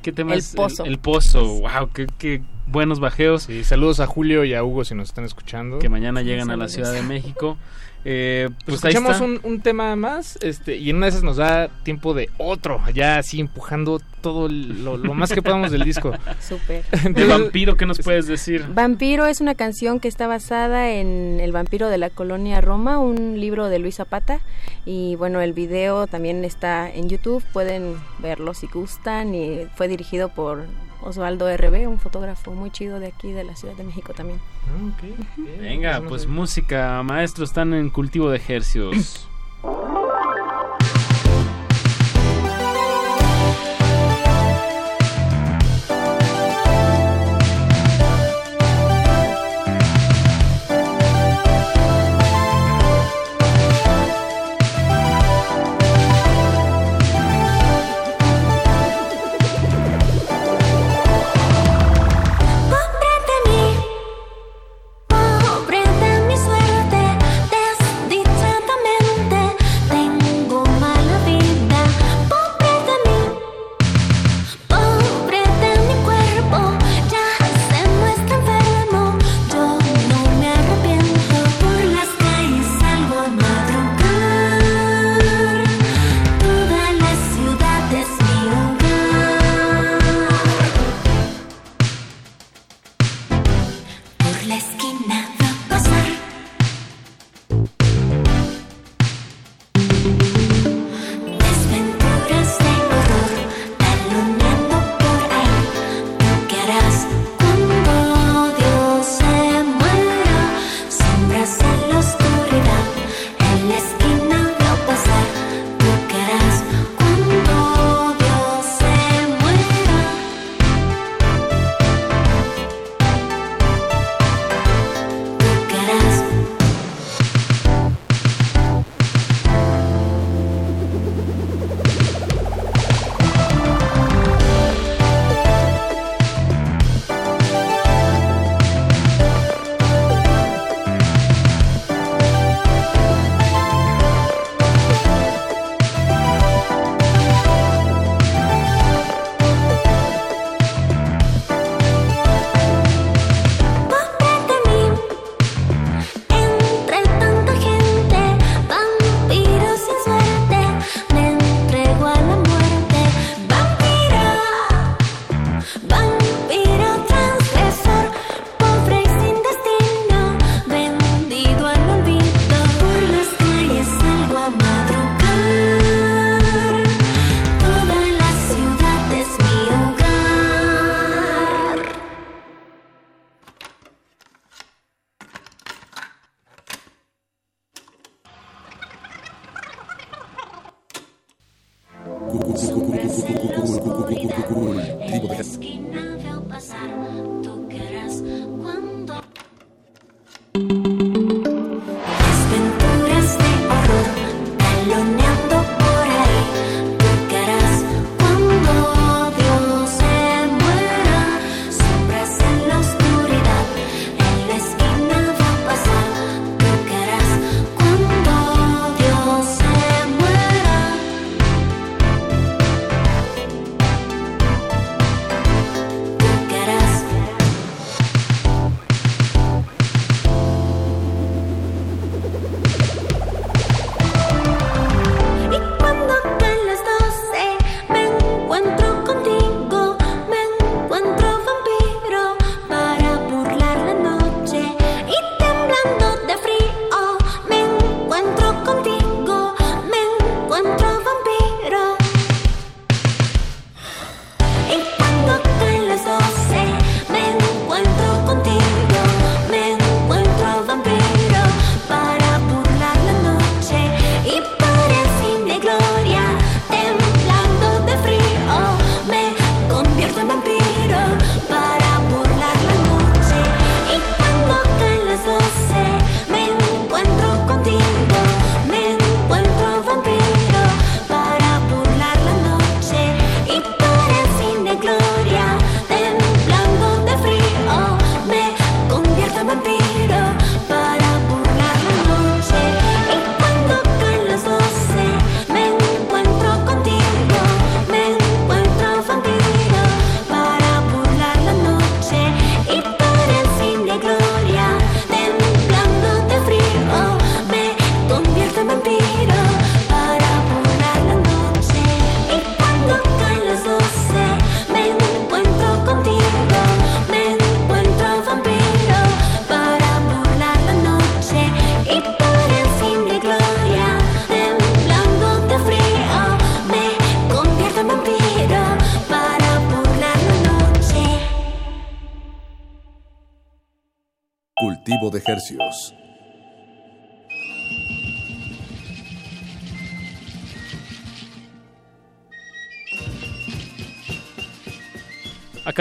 ¿Qué 0.06 0.12
tema 0.12 0.34
El 0.34 0.38
es? 0.38 0.54
Pozo. 0.54 0.84
El, 0.84 0.98
Pozo. 0.98 1.44
Wow, 1.62 1.90
qué, 1.92 2.06
qué 2.16 2.40
buenos 2.68 3.00
bajeos. 3.00 3.42
Sí, 3.42 3.64
saludos 3.64 3.98
a 3.98 4.06
Julio 4.06 4.44
y 4.44 4.54
a 4.54 4.62
Hugo 4.62 4.84
si 4.84 4.94
nos 4.94 5.08
están 5.08 5.24
escuchando. 5.24 5.80
Que 5.80 5.88
mañana 5.88 6.22
llegan 6.22 6.48
a 6.48 6.56
la. 6.56 6.68
Ciudad 6.68 6.92
de 6.92 7.02
México. 7.02 7.56
Eh, 8.08 8.48
Pues 8.64 8.80
pues 8.80 8.94
escuchamos 8.94 9.20
un, 9.20 9.40
un 9.42 9.60
tema 9.60 9.96
más 9.96 10.38
este 10.40 10.76
y 10.76 10.90
en 10.90 10.96
una 10.96 11.06
de 11.06 11.10
esas 11.10 11.24
nos 11.24 11.38
da 11.38 11.68
tiempo 11.82 12.14
de 12.14 12.30
otro, 12.38 12.80
ya 12.94 13.18
así 13.18 13.40
empujando 13.40 14.00
todo 14.20 14.48
lo, 14.48 14.96
lo 14.96 15.12
más 15.14 15.32
que 15.32 15.42
podamos 15.42 15.72
del 15.72 15.82
disco. 15.82 16.12
Súper. 16.40 16.84
De 17.14 17.24
vampiro, 17.26 17.76
¿qué 17.76 17.84
nos 17.84 17.98
puedes 17.98 18.28
decir? 18.28 18.64
Vampiro 18.72 19.26
es 19.26 19.40
una 19.40 19.56
canción 19.56 19.98
que 19.98 20.06
está 20.06 20.28
basada 20.28 20.92
en 20.92 21.40
El 21.40 21.50
vampiro 21.50 21.88
de 21.88 21.98
la 21.98 22.10
colonia 22.10 22.60
Roma, 22.60 22.98
un 22.98 23.40
libro 23.40 23.68
de 23.68 23.78
Luis 23.80 23.96
Zapata. 23.96 24.40
Y 24.84 25.16
bueno, 25.16 25.40
el 25.40 25.52
video 25.52 26.06
también 26.06 26.44
está 26.44 26.88
en 26.88 27.08
YouTube, 27.08 27.42
pueden 27.52 27.96
verlo 28.18 28.54
si 28.54 28.66
gustan. 28.68 29.34
Y 29.34 29.66
fue 29.74 29.88
dirigido 29.88 30.28
por 30.28 30.64
Osvaldo 31.02 31.55
RB, 31.55 31.89
un 31.89 31.98
fotógrafo 31.98 32.52
muy 32.52 32.70
chido 32.70 32.98
de 33.01 33.09
aquí 33.09 33.32
de 33.32 33.44
la 33.44 33.56
Ciudad 33.56 33.74
de 33.74 33.85
México 33.85 34.12
también. 34.14 34.40
Venga, 35.59 36.02
pues 36.09 36.27
música, 36.27 37.02
maestros, 37.02 37.51
están 37.51 37.74
en 37.74 37.90
cultivo 37.90 38.31
de 38.31 38.39
ejercios. 38.39 39.28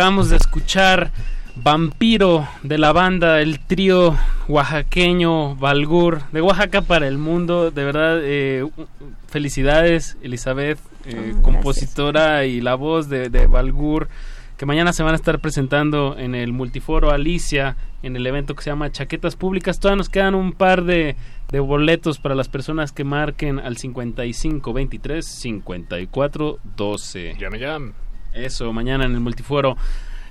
Acabamos 0.05 0.29
de 0.29 0.37
escuchar 0.37 1.09
Vampiro 1.55 2.47
de 2.61 2.77
la 2.77 2.93
banda, 2.93 3.41
el 3.41 3.59
trío 3.59 4.15
oaxaqueño 4.47 5.55
Balgur, 5.55 6.21
de 6.31 6.41
Oaxaca 6.41 6.83
para 6.83 7.07
el 7.07 7.17
mundo. 7.17 7.71
De 7.71 7.83
verdad, 7.83 8.19
eh, 8.21 8.69
felicidades, 9.27 10.15
Elizabeth, 10.21 10.77
eh, 11.07 11.33
compositora 11.41 12.45
y 12.45 12.61
la 12.61 12.75
voz 12.75 13.09
de, 13.09 13.31
de 13.31 13.47
Balgur, 13.47 14.07
que 14.57 14.67
mañana 14.67 14.93
se 14.93 15.01
van 15.01 15.13
a 15.13 15.15
estar 15.15 15.39
presentando 15.39 16.15
en 16.19 16.35
el 16.35 16.53
multiforo 16.53 17.09
Alicia, 17.09 17.75
en 18.03 18.15
el 18.15 18.27
evento 18.27 18.53
que 18.53 18.61
se 18.61 18.69
llama 18.69 18.91
Chaquetas 18.91 19.35
Públicas. 19.35 19.79
Todavía 19.79 19.97
nos 19.97 20.09
quedan 20.09 20.35
un 20.35 20.53
par 20.53 20.83
de, 20.83 21.15
de 21.51 21.59
boletos 21.59 22.19
para 22.19 22.35
las 22.35 22.47
personas 22.47 22.91
que 22.91 23.03
marquen 23.03 23.57
al 23.57 23.77
55 23.77 24.71
23 24.71 25.25
54 25.25 26.59
12. 26.77 27.37
Llame, 27.39 27.57
llame. 27.57 28.04
Eso, 28.35 28.71
mañana 28.73 29.05
en 29.05 29.13
el 29.13 29.21
multiforo. 29.21 29.77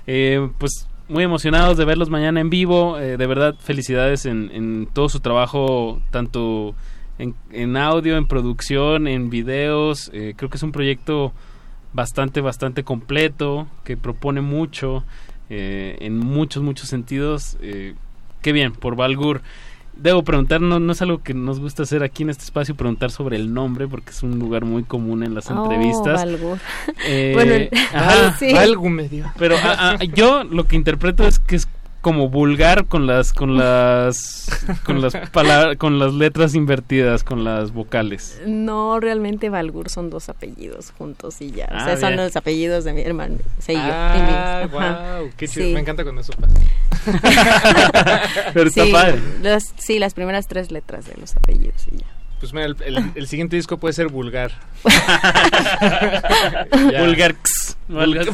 Eh, 0.07 0.49
pues 0.59 0.87
muy 1.07 1.23
emocionados 1.23 1.77
de 1.77 1.85
verlos 1.85 2.09
mañana 2.09 2.39
en 2.39 2.49
vivo. 2.49 2.99
eh, 2.99 3.17
de 3.17 3.27
verdad, 3.27 3.55
felicidades 3.59 4.25
en, 4.25 4.51
en 4.53 4.87
todo 4.93 5.09
su 5.09 5.19
trabajo, 5.19 6.01
tanto 6.11 6.75
en, 7.17 7.35
en 7.51 7.77
audio, 7.77 8.17
en 8.17 8.27
producción, 8.27 9.07
en 9.07 9.29
videos. 9.29 10.11
Eh, 10.13 10.33
creo 10.37 10.49
que 10.49 10.57
es 10.57 10.63
un 10.63 10.71
proyecto 10.71 11.33
bastante, 11.93 12.41
bastante 12.41 12.83
completo, 12.83 13.67
que 13.83 13.97
propone 13.97 14.41
mucho 14.41 15.03
eh, 15.49 15.97
en 16.01 16.19
muchos, 16.19 16.61
muchos 16.61 16.89
sentidos. 16.89 17.57
Eh, 17.61 17.95
qué 18.41 18.51
bien, 18.51 18.73
por 18.73 18.95
Valgur. 18.95 19.41
Debo 19.97 20.23
preguntar, 20.23 20.59
no, 20.61 20.79
no 20.79 20.91
es 20.91 21.01
algo 21.01 21.23
que 21.23 21.33
nos 21.33 21.59
gusta 21.59 21.83
hacer 21.83 22.03
aquí 22.03 22.23
en 22.23 22.29
este 22.29 22.43
espacio, 22.43 22.75
preguntar 22.75 23.11
sobre 23.11 23.37
el 23.37 23.53
nombre, 23.53 23.87
porque 23.87 24.11
es 24.11 24.23
un 24.23 24.37
lugar 24.39 24.65
muy 24.65 24.83
común 24.83 25.23
en 25.23 25.33
las 25.33 25.49
Oh, 25.49 25.63
entrevistas. 25.63 26.23
Valgur. 26.25 26.57
Eh, 27.05 27.31
Bueno, 27.33 27.65
ajá, 27.93 28.35
sí. 28.37 28.51
Algo 28.51 28.89
medio. 28.89 29.31
pero 29.37 29.55
ah, 29.63 29.95
ah, 29.99 30.03
yo 30.03 30.43
lo 30.43 30.65
que 30.65 30.75
interpreto 30.75 31.25
es 31.25 31.39
que 31.39 31.55
es 31.55 31.67
como 32.05 32.29
vulgar 32.29 32.85
con 32.85 33.07
las 33.07 33.33
con 33.33 33.57
las 33.57 34.47
con 34.83 35.01
las 35.01 35.15
palabras 35.31 35.75
con 35.77 35.97
las 35.97 36.13
letras 36.13 36.53
invertidas 36.53 37.23
con 37.23 37.43
las 37.43 37.71
vocales 37.73 38.39
No, 38.45 38.99
realmente 38.99 39.49
Valgur 39.49 39.89
son 39.89 40.11
dos 40.11 40.29
apellidos 40.29 40.91
juntos 40.95 41.41
y 41.41 41.49
ya. 41.49 41.65
O 41.65 41.69
Ah, 41.71 41.85
sea, 41.85 41.97
son 41.97 42.09
bien. 42.09 42.17
los 42.17 42.35
apellidos 42.35 42.83
de 42.83 42.93
mi 42.93 43.01
hermano. 43.01 43.37
Sí, 43.57 43.73
yo, 43.73 43.79
Ah, 43.81 44.67
wow, 44.71 45.31
qué 45.35 45.47
chido. 45.47 45.65
Sí. 45.65 45.73
Me 45.73 45.79
encanta 45.79 46.03
cuando 46.03 46.21
eso 46.21 46.33
pasa. 46.33 46.53
Pero 48.53 48.67
está 48.69 48.85
sí, 48.85 48.91
padre. 48.91 49.19
las- 49.41 49.73
sí, 49.79 49.97
las 49.97 50.13
primeras 50.13 50.47
tres 50.47 50.69
letras 50.69 51.07
de 51.07 51.15
los 51.19 51.35
apellidos 51.35 51.87
y 51.91 51.97
ya. 51.97 52.05
Pues 52.39 52.53
mira, 52.53 52.67
el, 52.67 52.75
el- 52.85 53.11
el 53.15 53.27
siguiente 53.27 53.55
disco 53.55 53.79
puede 53.79 53.95
ser 53.95 54.09
vulgar. 54.09 54.51
vulgar 56.99 57.35
Vulgar. 57.87 58.27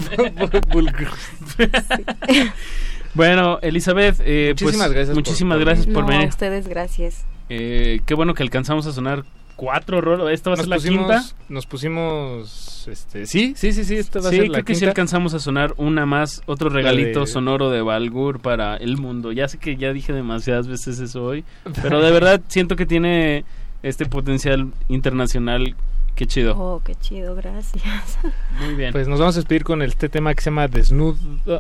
Bueno 3.14 3.60
Elizabeth 3.62 4.20
eh, 4.24 4.54
pues, 4.58 4.62
Muchísimas 4.64 4.92
gracias 4.92 5.08
por- 5.10 5.16
muchísimas 5.16 5.58
por- 5.58 5.66
gracias 5.66 5.86
por 5.88 6.04
no, 6.04 6.08
a 6.10 6.12
venir 6.12 6.30
ustedes 6.30 6.68
gracias. 6.68 7.26
Eh, 7.50 8.00
qué 8.06 8.14
bueno 8.14 8.34
que 8.34 8.44
alcanzamos 8.44 8.86
a 8.88 8.94
sonar 8.94 9.24
cuatro 9.58 10.02
rolas 10.02 10.34
esta 10.34 10.50
va 10.50 10.54
a 10.56 10.58
ser 10.58 10.68
la 10.70 10.76
pusimos, 10.78 11.08
quinta 11.08 11.24
Nos 11.50 11.66
pusimos. 11.68 12.88
Este, 12.90 13.26
sí, 13.28 13.54
sí, 13.56 13.74
sí, 13.74 13.84
sí. 13.84 13.96
Esta 13.98 14.20
va 14.22 14.30
a 14.30 14.32
ser 14.32 14.48
la 14.48 14.54
creo 14.54 14.66
que 14.66 14.76
sí 14.76 14.86
alcanzamos 14.86 15.34
a 15.36 15.40
sonar 15.40 15.74
una 15.78 16.06
más, 16.08 16.42
otro 16.48 16.70
regalito 16.70 17.20
de- 17.22 17.28
sonoro 17.28 17.70
de 17.70 17.82
Valgur 17.82 18.40
para 18.40 18.76
el 18.78 18.98
mundo. 18.98 19.32
Ya 19.32 19.48
sé 19.48 19.58
que 19.60 19.76
ya 19.76 19.94
dije 19.94 20.14
demasiadas 20.14 20.68
veces 20.68 21.00
eso 21.00 21.24
hoy, 21.24 21.44
pero 21.84 22.02
de 22.02 22.10
verdad 22.12 22.42
siento 22.48 22.76
que 22.76 22.86
tiene 22.86 23.44
este 23.84 24.06
potencial 24.06 24.72
internacional. 24.88 25.76
Qué 26.16 26.28
chido. 26.28 26.56
Oh, 26.58 26.82
qué 26.86 26.94
chido, 26.96 27.34
gracias. 27.36 27.84
Muy 28.64 28.76
bien. 28.76 28.92
Pues 28.92 29.08
nos 29.08 29.20
vamos 29.20 29.36
a 29.36 29.40
despedir 29.40 29.64
con 29.64 29.82
este 29.82 30.08
tema 30.10 30.34
que 30.36 30.42
se 30.42 30.50
llama 30.52 30.68
Desnudo, 30.68 31.18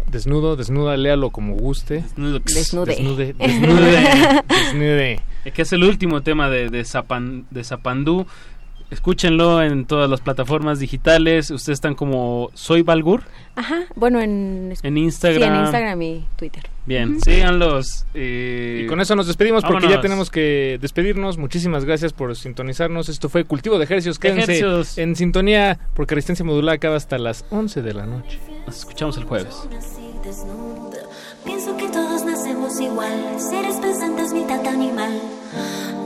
desnudo, 0.07 0.55
desnuda, 0.55 0.97
léalo 0.97 1.31
como 1.31 1.55
guste. 1.55 2.03
Desnude. 2.15 2.41
Desnude. 2.45 3.33
Desnude. 3.39 4.43
Desnude. 4.47 5.21
Que 5.53 5.61
es 5.63 5.73
el 5.73 5.83
último 5.83 6.21
tema 6.21 6.49
de, 6.49 6.69
de, 6.69 6.81
Zapan- 6.83 7.45
de 7.49 7.63
Zapandú. 7.63 8.27
Escúchenlo 8.91 9.63
en 9.63 9.85
todas 9.85 10.09
las 10.09 10.19
plataformas 10.19 10.79
digitales. 10.79 11.49
Ustedes 11.49 11.77
están 11.77 11.95
como 11.95 12.49
Soy 12.53 12.81
Valgur 12.81 13.23
Ajá, 13.55 13.83
bueno, 13.95 14.19
en, 14.19 14.73
en 14.83 14.97
Instagram. 14.97 15.41
Sí, 15.41 15.47
en 15.57 15.61
Instagram 15.63 16.01
y 16.01 16.25
Twitter. 16.35 16.63
Bien, 16.85 17.21
síganlos. 17.21 18.05
Y... 18.13 18.19
Eh, 18.19 18.81
y 18.83 18.87
con 18.87 18.99
eso 18.99 19.15
nos 19.15 19.27
despedimos 19.27 19.61
porque 19.63 19.75
Vámonos. 19.85 19.95
ya 19.97 20.01
tenemos 20.01 20.29
que 20.31 20.77
despedirnos. 20.81 21.37
Muchísimas 21.37 21.85
gracias 21.85 22.13
por 22.13 22.35
sintonizarnos. 22.35 23.09
Esto 23.09 23.29
fue 23.29 23.43
Cultivo 23.43 23.77
de 23.77 23.85
Ejercicios. 23.85 24.17
Quédense 24.19 24.43
Ejercios. 24.43 24.97
en 24.97 25.15
sintonía 25.15 25.79
porque 25.95 26.15
Resistencia 26.15 26.43
Modular 26.43 26.75
acaba 26.75 26.95
hasta 26.95 27.17
las 27.17 27.45
11 27.51 27.81
de 27.81 27.93
la 27.93 28.05
noche. 28.05 28.39
Nos 28.65 28.79
escuchamos 28.79 29.17
el 29.17 29.25
jueves. 29.25 29.55
Pienso 31.45 31.75
que 31.75 31.87
todos 31.89 32.23
nacemos 32.23 32.79
igual, 32.79 33.39
seres 33.39 33.77
pensantes 33.77 34.31
mitad 34.33 34.65
animal. 34.67 35.19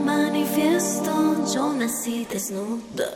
Manifiesto, 0.04 1.44
yo 1.54 1.72
nací 1.74 2.26
desnuda. 2.30 3.10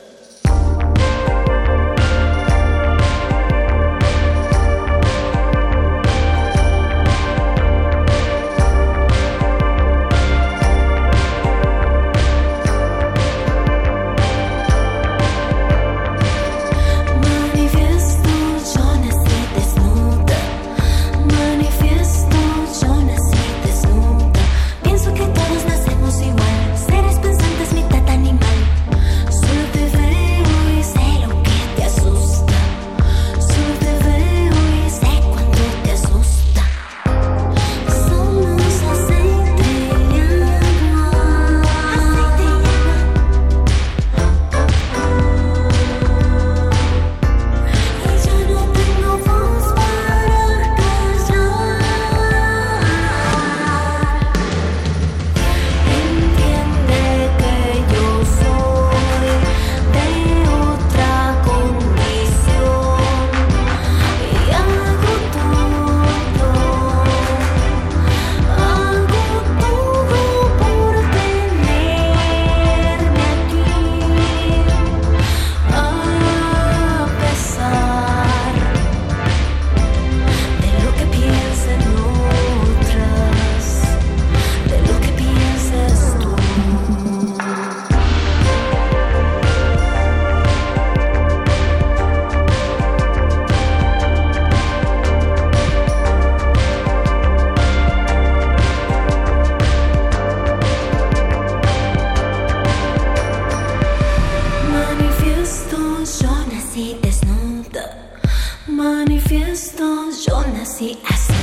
yo 110.26 110.42
nací 110.54 110.98
así. 111.08 111.34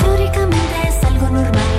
Teóricamente 0.00 0.88
es 0.88 1.04
algo 1.04 1.28
normal. 1.30 1.69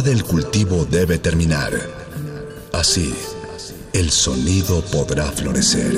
hora 0.00 0.08
del 0.08 0.24
cultivo 0.24 0.84
debe 0.84 1.18
terminar. 1.18 1.72
Así, 2.72 3.14
el 3.92 4.10
sonido 4.10 4.82
podrá 4.82 5.24
florecer. 5.24 5.92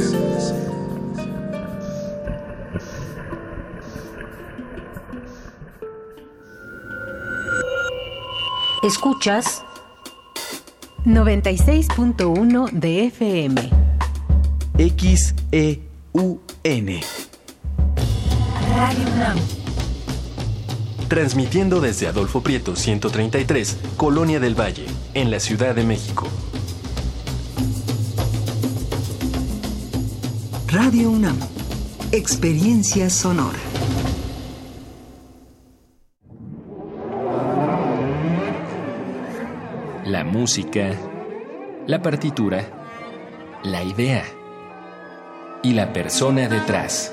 Escuchas 8.83 9.63
96.1 11.05 12.71
de 12.73 13.07
FM. 13.07 13.71
XEUN. 14.79 15.81
Radio 18.75 19.07
UNAM 19.15 19.62
transmitiendo 21.13 21.83
desde 21.83 22.07
Adolfo 22.07 22.41
Prieto 22.41 22.75
133, 22.75 23.77
Colonia 23.99 24.41
del 24.41 24.59
Valle, 24.59 24.87
en 25.13 25.31
la 25.31 25.41
Ciudad 25.41 25.75
de 25.75 25.85
México. 25.85 26.27
Radio 30.69 31.11
UNAM, 31.11 31.39
Experiencia 32.13 33.11
Sonora. 33.11 33.59
La 40.07 40.25
música, 40.25 40.93
la 41.87 42.01
partitura, 42.01 42.65
la 43.63 43.85
idea 43.85 44.25
y 45.63 45.75
la 45.75 45.93
persona 45.93 46.49
detrás. 46.49 47.13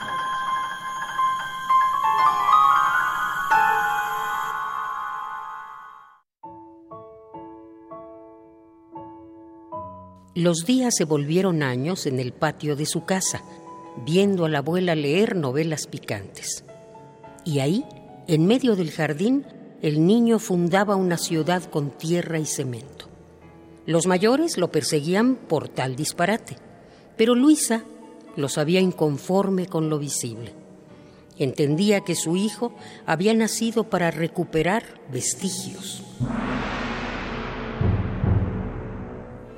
Los 10.41 10.65
días 10.65 10.95
se 10.97 11.05
volvieron 11.05 11.61
años 11.61 12.07
en 12.07 12.19
el 12.19 12.33
patio 12.33 12.75
de 12.75 12.87
su 12.87 13.05
casa, 13.05 13.43
viendo 14.03 14.45
a 14.45 14.49
la 14.49 14.57
abuela 14.57 14.95
leer 14.95 15.35
novelas 15.35 15.85
picantes. 15.85 16.65
Y 17.45 17.59
ahí, 17.59 17.85
en 18.27 18.47
medio 18.47 18.75
del 18.75 18.89
jardín, 18.89 19.45
el 19.83 20.03
niño 20.03 20.39
fundaba 20.39 20.95
una 20.95 21.19
ciudad 21.19 21.63
con 21.65 21.91
tierra 21.91 22.39
y 22.39 22.47
cemento. 22.47 23.05
Los 23.85 24.07
mayores 24.07 24.57
lo 24.57 24.71
perseguían 24.71 25.35
por 25.35 25.69
tal 25.69 25.95
disparate, 25.95 26.57
pero 27.17 27.35
Luisa 27.35 27.83
lo 28.35 28.49
sabía 28.49 28.79
inconforme 28.79 29.67
con 29.67 29.91
lo 29.91 29.99
visible. 29.99 30.55
Entendía 31.37 32.01
que 32.01 32.15
su 32.15 32.35
hijo 32.35 32.73
había 33.05 33.35
nacido 33.35 33.91
para 33.91 34.09
recuperar 34.09 34.85
vestigios. 35.11 36.01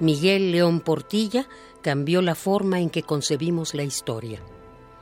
Miguel 0.03 0.51
León 0.51 0.81
Portilla 0.81 1.47
cambió 1.81 2.21
la 2.21 2.35
forma 2.35 2.81
en 2.81 2.89
que 2.89 3.03
concebimos 3.03 3.73
la 3.73 3.83
historia. 3.83 4.41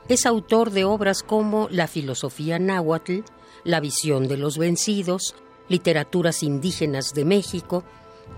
Es 0.08 0.26
autor 0.26 0.70
de 0.70 0.84
obras 0.84 1.24
como 1.24 1.68
La 1.72 1.88
filosofía 1.88 2.60
náhuatl, 2.60 3.22
La 3.64 3.80
visión 3.80 4.28
de 4.28 4.36
los 4.36 4.58
vencidos, 4.58 5.34
Literaturas 5.68 6.44
indígenas 6.44 7.14
de 7.14 7.24
México, 7.24 7.82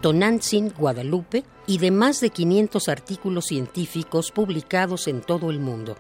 Tonantzin, 0.01 0.71
Guadalupe 0.71 1.45
y 1.67 1.77
de 1.77 1.91
más 1.91 2.23
de 2.23 2.31
500 2.31 2.89
artículos 2.89 3.45
científicos 3.45 4.31
publicados 4.31 5.07
en 5.07 5.21
todo 5.21 5.51
el 5.51 5.61
mundo. 5.61 5.97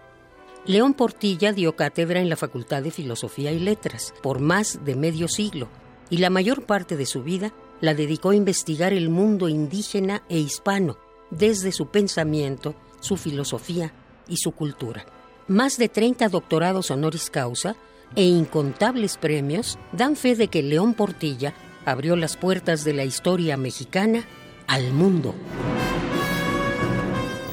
León 0.64 0.94
Portilla 0.94 1.52
dio 1.52 1.76
cátedra 1.76 2.20
en 2.20 2.30
la 2.30 2.36
Facultad 2.36 2.82
de 2.82 2.90
Filosofía 2.90 3.52
y 3.52 3.58
Letras 3.58 4.14
por 4.22 4.40
más 4.40 4.82
de 4.82 4.96
medio 4.96 5.28
siglo 5.28 5.68
y 6.08 6.18
la 6.18 6.30
mayor 6.30 6.64
parte 6.64 6.96
de 6.96 7.04
su 7.04 7.22
vida 7.22 7.52
la 7.84 7.94
dedicó 7.94 8.30
a 8.30 8.34
investigar 8.34 8.92
el 8.92 9.10
mundo 9.10 9.48
indígena 9.48 10.22
e 10.28 10.38
hispano 10.38 10.96
desde 11.30 11.70
su 11.70 11.88
pensamiento, 11.88 12.74
su 13.00 13.16
filosofía 13.16 13.92
y 14.28 14.38
su 14.38 14.52
cultura. 14.52 15.04
Más 15.48 15.76
de 15.76 15.88
30 15.88 16.28
doctorados 16.30 16.90
honoris 16.90 17.28
causa 17.28 17.76
e 18.16 18.24
incontables 18.24 19.18
premios 19.18 19.78
dan 19.92 20.16
fe 20.16 20.34
de 20.34 20.48
que 20.48 20.62
León 20.62 20.94
Portilla 20.94 21.54
abrió 21.84 22.16
las 22.16 22.36
puertas 22.36 22.84
de 22.84 22.94
la 22.94 23.04
historia 23.04 23.56
mexicana 23.56 24.24
al 24.66 24.92
mundo. 24.92 25.34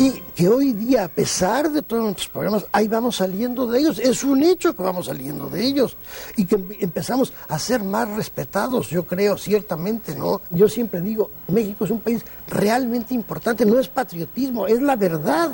Y 0.01 0.11
que 0.35 0.49
hoy 0.49 0.73
día, 0.73 1.03
a 1.03 1.09
pesar 1.09 1.71
de 1.71 1.83
todos 1.83 2.03
nuestros 2.03 2.29
problemas, 2.29 2.65
ahí 2.71 2.87
vamos 2.87 3.17
saliendo 3.17 3.67
de 3.67 3.81
ellos. 3.81 3.99
Es 3.99 4.23
un 4.23 4.41
hecho 4.41 4.75
que 4.75 4.81
vamos 4.81 5.05
saliendo 5.05 5.47
de 5.47 5.63
ellos. 5.63 5.95
Y 6.37 6.47
que 6.47 6.55
empezamos 6.79 7.31
a 7.47 7.59
ser 7.59 7.83
más 7.83 8.09
respetados, 8.09 8.89
yo 8.89 9.05
creo, 9.05 9.37
ciertamente, 9.37 10.15
¿no? 10.15 10.41
Yo 10.49 10.67
siempre 10.67 11.01
digo, 11.01 11.29
México 11.49 11.85
es 11.85 11.91
un 11.91 11.99
país 11.99 12.25
realmente 12.47 13.13
importante, 13.13 13.63
no 13.63 13.77
es 13.77 13.89
patriotismo, 13.89 14.65
es 14.65 14.81
la 14.81 14.95
verdad. 14.95 15.51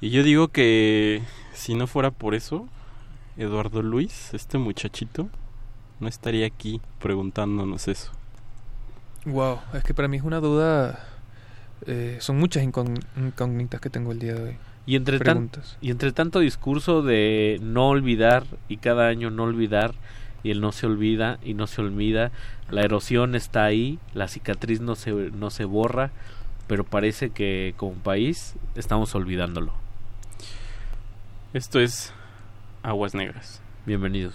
Y 0.00 0.10
yo 0.10 0.22
digo 0.22 0.48
que 0.48 1.22
si 1.54 1.74
no 1.74 1.86
fuera 1.86 2.10
por 2.10 2.34
eso, 2.34 2.68
Eduardo 3.36 3.82
Luis, 3.82 4.32
este 4.32 4.58
muchachito, 4.58 5.28
no 6.00 6.08
estaría 6.08 6.46
aquí 6.46 6.80
preguntándonos 7.00 7.88
eso. 7.88 8.12
Wow, 9.24 9.58
es 9.74 9.82
que 9.84 9.94
para 9.94 10.08
mí 10.08 10.16
es 10.18 10.22
una 10.22 10.40
duda. 10.40 11.04
eh, 11.86 12.18
son 12.20 12.38
muchas 12.38 12.62
incógn- 12.62 13.04
incógnitas 13.16 13.80
que 13.80 13.90
tengo 13.90 14.12
el 14.12 14.20
día 14.20 14.34
de 14.34 14.42
hoy. 14.50 14.56
Y 14.86 14.94
entre, 14.94 15.18
tan- 15.18 15.50
y 15.80 15.90
entre 15.90 16.12
tanto 16.12 16.38
discurso 16.38 17.02
de 17.02 17.58
no 17.60 17.88
olvidar 17.88 18.44
y 18.68 18.76
cada 18.76 19.08
año 19.08 19.30
no 19.30 19.42
olvidar 19.44 19.94
y 20.44 20.50
el 20.52 20.60
no 20.60 20.70
se 20.70 20.86
olvida 20.86 21.38
y 21.44 21.54
no 21.54 21.66
se 21.66 21.80
olvida, 21.80 22.30
la 22.70 22.82
erosión 22.82 23.34
está 23.34 23.64
ahí, 23.64 23.98
la 24.14 24.28
cicatriz 24.28 24.80
no 24.80 24.94
se, 24.94 25.10
no 25.12 25.50
se 25.50 25.64
borra, 25.64 26.10
pero 26.72 26.84
parece 26.84 27.28
que 27.28 27.74
como 27.76 27.92
país 27.96 28.54
estamos 28.76 29.14
olvidándolo. 29.14 29.74
Esto 31.52 31.80
es 31.80 32.14
Aguas 32.82 33.14
Negras. 33.14 33.60
Bienvenidos. 33.84 34.32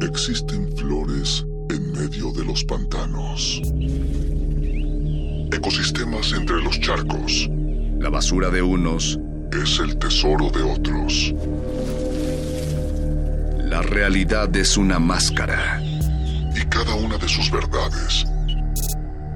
Existen 0.00 0.74
flores 0.74 1.44
en 1.68 1.92
medio 1.92 2.32
de 2.32 2.46
los 2.46 2.64
pantanos. 2.64 3.60
Ecosistemas 5.52 6.32
entre 6.32 6.62
los 6.62 6.80
charcos. 6.80 7.46
La 7.98 8.08
basura 8.08 8.48
de 8.48 8.62
unos 8.62 9.18
es 9.52 9.78
el 9.80 9.98
tesoro 9.98 10.48
de 10.48 10.62
otros. 10.62 11.34
La 13.68 13.82
realidad 13.82 14.56
es 14.56 14.78
una 14.78 14.98
máscara. 14.98 15.91
Y 16.62 16.64
cada 16.66 16.94
una 16.94 17.18
de 17.18 17.28
sus 17.28 17.50
verdades, 17.50 18.24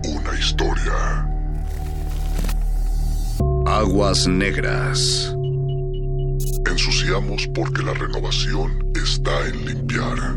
una 0.05 0.39
historia. 0.39 1.29
Aguas 3.67 4.29
negras. 4.29 5.35
Ensuciamos 6.71 7.49
porque 7.49 7.83
la 7.83 7.95
renovación 7.95 8.79
está 8.95 9.49
en 9.49 9.67
limpiar. 9.67 10.37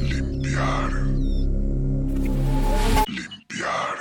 Limpiar. 0.00 0.92
Limpiar. 3.06 3.99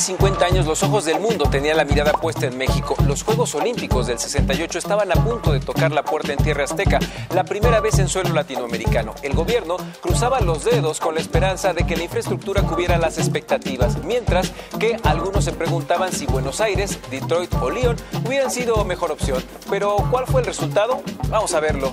50 0.00 0.44
años 0.44 0.66
los 0.66 0.82
ojos 0.82 1.04
del 1.04 1.20
mundo 1.20 1.44
tenían 1.50 1.76
la 1.76 1.84
mirada 1.84 2.12
puesta 2.12 2.46
en 2.46 2.56
México. 2.56 2.96
Los 3.06 3.22
Juegos 3.22 3.54
Olímpicos 3.54 4.06
del 4.06 4.18
68 4.18 4.78
estaban 4.78 5.12
a 5.12 5.14
punto 5.22 5.52
de 5.52 5.60
tocar 5.60 5.92
la 5.92 6.02
puerta 6.02 6.32
en 6.32 6.42
tierra 6.42 6.64
azteca, 6.64 6.98
la 7.34 7.44
primera 7.44 7.80
vez 7.80 7.98
en 7.98 8.08
suelo 8.08 8.30
latinoamericano. 8.30 9.14
El 9.22 9.34
gobierno 9.34 9.76
cruzaba 10.00 10.40
los 10.40 10.64
dedos 10.64 11.00
con 11.00 11.14
la 11.14 11.20
esperanza 11.20 11.72
de 11.72 11.86
que 11.86 11.96
la 11.96 12.04
infraestructura 12.04 12.62
cubriera 12.62 12.98
las 12.98 13.18
expectativas, 13.18 14.02
mientras 14.04 14.52
que 14.78 14.98
algunos 15.04 15.44
se 15.44 15.52
preguntaban 15.52 16.12
si 16.12 16.26
Buenos 16.26 16.60
Aires, 16.60 16.98
Detroit 17.10 17.52
o 17.60 17.70
Lyon 17.70 17.96
hubieran 18.26 18.50
sido 18.50 18.84
mejor 18.84 19.12
opción. 19.12 19.42
Pero 19.68 19.96
¿cuál 20.10 20.26
fue 20.26 20.40
el 20.40 20.46
resultado? 20.46 21.02
Vamos 21.28 21.54
a 21.54 21.60
verlo. 21.60 21.92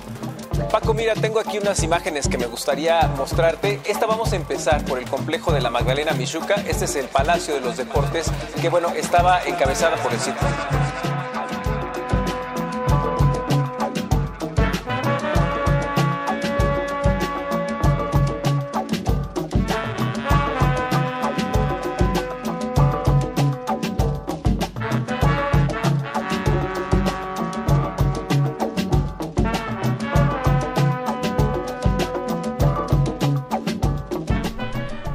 Paco, 0.70 0.92
mira, 0.92 1.14
tengo 1.14 1.40
aquí 1.40 1.58
unas 1.58 1.82
imágenes 1.82 2.28
que 2.28 2.36
me 2.36 2.46
gustaría 2.46 3.00
mostrarte. 3.16 3.80
Esta 3.86 4.06
vamos 4.06 4.32
a 4.32 4.36
empezar 4.36 4.84
por 4.84 4.98
el 4.98 5.08
complejo 5.08 5.52
de 5.52 5.60
la 5.60 5.70
Magdalena 5.70 6.12
Michuca. 6.12 6.56
Este 6.66 6.84
es 6.84 6.96
el 6.96 7.06
Palacio 7.06 7.54
de 7.54 7.60
los 7.60 7.76
Deportes, 7.76 8.30
que 8.60 8.68
bueno, 8.68 8.90
estaba 8.90 9.42
encabezada 9.44 9.96
por 9.96 10.12
el 10.12 10.18
sitio. 10.20 10.46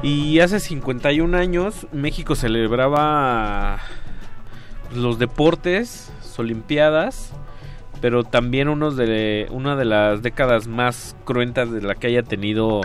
Y 0.03 0.41
hace 0.41 0.59
51 0.59 1.38
años 1.38 1.88
México 1.93 2.35
celebraba 2.35 3.80
los 4.93 5.17
deportes, 5.17 6.11
las 6.19 6.38
olimpiadas, 6.38 7.31
pero 8.01 8.25
también 8.25 8.67
unos 8.67 8.97
de, 8.97 9.47
una 9.49 9.77
de 9.77 9.85
las 9.85 10.21
décadas 10.21 10.67
más 10.67 11.15
cruentas 11.23 11.71
de 11.71 11.81
la 11.81 11.95
que 11.95 12.07
haya 12.07 12.21
tenido 12.21 12.81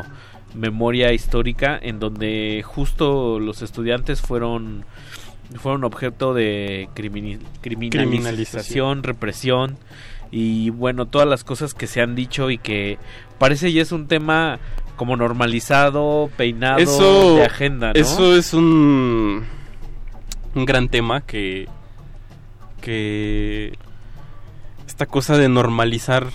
memoria 0.54 1.12
histórica, 1.12 1.76
en 1.82 1.98
donde 1.98 2.62
justo 2.64 3.40
los 3.40 3.62
estudiantes 3.62 4.20
fueron, 4.20 4.84
fueron 5.56 5.82
objeto 5.82 6.34
de 6.34 6.88
criminalización, 6.94 7.90
Criminalización. 7.90 9.02
represión 9.02 9.76
y 10.30 10.70
bueno, 10.70 11.06
todas 11.06 11.26
las 11.26 11.42
cosas 11.42 11.74
que 11.74 11.88
se 11.88 12.00
han 12.00 12.14
dicho 12.14 12.50
y 12.50 12.58
que 12.58 12.98
parece 13.38 13.72
ya 13.72 13.82
es 13.82 13.90
un 13.90 14.06
tema 14.06 14.60
como 14.98 15.16
normalizado, 15.16 16.28
peinado 16.36 16.78
eso, 16.78 17.36
de 17.36 17.44
agenda, 17.46 17.92
¿no? 17.94 17.98
Eso 17.98 18.36
es 18.36 18.52
un, 18.52 19.46
un 20.54 20.64
gran 20.66 20.90
tema 20.90 21.22
que, 21.22 21.66
que 22.82 23.78
esta 24.86 25.06
cosa 25.06 25.38
de 25.38 25.48
normalizar 25.48 26.26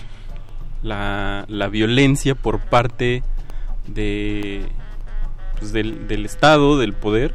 la, 0.82 1.44
la 1.46 1.68
violencia 1.68 2.34
por 2.34 2.58
parte 2.60 3.22
de 3.86 4.66
pues, 5.60 5.72
del, 5.72 6.08
del 6.08 6.24
Estado, 6.24 6.78
del 6.78 6.94
poder, 6.94 7.34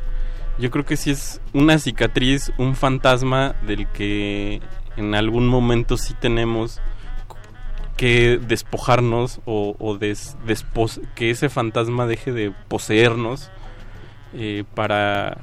yo 0.58 0.72
creo 0.72 0.86
que 0.86 0.98
sí 0.98 1.12
es 1.12 1.40
una 1.54 1.80
cicatriz, 1.80 2.52
un 2.58 2.76
fantasma 2.76 3.56
del 3.66 3.88
que 3.88 4.62
en 4.98 5.16
algún 5.16 5.48
momento 5.48 5.96
sí 5.96 6.14
tenemos 6.20 6.82
que 8.00 8.40
despojarnos 8.42 9.42
o, 9.44 9.76
o 9.78 9.98
des- 9.98 10.38
despos- 10.48 11.02
que 11.16 11.32
ese 11.32 11.50
fantasma 11.50 12.08
deje 12.08 12.32
de 12.32 12.54
poseernos 12.70 13.50
eh, 14.34 14.64
para 14.74 15.40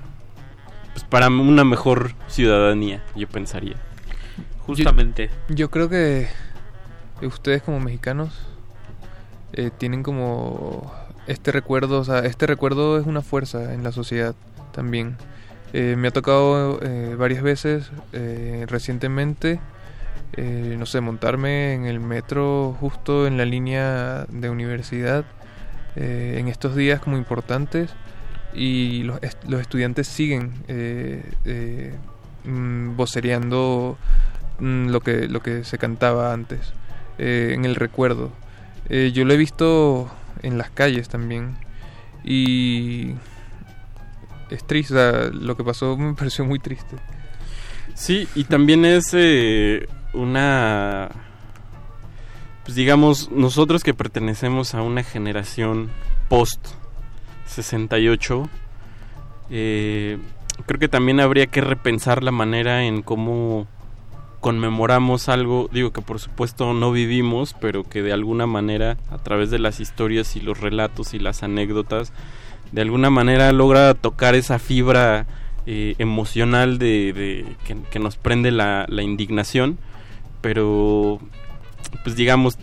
pues, 0.95 1.05
para 1.05 1.29
una 1.29 1.65
mejor 1.65 2.13
ciudadanía, 2.29 3.03
yo 3.15 3.29
pensaría. 3.29 3.77
Justamente. 4.61 5.29
Yo, 5.51 5.55
yo 5.57 5.71
creo 5.71 5.91
que 5.91 6.29
ustedes 7.21 7.63
como 7.63 7.79
mexicanos 7.79 8.31
eh, 9.53 9.71
tienen 9.77 10.03
como 10.03 10.91
este 11.27 11.53
recuerdo, 11.53 12.01
o 12.01 12.05
sea, 12.05 12.21
este 12.21 12.47
recuerdo 12.47 12.99
es 12.99 13.05
una 13.07 13.21
fuerza 13.21 13.75
en 13.75 13.83
la 13.85 13.93
sociedad 13.93 14.35
también. 14.73 15.19
Eh, 15.75 15.95
me 15.99 16.09
ha 16.09 16.11
tocado 16.11 16.81
eh, 16.81 17.17
varias 17.19 17.43
veces 17.43 17.91
eh, 18.15 18.65
recientemente, 18.67 19.61
eh, 20.35 20.77
no 20.79 20.87
sé, 20.87 21.01
montarme 21.01 21.75
en 21.75 21.87
el 21.87 22.01
metro 22.01 22.77
justo 22.81 23.27
en 23.27 23.37
la 23.37 23.45
línea 23.45 24.27
de 24.29 24.51
universidad 24.51 25.25
eh, 25.97 26.37
en 26.39 26.49
estos 26.49 26.77
días 26.77 27.01
como 27.01 27.17
importantes 27.17 27.91
y 28.53 29.03
los, 29.05 29.19
los 29.49 29.63
estudiantes 29.63 30.07
siguen 30.07 30.53
eh, 30.69 31.23
eh, 31.47 31.95
mm, 32.45 32.91
mm, 34.61 34.89
lo 34.91 35.01
que 35.01 35.27
lo 35.27 35.41
que 35.41 35.65
se 35.65 35.79
cantaba 35.79 36.35
antes 36.35 36.61
en 37.19 37.65
el 37.65 37.77
recuerdo. 37.77 38.31
Yo 38.91 39.25
lo 39.25 39.33
he 39.33 39.37
visto 39.39 40.11
en 40.43 40.59
las 40.59 40.69
calles 40.69 41.09
también 41.09 41.57
y 42.23 43.15
es 44.51 44.67
triste 44.67 45.31
lo 45.33 45.57
que 45.57 45.65
pasó 45.65 45.97
me 45.97 46.13
pareció 46.13 46.45
muy 46.45 46.59
triste. 46.59 46.97
Sí, 47.95 48.29
y 48.35 48.45
también 48.45 48.85
es 48.85 49.15
una... 50.17 51.09
Pues 52.65 52.75
digamos, 52.75 53.31
nosotros 53.31 53.85
que 53.85 53.95
pertenecemos 53.95 54.75
a 54.75 54.83
una 54.83 55.05
generación 55.05 55.91
post 56.29 56.67
68, 57.47 58.49
eh, 59.51 60.19
creo 60.67 60.81
que 60.81 60.89
también 60.89 61.21
habría 61.21 61.47
que 61.47 61.61
repensar 61.61 62.25
la 62.25 62.33
manera 62.33 62.85
en 62.85 63.03
cómo 63.03 63.69
conmemoramos 64.41 65.29
algo, 65.29 65.69
digo 65.73 65.93
que 65.93 66.03
por 66.03 66.19
supuesto 66.19 66.75
no 66.75 66.91
vivimos, 66.91 67.55
pero 67.61 67.85
que 67.85 68.03
de 68.03 68.13
alguna 68.13 68.47
manera 68.47 68.97
a 69.11 69.19
través 69.19 69.51
de 69.51 69.59
las 69.59 69.79
historias 69.79 70.35
y 70.37 70.41
los 70.41 70.61
relatos 70.61 71.15
y 71.15 71.19
las 71.19 71.43
anécdotas, 71.43 72.13
de 72.73 72.83
alguna 72.83 73.11
manera 73.11 73.53
logra 73.53 73.95
tocar 73.95 74.35
esa 74.35 74.59
fibra 74.59 75.27
eh, 75.67 75.95
emocional 75.99 76.79
de, 76.79 77.47
que, 77.91 77.99
nos 77.99 78.17
prende 78.17 78.51
la 78.51 78.87
indignación, 79.03 79.79
pero 80.41 81.19
pues 82.03 82.17
digamos 82.17 82.59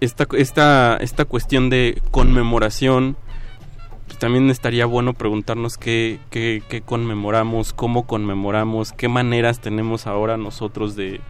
esta, 0.00 0.26
esta, 0.36 0.96
esta 0.96 1.24
cuestión 1.24 1.70
de 1.70 2.00
conmemoración 2.10 3.16
pues, 4.06 4.18
también 4.18 4.50
estaría 4.50 4.86
bueno 4.86 5.12
preguntarnos 5.12 5.76
qué, 5.76 6.18
qué, 6.30 6.62
qué 6.68 6.80
conmemoramos, 6.80 7.72
cómo 7.72 8.06
conmemoramos, 8.06 8.92
qué 8.92 9.08
maneras 9.08 9.60
tenemos 9.60 10.06
ahora 10.06 10.36
nosotros 10.36 10.96
de, 10.96 11.20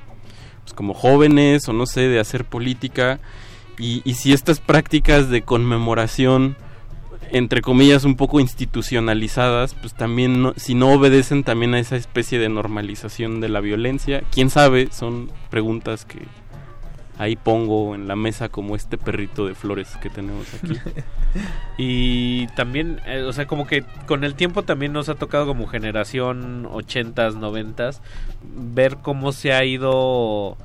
pues, 0.62 0.74
como 0.74 0.94
jóvenes 0.94 1.68
o 1.68 1.72
no 1.72 1.86
sé, 1.86 2.08
de 2.08 2.20
hacer 2.20 2.44
política. 2.44 3.18
Y, 3.78 4.02
y 4.04 4.14
si 4.14 4.32
estas 4.32 4.60
prácticas 4.60 5.28
de 5.28 5.42
conmemoración, 5.42 6.56
entre 7.30 7.60
comillas, 7.62 8.04
un 8.04 8.16
poco 8.16 8.40
institucionalizadas, 8.40 9.74
pues 9.74 9.94
también, 9.94 10.42
no- 10.42 10.54
si 10.56 10.74
no 10.74 10.92
obedecen 10.92 11.44
también 11.44 11.74
a 11.74 11.78
esa 11.78 11.96
especie 11.96 12.38
de 12.38 12.48
normalización 12.48 13.40
de 13.40 13.48
la 13.48 13.60
violencia, 13.60 14.22
quién 14.30 14.50
sabe, 14.50 14.88
son 14.92 15.30
preguntas 15.50 16.04
que 16.04 16.20
ahí 17.18 17.34
pongo 17.36 17.94
en 17.96 18.06
la 18.06 18.14
mesa 18.14 18.48
como 18.48 18.76
este 18.76 18.96
perrito 18.96 19.46
de 19.46 19.54
flores 19.54 19.88
que 20.00 20.10
tenemos 20.10 20.46
aquí. 20.54 20.74
Y 21.76 22.46
también, 22.56 23.00
eh, 23.06 23.22
o 23.22 23.32
sea, 23.34 23.46
como 23.46 23.66
que 23.66 23.84
con 24.06 24.24
el 24.24 24.34
tiempo 24.34 24.62
también 24.62 24.92
nos 24.94 25.08
ha 25.10 25.14
tocado 25.14 25.46
como 25.46 25.66
generación 25.66 26.64
80s, 26.64 27.34
90s, 27.36 28.00
ver 28.42 28.96
cómo 29.02 29.32
se 29.32 29.52
ha 29.52 29.62
ido 29.64 30.56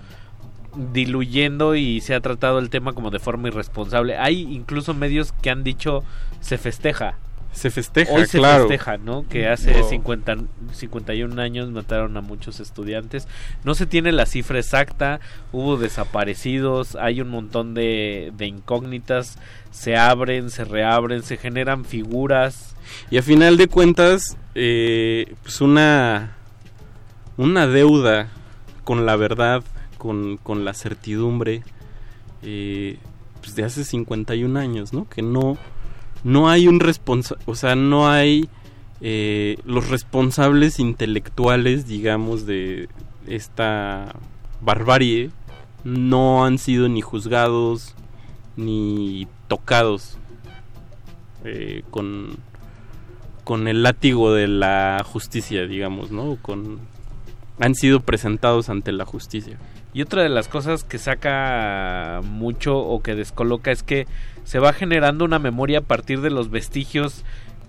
diluyendo 0.76 1.76
y 1.76 2.02
se 2.02 2.16
ha 2.16 2.20
tratado 2.22 2.60
el 2.60 2.70
tema 2.70 2.94
como 2.94 3.12
de 3.12 3.20
forma 3.20 3.48
irresponsable. 3.48 4.18
Hay 4.18 4.41
incluso 4.41 4.94
medios 4.94 5.32
que 5.41 5.50
han 5.50 5.64
dicho 5.64 6.04
se 6.40 6.58
festeja. 6.58 7.16
Se 7.52 7.70
festeja, 7.70 8.12
Hoy 8.14 8.26
se 8.26 8.40
claro. 8.40 8.64
festeja, 8.68 8.98
¿no? 8.98 9.28
Que 9.30 9.48
hace 9.48 9.74
Wow. 9.80 9.90
50, 9.90 10.38
51 10.72 11.40
años 11.40 11.70
mataron 11.70 12.18
a 12.18 12.22
muchos 12.22 12.60
estudiantes. 12.60 13.28
No 13.64 13.76
se 13.76 13.86
tiene 13.86 14.12
la 14.12 14.26
cifra 14.26 14.58
exacta, 14.58 15.20
hubo 15.52 15.78
desaparecidos, 15.78 16.95
hay 16.95 17.22
un 17.22 17.30
montón 17.30 17.76
de, 17.76 18.34
de 18.36 18.48
incógnitas, 18.48 19.38
se 19.70 19.95
abren, 19.95 20.50
se 20.50 20.66
reabren, 20.66 21.22
se 21.22 21.38
generan 21.38 21.86
figuras. 21.86 22.76
Y 23.12 23.20
a 23.20 23.22
final 23.22 23.56
de 23.58 23.68
cuentas, 23.68 24.36
eh, 24.56 25.36
pues 25.44 25.62
una, 25.62 26.36
una 27.38 27.68
deuda 27.68 28.30
con 28.84 29.06
la 29.06 29.16
verdad, 29.16 29.64
con, 30.03 30.65
la 30.65 30.73
certidumbre, 30.73 31.63
eh, 32.41 32.97
pues 33.41 33.55
de 33.55 33.63
hace 33.63 33.85
51 33.85 34.59
años, 34.59 34.91
¿no? 34.91 35.07
Que 35.07 35.21
no, 35.21 35.57
no 36.25 36.49
hay 36.49 36.67
un 36.67 36.81
responsable, 36.81 37.41
o 37.45 37.55
sea, 37.55 37.75
no 37.75 38.09
hay 38.09 38.49
eh, 38.99 39.57
los 39.65 39.89
responsables 39.89 40.80
intelectuales, 40.80 41.88
digamos, 41.88 42.45
de 42.45 42.89
esta 43.27 44.13
barbarie, 44.61 45.31
no 45.85 46.43
han 46.45 46.57
sido 46.57 46.89
ni 46.89 47.01
juzgados 47.01 47.95
ni 48.55 49.27
tocados 49.47 50.17
eh, 51.45 51.84
con 51.89 52.38
con 53.43 53.67
el 53.67 53.84
látigo 53.84 54.34
de 54.34 54.47
la 54.47 55.03
justicia, 55.05 55.67
digamos, 55.67 56.11
¿no? 56.11 56.38
Con 56.41 56.80
han 57.59 57.75
sido 57.75 57.99
presentados 57.99 58.69
ante 58.69 58.91
la 58.91 59.05
justicia. 59.05 59.57
Y 59.94 60.02
otra 60.02 60.24
de 60.24 60.30
las 60.30 60.48
cosas 60.48 60.84
que 60.84 60.98
saca 60.98 62.22
mucho 62.24 62.78
o 62.78 63.02
que 63.02 63.15
descoloca 63.15 63.72
es 63.72 63.84
que 63.84 64.07
se 64.44 64.60
va 64.60 64.74
generando 64.74 65.24
una 65.26 65.40
memoria 65.40 65.80
a 65.80 65.82
partir 65.82 66.22
de 66.22 66.30
los 66.30 66.49
vestigios 66.49 67.24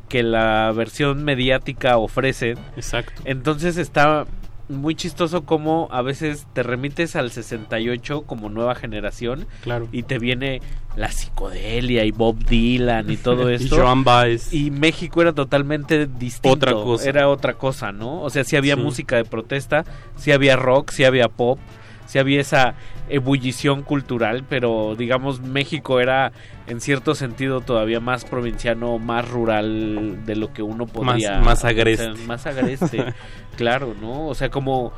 que 0.08 0.22
la 0.22 0.72
versión 0.74 1.24
mediática 1.24 1.96
ofrece. 1.98 2.52
Exacto. 2.76 3.22
Entonces 3.24 3.76
está 3.76 4.26
muy 4.70 4.94
chistoso 4.94 5.44
como 5.44 5.88
a 5.90 6.00
veces 6.00 6.46
te 6.54 6.62
remites 6.62 7.16
al 7.16 7.30
68 7.30 8.22
como 8.22 8.48
nueva 8.48 8.74
generación 8.74 9.46
Claro. 9.62 9.88
y 9.92 10.04
te 10.04 10.18
viene 10.18 10.62
la 10.96 11.10
psicodelia 11.12 12.04
y 12.06 12.12
Bob 12.12 12.38
Dylan 12.46 13.10
y 13.10 13.18
todo 13.18 13.50
Y 13.52 13.54
esto. 13.56 13.76
Joan 13.76 14.04
Baez. 14.04 14.52
Y 14.54 14.70
México 14.70 15.20
era 15.20 15.34
totalmente 15.34 16.06
distinto. 16.06 16.48
Otra 16.54 16.72
cosa. 16.72 17.06
Era 17.08 17.28
otra 17.28 17.54
cosa, 17.54 17.92
¿no? 17.92 18.22
O 18.22 18.30
sea, 18.30 18.44
sí 18.44 18.56
había 18.56 18.76
Sí. 18.76 18.80
música 18.80 19.16
de 19.16 19.24
protesta, 19.26 19.84
sí 20.16 20.32
había 20.32 20.56
rock, 20.56 20.90
sí 20.92 21.04
había 21.04 21.28
pop, 21.28 21.58
sí 22.06 22.18
había 22.18 22.40
esa 22.40 22.74
ebullición 23.08 23.82
cultural, 23.82 24.44
pero 24.48 24.94
digamos 24.96 25.40
México 25.40 26.00
era 26.00 26.32
en 26.66 26.80
cierto 26.80 27.14
sentido 27.14 27.60
todavía 27.60 28.00
más 28.00 28.24
provinciano, 28.24 28.98
más 28.98 29.28
rural 29.28 30.24
de 30.24 30.36
lo 30.36 30.52
que 30.52 30.62
uno 30.62 30.86
podría... 30.86 31.40
más 31.40 31.64
agreste. 31.64 32.08
o 32.08 32.16
sea, 32.16 32.26
más 32.26 32.46
agreste, 32.46 33.04
claro, 33.56 33.94
¿no? 34.00 34.28
O 34.28 34.34
sea, 34.34 34.50
como 34.50 34.92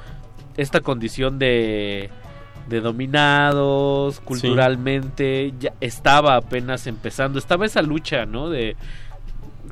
esta 0.57 0.81
condición 0.81 1.39
de 1.39 2.11
de 2.69 2.81
dominados 2.81 4.19
culturalmente 4.20 5.55
ya 5.59 5.73
estaba 5.81 6.35
apenas 6.35 6.89
empezando 6.89 7.39
estaba 7.39 7.65
esa 7.65 7.81
lucha 7.81 8.27
no 8.27 8.51
de 8.51 8.77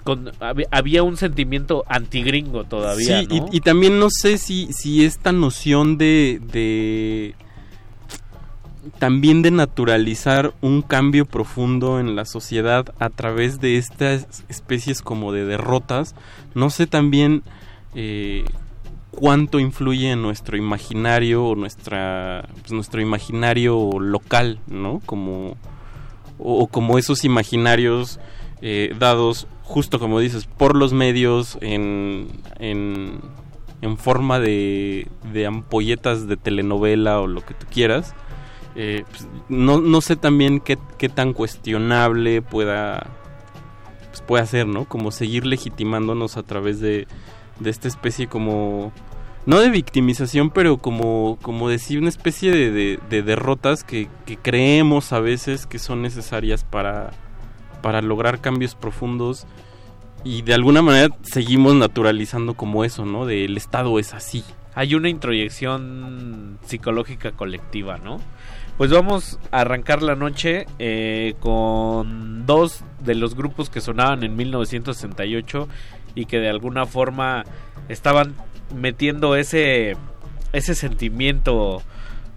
con- 0.05 0.31
había, 0.71 1.03
un 1.03 1.17
sentimiento 1.17 1.85
antigringo 1.89 2.65
todavía 2.65 3.21
Sí, 3.21 3.27
¿no? 3.27 3.49
y, 3.51 3.57
y 3.57 3.61
también 3.61 3.99
no 3.99 4.09
sé 4.11 4.39
si, 4.39 4.73
si 4.73 5.05
esta 5.05 5.33
noción 5.33 5.99
de, 5.99 6.41
de 6.53 7.35
también 8.99 9.43
de 9.43 9.51
naturalizar 9.51 10.53
un 10.61 10.83
cambio 10.83 11.25
profundo 11.25 11.99
en 12.01 12.17
la 12.17 12.25
sociedad 12.27 12.95
a 12.99 13.09
través 13.11 13.61
de 13.61 13.79
estas 13.79 14.45
especies 14.49 15.01
como 15.01 15.33
de 15.33 15.47
derrotas, 15.47 16.15
no 16.55 16.69
sé 16.71 16.87
también 16.87 17.43
eh, 17.95 18.45
cuánto 19.11 19.59
influye 19.59 20.11
en 20.11 20.21
nuestro 20.23 20.57
imaginario 20.59 21.45
o 21.47 21.55
nuestra 21.57 22.47
pues, 22.61 22.73
nuestro 22.73 23.01
imaginario 23.01 23.99
local, 23.99 24.59
¿no? 24.67 25.01
Como 25.07 25.57
o, 26.39 26.59
o 26.63 26.67
como 26.67 26.99
esos 26.99 27.25
imaginarios 27.25 28.19
eh, 28.67 28.95
dados 28.99 29.47
justo 29.63 29.99
como 29.99 30.21
dices 30.21 30.47
por 30.47 30.75
los 30.75 30.93
medios 30.95 31.59
en, 31.61 32.29
en, 32.59 33.21
en 33.83 33.97
forma 33.99 34.41
de, 34.41 35.07
de 35.33 35.45
ampolletas 35.47 36.27
de 36.27 36.39
telenovela 36.39 37.21
o 37.21 37.27
lo 37.27 37.43
que 37.45 37.53
tú 37.55 37.67
quieras 37.71 38.15
Eh, 38.77 39.05
pues, 39.09 39.29
no, 39.49 39.81
no 39.81 40.01
sé 40.01 40.17
también 40.17 40.59
qué, 40.59 40.77
qué 40.99 41.09
tan 41.09 41.33
cuestionable 41.33 42.43
pueda 42.43 43.07
pues 44.09 44.21
pueda 44.23 44.45
ser 44.47 44.67
no 44.67 44.85
como 44.87 45.11
seguir 45.13 45.47
legitimándonos 45.47 46.37
a 46.37 46.43
través 46.43 46.81
de, 46.81 47.07
de 47.61 47.71
esta 47.71 47.87
especie 47.87 48.27
como 48.27 48.93
no 49.47 49.61
de 49.61 49.69
victimización, 49.71 50.51
pero 50.51 50.79
como, 50.79 51.39
como 51.43 51.69
decir 51.69 51.99
una 52.01 52.09
especie 52.09 52.51
de, 52.51 52.71
de- 52.73 52.99
de 53.11 53.23
derrotas 53.23 53.85
que, 53.85 54.09
que 54.27 54.37
creemos 54.39 55.13
a 55.13 55.21
veces 55.21 55.67
que 55.67 55.79
son 55.79 56.01
necesarias 56.03 56.65
para, 56.65 57.11
para 57.85 58.01
lograr 58.01 58.41
cambios 58.41 58.75
profundos 58.75 59.47
y 60.25 60.41
de 60.41 60.55
alguna 60.55 60.81
manera 60.81 61.15
seguimos 61.21 61.75
naturalizando 61.75 62.55
como 62.55 62.83
eso, 62.83 63.05
¿no? 63.05 63.27
De 63.27 63.45
el 63.45 63.59
Estado 63.59 63.99
es 63.99 64.15
así. 64.15 64.43
hay 64.75 64.95
una 64.95 65.11
introyección 65.11 66.59
psicológica 66.65 67.33
colectiva, 67.33 67.99
¿no? 67.99 68.23
Pues 68.79 68.91
vamos 68.91 69.39
a 69.51 69.61
arrancar 69.61 70.03
la 70.03 70.15
noche 70.15 70.65
eh, 70.79 71.35
con 71.41 72.47
dos 72.47 72.83
de 73.01 73.17
los 73.17 73.35
grupos 73.35 73.69
que 73.69 73.83
sonaban 73.83 74.25
en 74.25 74.35
1968 74.35 75.69
y 76.15 76.25
que 76.25 76.39
de 76.39 76.49
alguna 76.49 76.87
forma 76.87 77.45
estaban 77.91 78.35
metiendo 78.75 79.37
ese 79.37 79.95
ese 80.55 80.75
sentimiento 80.75 81.83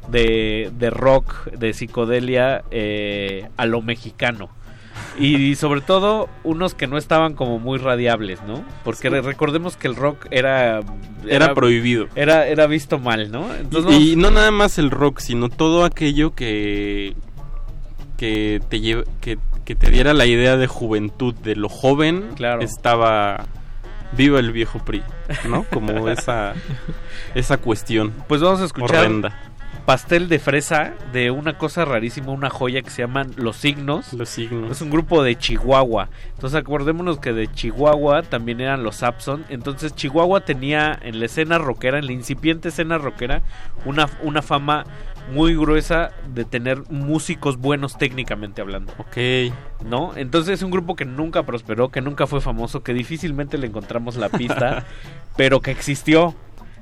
de, 0.09 0.73
de 0.77 0.89
rock, 0.89 1.51
de 1.51 1.71
psicodelia 1.71 2.65
eh, 2.69 3.47
a 3.55 3.65
lo 3.65 3.81
mexicano. 3.81 4.49
Y, 5.19 5.55
sobre 5.55 5.81
todo 5.81 6.29
unos 6.43 6.73
que 6.75 6.85
no 6.87 6.97
estaban 6.97 7.33
como 7.33 7.57
muy 7.59 7.77
radiables, 7.79 8.41
¿no? 8.43 8.63
Porque 8.83 9.09
re- 9.09 9.21
recordemos 9.21 9.75
que 9.77 9.87
el 9.87 9.95
rock 9.95 10.27
era... 10.31 10.81
Era 11.27 11.53
prohibido. 11.55 12.07
Era, 12.15 12.47
era 12.47 12.67
visto 12.67 12.99
mal, 12.99 13.31
¿no? 13.31 13.53
Entonces 13.55 13.99
y, 13.99 14.13
y 14.13 14.15
no 14.15 14.29
nada 14.31 14.51
más 14.51 14.77
el 14.77 14.91
rock, 14.91 15.19
sino 15.19 15.49
todo 15.49 15.83
aquello 15.85 16.33
que 16.35 17.15
que 18.17 18.61
te 18.69 18.79
lleve- 18.81 19.05
que, 19.21 19.37
que 19.63 19.75
te 19.75 19.91
diera 19.91 20.13
la 20.13 20.25
idea 20.25 20.57
de 20.57 20.65
juventud, 20.67 21.35
de 21.35 21.55
lo 21.55 21.69
joven, 21.69 22.29
Claro. 22.35 22.61
estaba 22.61 23.45
viva 24.13 24.39
el 24.39 24.51
viejo 24.51 24.79
PRI, 24.83 25.03
¿no? 25.49 25.63
Como 25.71 26.07
esa 26.09 26.53
esa 27.35 27.57
cuestión. 27.57 28.13
Pues 28.27 28.41
vamos 28.41 28.61
a 28.61 28.65
escuchar 28.65 28.99
horrenda. 28.99 29.46
Pastel 29.87 30.27
de 30.27 30.37
fresa 30.39 30.95
de 31.13 31.31
una 31.31 31.57
cosa 31.57 31.85
rarísima, 31.85 32.33
una 32.33 32.49
joya 32.49 32.81
que 32.81 32.89
se 32.89 33.03
llaman 33.03 33.31
Los 33.37 33.55
Signos. 33.55 34.11
Los 34.11 34.27
Signos. 34.27 34.69
Es 34.69 34.81
un 34.81 34.89
grupo 34.89 35.23
de 35.23 35.37
Chihuahua. 35.37 36.09
Entonces 36.33 36.59
acordémonos 36.59 37.19
que 37.19 37.31
de 37.31 37.49
Chihuahua 37.49 38.23
también 38.23 38.59
eran 38.59 38.83
los 38.83 38.97
Sapson. 38.97 39.45
Entonces 39.47 39.95
Chihuahua 39.95 40.41
tenía 40.41 40.99
en 41.01 41.21
la 41.21 41.27
escena 41.27 41.57
rockera, 41.57 41.99
en 41.99 42.05
la 42.05 42.11
incipiente 42.11 42.67
escena 42.67 42.97
rockera, 42.97 43.43
una, 43.85 44.09
una 44.23 44.41
fama 44.41 44.83
muy 45.31 45.55
gruesa 45.55 46.11
de 46.33 46.43
tener 46.43 46.83
músicos 46.89 47.55
buenos 47.55 47.97
técnicamente 47.97 48.59
hablando. 48.59 48.91
Ok. 48.97 49.53
¿No? 49.85 50.17
Entonces 50.17 50.55
es 50.55 50.63
un 50.63 50.71
grupo 50.71 50.97
que 50.97 51.05
nunca 51.05 51.43
prosperó, 51.43 51.91
que 51.91 52.01
nunca 52.01 52.27
fue 52.27 52.41
famoso, 52.41 52.83
que 52.83 52.93
difícilmente 52.93 53.57
le 53.57 53.67
encontramos 53.67 54.17
la 54.17 54.27
pista, 54.27 54.83
pero 55.37 55.61
que 55.61 55.71
existió. 55.71 56.35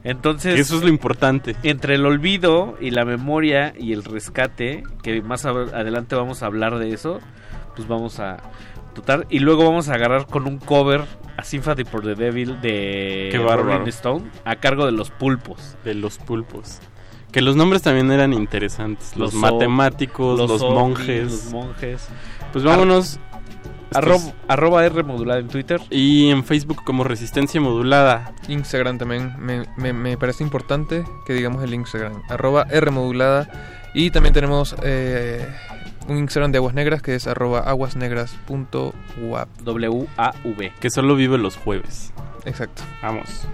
Entonces, 0.05 0.59
Eso 0.59 0.77
es 0.77 0.83
lo 0.83 0.89
importante. 0.89 1.55
entre 1.63 1.95
el 1.95 2.05
olvido 2.05 2.77
y 2.79 2.91
la 2.91 3.05
memoria 3.05 3.73
y 3.77 3.91
el 3.91 4.03
rescate, 4.03 4.83
que 5.01 5.21
más 5.23 5.45
adelante 5.45 6.15
vamos 6.15 6.43
a 6.43 6.45
hablar 6.45 6.77
de 6.77 6.93
eso, 6.93 7.19
pues 7.75 7.87
vamos 7.87 8.19
a 8.19 8.37
tutar. 8.93 9.25
Y 9.31 9.39
luego 9.39 9.65
vamos 9.65 9.89
a 9.89 9.95
agarrar 9.95 10.27
con 10.27 10.47
un 10.47 10.59
cover 10.59 11.01
a 11.37 11.43
Sympathy 11.43 11.85
for 11.85 12.03
the 12.03 12.13
Devil 12.13 12.61
de 12.61 13.29
Qué. 13.31 13.37
Rolling 13.37 13.87
Stone 13.87 14.29
a 14.45 14.55
cargo 14.57 14.85
de 14.85 14.91
los 14.91 15.09
pulpos. 15.09 15.75
De 15.83 15.95
los 15.95 16.19
pulpos. 16.19 16.79
Que 17.31 17.41
los 17.41 17.55
nombres 17.55 17.81
también 17.81 18.11
eran 18.11 18.31
interesantes. 18.31 19.17
Los, 19.17 19.33
Los 19.33 19.41
matemáticos, 19.41 20.39
los, 20.39 20.61
ovnis, 20.61 20.79
monjes. 20.79 21.31
Los 21.31 21.51
monjes. 21.51 22.07
Pues 22.53 22.63
vámonos. 22.63 23.19
Arroba 24.47 24.85
R 24.85 25.03
modulada 25.03 25.39
en 25.39 25.47
Twitter. 25.47 25.81
Y 25.89 26.29
en 26.29 26.43
Facebook 26.43 26.83
como 26.83 27.03
Resistencia 27.03 27.59
Modulada. 27.61 28.33
Instagram 28.47 28.97
también. 28.97 29.33
Me, 29.39 29.65
me- 29.77 29.93
me 29.93 30.17
parece 30.17 30.43
importante 30.43 31.03
que 31.25 31.33
digamos 31.33 31.63
el 31.63 31.73
Instagram. 31.73 32.21
Arroba 32.29 32.63
R 32.69 32.91
modulada. 32.91 33.47
Y 33.93 34.11
también 34.11 34.33
tenemos 34.33 34.75
eh, 34.83 35.47
un 36.07 36.17
Instagram 36.17 36.51
de 36.51 36.57
Aguas 36.57 36.73
Negras 36.75 37.01
que 37.01 37.15
es 37.15 37.27
arroba 37.27 37.59
aguasnegras.wap. 37.61 39.47
W-A-V. 39.63 40.73
Que 40.79 40.89
solo 40.89 41.15
vive 41.15 41.37
los 41.37 41.55
jueves. 41.57 42.13
Exacto. 42.45 42.83
Vamos. 43.01 43.47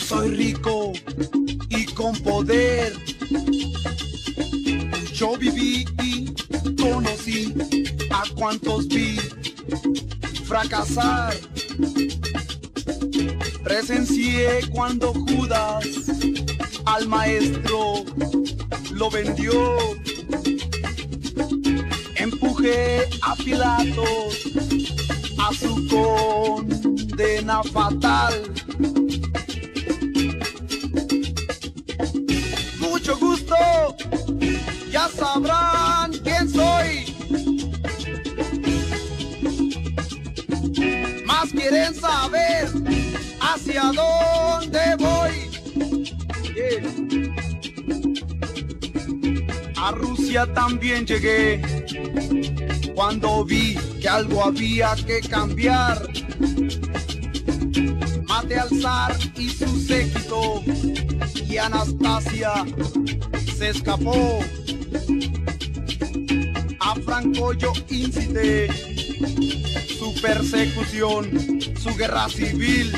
Rico 0.00 0.77
llegué 51.08 51.62
cuando 52.94 53.42
vi 53.42 53.74
que 54.00 54.08
algo 54.08 54.44
había 54.44 54.94
que 55.06 55.20
cambiar. 55.20 56.06
Maté 58.26 58.58
al 58.58 58.68
zar 58.80 59.16
y 59.36 59.48
su 59.48 59.80
séquito 59.80 60.62
y 61.48 61.56
Anastasia 61.56 62.52
se 63.56 63.70
escapó. 63.70 64.40
A 66.80 66.94
Franco 66.96 67.54
yo 67.54 67.72
incité 67.88 68.68
su 69.98 70.14
persecución, 70.20 71.58
su 71.80 71.96
guerra 71.96 72.28
civil. 72.28 72.92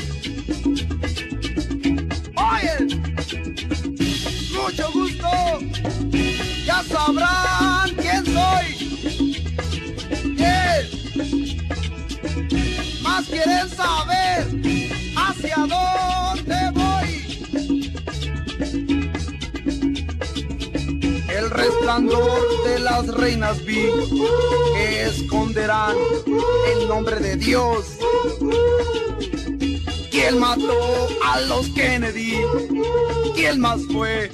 Fue? 33.91 34.31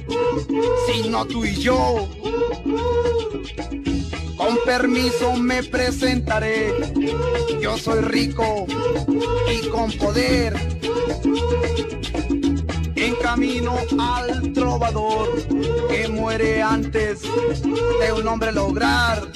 Si 0.88 1.10
no 1.10 1.26
tú 1.26 1.46
y 1.46 1.56
yo. 1.56 2.08
Con 4.38 4.58
permiso 4.66 5.34
me 5.36 5.64
presentaré. 5.64 6.74
Yo 7.60 7.78
soy 7.78 8.02
rico 8.02 8.66
y 9.52 9.68
con 9.70 9.92
poder. 9.94 10.56
En 12.96 13.16
camino 13.16 13.76
al 14.00 14.54
trovador 14.54 15.30
que 15.90 16.08
muere 16.08 16.62
antes 16.62 17.22
de 17.22 18.12
un 18.14 18.28
hombre 18.28 18.52
lograr. 18.52 19.28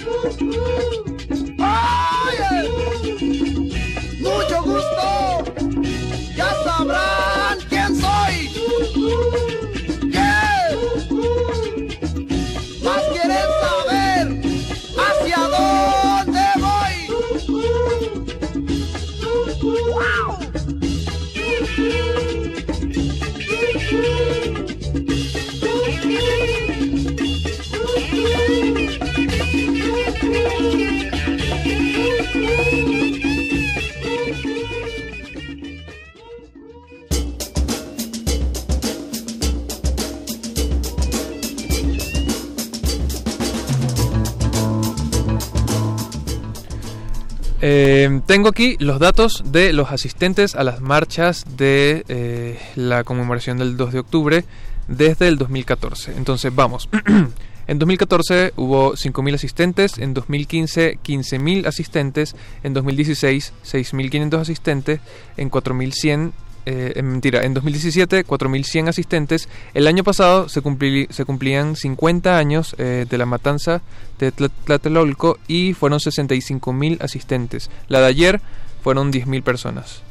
Tengo 48.31 48.47
aquí 48.47 48.77
los 48.79 48.97
datos 48.97 49.43
de 49.47 49.73
los 49.73 49.91
asistentes 49.91 50.55
a 50.55 50.63
las 50.63 50.79
marchas 50.79 51.43
de 51.57 52.05
eh, 52.07 52.57
la 52.75 53.03
conmemoración 53.03 53.57
del 53.57 53.75
2 53.75 53.91
de 53.91 53.99
octubre 53.99 54.45
desde 54.87 55.27
el 55.27 55.37
2014. 55.37 56.13
Entonces, 56.15 56.55
vamos. 56.55 56.87
en 57.67 57.77
2014 57.77 58.53
hubo 58.55 58.93
5.000 58.93 59.35
asistentes, 59.35 59.97
en 59.97 60.13
2015 60.13 60.99
15.000 61.03 61.67
asistentes, 61.67 62.37
en 62.63 62.73
2016 62.73 63.51
6.500 63.65 64.39
asistentes, 64.39 65.01
en 65.35 65.51
4.100 65.51 66.31
eh, 66.65 66.93
en 66.95 67.07
mentira, 67.11 67.43
en 67.43 67.53
2017 67.53 68.25
4.100 68.25 68.89
asistentes. 68.89 69.49
El 69.73 69.87
año 69.87 70.03
pasado 70.03 70.47
se, 70.49 70.61
cumplí- 70.61 71.09
se 71.09 71.25
cumplían 71.25 71.75
50 71.75 72.37
años 72.37 72.75
eh, 72.77 73.05
de 73.09 73.17
la 73.17 73.25
matanza 73.25 73.81
de 74.19 74.31
Tla- 74.33 74.51
Tlatelolco 74.65 75.39
y 75.47 75.73
fueron 75.73 75.99
65.000 75.99 77.01
asistentes. 77.01 77.69
La 77.87 77.99
de 78.01 78.07
ayer 78.07 78.41
fueron 78.83 79.11
10.000 79.11 79.41
personas. 79.43 80.01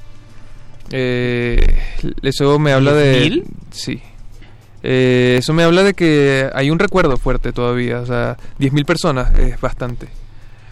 Eh, 0.93 1.79
eso 2.23 2.59
me 2.59 2.73
habla 2.73 2.93
de... 2.95 3.29
¿10.000? 3.31 3.45
Sí. 3.71 4.03
Eh, 4.83 5.37
eso 5.39 5.53
me 5.53 5.63
habla 5.63 5.83
de 5.83 5.95
que 5.95 6.49
hay 6.55 6.71
un 6.71 6.79
recuerdo 6.79 7.17
fuerte 7.17 7.53
todavía. 7.53 8.01
O 8.01 8.07
sea, 8.07 8.37
10.000 8.59 8.85
personas 8.85 9.39
es 9.39 9.61
bastante. 9.61 10.09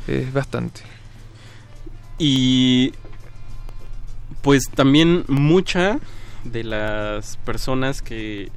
Es 0.08 0.32
bastante. 0.32 0.81
Y 2.18 2.92
pues 4.49 4.70
también 4.70 5.25
mucha 5.28 5.99
de 6.43 6.65
las 6.65 7.36
personas 7.44 8.01
que 8.01 8.51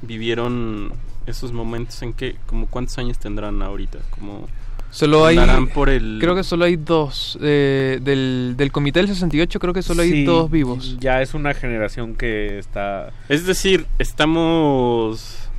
vivieron 0.00 0.94
esos 1.26 1.52
momentos 1.52 2.00
en 2.00 2.14
que, 2.14 2.36
como 2.46 2.68
cuántos 2.68 2.96
años 2.96 3.18
tendrán 3.18 3.60
ahorita, 3.60 3.98
como 4.08 4.48
Solo 4.90 5.26
hay. 5.26 5.36
por 5.74 5.90
el 5.90 6.16
Creo 6.22 6.34
que 6.34 6.42
solo 6.42 6.64
hay 6.64 6.76
dos. 6.76 7.38
eh, 7.42 7.98
del, 8.00 8.54
del 8.56 8.72
comité 8.72 9.00
del 9.00 9.08
68, 9.08 9.60
creo 9.60 9.74
que 9.74 9.82
solo 9.82 10.00
hay 10.00 10.24
dos 10.24 10.50
vivos. 10.50 10.96
Ya 11.00 11.20
es 11.20 11.34
una 11.34 11.52
generación 11.52 12.14
que 12.14 12.56
está... 12.58 13.12
Es 13.28 13.44
decir, 13.44 13.84
estamos 13.98 15.50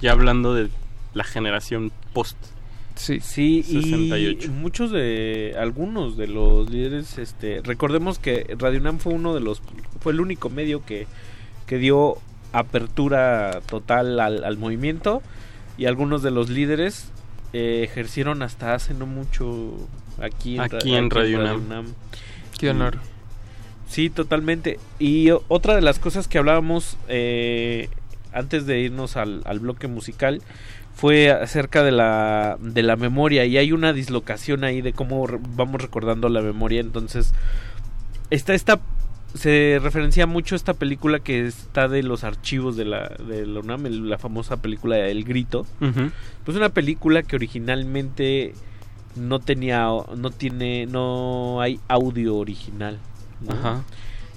ya 0.00 0.12
hablando 0.12 0.54
de 0.54 0.70
la 1.12 1.24
generación 1.24 1.90
post. 2.12 2.36
Sí. 2.96 3.20
Sí, 3.20 3.62
68. 3.62 4.46
y 4.46 4.50
muchos 4.50 4.90
de 4.90 5.54
algunos 5.58 6.16
de 6.16 6.26
los 6.26 6.70
líderes 6.70 7.18
este 7.18 7.60
recordemos 7.62 8.18
que 8.18 8.56
Radio 8.58 8.80
UNAM 8.80 8.98
fue 8.98 9.12
uno 9.12 9.34
de 9.34 9.40
los 9.40 9.62
fue 10.00 10.12
el 10.12 10.20
único 10.20 10.50
medio 10.50 10.84
que 10.84 11.06
que 11.66 11.78
dio 11.78 12.16
apertura 12.52 13.60
total 13.66 14.18
al, 14.18 14.44
al 14.44 14.56
movimiento 14.56 15.22
y 15.78 15.86
algunos 15.86 16.22
de 16.22 16.30
los 16.30 16.48
líderes 16.48 17.10
eh, 17.52 17.82
ejercieron 17.84 18.42
hasta 18.42 18.74
hace 18.74 18.94
no 18.94 19.06
mucho 19.06 19.74
aquí 20.20 20.56
en, 20.56 20.60
Aquí 20.62 20.94
en 20.94 21.10
Radio 21.10 21.38
UNAM. 21.38 21.86
Qué 22.58 22.70
honor. 22.70 22.98
Sí, 23.88 24.10
totalmente. 24.10 24.78
Y 24.98 25.30
otra 25.48 25.74
de 25.76 25.82
las 25.82 25.98
cosas 25.98 26.28
que 26.28 26.38
hablábamos 26.38 26.96
eh, 27.08 27.88
antes 28.32 28.66
de 28.66 28.80
irnos 28.80 29.16
al, 29.16 29.42
al 29.44 29.60
bloque 29.60 29.86
musical 29.86 30.42
fue 30.96 31.30
acerca 31.30 31.84
de 31.84 31.92
la, 31.92 32.56
de 32.58 32.82
la 32.82 32.96
memoria 32.96 33.44
y 33.44 33.58
hay 33.58 33.70
una 33.70 33.92
dislocación 33.92 34.64
ahí 34.64 34.80
de 34.80 34.94
cómo 34.94 35.26
re- 35.26 35.38
vamos 35.54 35.80
recordando 35.82 36.28
la 36.30 36.40
memoria. 36.40 36.80
Entonces, 36.80 37.32
está 38.30 38.54
esta 38.54 38.80
se 39.34 39.78
referencia 39.82 40.26
mucho 40.26 40.54
a 40.54 40.56
esta 40.56 40.72
película 40.72 41.18
que 41.18 41.46
está 41.46 41.88
de 41.88 42.02
los 42.02 42.24
archivos 42.24 42.74
de 42.78 42.86
la, 42.86 43.08
de 43.28 43.44
la 43.44 43.60
UNAM, 43.60 43.84
la 44.08 44.16
famosa 44.16 44.56
película 44.56 44.96
El 44.98 45.24
Grito. 45.24 45.66
Pues 46.44 46.56
una 46.56 46.70
película 46.70 47.22
que 47.22 47.36
originalmente 47.36 48.54
no 49.14 49.38
tenía, 49.40 49.88
no 50.16 50.30
tiene, 50.30 50.86
no 50.86 51.60
hay 51.60 51.78
audio 51.88 52.36
original. 52.36 52.98
¿no? 53.46 53.52
Ajá. 53.52 53.82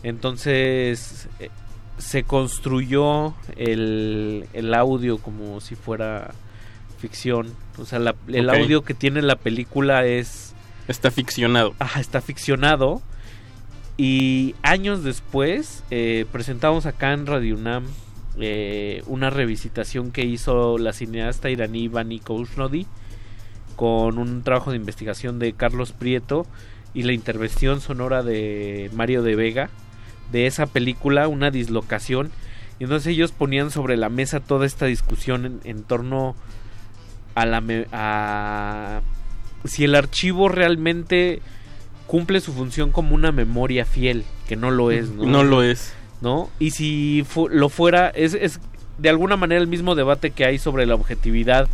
Entonces 0.04 1.30
eh, 1.40 1.50
se 1.98 2.24
construyó 2.24 3.36
el, 3.56 4.48
el 4.52 4.74
audio 4.74 5.18
como 5.20 5.62
si 5.62 5.76
fuera 5.76 6.32
ficción. 7.00 7.48
O 7.78 7.86
sea, 7.86 8.00
la- 8.00 8.16
el 8.28 8.50
audio 8.50 8.84
que 8.84 8.94
tiene 8.94 9.22
la 9.22 9.36
película 9.36 10.06
es... 10.06 10.54
Está 10.88 11.12
ficcionado. 11.12 11.74
Ajá, 11.80 12.00
está 12.00 12.22
ficcionado. 12.22 13.02
Y 13.98 14.56
años 14.64 15.04
después 15.04 15.84
eh, 15.92 16.26
presentamos 16.32 16.86
acá 16.86 17.14
en 17.14 17.26
Radio 17.26 17.56
UNAM 17.56 17.86
eh, 18.40 19.04
una 19.08 19.30
revisitación 19.30 20.12
que 20.12 20.24
hizo 20.24 20.78
la 20.78 20.94
cineasta 20.94 21.50
iraní 21.50 21.90
Vani 21.90 22.20
Koushnodi 22.20 22.86
con 23.76 24.18
un 24.18 24.44
trabajo 24.44 24.72
de 24.72 24.78
investigación 24.78 25.40
de 25.40 25.54
Carlos 25.54 25.92
Prieto 25.92 26.46
y 26.94 27.04
la 27.04 27.12
intervención 27.14 27.82
sonora 27.82 28.24
de 28.24 28.90
Mario 28.94 29.22
de 29.24 29.36
Vega 29.36 29.70
de 30.32 30.48
esa 30.48 30.66
película, 30.66 31.28
una 31.28 31.52
dislocación. 31.52 32.32
Y 32.80 32.86
entonces 32.86 33.08
ellos 33.14 33.32
ponían 33.34 33.72
sobre 33.72 33.98
la 33.98 34.08
mesa 34.10 34.40
toda 34.40 34.66
esta 34.66 34.86
discusión 34.86 35.46
en, 35.46 35.60
en 35.66 35.84
torno 35.84 36.36
a 37.42 37.46
la 37.46 37.64
a 37.92 39.02
si 39.66 39.84
el 39.84 39.96
archivo 39.96 40.48
realmente 40.50 41.42
cumple 42.08 42.40
su 42.42 42.54
función 42.54 42.92
como 42.92 43.14
una 43.14 43.32
memoria 43.32 43.86
fiel, 43.86 44.24
que 44.48 44.56
no 44.56 44.72
lo 44.72 44.90
es, 44.92 45.10
¿no? 45.10 45.26
No 45.26 45.44
lo 45.44 45.62
es. 45.64 45.94
¿No? 46.22 46.50
Y 46.60 46.72
si 46.72 47.24
fu- 47.28 47.48
lo 47.50 47.70
fuera, 47.70 48.10
es, 48.10 48.34
es 48.34 48.60
de 48.98 49.10
alguna 49.10 49.38
manera 49.38 49.62
el 49.62 49.68
mismo 49.68 49.96
debate 49.96 50.32
que 50.32 50.44
hay 50.46 50.58
sobre 50.58 50.86
la 50.86 50.96
objetividad 50.96 51.68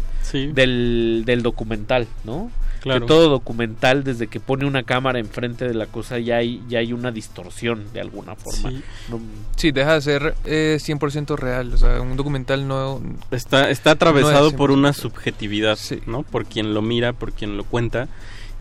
del, 0.54 1.24
del 1.26 1.42
documental, 1.42 2.08
¿no? 2.26 2.52
Claro. 2.86 3.02
Que 3.02 3.08
todo 3.08 3.30
documental, 3.30 4.04
desde 4.04 4.28
que 4.28 4.40
pone 4.40 4.66
una 4.66 4.84
cámara 4.84 5.18
enfrente 5.20 5.68
de 5.68 5.74
la 5.74 5.88
cosa, 5.88 6.20
ya 6.20 6.38
hay, 6.38 6.62
ya 6.70 6.80
hay 6.80 6.94
una 6.94 7.12
distorsión 7.12 7.92
de 7.94 8.00
alguna 8.00 8.36
forma. 8.36 8.70
Sí. 8.70 8.82
No- 9.10 9.20
Sí, 9.58 9.72
deja 9.72 9.96
de 9.96 10.02
ser 10.02 10.36
eh, 10.46 10.78
100% 10.80 11.36
real. 11.36 11.74
O 11.74 11.78
sea, 11.78 12.00
un 12.02 12.16
documental 12.16 12.68
no. 12.68 13.02
Está, 13.32 13.70
está 13.72 13.92
atravesado 13.92 14.42
no 14.44 14.48
es 14.50 14.54
por 14.54 14.70
una 14.72 14.94
subjetividad, 14.94 15.78
¿no? 16.06 16.22
Por 16.24 16.46
quien 16.46 16.74
lo 16.76 16.82
mira, 16.84 17.12
por 17.14 17.34
quien 17.34 17.58
lo 17.58 17.64
cuenta. 17.64 18.08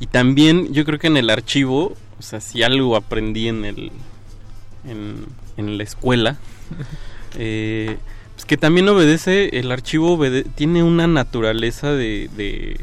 Y 0.01 0.07
también 0.07 0.73
yo 0.73 0.85
creo 0.85 0.99
que 0.99 1.07
en 1.09 1.17
el 1.19 1.29
archivo, 1.31 1.95
o 2.19 2.23
sea, 2.23 2.41
si 2.41 2.63
algo 2.63 2.97
aprendí 2.97 3.49
en 3.49 3.65
el 3.67 3.93
en, 4.89 5.27
en 5.57 5.77
la 5.79 5.85
escuela, 5.85 6.39
eh, 7.39 7.97
pues 8.35 8.45
que 8.47 8.57
también 8.57 8.89
obedece, 8.89 9.59
el 9.59 9.71
archivo 9.71 10.17
obede- 10.17 10.45
tiene 10.55 10.83
una 10.83 11.07
naturaleza 11.07 11.93
de, 11.93 12.29
de, 12.37 12.81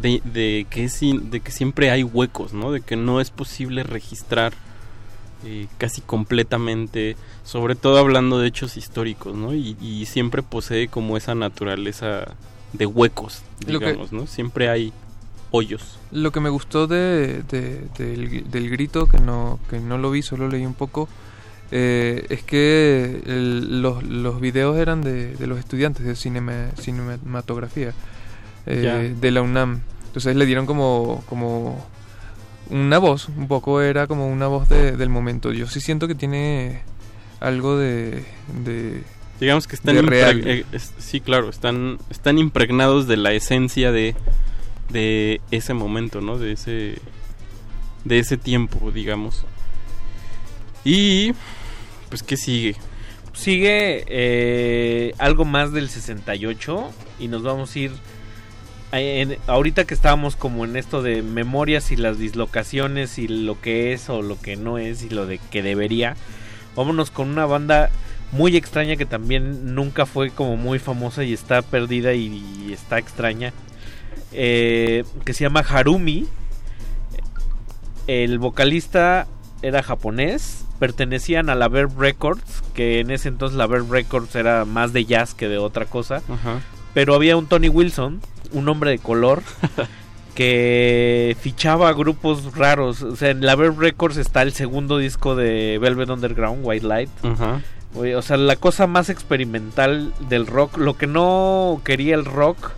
de, 0.00 0.20
de 0.24 0.66
que 0.70 0.84
es 0.84 1.00
de 1.00 1.40
que 1.40 1.50
siempre 1.52 1.90
hay 1.90 2.02
huecos, 2.02 2.52
¿no? 2.52 2.70
De 2.72 2.80
que 2.80 2.96
no 2.96 3.20
es 3.20 3.30
posible 3.30 3.82
registrar 3.82 4.52
eh, 5.44 5.66
casi 5.78 6.00
completamente, 6.00 7.16
sobre 7.44 7.74
todo 7.74 7.98
hablando 7.98 8.38
de 8.38 8.48
hechos 8.48 8.76
históricos, 8.76 9.34
¿no? 9.36 9.54
Y, 9.54 9.76
y 9.80 10.06
siempre 10.06 10.42
posee 10.42 10.88
como 10.88 11.16
esa 11.16 11.34
naturaleza 11.34 12.34
de 12.72 12.86
huecos, 12.86 13.42
Lo 13.66 13.78
que- 13.78 13.86
digamos, 13.86 14.12
¿no? 14.12 14.26
Siempre 14.26 14.68
hay 14.68 14.92
hoyos. 15.50 15.98
Lo 16.10 16.32
que 16.32 16.40
me 16.40 16.48
gustó 16.50 16.86
de, 16.86 17.42
de- 17.44 17.86
del, 17.98 18.50
del 18.50 18.70
grito, 18.70 19.06
que 19.06 19.18
no, 19.18 19.58
que 19.70 19.78
no 19.80 19.98
lo 19.98 20.10
vi, 20.10 20.22
solo 20.22 20.48
leí 20.48 20.66
un 20.66 20.74
poco, 20.74 21.08
eh, 21.70 22.26
es 22.28 22.42
que 22.42 23.22
el- 23.26 23.82
los, 23.82 24.02
los 24.02 24.40
videos 24.40 24.76
eran 24.78 25.02
de, 25.02 25.34
de 25.36 25.46
los 25.46 25.58
estudiantes 25.58 26.04
de 26.04 26.14
cinema- 26.16 26.70
cinematografía 26.80 27.92
eh, 28.66 29.14
de 29.18 29.30
la 29.30 29.42
UNAM. 29.42 29.80
Entonces 30.06 30.34
le 30.36 30.46
dieron 30.46 30.66
como, 30.66 31.22
como 31.28 31.86
una 32.70 32.98
voz, 32.98 33.28
un 33.28 33.48
poco 33.48 33.80
era 33.80 34.06
como 34.06 34.28
una 34.28 34.46
voz 34.48 34.68
de- 34.68 34.96
del 34.96 35.08
momento. 35.08 35.52
Yo 35.52 35.66
sí 35.68 35.80
siento 35.80 36.08
que 36.08 36.14
tiene 36.14 36.82
algo 37.40 37.76
de... 37.78 38.24
de 38.64 39.02
Digamos 39.40 39.66
que 39.66 39.76
están 39.76 39.94
eh, 40.46 40.64
es- 40.72 40.94
sí, 40.98 41.20
claro, 41.20 41.50
están 41.50 41.98
están 42.10 42.38
impregnados 42.38 43.06
de 43.06 43.16
la 43.18 43.32
esencia 43.32 43.92
de 43.92 44.14
de 44.88 45.40
ese 45.50 45.74
momento, 45.74 46.20
¿no? 46.22 46.38
De 46.38 46.52
ese 46.52 46.96
de 48.04 48.18
ese 48.18 48.36
tiempo, 48.38 48.90
digamos. 48.92 49.44
Y 50.84 51.32
pues 52.08 52.22
qué 52.22 52.36
sigue? 52.36 52.76
Sigue 53.34 54.04
eh, 54.08 55.12
algo 55.18 55.44
más 55.44 55.72
del 55.72 55.90
68 55.90 56.90
y 57.18 57.28
nos 57.28 57.42
vamos 57.42 57.74
a 57.74 57.78
ir 57.78 57.90
ahorita 59.46 59.84
que 59.84 59.94
estábamos 59.94 60.36
como 60.36 60.64
en 60.64 60.76
esto 60.76 61.02
de 61.02 61.22
memorias 61.22 61.90
y 61.92 61.96
las 61.96 62.18
dislocaciones 62.18 63.18
y 63.18 63.28
lo 63.28 63.60
que 63.60 63.92
es 63.92 64.08
o 64.08 64.22
lo 64.22 64.40
que 64.40 64.56
no 64.56 64.78
es 64.78 65.02
y 65.02 65.08
lo 65.08 65.26
de 65.26 65.38
que 65.38 65.62
debería. 65.62 66.16
Vámonos 66.74 67.10
con 67.10 67.28
una 67.28 67.46
banda 67.46 67.90
muy 68.32 68.56
extraña 68.56 68.96
que 68.96 69.06
también 69.06 69.74
nunca 69.74 70.06
fue 70.06 70.30
como 70.30 70.56
muy 70.56 70.78
famosa 70.78 71.24
y 71.24 71.32
está 71.32 71.62
perdida 71.62 72.12
y, 72.12 72.72
está 72.72 72.98
extraña. 72.98 73.52
eh, 74.32 75.04
que 75.24 75.32
se 75.32 75.44
llama 75.44 75.60
Harumi. 75.60 76.26
El 78.06 78.38
vocalista 78.38 79.26
era 79.62 79.82
japonés, 79.82 80.64
pertenecían 80.78 81.50
a 81.50 81.54
la 81.54 81.68
Verve 81.68 81.94
Records, 81.98 82.62
que 82.74 83.00
en 83.00 83.10
ese 83.10 83.28
entonces 83.28 83.56
la 83.56 83.66
Verve 83.66 83.88
Records 83.90 84.34
era 84.34 84.64
más 84.64 84.92
de 84.92 85.04
jazz 85.04 85.34
que 85.34 85.48
de 85.48 85.58
otra 85.58 85.86
cosa. 85.86 86.22
Pero 86.96 87.14
había 87.14 87.36
un 87.36 87.46
Tony 87.46 87.68
Wilson, 87.68 88.22
un 88.52 88.70
hombre 88.70 88.90
de 88.90 88.98
color, 88.98 89.42
que 90.34 91.36
fichaba 91.38 91.92
grupos 91.92 92.56
raros. 92.56 93.02
O 93.02 93.16
sea, 93.16 93.28
en 93.28 93.44
la 93.44 93.54
Verve 93.54 93.90
Records 93.90 94.16
está 94.16 94.40
el 94.40 94.54
segundo 94.54 94.96
disco 94.96 95.36
de 95.36 95.78
Velvet 95.78 96.08
Underground, 96.08 96.60
White 96.62 96.86
Light. 96.86 97.10
O 97.94 98.22
sea, 98.22 98.38
la 98.38 98.56
cosa 98.56 98.86
más 98.86 99.10
experimental 99.10 100.14
del 100.30 100.46
rock, 100.46 100.78
lo 100.78 100.96
que 100.96 101.06
no 101.06 101.82
quería 101.84 102.14
el 102.14 102.24
rock, 102.24 102.70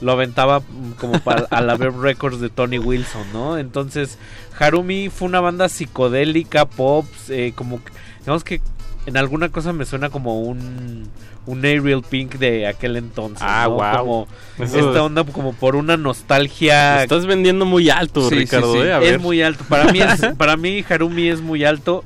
lo 0.00 0.12
aventaba 0.12 0.62
como 1.00 1.18
para 1.18 1.46
a 1.50 1.60
la 1.60 1.76
Verve 1.76 2.00
Records 2.00 2.38
de 2.38 2.50
Tony 2.50 2.78
Wilson, 2.78 3.24
¿no? 3.32 3.58
Entonces, 3.58 4.18
Harumi 4.56 5.08
fue 5.08 5.26
una 5.26 5.40
banda 5.40 5.68
psicodélica, 5.68 6.66
pop, 6.66 7.06
eh, 7.28 7.52
como, 7.56 7.80
digamos 8.20 8.44
que 8.44 8.60
en 9.06 9.16
alguna 9.16 9.48
cosa 9.50 9.72
me 9.72 9.84
suena 9.84 10.08
como 10.10 10.40
un, 10.42 11.08
un 11.46 11.58
Ariel 11.58 12.02
Pink 12.08 12.36
de 12.36 12.66
aquel 12.66 12.96
entonces, 12.96 13.42
Ah, 13.42 13.66
¿no? 13.68 13.98
Como 13.98 14.28
Eso 14.58 14.78
esta 14.78 14.90
es- 14.90 14.96
onda 14.96 15.24
como 15.24 15.52
por 15.52 15.76
una 15.76 15.96
nostalgia. 15.96 17.02
Estás 17.02 17.26
vendiendo 17.26 17.64
muy 17.66 17.90
alto, 17.90 18.28
Sí, 18.28 18.34
Ricardo, 18.36 18.72
sí. 18.72 18.78
¿eh? 18.80 18.92
A 18.92 18.98
es 19.00 19.10
ver. 19.12 19.20
muy 19.20 19.42
alto. 19.42 19.64
Para 19.68 19.92
mí, 19.92 20.00
es, 20.00 20.20
para 20.38 20.56
mí 20.56 20.84
Harumi 20.88 21.28
es 21.28 21.40
muy 21.40 21.64
alto. 21.64 22.02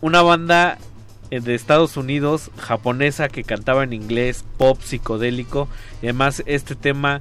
Una 0.00 0.22
banda 0.22 0.78
eh, 1.30 1.40
de 1.40 1.54
Estados 1.54 1.96
Unidos, 1.96 2.50
japonesa, 2.58 3.28
que 3.28 3.44
cantaba 3.44 3.84
en 3.84 3.92
inglés, 3.92 4.44
pop 4.56 4.80
psicodélico. 4.82 5.68
Y 6.02 6.06
además 6.06 6.42
este 6.46 6.74
tema 6.74 7.20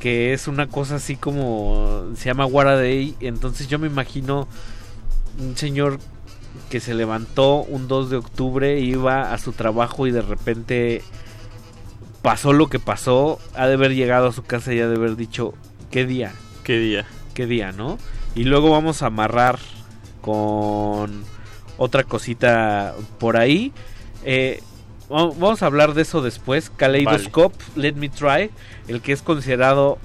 que 0.00 0.32
es 0.32 0.48
una 0.48 0.66
cosa 0.66 0.96
así 0.96 1.16
como 1.16 2.04
se 2.16 2.24
llama 2.26 2.46
What 2.46 2.68
a 2.68 2.76
Day. 2.76 3.14
Entonces 3.20 3.68
yo 3.68 3.78
me 3.78 3.86
imagino 3.86 4.48
un 5.38 5.56
señor 5.56 5.98
que 6.68 6.80
se 6.80 6.94
levantó 6.94 7.56
un 7.62 7.88
2 7.88 8.10
de 8.10 8.16
octubre, 8.16 8.78
iba 8.80 9.32
a 9.32 9.38
su 9.38 9.52
trabajo 9.52 10.06
y 10.06 10.10
de 10.10 10.22
repente 10.22 11.02
pasó 12.22 12.52
lo 12.52 12.68
que 12.68 12.78
pasó, 12.78 13.38
ha 13.54 13.66
de 13.66 13.74
haber 13.74 13.94
llegado 13.94 14.28
a 14.28 14.32
su 14.32 14.42
casa 14.42 14.72
y 14.74 14.80
ha 14.80 14.88
de 14.88 14.96
haber 14.96 15.16
dicho, 15.16 15.54
¿qué 15.90 16.06
día? 16.06 16.32
¿Qué 16.64 16.78
día? 16.78 17.06
¿Qué 17.34 17.46
día, 17.46 17.72
no? 17.72 17.98
Y 18.34 18.44
luego 18.44 18.70
vamos 18.70 19.02
a 19.02 19.06
amarrar 19.06 19.58
con 20.20 21.24
otra 21.78 22.04
cosita 22.04 22.94
por 23.18 23.36
ahí. 23.36 23.72
Eh, 24.24 24.62
va- 25.10 25.26
vamos 25.26 25.62
a 25.62 25.66
hablar 25.66 25.94
de 25.94 26.02
eso 26.02 26.20
después. 26.22 26.70
Kaleidoscope, 26.70 27.56
Let 27.76 27.94
Me 27.94 28.08
Try, 28.08 28.50
el 28.88 29.00
que 29.00 29.12
es 29.12 29.22
considerado 29.22 29.98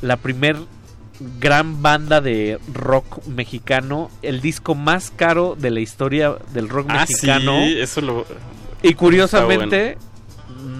la 0.00 0.16
primer 0.16 0.56
gran 1.40 1.82
banda 1.82 2.20
de 2.20 2.58
rock 2.72 3.24
mexicano, 3.26 4.10
el 4.22 4.40
disco 4.40 4.74
más 4.74 5.10
caro 5.14 5.56
de 5.58 5.70
la 5.70 5.80
historia 5.80 6.34
del 6.52 6.68
rock 6.68 6.86
Ah, 6.90 7.00
mexicano. 7.08 7.58
sí, 7.64 7.78
eso 7.78 8.00
lo 8.00 8.26
Y 8.82 8.94
curiosamente, 8.94 9.96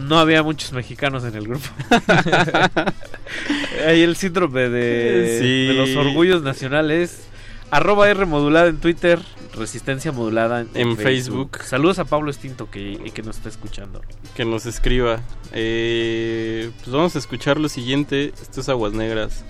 no 0.07 0.19
había 0.19 0.43
muchos 0.43 0.73
mexicanos 0.73 1.25
en 1.25 1.35
el 1.35 1.49
grupo. 1.49 1.67
Hay 3.87 4.03
el 4.03 4.17
síndrome 4.17 4.69
de, 4.69 5.39
Sí. 5.41 5.67
de 5.67 5.75
los 5.75 5.97
orgullos 5.97 6.43
nacionales. 6.43 7.23
Arroba 7.71 8.09
R 8.09 8.27
modulada 8.27 8.69
en 8.69 8.79
Twitter, 8.79 9.19
Resistencia 9.55 10.13
modulada 10.13 10.61
en, 10.61 10.69
En 10.75 10.97
Facebook. 10.97 11.59
Saludos 11.65 11.99
a 11.99 12.05
Pablo 12.05 12.31
Estinto 12.31 12.71
que, 12.71 13.11
que 13.13 13.23
nos 13.23 13.37
está 13.39 13.49
escuchando. 13.49 14.03
que 14.37 14.45
nos 14.45 14.67
escriba. 14.67 15.21
Eh, 15.53 16.71
pues 16.79 16.91
vamos 16.91 17.17
a 17.17 17.19
escuchar 17.19 17.59
lo 17.59 17.69
siguiente. 17.69 18.33
Esto 18.41 18.61
es 18.61 18.69
Aguas 18.69 18.93
Negras. 18.93 19.45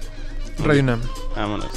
Radio. 0.58 0.98
Vámonos. 1.34 1.70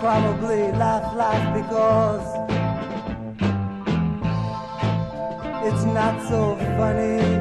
probably 0.00 0.62
laugh 0.80 1.14
laugh 1.14 1.54
because 1.54 2.24
it's 5.66 5.84
not 5.84 6.18
so 6.26 6.56
funny. 6.78 7.39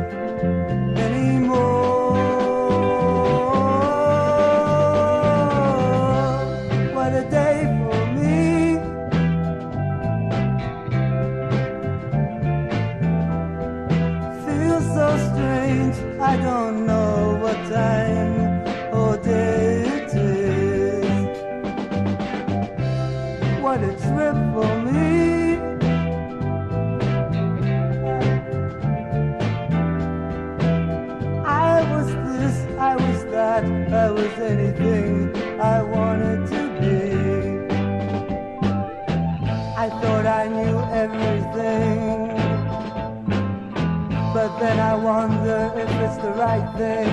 then 44.60 44.80
I 44.80 44.94
wonder 44.94 45.72
if 45.76 45.90
it's 45.90 46.18
the 46.18 46.32
right 46.32 46.70
thing. 46.78 47.08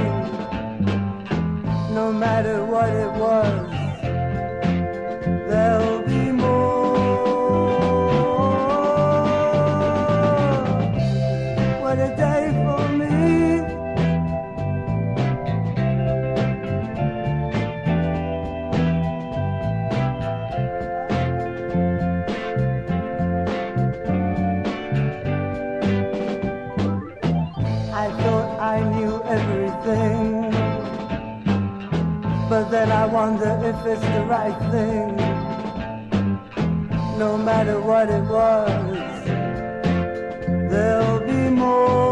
No 1.94 2.12
matter 2.12 2.65
what 2.65 2.89
it 2.89 3.12
was, 3.12 3.70
there 5.49 5.95
and 32.86 32.92
I 32.92 33.06
wonder 33.06 33.50
if 33.65 33.84
it's 33.84 34.00
the 34.00 34.24
right 34.26 34.56
thing. 34.70 35.16
No 37.18 37.36
matter 37.36 37.81
what 37.81 38.08
it 38.08 38.23
was, 38.23 38.97
there'll 40.70 41.20
be 41.26 41.50
more. 41.50 42.06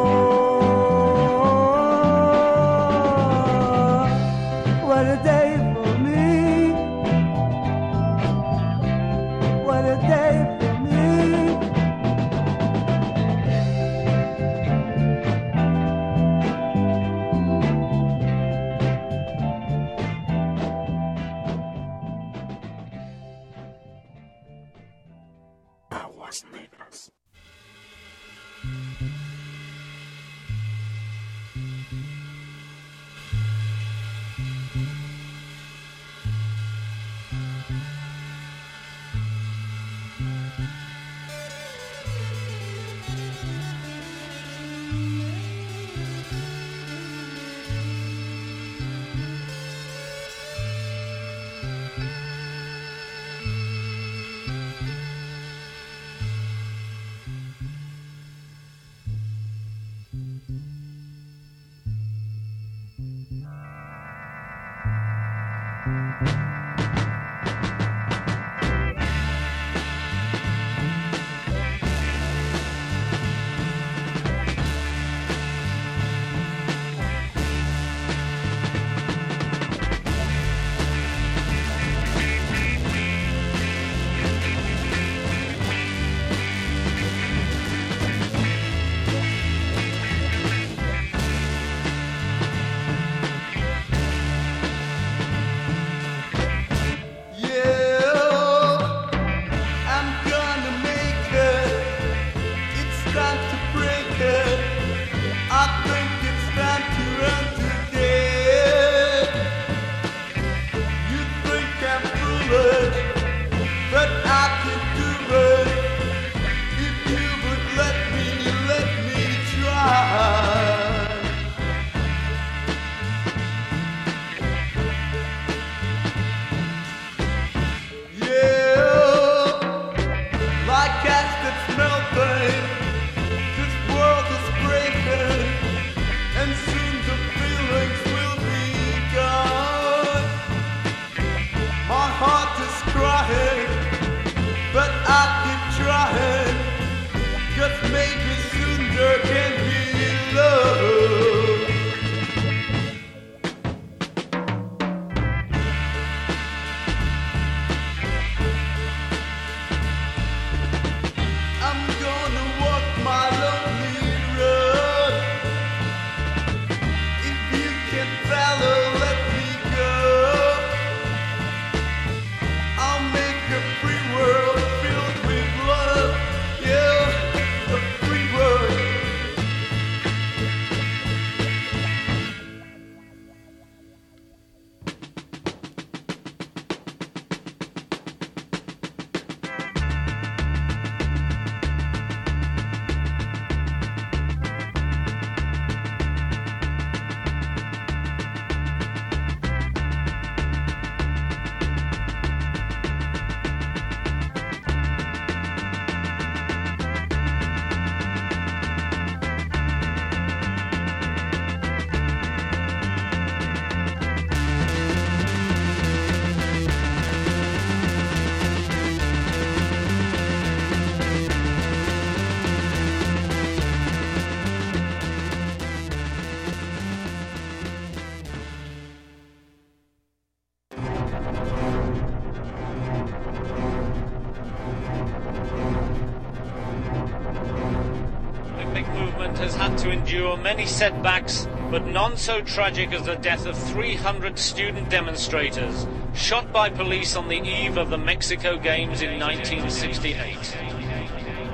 To 240.25 240.31
endure 240.31 240.43
many 240.43 240.67
setbacks, 240.67 241.47
but 241.71 241.87
none 241.87 242.17
so 242.17 242.41
tragic 242.41 242.93
as 242.93 243.05
the 243.05 243.15
death 243.17 243.45
of 243.47 243.59
300 243.59 244.39
student 244.39 244.89
demonstrators 244.89 245.87
shot 246.15 246.51
by 246.51 246.71
police 246.71 247.15
on 247.15 247.29
the 247.29 247.37
eve 247.37 247.77
of 247.77 247.91
the 247.91 247.99
Mexico 247.99 248.57
Games 248.57 249.03
in 249.03 249.21
1968. 249.21 250.57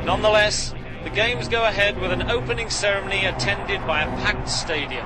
Nonetheless, 0.04 0.72
the 1.02 1.10
Games 1.10 1.48
go 1.48 1.64
ahead 1.64 2.00
with 2.00 2.12
an 2.12 2.30
opening 2.30 2.70
ceremony 2.70 3.24
attended 3.24 3.84
by 3.86 4.02
a 4.02 4.06
packed 4.22 4.48
stadium. 4.48 5.04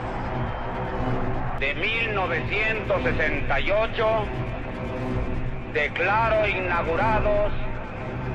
de 1.59 1.73
1968 1.73 4.29
declaro 5.73 6.47
inaugurados 6.47 7.51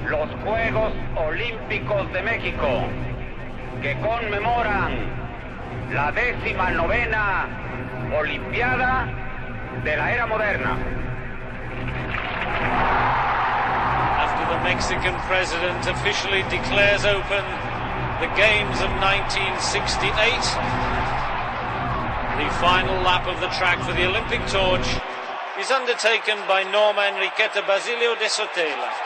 los 0.10 0.28
Juegos 0.44 0.92
Olímpicos 1.16 2.12
de 2.14 2.24
México, 2.24 2.88
que 3.82 3.96
conmemoran 4.00 5.09
la 5.92 6.12
décima 6.12 6.70
novena 6.70 7.48
Olimpiada 8.14 9.08
de 9.84 9.96
la 9.98 10.12
era 10.12 10.26
moderna. 10.28 10.78
After 14.18 14.46
the 14.54 14.64
Mexican 14.64 15.16
president 15.26 15.88
officially 15.88 16.44
declares 16.50 17.06
open 17.06 17.46
the 18.20 18.30
Games 18.36 18.82
of 18.82 18.92
1968, 19.02 20.10
the 22.38 22.50
final 22.60 23.02
lap 23.02 23.26
of 23.28 23.40
the 23.40 23.50
track 23.58 23.80
for 23.86 23.94
the 23.94 24.06
Olympic 24.06 24.42
torch 24.48 24.88
is 25.60 25.72
undertaken 25.72 26.38
by 26.48 26.64
Norma 26.64 27.02
Enriqueta 27.14 27.66
Basilio 27.66 28.16
de 28.16 28.26
Sotela. 28.26 28.99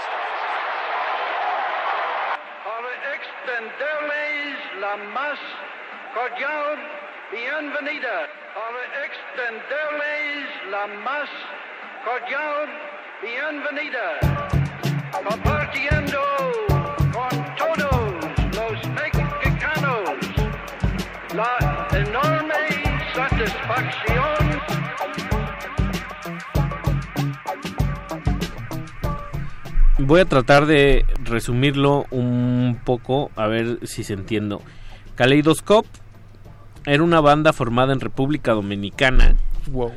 Bienvenida. 7.93 8.27
Para 8.53 9.05
extenderles 9.05 10.47
la 10.71 10.87
más 11.03 11.29
cordial 12.05 12.69
bienvenida. 13.21 14.05
Compartiendo 15.11 16.19
con 17.11 17.55
todos 17.55 18.13
los 18.55 18.89
mexicanos 18.89 20.09
la 21.35 21.87
enorme 21.91 22.53
satisfacción 23.13 24.61
Voy 29.99 30.19
a 30.19 30.25
tratar 30.25 30.65
de 30.65 31.05
resumirlo 31.23 32.05
un 32.11 32.81
poco, 32.83 33.31
a 33.35 33.47
ver 33.47 33.87
si 33.87 34.03
se 34.03 34.13
entiendo. 34.13 34.61
Kaleidoscope 35.15 36.02
era 36.85 37.03
una 37.03 37.21
banda 37.21 37.53
formada 37.53 37.93
en 37.93 37.99
República 37.99 38.53
Dominicana, 38.53 39.35
Wow. 39.71 39.91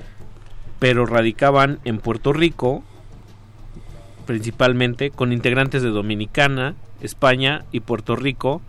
pero 0.79 1.07
radicaban 1.07 1.81
en 1.85 1.99
Puerto 1.99 2.33
Rico, 2.33 2.83
principalmente, 4.27 5.11
con 5.11 5.33
integrantes 5.33 5.83
de 5.83 5.91
Dominicana, 5.91 6.75
España 7.01 7.65
y 7.73 7.81
Puerto 7.81 8.17
Rico. 8.17 8.61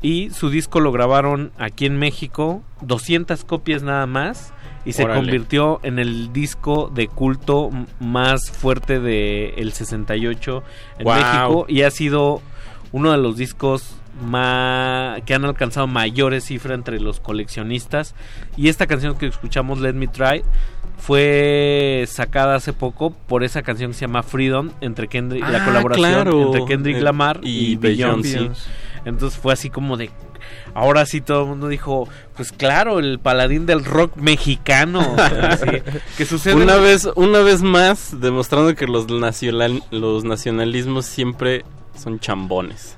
Y 0.00 0.30
su 0.30 0.50
disco 0.50 0.80
lo 0.80 0.90
grabaron 0.90 1.52
aquí 1.58 1.86
en 1.86 1.96
México, 1.96 2.62
200 2.80 3.44
copias 3.44 3.84
nada 3.84 4.06
más, 4.06 4.52
y 4.84 4.94
se 4.94 5.06
convirtió 5.06 5.78
en 5.84 6.00
el 6.00 6.32
disco 6.32 6.90
de 6.92 7.06
culto 7.06 7.70
más 8.00 8.50
fuerte 8.50 8.98
del 8.98 9.54
el 9.56 9.72
68 9.72 10.64
en 10.98 11.04
Guau. 11.04 11.18
México 11.20 11.66
y 11.68 11.82
ha 11.82 11.90
sido 11.92 12.42
uno 12.90 13.12
de 13.12 13.18
los 13.18 13.36
discos 13.36 13.94
más 14.20 15.20
que 15.22 15.34
han 15.34 15.44
alcanzado 15.44 15.86
mayores 15.86 16.44
cifras 16.44 16.74
entre 16.76 17.00
los 17.00 17.20
coleccionistas 17.20 18.14
y 18.56 18.68
esta 18.68 18.86
canción 18.86 19.16
que 19.16 19.26
escuchamos 19.26 19.80
Let 19.80 19.94
Me 19.94 20.06
Try 20.08 20.42
fue 20.98 22.04
sacada 22.08 22.54
hace 22.56 22.72
poco 22.72 23.10
por 23.10 23.42
esa 23.44 23.62
canción 23.62 23.90
que 23.90 23.94
se 23.98 24.02
llama 24.06 24.22
Freedom 24.22 24.70
entre 24.80 25.08
Kendrick 25.08 25.48
la 25.48 25.62
Ah, 25.62 25.64
colaboración 25.64 26.04
claro. 26.12 26.46
entre 26.46 26.64
Kendrick 26.66 26.96
Eh, 26.98 27.00
Lamar 27.00 27.40
y 27.42 27.72
y, 27.72 27.76
Beyoncé. 27.76 28.38
Beyoncé. 28.38 28.70
Entonces 29.04 29.38
fue 29.38 29.52
así 29.52 29.68
como 29.68 29.96
de 29.96 30.10
ahora 30.74 31.04
sí 31.06 31.20
todo 31.20 31.42
el 31.42 31.48
mundo 31.48 31.68
dijo, 31.68 32.08
pues 32.36 32.52
claro, 32.52 32.98
el 33.00 33.18
paladín 33.18 33.66
del 33.66 33.84
rock 33.84 34.16
mexicano. 34.16 35.16
Que 36.16 36.24
sucede 36.24 36.54
Una 36.54 36.76
vez, 36.76 37.08
una 37.16 37.40
vez 37.40 37.62
más, 37.62 38.20
demostrando 38.20 38.74
que 38.74 38.86
los, 38.86 39.08
nacional, 39.08 39.82
los 39.90 40.24
nacionalismos 40.24 41.06
siempre 41.06 41.64
son 41.96 42.20
chambones. 42.20 42.96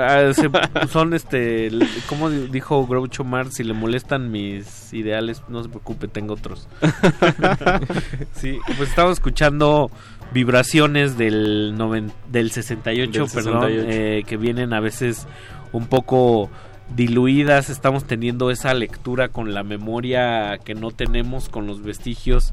Ah, 0.00 0.30
son 0.90 1.12
este 1.14 1.70
como 2.08 2.30
di- 2.30 2.46
dijo 2.48 2.86
Groucho 2.86 3.24
Marx 3.24 3.54
si 3.56 3.64
le 3.64 3.72
molestan 3.74 4.30
mis 4.30 4.92
ideales 4.92 5.42
no 5.48 5.62
se 5.62 5.68
preocupe 5.68 6.06
tengo 6.08 6.34
otros. 6.34 6.68
Sí 8.34 8.58
pues 8.76 8.90
estamos 8.90 9.12
escuchando 9.14 9.90
vibraciones 10.32 11.16
del 11.18 11.74
noven- 11.76 12.12
del 12.30 12.50
68 12.50 13.10
Del 13.24 13.30
perdón 13.32 13.62
68. 13.62 13.86
eh, 13.90 14.24
que 14.26 14.36
vienen 14.36 14.72
a 14.72 14.80
veces 14.80 15.26
un 15.72 15.86
poco 15.86 16.50
diluidas. 16.94 17.68
Estamos 17.70 18.04
teniendo 18.04 18.50
esa 18.52 18.72
lectura 18.74 19.28
con 19.28 19.52
la 19.54 19.64
memoria 19.64 20.58
que 20.64 20.74
no 20.74 20.90
tenemos 20.92 21.48
con 21.48 21.66
los 21.66 21.82
vestigios 21.82 22.52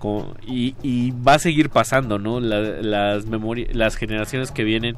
con- 0.00 0.34
y, 0.44 0.74
y 0.82 1.12
va 1.12 1.34
a 1.34 1.38
seguir 1.38 1.70
pasando 1.70 2.18
no 2.18 2.40
La- 2.40 2.58
las 2.82 3.24
las 3.26 3.96
generaciones 3.96 4.50
que 4.50 4.64
vienen 4.64 4.96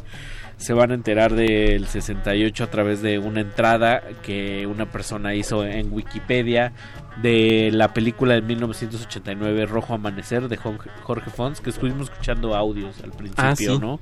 se 0.56 0.72
van 0.74 0.92
a 0.92 0.94
enterar 0.94 1.34
del 1.34 1.86
68 1.86 2.64
a 2.64 2.66
través 2.68 3.02
de 3.02 3.18
una 3.18 3.40
entrada 3.40 4.00
que 4.22 4.66
una 4.66 4.86
persona 4.86 5.34
hizo 5.34 5.64
en 5.66 5.92
Wikipedia 5.92 6.72
de 7.20 7.70
la 7.72 7.92
película 7.92 8.34
de 8.34 8.42
1989 8.42 9.66
Rojo 9.66 9.94
Amanecer 9.94 10.48
de 10.48 10.56
Jorge 10.56 11.30
Fons 11.30 11.60
que 11.60 11.70
estuvimos 11.70 12.10
escuchando 12.10 12.54
audios 12.54 13.00
al 13.02 13.10
principio, 13.10 13.44
Ah, 13.44 13.56
sí. 13.56 13.66
¿no? 13.80 13.98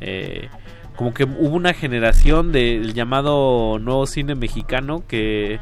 Eh, 0.00 0.48
como 0.96 1.14
que 1.14 1.24
hubo 1.24 1.54
una 1.54 1.72
generación 1.72 2.52
del 2.52 2.92
llamado 2.94 3.78
nuevo 3.78 4.06
cine 4.06 4.34
mexicano 4.34 5.04
que 5.06 5.58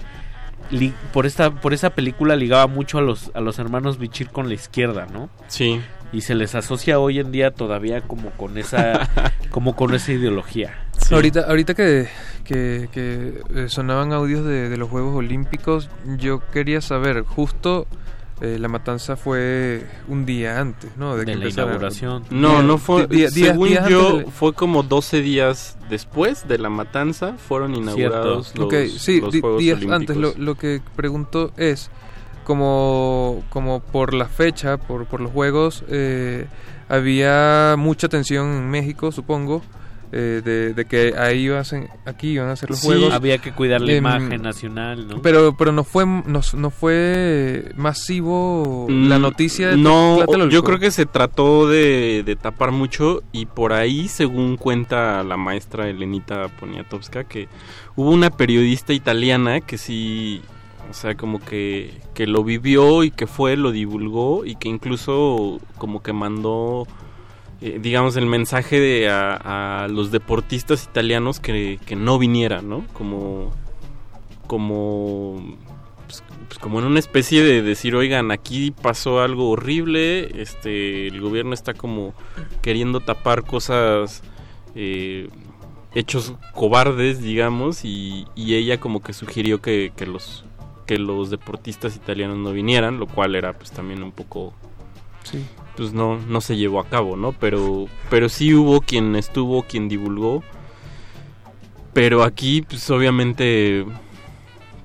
por 1.12 1.26
esta 1.26 1.50
por 1.50 1.74
esa 1.74 1.90
película 1.90 2.36
ligaba 2.36 2.66
mucho 2.66 2.98
a 2.98 3.02
los 3.02 3.30
a 3.34 3.40
los 3.40 3.58
hermanos 3.58 3.98
Bichir 3.98 4.30
con 4.30 4.48
la 4.48 4.54
izquierda, 4.54 5.06
¿no? 5.12 5.28
Sí. 5.48 5.80
Y 6.12 6.20
se 6.20 6.34
les 6.34 6.54
asocia 6.54 6.98
hoy 7.00 7.18
en 7.18 7.32
día 7.32 7.50
todavía 7.50 8.00
como 8.02 8.30
con 8.30 8.56
esa 8.56 9.08
como 9.50 9.76
con 9.76 9.94
esa 9.94 10.12
ideología. 10.12 10.78
Ahorita, 11.10 11.40
ahorita 11.48 11.74
que, 11.74 12.08
que, 12.44 12.88
que, 12.92 13.42
eh, 13.54 13.68
sonaban 13.68 14.12
audios 14.12 14.44
de, 14.46 14.68
de 14.68 14.76
los 14.76 14.88
Juegos 14.88 15.14
Olímpicos, 15.16 15.90
yo 16.18 16.40
quería 16.50 16.80
saber, 16.80 17.22
justo 17.22 17.86
eh, 18.40 18.58
la 18.58 18.68
matanza 18.68 19.16
fue 19.16 19.86
un 20.08 20.26
día 20.26 20.60
antes, 20.60 20.90
¿no? 20.96 21.16
De 21.16 21.24
que 21.24 21.30
la 21.32 21.44
empezara. 21.44 21.66
inauguración. 21.68 22.24
No, 22.30 22.50
Día- 22.50 22.62
no 22.62 22.78
fue. 22.78 23.06
di- 23.06 23.16
día- 23.16 23.30
según 23.30 23.68
días 23.68 23.88
yo, 23.88 24.22
fue 24.30 24.52
como 24.52 24.82
12 24.82 25.20
días 25.22 25.76
después 25.88 26.46
de 26.48 26.58
la 26.58 26.68
matanza 26.68 27.34
fueron 27.34 27.74
inaugurados 27.74 28.52
los, 28.56 28.66
Ok, 28.66 28.74
sí, 28.98 29.20
los 29.20 29.32
di- 29.32 29.40
Juegos 29.40 29.60
días 29.60 29.76
Olímpicos. 29.78 30.00
antes. 30.00 30.16
Lo, 30.16 30.34
lo 30.44 30.54
que 30.56 30.80
pregunto 30.96 31.52
es, 31.56 31.90
como, 32.44 33.42
como 33.50 33.80
por 33.80 34.12
la 34.14 34.26
fecha, 34.26 34.76
por, 34.76 35.06
por 35.06 35.20
los 35.20 35.30
Juegos, 35.32 35.84
eh, 35.88 36.46
había 36.88 37.74
mucha 37.78 38.08
tensión 38.08 38.46
en 38.48 38.70
México, 38.70 39.12
supongo, 39.12 39.62
eh, 40.16 40.42
de, 40.44 40.74
de 40.74 40.84
que 40.84 41.12
ahí 41.18 41.40
iba 41.46 41.58
a 41.58 41.64
aquí 42.06 42.28
iban 42.28 42.48
a 42.48 42.54
ser 42.54 42.70
los 42.70 42.78
Sí, 42.78 42.86
Juegos. 42.86 43.12
había 43.12 43.38
que 43.38 43.50
cuidar 43.52 43.80
la 43.80 43.90
Em, 43.92 43.98
imagen 43.98 44.42
nacional, 44.42 45.08
¿no? 45.08 45.20
Pero, 45.22 45.56
pero 45.56 45.72
no 45.72 45.82
fue 45.82 46.06
no, 46.06 46.40
no 46.56 46.70
fue 46.70 47.72
masivo 47.76 48.86
la 48.88 49.18
Mm, 49.18 49.22
noticia 49.22 49.68
de 49.70 49.76
No, 49.76 50.16
Tlatelolco. 50.18 50.52
yo 50.52 50.62
creo 50.62 50.78
que 50.78 50.90
se 50.90 51.06
trató 51.06 51.68
de, 51.68 52.22
de 52.24 52.36
tapar 52.36 52.70
mucho 52.70 53.22
y 53.32 53.46
por 53.46 53.72
ahí, 53.72 54.08
según 54.08 54.56
cuenta 54.56 55.22
la 55.24 55.36
maestra 55.36 55.88
Elenita 55.88 56.48
Poniatowska, 56.48 57.24
que 57.24 57.48
hubo 57.96 58.10
una 58.10 58.30
periodista 58.30 58.92
italiana 58.92 59.60
que 59.62 59.78
sí, 59.78 60.42
o 60.90 60.94
sea, 60.94 61.16
como 61.16 61.40
que, 61.40 62.00
que 62.14 62.26
lo 62.26 62.44
vivió 62.44 63.02
y 63.04 63.10
que 63.10 63.26
fue, 63.26 63.56
lo 63.56 63.72
divulgó 63.72 64.44
y 64.44 64.54
que 64.56 64.68
incluso 64.68 65.60
como 65.78 66.02
que 66.02 66.12
mandó, 66.12 66.86
eh, 67.66 67.78
digamos, 67.80 68.14
el 68.16 68.26
mensaje 68.26 68.78
de 68.78 69.08
a, 69.08 69.86
los 69.88 70.10
deportistas 70.10 70.84
italianos 70.84 71.40
que, 71.40 71.80
que 71.86 71.96
no 71.96 72.18
vinieran, 72.18 72.68
¿no? 72.68 72.84
Como, 72.92 73.54
como 74.46 75.56
pues, 76.04 76.22
pues, 76.46 76.58
como 76.58 76.80
en 76.80 76.84
una 76.84 76.98
especie 76.98 77.42
de 77.42 77.62
decir, 77.62 77.96
oigan, 77.96 78.30
aquí 78.32 78.70
pasó 78.70 79.22
algo 79.22 79.48
horrible, 79.48 80.42
este, 80.42 81.06
el 81.06 81.18
gobierno 81.22 81.54
está 81.54 81.72
como 81.72 82.12
queriendo 82.60 83.00
tapar 83.00 83.44
cosas, 83.44 84.22
eh, 84.74 85.30
hechos 85.94 86.34
cobardes, 86.52 87.22
digamos, 87.22 87.86
y, 87.86 88.26
y 88.34 88.56
ella 88.56 88.78
como 88.78 89.02
que 89.02 89.14
sugirió 89.14 89.62
que, 89.62 89.90
que 89.96 90.04
los 90.04 90.44
que 90.86 90.98
los 90.98 91.30
deportistas 91.30 91.96
italianos 91.96 92.36
no 92.36 92.52
vinieran, 92.52 93.00
lo 93.00 93.06
cual 93.06 93.36
era 93.36 93.54
pues 93.54 93.70
también 93.70 94.02
un 94.02 94.12
poco 94.12 94.52
Sí. 95.24 95.44
pues 95.76 95.92
no 95.92 96.18
no 96.18 96.40
se 96.40 96.56
llevó 96.56 96.78
a 96.80 96.86
cabo, 96.88 97.16
¿no? 97.16 97.32
Pero 97.32 97.86
pero 98.10 98.28
sí 98.28 98.54
hubo 98.54 98.80
quien 98.80 99.16
estuvo, 99.16 99.62
quien 99.64 99.88
divulgó 99.88 100.42
Pero 101.92 102.22
aquí, 102.24 102.62
pues 102.62 102.90
obviamente, 102.90 103.84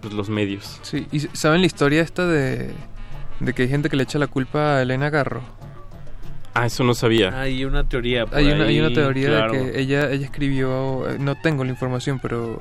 pues 0.02 0.14
los 0.14 0.30
medios. 0.30 0.80
Sí, 0.84 1.08
¿y 1.12 1.20
saben 1.20 1.62
la 1.62 1.68
historia 1.68 2.02
esta 2.02 2.28
de, 2.28 2.72
de 3.40 3.54
que 3.54 3.64
hay 3.64 3.70
gente 3.70 3.90
que 3.90 3.96
le 3.98 4.04
echa 4.04 4.20
la 4.20 4.28
culpa 4.28 4.78
a 4.78 4.82
Elena 4.84 5.10
Garro? 5.10 5.42
Ah, 6.54 6.66
eso 6.68 6.84
no 6.84 6.94
sabía. 6.94 7.40
Hay 7.40 7.64
una 7.66 7.84
teoría 7.88 8.26
por 8.26 8.38
Hay 8.38 8.52
una, 8.52 8.66
hay 8.66 8.80
una 8.80 8.94
teoría 8.94 9.28
claro. 9.28 9.54
de 9.54 9.72
que 9.72 9.80
ella, 9.82 10.12
ella 10.12 10.26
escribió, 10.26 11.10
eh, 11.10 11.18
no 11.20 11.36
tengo 11.36 11.64
la 11.64 11.70
información, 11.72 12.20
pero, 12.22 12.60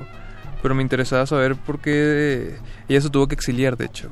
pero 0.61 0.73
me 0.75 0.81
interesaba 0.83 1.25
saber 1.25 1.55
por 1.55 1.79
qué 1.79 2.55
ella 2.87 3.01
se 3.01 3.09
tuvo 3.09 3.27
que 3.27 3.35
exiliar, 3.35 3.77
de 3.77 3.85
hecho. 3.85 4.09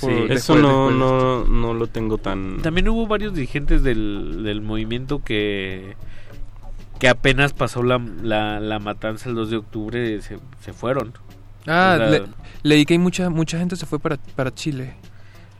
Por- 0.00 0.32
Eso 0.32 0.56
no, 0.56 0.90
no, 0.90 1.44
no 1.44 1.74
lo 1.74 1.86
tengo 1.86 2.18
tan... 2.18 2.60
También 2.62 2.88
hubo 2.88 3.06
varios 3.06 3.34
dirigentes 3.34 3.82
del, 3.82 4.42
del 4.42 4.60
movimiento 4.60 5.22
que 5.22 5.96
que 6.98 7.08
apenas 7.08 7.52
pasó 7.52 7.82
la, 7.82 7.98
la, 8.22 8.60
la 8.60 8.78
matanza 8.78 9.28
el 9.28 9.34
2 9.34 9.50
de 9.50 9.56
octubre 9.56 10.22
se, 10.22 10.38
se 10.60 10.72
fueron. 10.72 11.12
Ah, 11.66 11.94
O 11.94 11.98
sea, 11.98 12.08
le- 12.10 12.22
leí 12.62 12.84
que 12.86 12.94
hay 12.94 12.98
mucha 12.98 13.28
mucha 13.30 13.58
gente 13.58 13.74
se 13.76 13.84
fue 13.84 13.98
para, 13.98 14.16
para 14.36 14.54
Chile. 14.54 14.94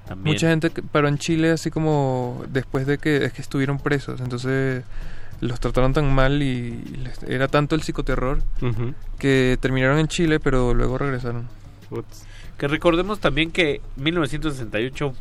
También. 0.07 0.33
Mucha 0.35 0.49
gente 0.49 0.71
paró 0.93 1.09
en 1.09 1.19
Chile 1.19 1.51
así 1.51 1.71
como 1.71 2.43
después 2.51 2.87
de 2.87 2.99
que, 2.99 3.25
es 3.25 3.33
que 3.33 3.43
estuvieron 3.43 3.79
presos. 3.79 4.21
Entonces 4.21 4.85
los 5.41 5.59
trataron 5.61 5.93
tan 5.93 6.15
mal 6.15 6.41
y 6.41 6.71
les- 7.03 7.23
era 7.25 7.49
tanto 7.49 7.75
el 7.75 7.81
psicoterror 7.83 8.41
que 9.19 9.59
terminaron 9.61 9.99
en 9.99 10.07
Chile 10.09 10.39
pero 10.41 10.73
luego 10.73 10.99
regresaron. 10.99 11.49
Que 12.65 12.69
recordemos 12.69 13.21
también 13.21 13.51
que 13.51 13.83
1968 13.97 15.13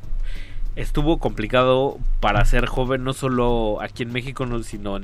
estuvo 0.77 1.19
complicado 1.19 1.97
para 2.21 2.45
ser 2.45 2.67
joven, 2.67 3.03
no 3.03 3.11
solo 3.11 3.79
aquí 3.81 4.03
en 4.03 4.13
México, 4.13 4.45
no, 4.45 4.63
sino 4.63 4.95
en 4.95 5.03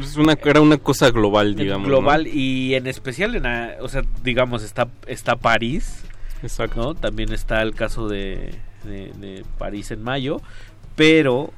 Es 0.00 0.16
una, 0.16 0.34
era 0.44 0.60
una 0.60 0.76
cosa 0.78 1.10
global, 1.10 1.56
digamos. 1.56 1.88
¿no? 1.88 1.96
global 1.96 2.28
y 2.28 2.74
en 2.76 2.86
especial 2.86 3.34
en, 3.34 3.44
o 3.80 3.88
sea, 3.88 4.02
digamos, 4.22 4.62
está, 4.62 4.86
está 5.08 5.34
París, 5.34 6.04
Exacto. 6.44 6.80
¿no? 6.80 6.94
También 6.94 7.32
está 7.32 7.60
el 7.60 7.74
caso 7.74 8.06
de, 8.06 8.54
de- 8.84 9.12
de 9.18 9.44
París 9.58 9.90
en 9.90 10.04
mayo, 10.04 10.40
pero 10.94 11.52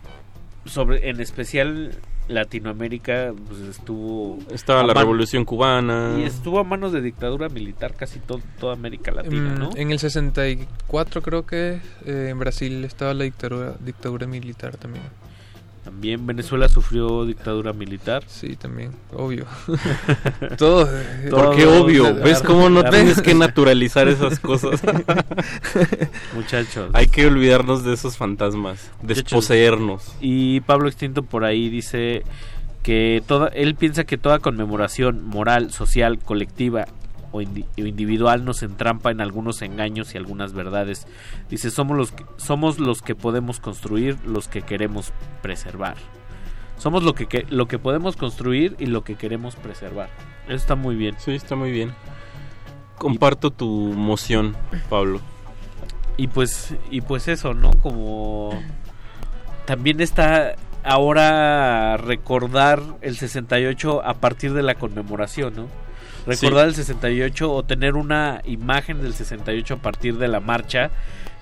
sobre, 0.64 1.10
en 1.10 1.20
especial 1.20 1.92
Latinoamérica 2.28 3.32
pues 3.48 3.60
estuvo 3.60 4.38
Estaba 4.52 4.82
la 4.82 4.94
Revolución 4.94 5.44
Cubana. 5.44 6.16
y 6.18 6.22
estuvo 6.22 6.58
a 6.58 6.64
manos 6.64 6.92
de 6.92 7.00
dictadura 7.00 7.48
militar 7.48 7.94
casi 7.94 8.18
to- 8.20 8.40
toda 8.60 8.74
América 8.74 9.10
Latina, 9.12 9.54
Mm, 9.54 9.58
¿no? 9.58 9.70
En 9.76 9.90
el 9.90 9.98
64 9.98 11.22
creo 11.22 11.46
que 11.46 11.80
eh, 12.06 12.28
en 12.30 12.38
Brasil 12.38 12.84
estaba 12.84 13.14
la 13.14 13.24
dictadura, 13.24 13.74
dictadura 13.80 14.26
militar 14.26 14.76
también. 14.76 15.04
También 15.84 16.24
Venezuela 16.26 16.68
sufrió 16.68 17.24
dictadura 17.24 17.72
militar. 17.72 18.22
Sí, 18.28 18.54
también, 18.54 18.92
obvio. 19.12 19.46
Todo, 20.56 20.88
eh, 20.88 21.28
Porque 21.30 21.66
obvio, 21.66 22.04
la- 22.04 22.24
¿ves 22.24 22.40
la- 22.40 22.46
cómo 22.46 22.70
no 22.70 22.82
la- 22.82 22.90
tienes 22.90 23.20
que 23.20 23.34
naturalizar 23.34 24.06
esas 24.08 24.38
cosas? 24.38 24.80
Muchachos. 26.34 26.90
Hay 26.92 27.06
que 27.06 27.26
olvidarnos 27.26 27.84
de 27.84 27.94
esos 27.94 28.16
fantasmas, 28.16 28.90
desposeernos. 29.02 30.14
Y 30.20 30.60
Pablo 30.60 30.88
Extinto 30.88 31.22
por 31.24 31.44
ahí 31.44 31.68
dice 31.68 32.22
que 32.82 33.22
toda, 33.26 33.48
él 33.48 33.74
piensa 33.74 34.04
que 34.04 34.18
toda 34.18 34.38
conmemoración 34.38 35.24
moral, 35.24 35.72
social, 35.72 36.18
colectiva 36.18 36.86
o, 37.32 37.40
indi- 37.40 37.66
o 37.82 37.86
individual 37.86 38.44
nos 38.44 38.62
entrampa 38.62 39.10
en 39.10 39.20
algunos 39.20 39.62
engaños 39.62 40.14
y 40.14 40.18
algunas 40.18 40.52
verdades. 40.52 41.06
Dice, 41.50 41.70
somos 41.70 41.96
los 41.96 42.12
que, 42.12 42.24
somos 42.36 42.78
los 42.78 43.02
que 43.02 43.14
podemos 43.14 43.58
construir, 43.58 44.18
los 44.24 44.46
que 44.48 44.62
queremos 44.62 45.12
preservar. 45.42 45.96
Somos 46.78 47.02
lo 47.02 47.14
que, 47.14 47.26
que- 47.26 47.46
lo 47.50 47.66
que 47.68 47.78
podemos 47.78 48.16
construir 48.16 48.76
y 48.78 48.86
lo 48.86 49.02
que 49.04 49.16
queremos 49.16 49.56
preservar. 49.56 50.08
Eso 50.46 50.56
está 50.56 50.74
muy 50.74 50.94
bien. 50.96 51.14
Sí, 51.18 51.32
está 51.32 51.56
muy 51.56 51.70
bien. 51.70 51.92
Comparto 52.98 53.50
tu 53.50 53.66
moción, 53.68 54.54
Pablo. 54.88 55.20
Y 56.16 56.28
pues, 56.28 56.74
y 56.90 57.00
pues 57.00 57.26
eso, 57.28 57.54
¿no? 57.54 57.70
Como 57.82 58.50
también 59.64 60.00
está 60.00 60.54
ahora 60.84 61.96
recordar 61.96 62.82
el 63.00 63.16
68 63.16 64.02
a 64.04 64.14
partir 64.14 64.52
de 64.52 64.62
la 64.62 64.74
conmemoración, 64.74 65.54
¿no? 65.56 65.66
Recordar 66.26 66.68
el 66.68 66.74
68 66.74 67.52
o 67.52 67.62
tener 67.64 67.94
una 67.94 68.42
imagen 68.44 69.02
del 69.02 69.14
68 69.14 69.74
a 69.74 69.76
partir 69.78 70.18
de 70.18 70.28
la 70.28 70.40
marcha 70.40 70.90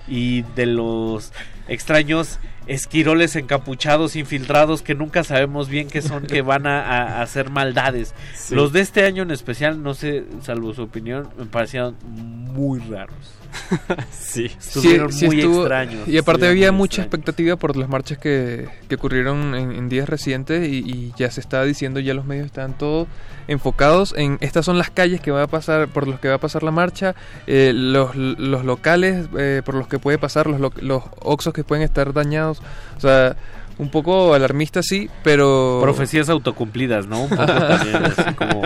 y 0.07 0.41
de 0.55 0.65
los 0.65 1.31
extraños 1.67 2.39
esquiroles 2.67 3.35
encapuchados, 3.35 4.15
infiltrados, 4.15 4.81
que 4.81 4.95
nunca 4.95 5.23
sabemos 5.23 5.67
bien 5.69 5.87
qué 5.89 6.01
son, 6.01 6.25
que 6.27 6.41
van 6.41 6.67
a, 6.67 7.21
hacer 7.21 7.49
maldades. 7.49 8.13
Sí. 8.35 8.55
Los 8.55 8.71
de 8.73 8.81
este 8.81 9.03
año 9.05 9.23
en 9.23 9.31
especial, 9.31 9.81
no 9.83 9.93
sé, 9.93 10.25
salvo 10.43 10.73
su 10.73 10.83
opinión, 10.83 11.27
me 11.37 11.45
parecieron 11.45 11.95
muy 12.05 12.79
raros. 12.79 13.15
sí. 14.11 14.45
Estuvieron 14.45 15.11
Sí, 15.11 15.19
sí 15.19 15.25
muy 15.27 15.39
estuvo- 15.39 15.59
extraños. 15.61 16.07
Y 16.07 16.17
aparte 16.17 16.47
había 16.47 16.71
mucha 16.71 17.01
extraños. 17.01 17.07
expectativa 17.07 17.55
por 17.57 17.75
las 17.75 17.89
marchas 17.89 18.17
que, 18.17 18.69
que 18.87 18.95
ocurrieron 18.95 19.55
en, 19.55 19.71
en 19.73 19.89
días 19.89 20.07
recientes 20.07 20.67
y, 20.69 20.77
y 20.77 21.13
ya 21.17 21.29
se 21.31 21.41
estaba 21.41 21.65
diciendo, 21.65 21.99
ya 21.99 22.13
los 22.13 22.25
medios 22.25 22.45
estaban 22.45 22.77
todos 22.77 23.07
enfocados 23.47 24.13
en 24.15 24.37
estas 24.39 24.63
son 24.63 24.77
las 24.77 24.89
calles 24.91 25.19
que 25.19 25.31
va 25.31 25.43
a 25.43 25.47
pasar, 25.47 25.89
por 25.89 26.07
los 26.07 26.19
que 26.19 26.29
va 26.29 26.35
a 26.35 26.37
pasar 26.37 26.63
la 26.63 26.71
marcha, 26.71 27.15
eh, 27.47 27.73
los, 27.75 28.15
los 28.15 28.63
locales 28.63 29.27
eh, 29.37 29.61
por 29.65 29.75
los 29.75 29.87
que 29.87 29.99
puede 29.99 30.17
pasar, 30.17 30.47
los, 30.47 30.59
lo- 30.61 30.71
los 30.79 31.03
oxos 31.19 31.51
que 31.53 31.63
pueden 31.65 31.83
estar 31.83 32.13
dañados. 32.13 32.50
O 32.97 32.99
sea, 32.99 33.35
un 33.77 33.89
poco 33.89 34.33
alarmista 34.33 34.83
sí, 34.83 35.09
pero... 35.23 35.79
Profecías 35.81 36.29
autocumplidas, 36.29 37.07
¿no? 37.07 37.23
Un 37.23 37.29
poco 37.29 37.45
también, 37.45 37.95
así 37.95 38.33
como, 38.35 38.61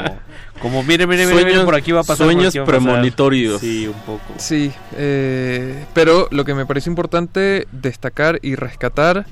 como 0.61 0.83
mire, 0.83 1.07
mire, 1.07 1.25
mire, 1.25 1.37
Sueños- 1.39 1.53
mire, 1.53 1.65
por 1.65 1.75
aquí 1.75 1.91
va 1.91 2.01
a 2.01 2.03
pasar. 2.03 2.25
sueños 2.27 2.53
premonitorios. 2.65 3.61
Sí, 3.61 3.87
un 3.87 3.93
poco. 4.01 4.33
Sí, 4.37 4.71
eh, 4.97 5.85
pero 5.93 6.27
lo 6.31 6.43
que 6.43 6.53
me 6.53 6.65
parece 6.65 6.89
importante 6.89 7.67
destacar 7.71 8.39
y 8.41 8.55
rescatar 8.55 9.25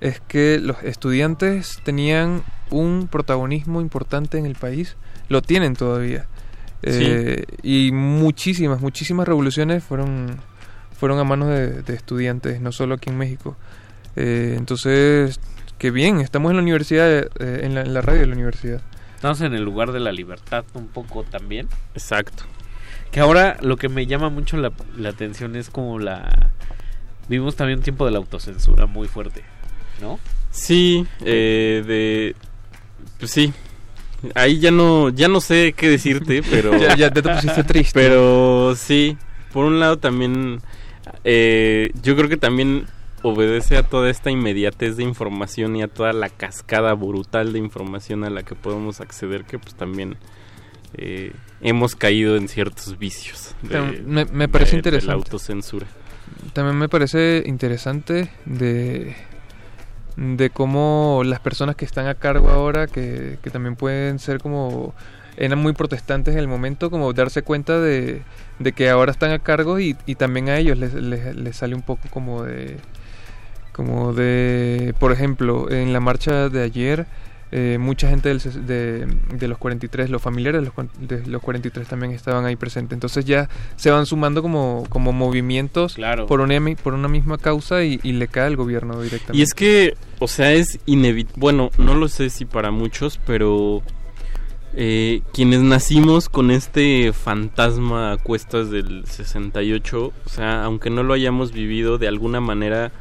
es 0.00 0.20
que 0.20 0.58
los 0.60 0.82
estudiantes 0.82 1.78
tenían 1.84 2.42
un 2.70 3.08
protagonismo 3.10 3.80
importante 3.80 4.36
en 4.38 4.46
el 4.46 4.56
país, 4.56 4.96
lo 5.28 5.40
tienen 5.42 5.76
todavía. 5.76 6.26
Eh, 6.82 7.44
Y 7.62 7.92
muchísimas, 7.92 8.80
muchísimas 8.80 9.26
revoluciones 9.28 9.84
fueron, 9.84 10.36
fueron 10.98 11.20
a 11.20 11.24
manos 11.24 11.48
de, 11.48 11.82
de 11.82 11.94
estudiantes, 11.94 12.60
no 12.60 12.72
solo 12.72 12.96
aquí 12.96 13.08
en 13.10 13.16
México. 13.18 13.56
Eh, 14.16 14.54
entonces, 14.58 15.40
qué 15.78 15.90
bien, 15.90 16.20
estamos 16.20 16.50
en 16.50 16.56
la 16.56 16.62
universidad, 16.62 17.10
eh, 17.10 17.28
en, 17.62 17.74
la, 17.74 17.82
en 17.82 17.94
la 17.94 18.00
radio 18.02 18.20
de 18.20 18.26
la 18.26 18.34
universidad. 18.34 18.80
Estamos 19.14 19.40
en 19.40 19.54
el 19.54 19.62
lugar 19.62 19.92
de 19.92 20.00
la 20.00 20.12
libertad 20.12 20.64
un 20.74 20.88
poco 20.88 21.22
también. 21.24 21.68
Exacto. 21.94 22.44
Que 23.10 23.20
ahora 23.20 23.56
lo 23.60 23.76
que 23.76 23.88
me 23.88 24.06
llama 24.06 24.30
mucho 24.30 24.56
la, 24.56 24.72
la 24.96 25.10
atención 25.10 25.54
es 25.56 25.70
como 25.70 25.98
la... 25.98 26.50
Vivimos 27.28 27.54
también 27.56 27.78
un 27.78 27.84
tiempo 27.84 28.04
de 28.04 28.10
la 28.10 28.18
autocensura 28.18 28.86
muy 28.86 29.06
fuerte, 29.06 29.42
¿no? 30.00 30.18
Sí, 30.50 31.06
eh, 31.24 31.84
de... 31.86 32.34
Pues 33.18 33.30
sí. 33.30 33.52
Ahí 34.34 34.58
ya 34.60 34.70
no, 34.70 35.08
ya 35.10 35.28
no 35.28 35.40
sé 35.40 35.72
qué 35.76 35.88
decirte, 35.88 36.42
pero... 36.50 36.76
Ya- 36.78 36.96
ya 36.96 37.10
te 37.10 37.22
pusiste 37.22 37.62
triste. 37.64 37.92
Pero 38.00 38.74
sí, 38.76 39.16
por 39.52 39.66
un 39.66 39.78
lado 39.78 39.98
también... 39.98 40.60
eh, 41.22 41.90
yo 42.02 42.16
creo 42.16 42.28
que 42.28 42.36
también 42.36 42.86
obedece 43.22 43.76
a 43.76 43.82
toda 43.82 44.10
esta 44.10 44.30
inmediatez 44.30 44.96
de 44.96 45.04
información 45.04 45.76
y 45.76 45.82
a 45.82 45.88
toda 45.88 46.12
la 46.12 46.28
cascada 46.28 46.92
brutal 46.94 47.52
de 47.52 47.58
información 47.58 48.24
a 48.24 48.30
la 48.30 48.42
que 48.42 48.54
podemos 48.54 49.00
acceder 49.00 49.44
que 49.44 49.58
pues 49.58 49.74
también 49.74 50.16
eh, 50.94 51.32
hemos 51.60 51.94
caído 51.94 52.36
en 52.36 52.48
ciertos 52.48 52.98
vicios. 52.98 53.54
de- 53.62 54.02
me- 54.04 54.24
me 54.26 54.48
parece 54.48 54.72
de- 54.72 54.78
interesante. 54.78 55.06
De 55.06 55.06
la 55.06 55.14
autocensura. 55.14 55.86
También 56.52 56.76
me 56.78 56.88
parece 56.88 57.42
interesante 57.46 58.30
de, 58.44 59.14
de 60.16 60.50
cómo 60.50 61.22
las 61.24 61.40
personas 61.40 61.76
que 61.76 61.84
están 61.84 62.06
a 62.08 62.14
cargo 62.14 62.48
ahora, 62.50 62.86
que, 62.86 63.38
que 63.42 63.50
también 63.50 63.76
pueden 63.76 64.18
ser 64.18 64.38
como, 64.40 64.94
eran 65.36 65.58
muy 65.58 65.72
protestantes 65.72 66.34
en 66.34 66.40
el 66.40 66.48
momento, 66.48 66.90
como 66.90 67.12
darse 67.12 67.42
cuenta 67.42 67.78
de, 67.80 68.22
de 68.58 68.72
que 68.72 68.90
ahora 68.90 69.12
están 69.12 69.30
a 69.30 69.38
cargo 69.38 69.78
y, 69.80 69.96
y 70.06 70.14
también 70.16 70.48
a 70.48 70.58
ellos 70.58 70.76
les, 70.78 70.92
les, 70.94 71.34
les 71.36 71.56
sale 71.56 71.74
un 71.74 71.82
poco 71.82 72.08
como 72.10 72.42
de, 72.42 72.76
como 73.72 74.12
de, 74.12 74.94
por 74.98 75.12
ejemplo, 75.12 75.70
en 75.70 75.92
la 75.92 76.00
marcha 76.00 76.48
de 76.48 76.62
ayer, 76.62 77.06
eh, 77.54 77.76
mucha 77.78 78.08
gente 78.08 78.30
del 78.30 78.66
de, 78.66 79.06
de 79.36 79.48
los 79.48 79.58
43, 79.58 80.08
los 80.08 80.22
familiares 80.22 80.62
de 80.62 80.70
los, 80.74 81.08
de 81.22 81.26
los 81.30 81.42
43 81.42 81.86
también 81.86 82.12
estaban 82.12 82.44
ahí 82.46 82.56
presentes. 82.56 82.96
Entonces 82.96 83.24
ya 83.26 83.48
se 83.76 83.90
van 83.90 84.06
sumando 84.06 84.40
como, 84.40 84.84
como 84.88 85.12
movimientos 85.12 85.94
Claro. 85.94 86.26
por, 86.26 86.40
una, 86.40 86.58
por 86.82 86.94
una 86.94 87.08
misma 87.08 87.36
causa 87.38 87.84
y, 87.84 88.00
y 88.02 88.12
le 88.12 88.28
cae 88.28 88.46
al 88.46 88.56
gobierno 88.56 89.00
directamente. 89.02 89.36
Y 89.36 89.42
es 89.42 89.52
que, 89.52 89.94
o 90.18 90.28
sea, 90.28 90.52
es 90.52 90.78
inevitable. 90.86 91.40
Bueno, 91.40 91.70
no 91.76 91.94
lo 91.94 92.08
sé 92.08 92.30
si 92.30 92.46
para 92.46 92.70
muchos, 92.70 93.20
pero 93.26 93.82
eh, 94.74 95.20
quienes 95.34 95.60
nacimos 95.60 96.30
con 96.30 96.50
este 96.50 97.12
fantasma 97.12 98.12
a 98.12 98.16
cuestas 98.16 98.70
del 98.70 99.04
68, 99.06 100.12
o 100.24 100.28
sea, 100.30 100.64
aunque 100.64 100.88
no 100.88 101.02
lo 101.02 101.12
hayamos 101.12 101.52
vivido 101.52 101.98
de 101.98 102.08
alguna 102.08 102.40
manera, 102.40 102.92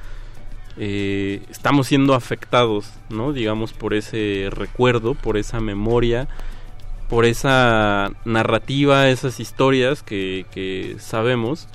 eh, 0.77 1.41
estamos 1.49 1.87
siendo 1.87 2.13
afectados, 2.13 2.91
¿no? 3.09 3.33
Digamos, 3.33 3.73
por 3.73 3.93
ese 3.93 4.49
recuerdo, 4.51 5.13
por 5.15 5.37
esa 5.37 5.59
memoria. 5.59 6.27
por 7.09 7.25
esa 7.25 8.11
narrativa, 8.23 9.09
esas 9.09 9.41
historias 9.41 10.01
que, 10.01 10.45
que 10.51 10.95
sabemos. 10.97 11.67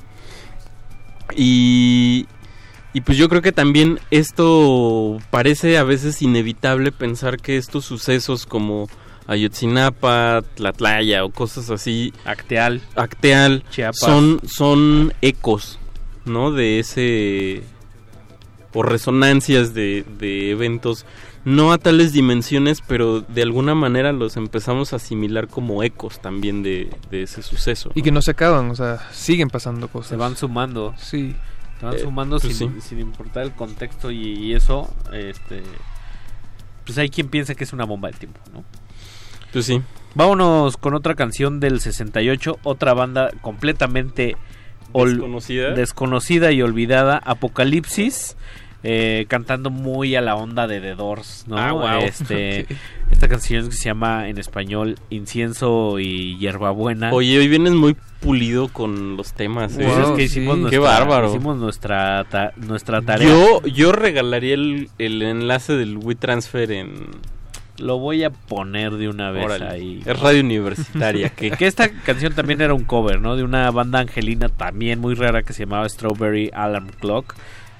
Y, 1.36 2.26
y 2.94 3.02
pues 3.02 3.18
yo 3.18 3.28
creo 3.28 3.42
que 3.42 3.52
también 3.52 4.00
esto 4.10 5.18
parece 5.30 5.76
a 5.76 5.84
veces 5.84 6.22
inevitable 6.22 6.90
pensar 6.90 7.36
que 7.38 7.58
estos 7.58 7.84
sucesos 7.84 8.46
como 8.46 8.88
Ayotzinapa, 9.26 10.42
Tlatlaya 10.54 11.22
o 11.24 11.30
cosas 11.30 11.68
así, 11.68 12.14
Acteal, 12.24 12.80
Acteal, 12.94 13.62
Chiapas. 13.70 13.98
son 13.98 14.40
son 14.46 15.12
ecos, 15.20 15.78
¿no? 16.24 16.52
De 16.52 16.78
ese 16.78 17.62
o 18.76 18.82
resonancias 18.82 19.72
de, 19.74 20.04
de 20.18 20.50
eventos 20.50 21.06
no 21.44 21.72
a 21.72 21.78
tales 21.78 22.12
dimensiones, 22.12 22.80
pero 22.86 23.20
de 23.20 23.42
alguna 23.42 23.74
manera 23.74 24.12
los 24.12 24.36
empezamos 24.36 24.92
a 24.92 24.96
asimilar 24.96 25.46
como 25.48 25.82
ecos 25.84 26.20
también 26.20 26.62
de, 26.62 26.90
de 27.10 27.22
ese 27.22 27.42
suceso. 27.42 27.92
Y 27.94 28.02
que 28.02 28.10
no 28.10 28.20
se 28.20 28.32
acaban, 28.32 28.70
o 28.70 28.74
sea, 28.74 28.98
siguen 29.12 29.48
pasando 29.48 29.86
cosas. 29.88 30.08
Se 30.10 30.16
van 30.16 30.36
sumando. 30.36 30.94
Sí. 30.98 31.34
Se 31.78 31.86
van 31.86 31.94
Eh, 31.94 31.98
sumando 32.00 32.38
pues 32.40 32.56
sin, 32.56 32.74
sí. 32.74 32.88
sin 32.88 32.98
importar 33.00 33.44
el 33.44 33.52
contexto 33.52 34.10
y, 34.10 34.22
y 34.22 34.54
eso. 34.54 34.92
Este, 35.12 35.62
pues 36.84 36.98
hay 36.98 37.08
quien 37.10 37.28
piensa 37.28 37.54
que 37.54 37.64
es 37.64 37.72
una 37.72 37.84
bomba 37.84 38.10
de 38.10 38.18
tiempo, 38.18 38.40
¿no? 38.52 38.64
Pues 39.52 39.66
sí. 39.66 39.80
Vámonos 40.16 40.76
con 40.76 40.94
otra 40.94 41.14
canción 41.14 41.60
del 41.60 41.80
68, 41.80 42.58
otra 42.64 42.92
banda 42.94 43.30
completamente 43.40 44.36
Desconocida. 44.94 45.70
desconocida 45.72 46.52
y 46.52 46.62
olvidada, 46.62 47.18
Apocalipsis, 47.24 48.36
eh, 48.82 49.26
cantando 49.28 49.70
muy 49.70 50.14
a 50.16 50.20
la 50.20 50.36
onda 50.36 50.66
de 50.66 50.80
The 50.80 50.94
Doors, 50.94 51.44
¿no? 51.48 51.56
Ah, 51.58 51.72
wow. 51.72 52.00
Este. 52.02 52.66
Esta 53.10 53.28
canción 53.28 53.68
que 53.68 53.74
se 53.76 53.84
llama 53.84 54.28
en 54.28 54.36
español 54.38 54.96
Incienso 55.10 55.98
y 56.00 56.36
Hierbabuena. 56.38 57.12
Oye, 57.12 57.38
hoy 57.38 57.46
vienes 57.48 57.72
muy 57.72 57.96
pulido 58.20 58.66
con 58.68 59.16
los 59.16 59.32
temas. 59.32 59.78
¿eh? 59.78 59.84
Pues 59.86 59.96
es 60.08 60.10
que 60.16 60.22
hicimos 60.24 60.56
Qué 60.56 60.60
nuestra, 60.62 60.80
bárbaro. 60.80 61.28
Hicimos 61.30 61.56
nuestra, 61.56 62.24
ta- 62.28 62.52
nuestra 62.56 63.02
tarea. 63.02 63.28
Yo, 63.28 63.62
yo 63.66 63.92
regalaría 63.92 64.54
el, 64.54 64.90
el 64.98 65.22
enlace 65.22 65.74
del 65.74 65.96
WeTransfer 65.98 66.72
en... 66.72 66.94
Lo 67.78 67.98
voy 67.98 68.24
a 68.24 68.30
poner 68.30 68.94
de 68.94 69.08
una 69.08 69.30
vez 69.30 69.44
Órale. 69.44 69.66
ahí. 69.68 70.02
Es 70.04 70.18
radio 70.18 70.40
universitaria. 70.40 71.28
que, 71.36 71.50
que 71.52 71.66
esta 71.66 71.88
canción 71.90 72.34
también 72.34 72.60
era 72.62 72.74
un 72.74 72.84
cover, 72.84 73.20
¿no? 73.20 73.36
De 73.36 73.44
una 73.44 73.70
banda 73.70 74.00
angelina 74.00 74.48
también 74.48 74.98
muy 74.98 75.14
rara 75.14 75.42
que 75.42 75.52
se 75.52 75.64
llamaba 75.64 75.88
Strawberry 75.88 76.50
Alarm 76.54 76.88
Clock. 77.00 77.34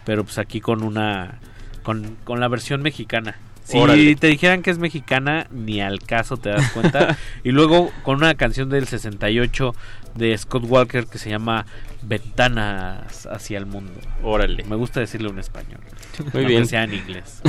Pero 0.06 0.24
pues 0.24 0.38
aquí 0.38 0.62
con 0.62 0.82
una. 0.82 1.40
con, 1.82 2.16
con 2.24 2.40
la 2.40 2.48
versión 2.48 2.80
mexicana. 2.80 3.36
Si 3.64 3.76
Órale. 3.76 4.14
te 4.14 4.28
dijeran 4.28 4.62
que 4.62 4.70
es 4.70 4.78
mexicana, 4.78 5.48
ni 5.50 5.80
al 5.80 5.98
caso 6.00 6.36
te 6.36 6.50
das 6.50 6.70
cuenta. 6.70 7.18
y 7.44 7.50
luego 7.50 7.90
con 8.04 8.16
una 8.16 8.34
canción 8.36 8.68
del 8.70 8.86
68 8.86 9.74
de 10.14 10.38
Scott 10.38 10.62
Walker 10.68 11.06
que 11.08 11.18
se 11.18 11.30
llama 11.30 11.66
Ventanas 12.02 13.26
hacia 13.26 13.58
el 13.58 13.66
mundo. 13.66 13.92
Órale. 14.22 14.62
Me 14.64 14.76
gusta 14.76 15.00
decirlo 15.00 15.30
en 15.30 15.40
español. 15.40 15.80
Muy 16.20 16.26
aunque 16.32 16.46
bien. 16.46 16.66
sea 16.68 16.84
en 16.84 16.94
inglés. 16.94 17.42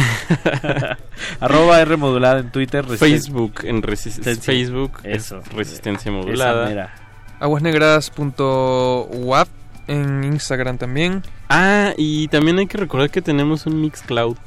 Arroba 1.40 1.80
R 1.82 1.98
modulada 1.98 2.40
en 2.40 2.52
Twitter. 2.52 2.84
resisten- 2.84 2.98
Facebook, 2.98 3.54
en 3.64 3.84
resist- 3.84 4.24
Resistencia. 4.24 4.44
Facebook 4.54 4.94
es 5.04 5.26
Eso. 5.26 5.42
Resistencia 5.56 6.10
Esa 6.12 6.20
Modulada. 6.20 6.96
Aguasnegras.wap 7.40 9.48
en 9.88 10.24
Instagram 10.24 10.78
también. 10.78 11.24
Ah, 11.50 11.94
y 11.98 12.28
también 12.28 12.60
hay 12.60 12.68
que 12.68 12.78
recordar 12.78 13.10
que 13.10 13.22
tenemos 13.22 13.66
un 13.66 13.80
Mixcloud. 13.82 14.38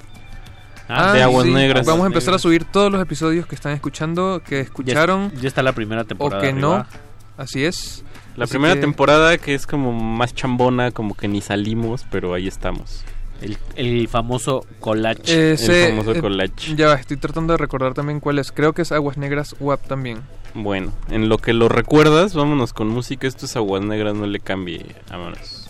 Ah, 0.88 1.12
de 1.12 1.22
Aguas 1.22 1.46
sí. 1.46 1.52
Negras. 1.52 1.86
Vamos 1.86 2.04
a 2.04 2.06
empezar 2.08 2.34
a 2.34 2.38
subir 2.38 2.64
todos 2.64 2.90
los 2.90 3.00
episodios 3.00 3.46
que 3.46 3.54
están 3.54 3.72
escuchando, 3.72 4.42
que 4.44 4.60
escucharon 4.60 5.30
Ya, 5.40 5.46
está 5.48 5.62
la 5.62 5.72
primera 5.72 6.04
temporada. 6.04 6.42
o 6.42 6.44
que 6.44 6.52
no. 6.52 6.84
Así 7.36 7.64
es. 7.64 8.04
La 8.36 8.44
Así 8.44 8.52
primera 8.52 8.74
que- 8.74 8.80
temporada 8.80 9.38
que 9.38 9.54
es 9.54 9.66
como 9.66 9.92
más 9.92 10.34
chambona, 10.34 10.90
como 10.90 11.14
que 11.16 11.28
ni 11.28 11.40
salimos, 11.40 12.06
pero 12.10 12.34
ahí 12.34 12.48
estamos. 12.48 13.04
El, 13.40 13.56
el 13.76 14.08
famoso 14.08 14.66
collage. 14.80 15.52
Ese, 15.52 15.86
el 15.86 15.90
famoso 15.90 16.12
eh, 16.12 16.20
collage. 16.20 16.76
Ya 16.76 16.88
va, 16.88 16.94
estoy 16.94 17.16
tratando 17.16 17.54
de 17.54 17.56
recordar 17.58 17.94
también 17.94 18.20
cuál 18.20 18.38
es. 18.38 18.52
Creo 18.52 18.72
que 18.72 18.82
es 18.82 18.92
Aguas 18.92 19.16
Negras 19.16 19.56
WAP 19.60 19.86
también. 19.86 20.18
Bueno, 20.54 20.92
en 21.10 21.28
lo 21.28 21.38
que 21.38 21.52
lo 21.52 21.68
recuerdas, 21.68 22.34
vámonos 22.34 22.72
con 22.72 22.88
música. 22.88 23.26
Esto 23.26 23.46
es 23.46 23.56
Aguas 23.56 23.82
Negras, 23.82 24.14
no 24.14 24.26
le 24.26 24.40
cambie. 24.40 24.84
Vámonos. 25.10 25.69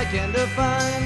I 0.00 0.04
can 0.06 0.32
define. 0.32 1.04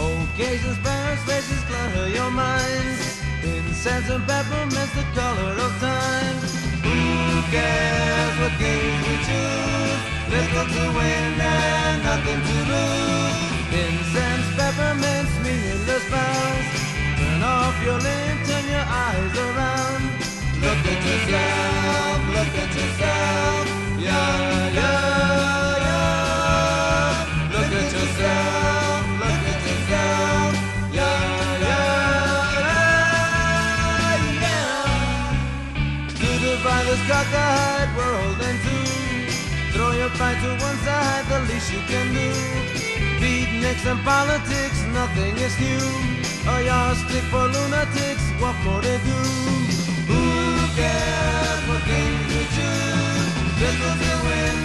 Occasions, 0.00 0.78
parents, 0.78 1.22
faces 1.28 1.62
clutter 1.68 2.08
your 2.08 2.30
mind. 2.30 2.96
Incense 3.44 4.08
and 4.08 4.24
peppermints, 4.26 4.94
the 4.96 5.04
color 5.12 5.52
of 5.66 5.72
time. 5.84 6.38
Who 6.80 6.96
cares 7.52 8.34
what 8.40 8.54
games 8.56 9.00
we 9.04 9.16
choose? 9.28 10.00
Little 10.32 10.66
to 10.76 10.84
win 10.96 11.32
and 11.44 11.98
nothing 12.08 12.40
to 12.48 12.56
lose. 12.72 13.36
Incense, 13.84 14.48
peppermints, 14.56 15.34
meaningless 15.44 16.04
vows. 16.08 16.66
Turn 17.20 17.42
off 17.42 17.76
your 17.84 18.00
lamp, 18.00 18.46
turn 18.48 18.64
your 18.76 18.86
eyes 19.04 19.34
around. 19.44 20.02
Look 20.64 20.82
at 20.92 21.00
yourself, 21.04 22.18
look 22.36 22.54
at 22.64 22.70
yourself. 22.80 23.64
Yeah, 24.00 24.72
yeah, 24.78 25.11
Your 40.22 40.40
to 40.40 40.64
one 40.64 40.78
side, 40.86 41.26
the 41.26 41.40
least 41.52 41.72
you 41.72 41.80
can 41.90 42.06
do. 42.14 42.30
Beatniks 43.18 43.84
and 43.90 43.98
politics, 44.04 44.78
nothing 44.94 45.36
is 45.36 45.58
new. 45.58 45.82
Oh, 46.46 46.58
A 46.58 46.64
yardstick 46.64 47.24
for 47.24 47.48
lunatics, 47.48 48.22
what 48.38 48.54
more 48.64 48.80
they 48.80 48.98
do? 49.02 49.20
Who 50.10 50.22
cares 50.78 51.62
what 51.66 51.82
games 51.90 52.28
we 52.38 52.44
choose? 52.54 53.30
Little 53.62 53.96
to 54.02 54.12
win 54.26 54.61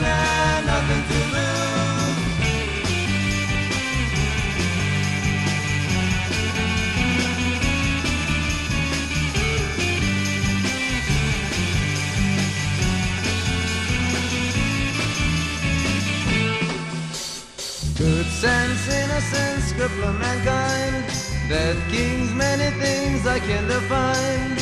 sense, 19.30 19.72
innocence, 19.72 19.74
cripple 19.74 20.20
mankind. 20.20 21.06
That 21.50 21.76
kings, 21.90 22.34
many 22.34 22.70
things 22.80 23.26
I 23.26 23.40
can 23.40 23.68
define. 23.68 24.58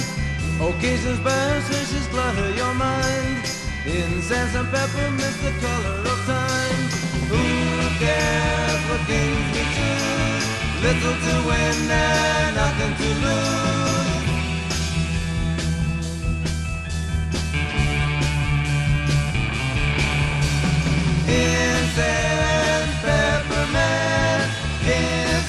Occasions, 0.62 1.20
burns, 1.20 1.68
wishes 1.70 2.08
clutter 2.08 2.52
your 2.52 2.74
mind. 2.74 3.46
Incense 3.86 4.56
and 4.56 4.68
peppermints, 4.70 5.38
the 5.44 5.52
color 5.66 6.00
of 6.14 6.20
time. 6.26 6.82
Who 7.32 7.44
cares 8.04 8.82
what 8.90 9.02
games 9.08 9.48
we 9.56 9.64
choose? 9.76 10.46
Little 10.86 11.18
to 11.26 11.36
win 11.50 11.92
and 11.92 12.56
nothing 12.56 12.94
to 13.02 13.10
lose. 13.26 14.24
Incense, 21.28 22.35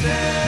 said. 0.07 0.46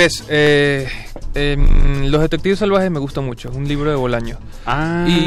Ves, 0.00 0.24
eh, 0.30 0.88
em, 1.34 2.06
Los 2.06 2.22
Detectives 2.22 2.58
Salvajes 2.60 2.90
me 2.90 2.98
gusta 3.00 3.20
mucho, 3.20 3.50
es 3.50 3.54
un 3.54 3.68
libro 3.68 3.90
de 3.90 3.96
Bolaño. 3.96 4.38
Ah. 4.64 5.04
Y 5.06 5.26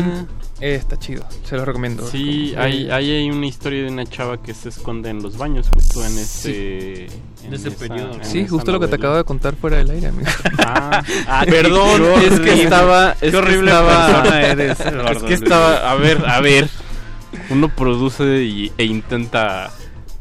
eh, 0.61 0.73
está 0.73 0.97
chido, 0.97 1.23
se 1.43 1.55
lo 1.57 1.63
recomiendo. 1.63 2.07
Sí, 2.07 2.55
hay, 2.57 2.87
eh, 2.87 2.91
ahí 2.91 3.11
hay 3.11 3.29
una 3.29 3.45
historia 3.45 3.83
de 3.83 3.89
una 3.91 4.03
chava 4.07 4.41
que 4.41 4.55
se 4.55 4.69
esconde 4.69 5.11
en 5.11 5.21
los 5.21 5.37
baños 5.37 5.69
justo 5.71 6.03
en 6.03 6.17
ese... 6.17 7.05
en 7.43 7.53
ese 7.53 7.69
periodo, 7.69 8.17
¿no? 8.17 8.23
Sí, 8.23 8.39
esa 8.39 8.49
justo 8.49 8.71
lo 8.71 8.79
que 8.79 8.87
te 8.87 8.93
novela. 8.93 9.03
acabo 9.09 9.17
de 9.17 9.23
contar 9.25 9.55
fuera 9.55 9.77
del 9.77 9.91
aire, 9.91 10.07
amigo. 10.07 10.27
Ah, 10.57 11.03
Ah, 11.27 11.43
perdón, 11.47 12.01
es 12.23 12.39
que 12.39 12.63
estaba... 12.63 13.11
Es 13.11 13.17
Qué 13.19 13.29
que 13.31 13.37
horrible 13.37 13.69
estaba, 13.69 14.05
persona 14.23 14.41
eres, 14.47 14.79
Es 14.79 14.85
Eduardo. 14.87 15.25
que 15.27 15.33
estaba... 15.35 15.91
A 15.91 15.95
ver, 15.97 16.25
a 16.25 16.39
ver. 16.41 16.67
Uno 17.51 17.69
produce 17.69 18.41
y- 18.43 18.71
e 18.75 18.85
intenta 18.85 19.71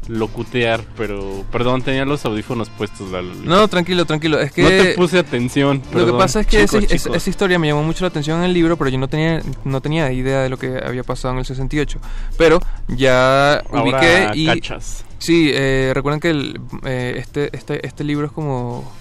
locutear, 0.07 0.81
pero... 0.97 1.43
Perdón, 1.51 1.81
tenía 1.81 2.05
los 2.05 2.25
audífonos 2.25 2.69
puestos. 2.69 3.09
No, 3.43 3.67
tranquilo, 3.67 4.05
tranquilo. 4.05 4.39
Es 4.39 4.51
que 4.51 4.63
No 4.63 4.69
te 4.69 4.93
puse 4.95 5.19
atención. 5.19 5.81
Lo 5.93 6.05
que 6.05 6.13
pasa 6.13 6.41
es 6.41 6.47
que 6.47 6.65
Chicos, 6.65 6.83
ese- 6.89 7.15
esa- 7.15 7.29
historia 7.29 7.57
me 7.59 7.67
llamó 7.67 7.83
mucho 7.83 8.03
la 8.03 8.09
atención 8.09 8.39
en 8.39 8.45
el 8.45 8.53
libro, 8.53 8.77
pero 8.77 8.89
yo 8.89 8.97
no 8.97 9.07
tenía 9.07 9.41
no 9.63 9.81
tenía 9.81 10.11
idea 10.11 10.41
de 10.41 10.49
lo 10.49 10.57
que 10.57 10.79
había 10.85 11.03
pasado 11.03 11.33
en 11.33 11.39
el 11.39 11.45
68. 11.45 11.99
Pero 12.37 12.59
ya 12.87 13.55
Ahora 13.71 13.83
ubiqué 13.83 14.31
y 14.35 14.45
cachas. 14.45 15.05
sí, 15.19 15.51
eh, 15.53 15.91
recuerden 15.93 16.19
que 16.19 16.29
el, 16.31 16.59
eh, 16.85 17.15
este 17.17 17.55
este 17.55 17.85
este 17.87 18.03
libro 18.03 18.25
es 18.27 18.31
como 18.31 18.91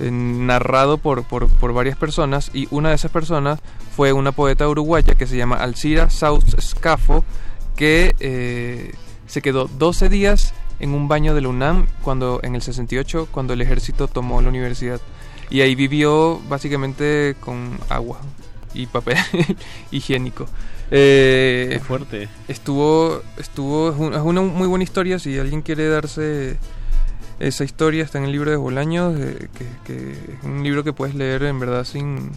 eh, 0.00 0.10
narrado 0.10 0.98
por, 0.98 1.24
por, 1.24 1.48
por 1.48 1.72
varias 1.72 1.96
personas 1.96 2.50
y 2.54 2.68
una 2.70 2.90
de 2.90 2.94
esas 2.96 3.10
personas 3.10 3.58
fue 3.96 4.12
una 4.12 4.30
poeta 4.32 4.68
uruguaya 4.68 5.14
que 5.14 5.26
se 5.26 5.36
llama 5.36 5.56
Alcira 5.56 6.10
Sauz 6.10 6.44
Scafo 6.60 7.24
que 7.76 8.14
eh, 8.20 8.92
se 9.26 9.42
quedó 9.42 9.68
12 9.78 10.08
días 10.08 10.54
en 10.78 10.90
un 10.94 11.08
baño 11.08 11.34
de 11.34 11.40
la 11.40 11.48
UNAM 11.48 11.86
cuando, 12.02 12.40
en 12.42 12.54
el 12.54 12.62
68 12.62 13.28
cuando 13.30 13.52
el 13.54 13.60
ejército 13.62 14.08
tomó 14.08 14.40
la 14.42 14.48
universidad 14.48 15.00
y 15.50 15.60
ahí 15.60 15.74
vivió 15.74 16.40
básicamente 16.48 17.36
con 17.40 17.78
agua 17.88 18.18
y 18.74 18.86
papel 18.86 19.16
higiénico. 19.90 20.46
Eh, 20.90 21.68
Qué 21.72 21.80
fuerte. 21.80 22.28
Estuvo, 22.48 23.22
estuvo, 23.38 23.90
es 23.90 23.96
un- 23.98 24.14
es 24.14 24.20
una 24.20 24.40
muy 24.42 24.68
buena 24.68 24.84
historia. 24.84 25.18
Si 25.18 25.38
alguien 25.38 25.62
quiere 25.62 25.88
darse 25.88 26.56
esa 27.40 27.64
historia, 27.64 28.04
está 28.04 28.18
en 28.18 28.24
el 28.24 28.32
libro 28.32 28.50
de 28.50 28.56
Bolaños, 28.56 29.18
eh, 29.18 29.48
que, 29.56 29.66
que 29.84 30.10
es 30.12 30.44
un 30.44 30.62
libro 30.62 30.84
que 30.84 30.92
puedes 30.92 31.14
leer 31.14 31.42
en 31.44 31.58
verdad 31.58 31.84
sin. 31.84 32.30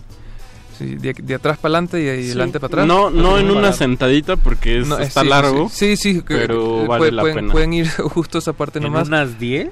Sí, 0.80 0.96
de, 0.96 1.14
de 1.14 1.36
atrás 1.36 1.58
para 1.60 1.74
adelante 1.76 2.00
y 2.02 2.06
de 2.06 2.22
Sí. 2.24 2.30
adelante 2.30 2.60
para 2.60 2.68
atrás. 2.74 2.88
No, 2.88 3.10
no 3.12 3.38
en 3.38 3.46
una 3.52 3.56
barato. 3.62 3.78
sentadita 3.78 4.36
porque 4.38 4.80
es- 4.80 4.88
No, 4.88 4.98
está 4.98 5.22
sí, 5.22 5.28
largo. 5.28 5.70
Sí, 5.72 5.96
sí, 5.98 6.24
pero 6.28 6.84
eh, 6.84 6.88
vale 6.88 7.00
puede- 7.00 7.12
la 7.12 7.22
pueden, 7.22 7.36
pena. 7.38 7.52
pueden 7.52 7.74
ir 7.74 7.90
justo 7.98 8.38
esa 8.40 8.54
parte 8.54 8.80
¿En 8.80 8.86
nomás. 8.86 9.08
unas 9.08 9.38
10? 9.40 9.70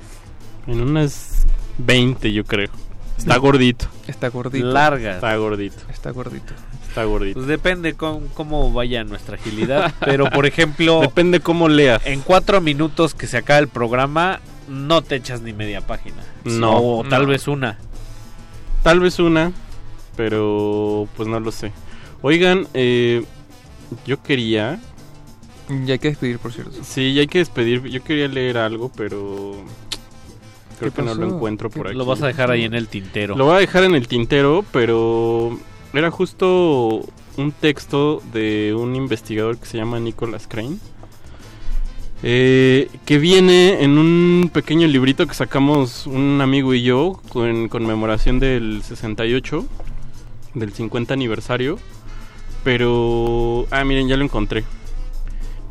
En 0.68 0.82
unas 0.82 1.46
20, 1.80 2.32
yo 2.32 2.44
creo. 2.44 2.70
Está 3.18 3.38
gordito. 3.38 3.88
Está 4.08 4.30
gordito. 4.30 4.68
Largas. 4.68 5.16
Está 5.16 5.36
gordito. 5.38 5.78
Está 5.90 6.12
gordito. 6.12 6.54
Está 6.88 7.04
gordito. 7.06 7.34
Pues 7.36 7.48
depende 7.48 7.94
con, 7.94 8.28
cómo 8.30 8.72
vaya 8.72 9.04
nuestra 9.04 9.36
agilidad. 9.38 9.94
Pero, 10.06 10.30
por 10.30 10.46
ejemplo, 10.46 11.02
Depende 11.02 11.40
cómo 11.40 11.68
leas. 11.68 12.06
en 12.06 12.22
cuatro 12.22 12.62
minutos 12.62 13.14
que 13.16 13.26
se 13.28 13.38
acaba 13.38 13.60
el 13.60 13.68
programa, 13.68 14.40
no 14.70 15.02
te 15.02 15.16
echas 15.16 15.42
ni 15.42 15.54
media 15.54 15.82
página. 15.82 16.18
No. 16.44 16.78
O 16.78 17.04
tal 17.04 17.24
No. 17.24 17.30
vez 17.30 17.48
una. 17.48 17.78
Tal 18.84 19.00
vez 19.00 19.20
una, 19.20 19.52
pero 20.18 21.08
pues 21.16 21.30
no 21.30 21.40
lo 21.40 21.52
sé. 21.54 21.72
Oigan, 22.22 22.68
eh, 22.74 23.24
yo 24.06 24.22
quería... 24.22 24.80
Ya 25.86 25.94
hay 25.94 26.00
que 26.00 26.10
despedir, 26.10 26.40
por 26.40 26.52
cierto. 26.52 26.72
Sí, 26.84 27.14
ya 27.14 27.22
hay 27.22 27.28
que 27.28 27.40
despedir. 27.40 27.84
Yo 27.84 28.04
quería 28.04 28.28
leer 28.28 28.58
algo, 28.58 28.92
pero... 28.96 29.56
Creo 30.80 30.92
¿Qué 30.92 30.98
que 30.98 31.02
no 31.04 31.16
lo 31.16 31.28
encuentro 31.36 31.70
por 31.70 31.84
¿Qué- 31.84 31.90
aquí. 31.90 31.98
lo 31.98 32.06
vas 32.06 32.22
a 32.22 32.28
dejar 32.28 32.52
ahí 32.52 32.64
en 32.64 32.74
el 32.74 32.88
tintero? 32.88 33.36
Lo 33.38 33.46
voy 33.46 33.56
a 33.56 33.60
dejar 33.60 33.84
en 33.84 33.96
el 33.96 34.08
tintero, 34.08 34.64
pero 34.72 35.58
era 35.94 36.12
justo 36.12 37.04
un 37.38 37.52
texto 37.52 38.22
de 38.34 38.76
un 38.78 38.96
investigador 38.96 39.58
que 39.58 39.66
se 39.66 39.78
llama 39.78 40.00
Nicholas 40.00 40.48
Crane. 40.48 40.78
eh, 42.24 42.90
que 43.06 43.18
viene 43.20 43.84
en 43.84 43.98
un 43.98 44.50
pequeño 44.52 44.88
librito 44.88 45.28
que 45.28 45.36
sacamos 45.36 46.08
un 46.08 46.42
amigo 46.42 46.74
y 46.74 46.82
yo 46.82 47.22
con 47.30 47.68
conmemoración 47.70 48.40
del 48.40 48.82
68, 48.84 49.66
del 50.60 50.74
50 50.74 51.14
aniversario. 51.14 51.80
Pero... 52.64 53.68
Ah, 53.72 53.84
miren, 53.84 54.08
ya 54.08 54.18
lo 54.18 54.24
encontré. 54.24 54.64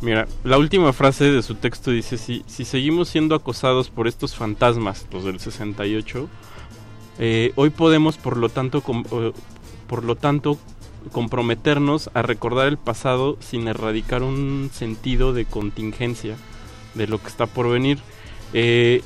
Mira, 0.00 0.26
la 0.44 0.58
última 0.58 0.92
frase 0.92 1.30
de 1.30 1.42
su 1.42 1.54
texto 1.54 1.90
dice, 1.90 2.18
si, 2.18 2.44
si 2.46 2.64
seguimos 2.64 3.08
siendo 3.08 3.34
acosados 3.34 3.88
por 3.88 4.06
estos 4.06 4.34
fantasmas, 4.34 5.06
los 5.10 5.24
del 5.24 5.40
68, 5.40 6.28
eh, 7.18 7.52
hoy 7.56 7.70
podemos, 7.70 8.18
por 8.18 8.36
lo 8.36 8.48
tanto, 8.48 8.82
eh, 9.12 9.32
por 9.86 10.04
lo 10.04 10.16
tanto, 10.16 10.58
comprometernos 11.12 12.10
a 12.14 12.22
recordar 12.22 12.68
el 12.68 12.76
pasado 12.76 13.38
sin 13.40 13.68
erradicar 13.68 14.22
un 14.22 14.70
sentido 14.72 15.32
de 15.32 15.44
contingencia 15.44 16.36
de 16.94 17.06
lo 17.06 17.18
que 17.20 17.28
está 17.28 17.46
por 17.46 17.70
venir. 17.70 17.98
Eh, 18.52 19.02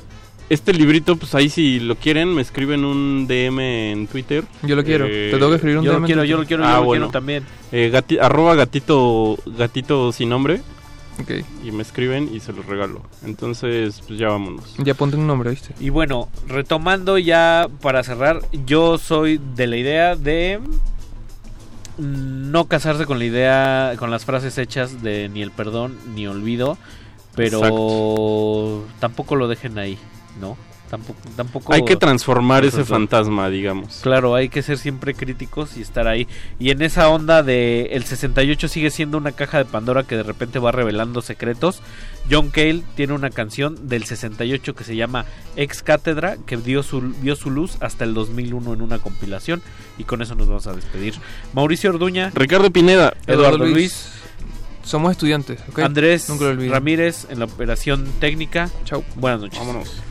este 0.53 0.73
librito, 0.73 1.15
pues 1.15 1.33
ahí 1.35 1.49
si 1.49 1.79
lo 1.79 1.95
quieren, 1.95 2.33
me 2.33 2.41
escriben 2.41 2.83
un 2.85 3.25
DM 3.27 3.59
en 3.91 4.07
Twitter. 4.07 4.43
Yo 4.63 4.75
lo 4.75 4.83
quiero. 4.83 5.05
Eh, 5.05 5.29
Te 5.31 5.37
tengo 5.37 5.49
que 5.49 5.55
escribir 5.55 5.77
un 5.79 5.85
yo 5.85 5.91
lo 5.93 5.97
DM 5.99 6.03
en 6.03 6.07
quiero, 6.07 6.23
yo 6.25 6.37
lo 6.37 6.45
quiero, 6.45 6.63
yo 6.63 6.69
Ah, 6.69 6.77
lo 6.79 6.83
bueno. 6.85 7.05
quiero 7.05 7.11
también. 7.11 7.43
Eh, 7.71 7.89
gati- 7.93 8.19
arroba 8.19 8.55
gatito, 8.55 9.37
gatito 9.45 10.11
sin 10.11 10.29
nombre. 10.29 10.61
Ok. 11.21 11.31
Y 11.63 11.71
me 11.71 11.81
escriben 11.83 12.29
y 12.33 12.39
se 12.39 12.51
los 12.53 12.65
regalo. 12.65 13.01
Entonces, 13.23 14.01
pues 14.07 14.17
ya 14.17 14.29
vámonos. 14.29 14.75
Ya 14.79 14.93
ponte 14.93 15.17
un 15.17 15.27
nombre, 15.27 15.51
¿viste? 15.51 15.73
Y 15.79 15.89
bueno, 15.89 16.29
retomando 16.47 17.17
ya 17.17 17.67
para 17.81 18.03
cerrar, 18.03 18.41
yo 18.65 18.97
soy 18.97 19.39
de 19.55 19.67
la 19.67 19.77
idea 19.77 20.15
de 20.15 20.59
no 21.97 22.65
casarse 22.65 23.05
con 23.05 23.19
la 23.19 23.25
idea, 23.25 23.93
con 23.99 24.09
las 24.09 24.25
frases 24.25 24.57
hechas 24.57 25.03
de 25.03 25.29
ni 25.29 25.41
el 25.41 25.51
perdón 25.51 25.95
ni 26.15 26.25
olvido, 26.27 26.77
pero 27.35 27.57
Exacto. 27.59 28.87
tampoco 28.99 29.35
lo 29.35 29.47
dejen 29.47 29.77
ahí, 29.77 29.97
¿no? 30.39 30.57
Tampoco, 30.91 31.19
tampoco 31.37 31.71
Hay 31.73 31.85
que 31.85 31.95
transformar 31.95 32.65
ese 32.65 32.83
fantasma, 32.83 33.49
digamos. 33.49 34.01
Claro, 34.03 34.35
hay 34.35 34.49
que 34.49 34.61
ser 34.61 34.77
siempre 34.77 35.13
críticos 35.13 35.77
y 35.77 35.81
estar 35.81 36.05
ahí. 36.05 36.27
Y 36.59 36.71
en 36.71 36.81
esa 36.81 37.07
onda 37.07 37.43
de 37.43 37.83
el 37.93 38.03
68 38.03 38.67
sigue 38.67 38.89
siendo 38.89 39.17
una 39.17 39.31
caja 39.31 39.57
de 39.57 39.63
Pandora 39.63 40.03
que 40.03 40.17
de 40.17 40.23
repente 40.23 40.59
va 40.59 40.73
revelando 40.73 41.21
secretos. 41.21 41.81
John 42.29 42.49
Cale 42.49 42.83
tiene 42.95 43.13
una 43.13 43.29
canción 43.29 43.87
del 43.87 44.03
68 44.03 44.75
que 44.75 44.83
se 44.83 44.97
llama 44.97 45.23
Ex 45.55 45.81
Cátedra 45.81 46.35
que 46.45 46.57
dio 46.57 46.83
su, 46.83 46.99
vio 47.21 47.37
su 47.37 47.51
luz 47.51 47.77
hasta 47.79 48.03
el 48.03 48.13
2001 48.13 48.73
en 48.73 48.81
una 48.81 48.99
compilación. 48.99 49.61
Y 49.97 50.03
con 50.03 50.21
eso 50.21 50.35
nos 50.35 50.49
vamos 50.49 50.67
a 50.67 50.73
despedir. 50.73 51.13
Mauricio 51.53 51.91
Orduña, 51.91 52.33
Ricardo 52.35 52.69
Pineda, 52.69 53.13
Eduardo 53.27 53.65
Luis, 53.65 54.09
Somos 54.83 55.11
estudiantes, 55.11 55.61
¿ok? 55.69 55.79
Andrés. 55.79 56.27
Ramírez 56.69 57.27
en 57.29 57.39
la 57.39 57.45
operación 57.45 58.11
técnica. 58.19 58.69
Chau. 58.83 59.05
Buenas 59.15 59.39
noches. 59.39 59.57
Vámonos. 59.57 60.10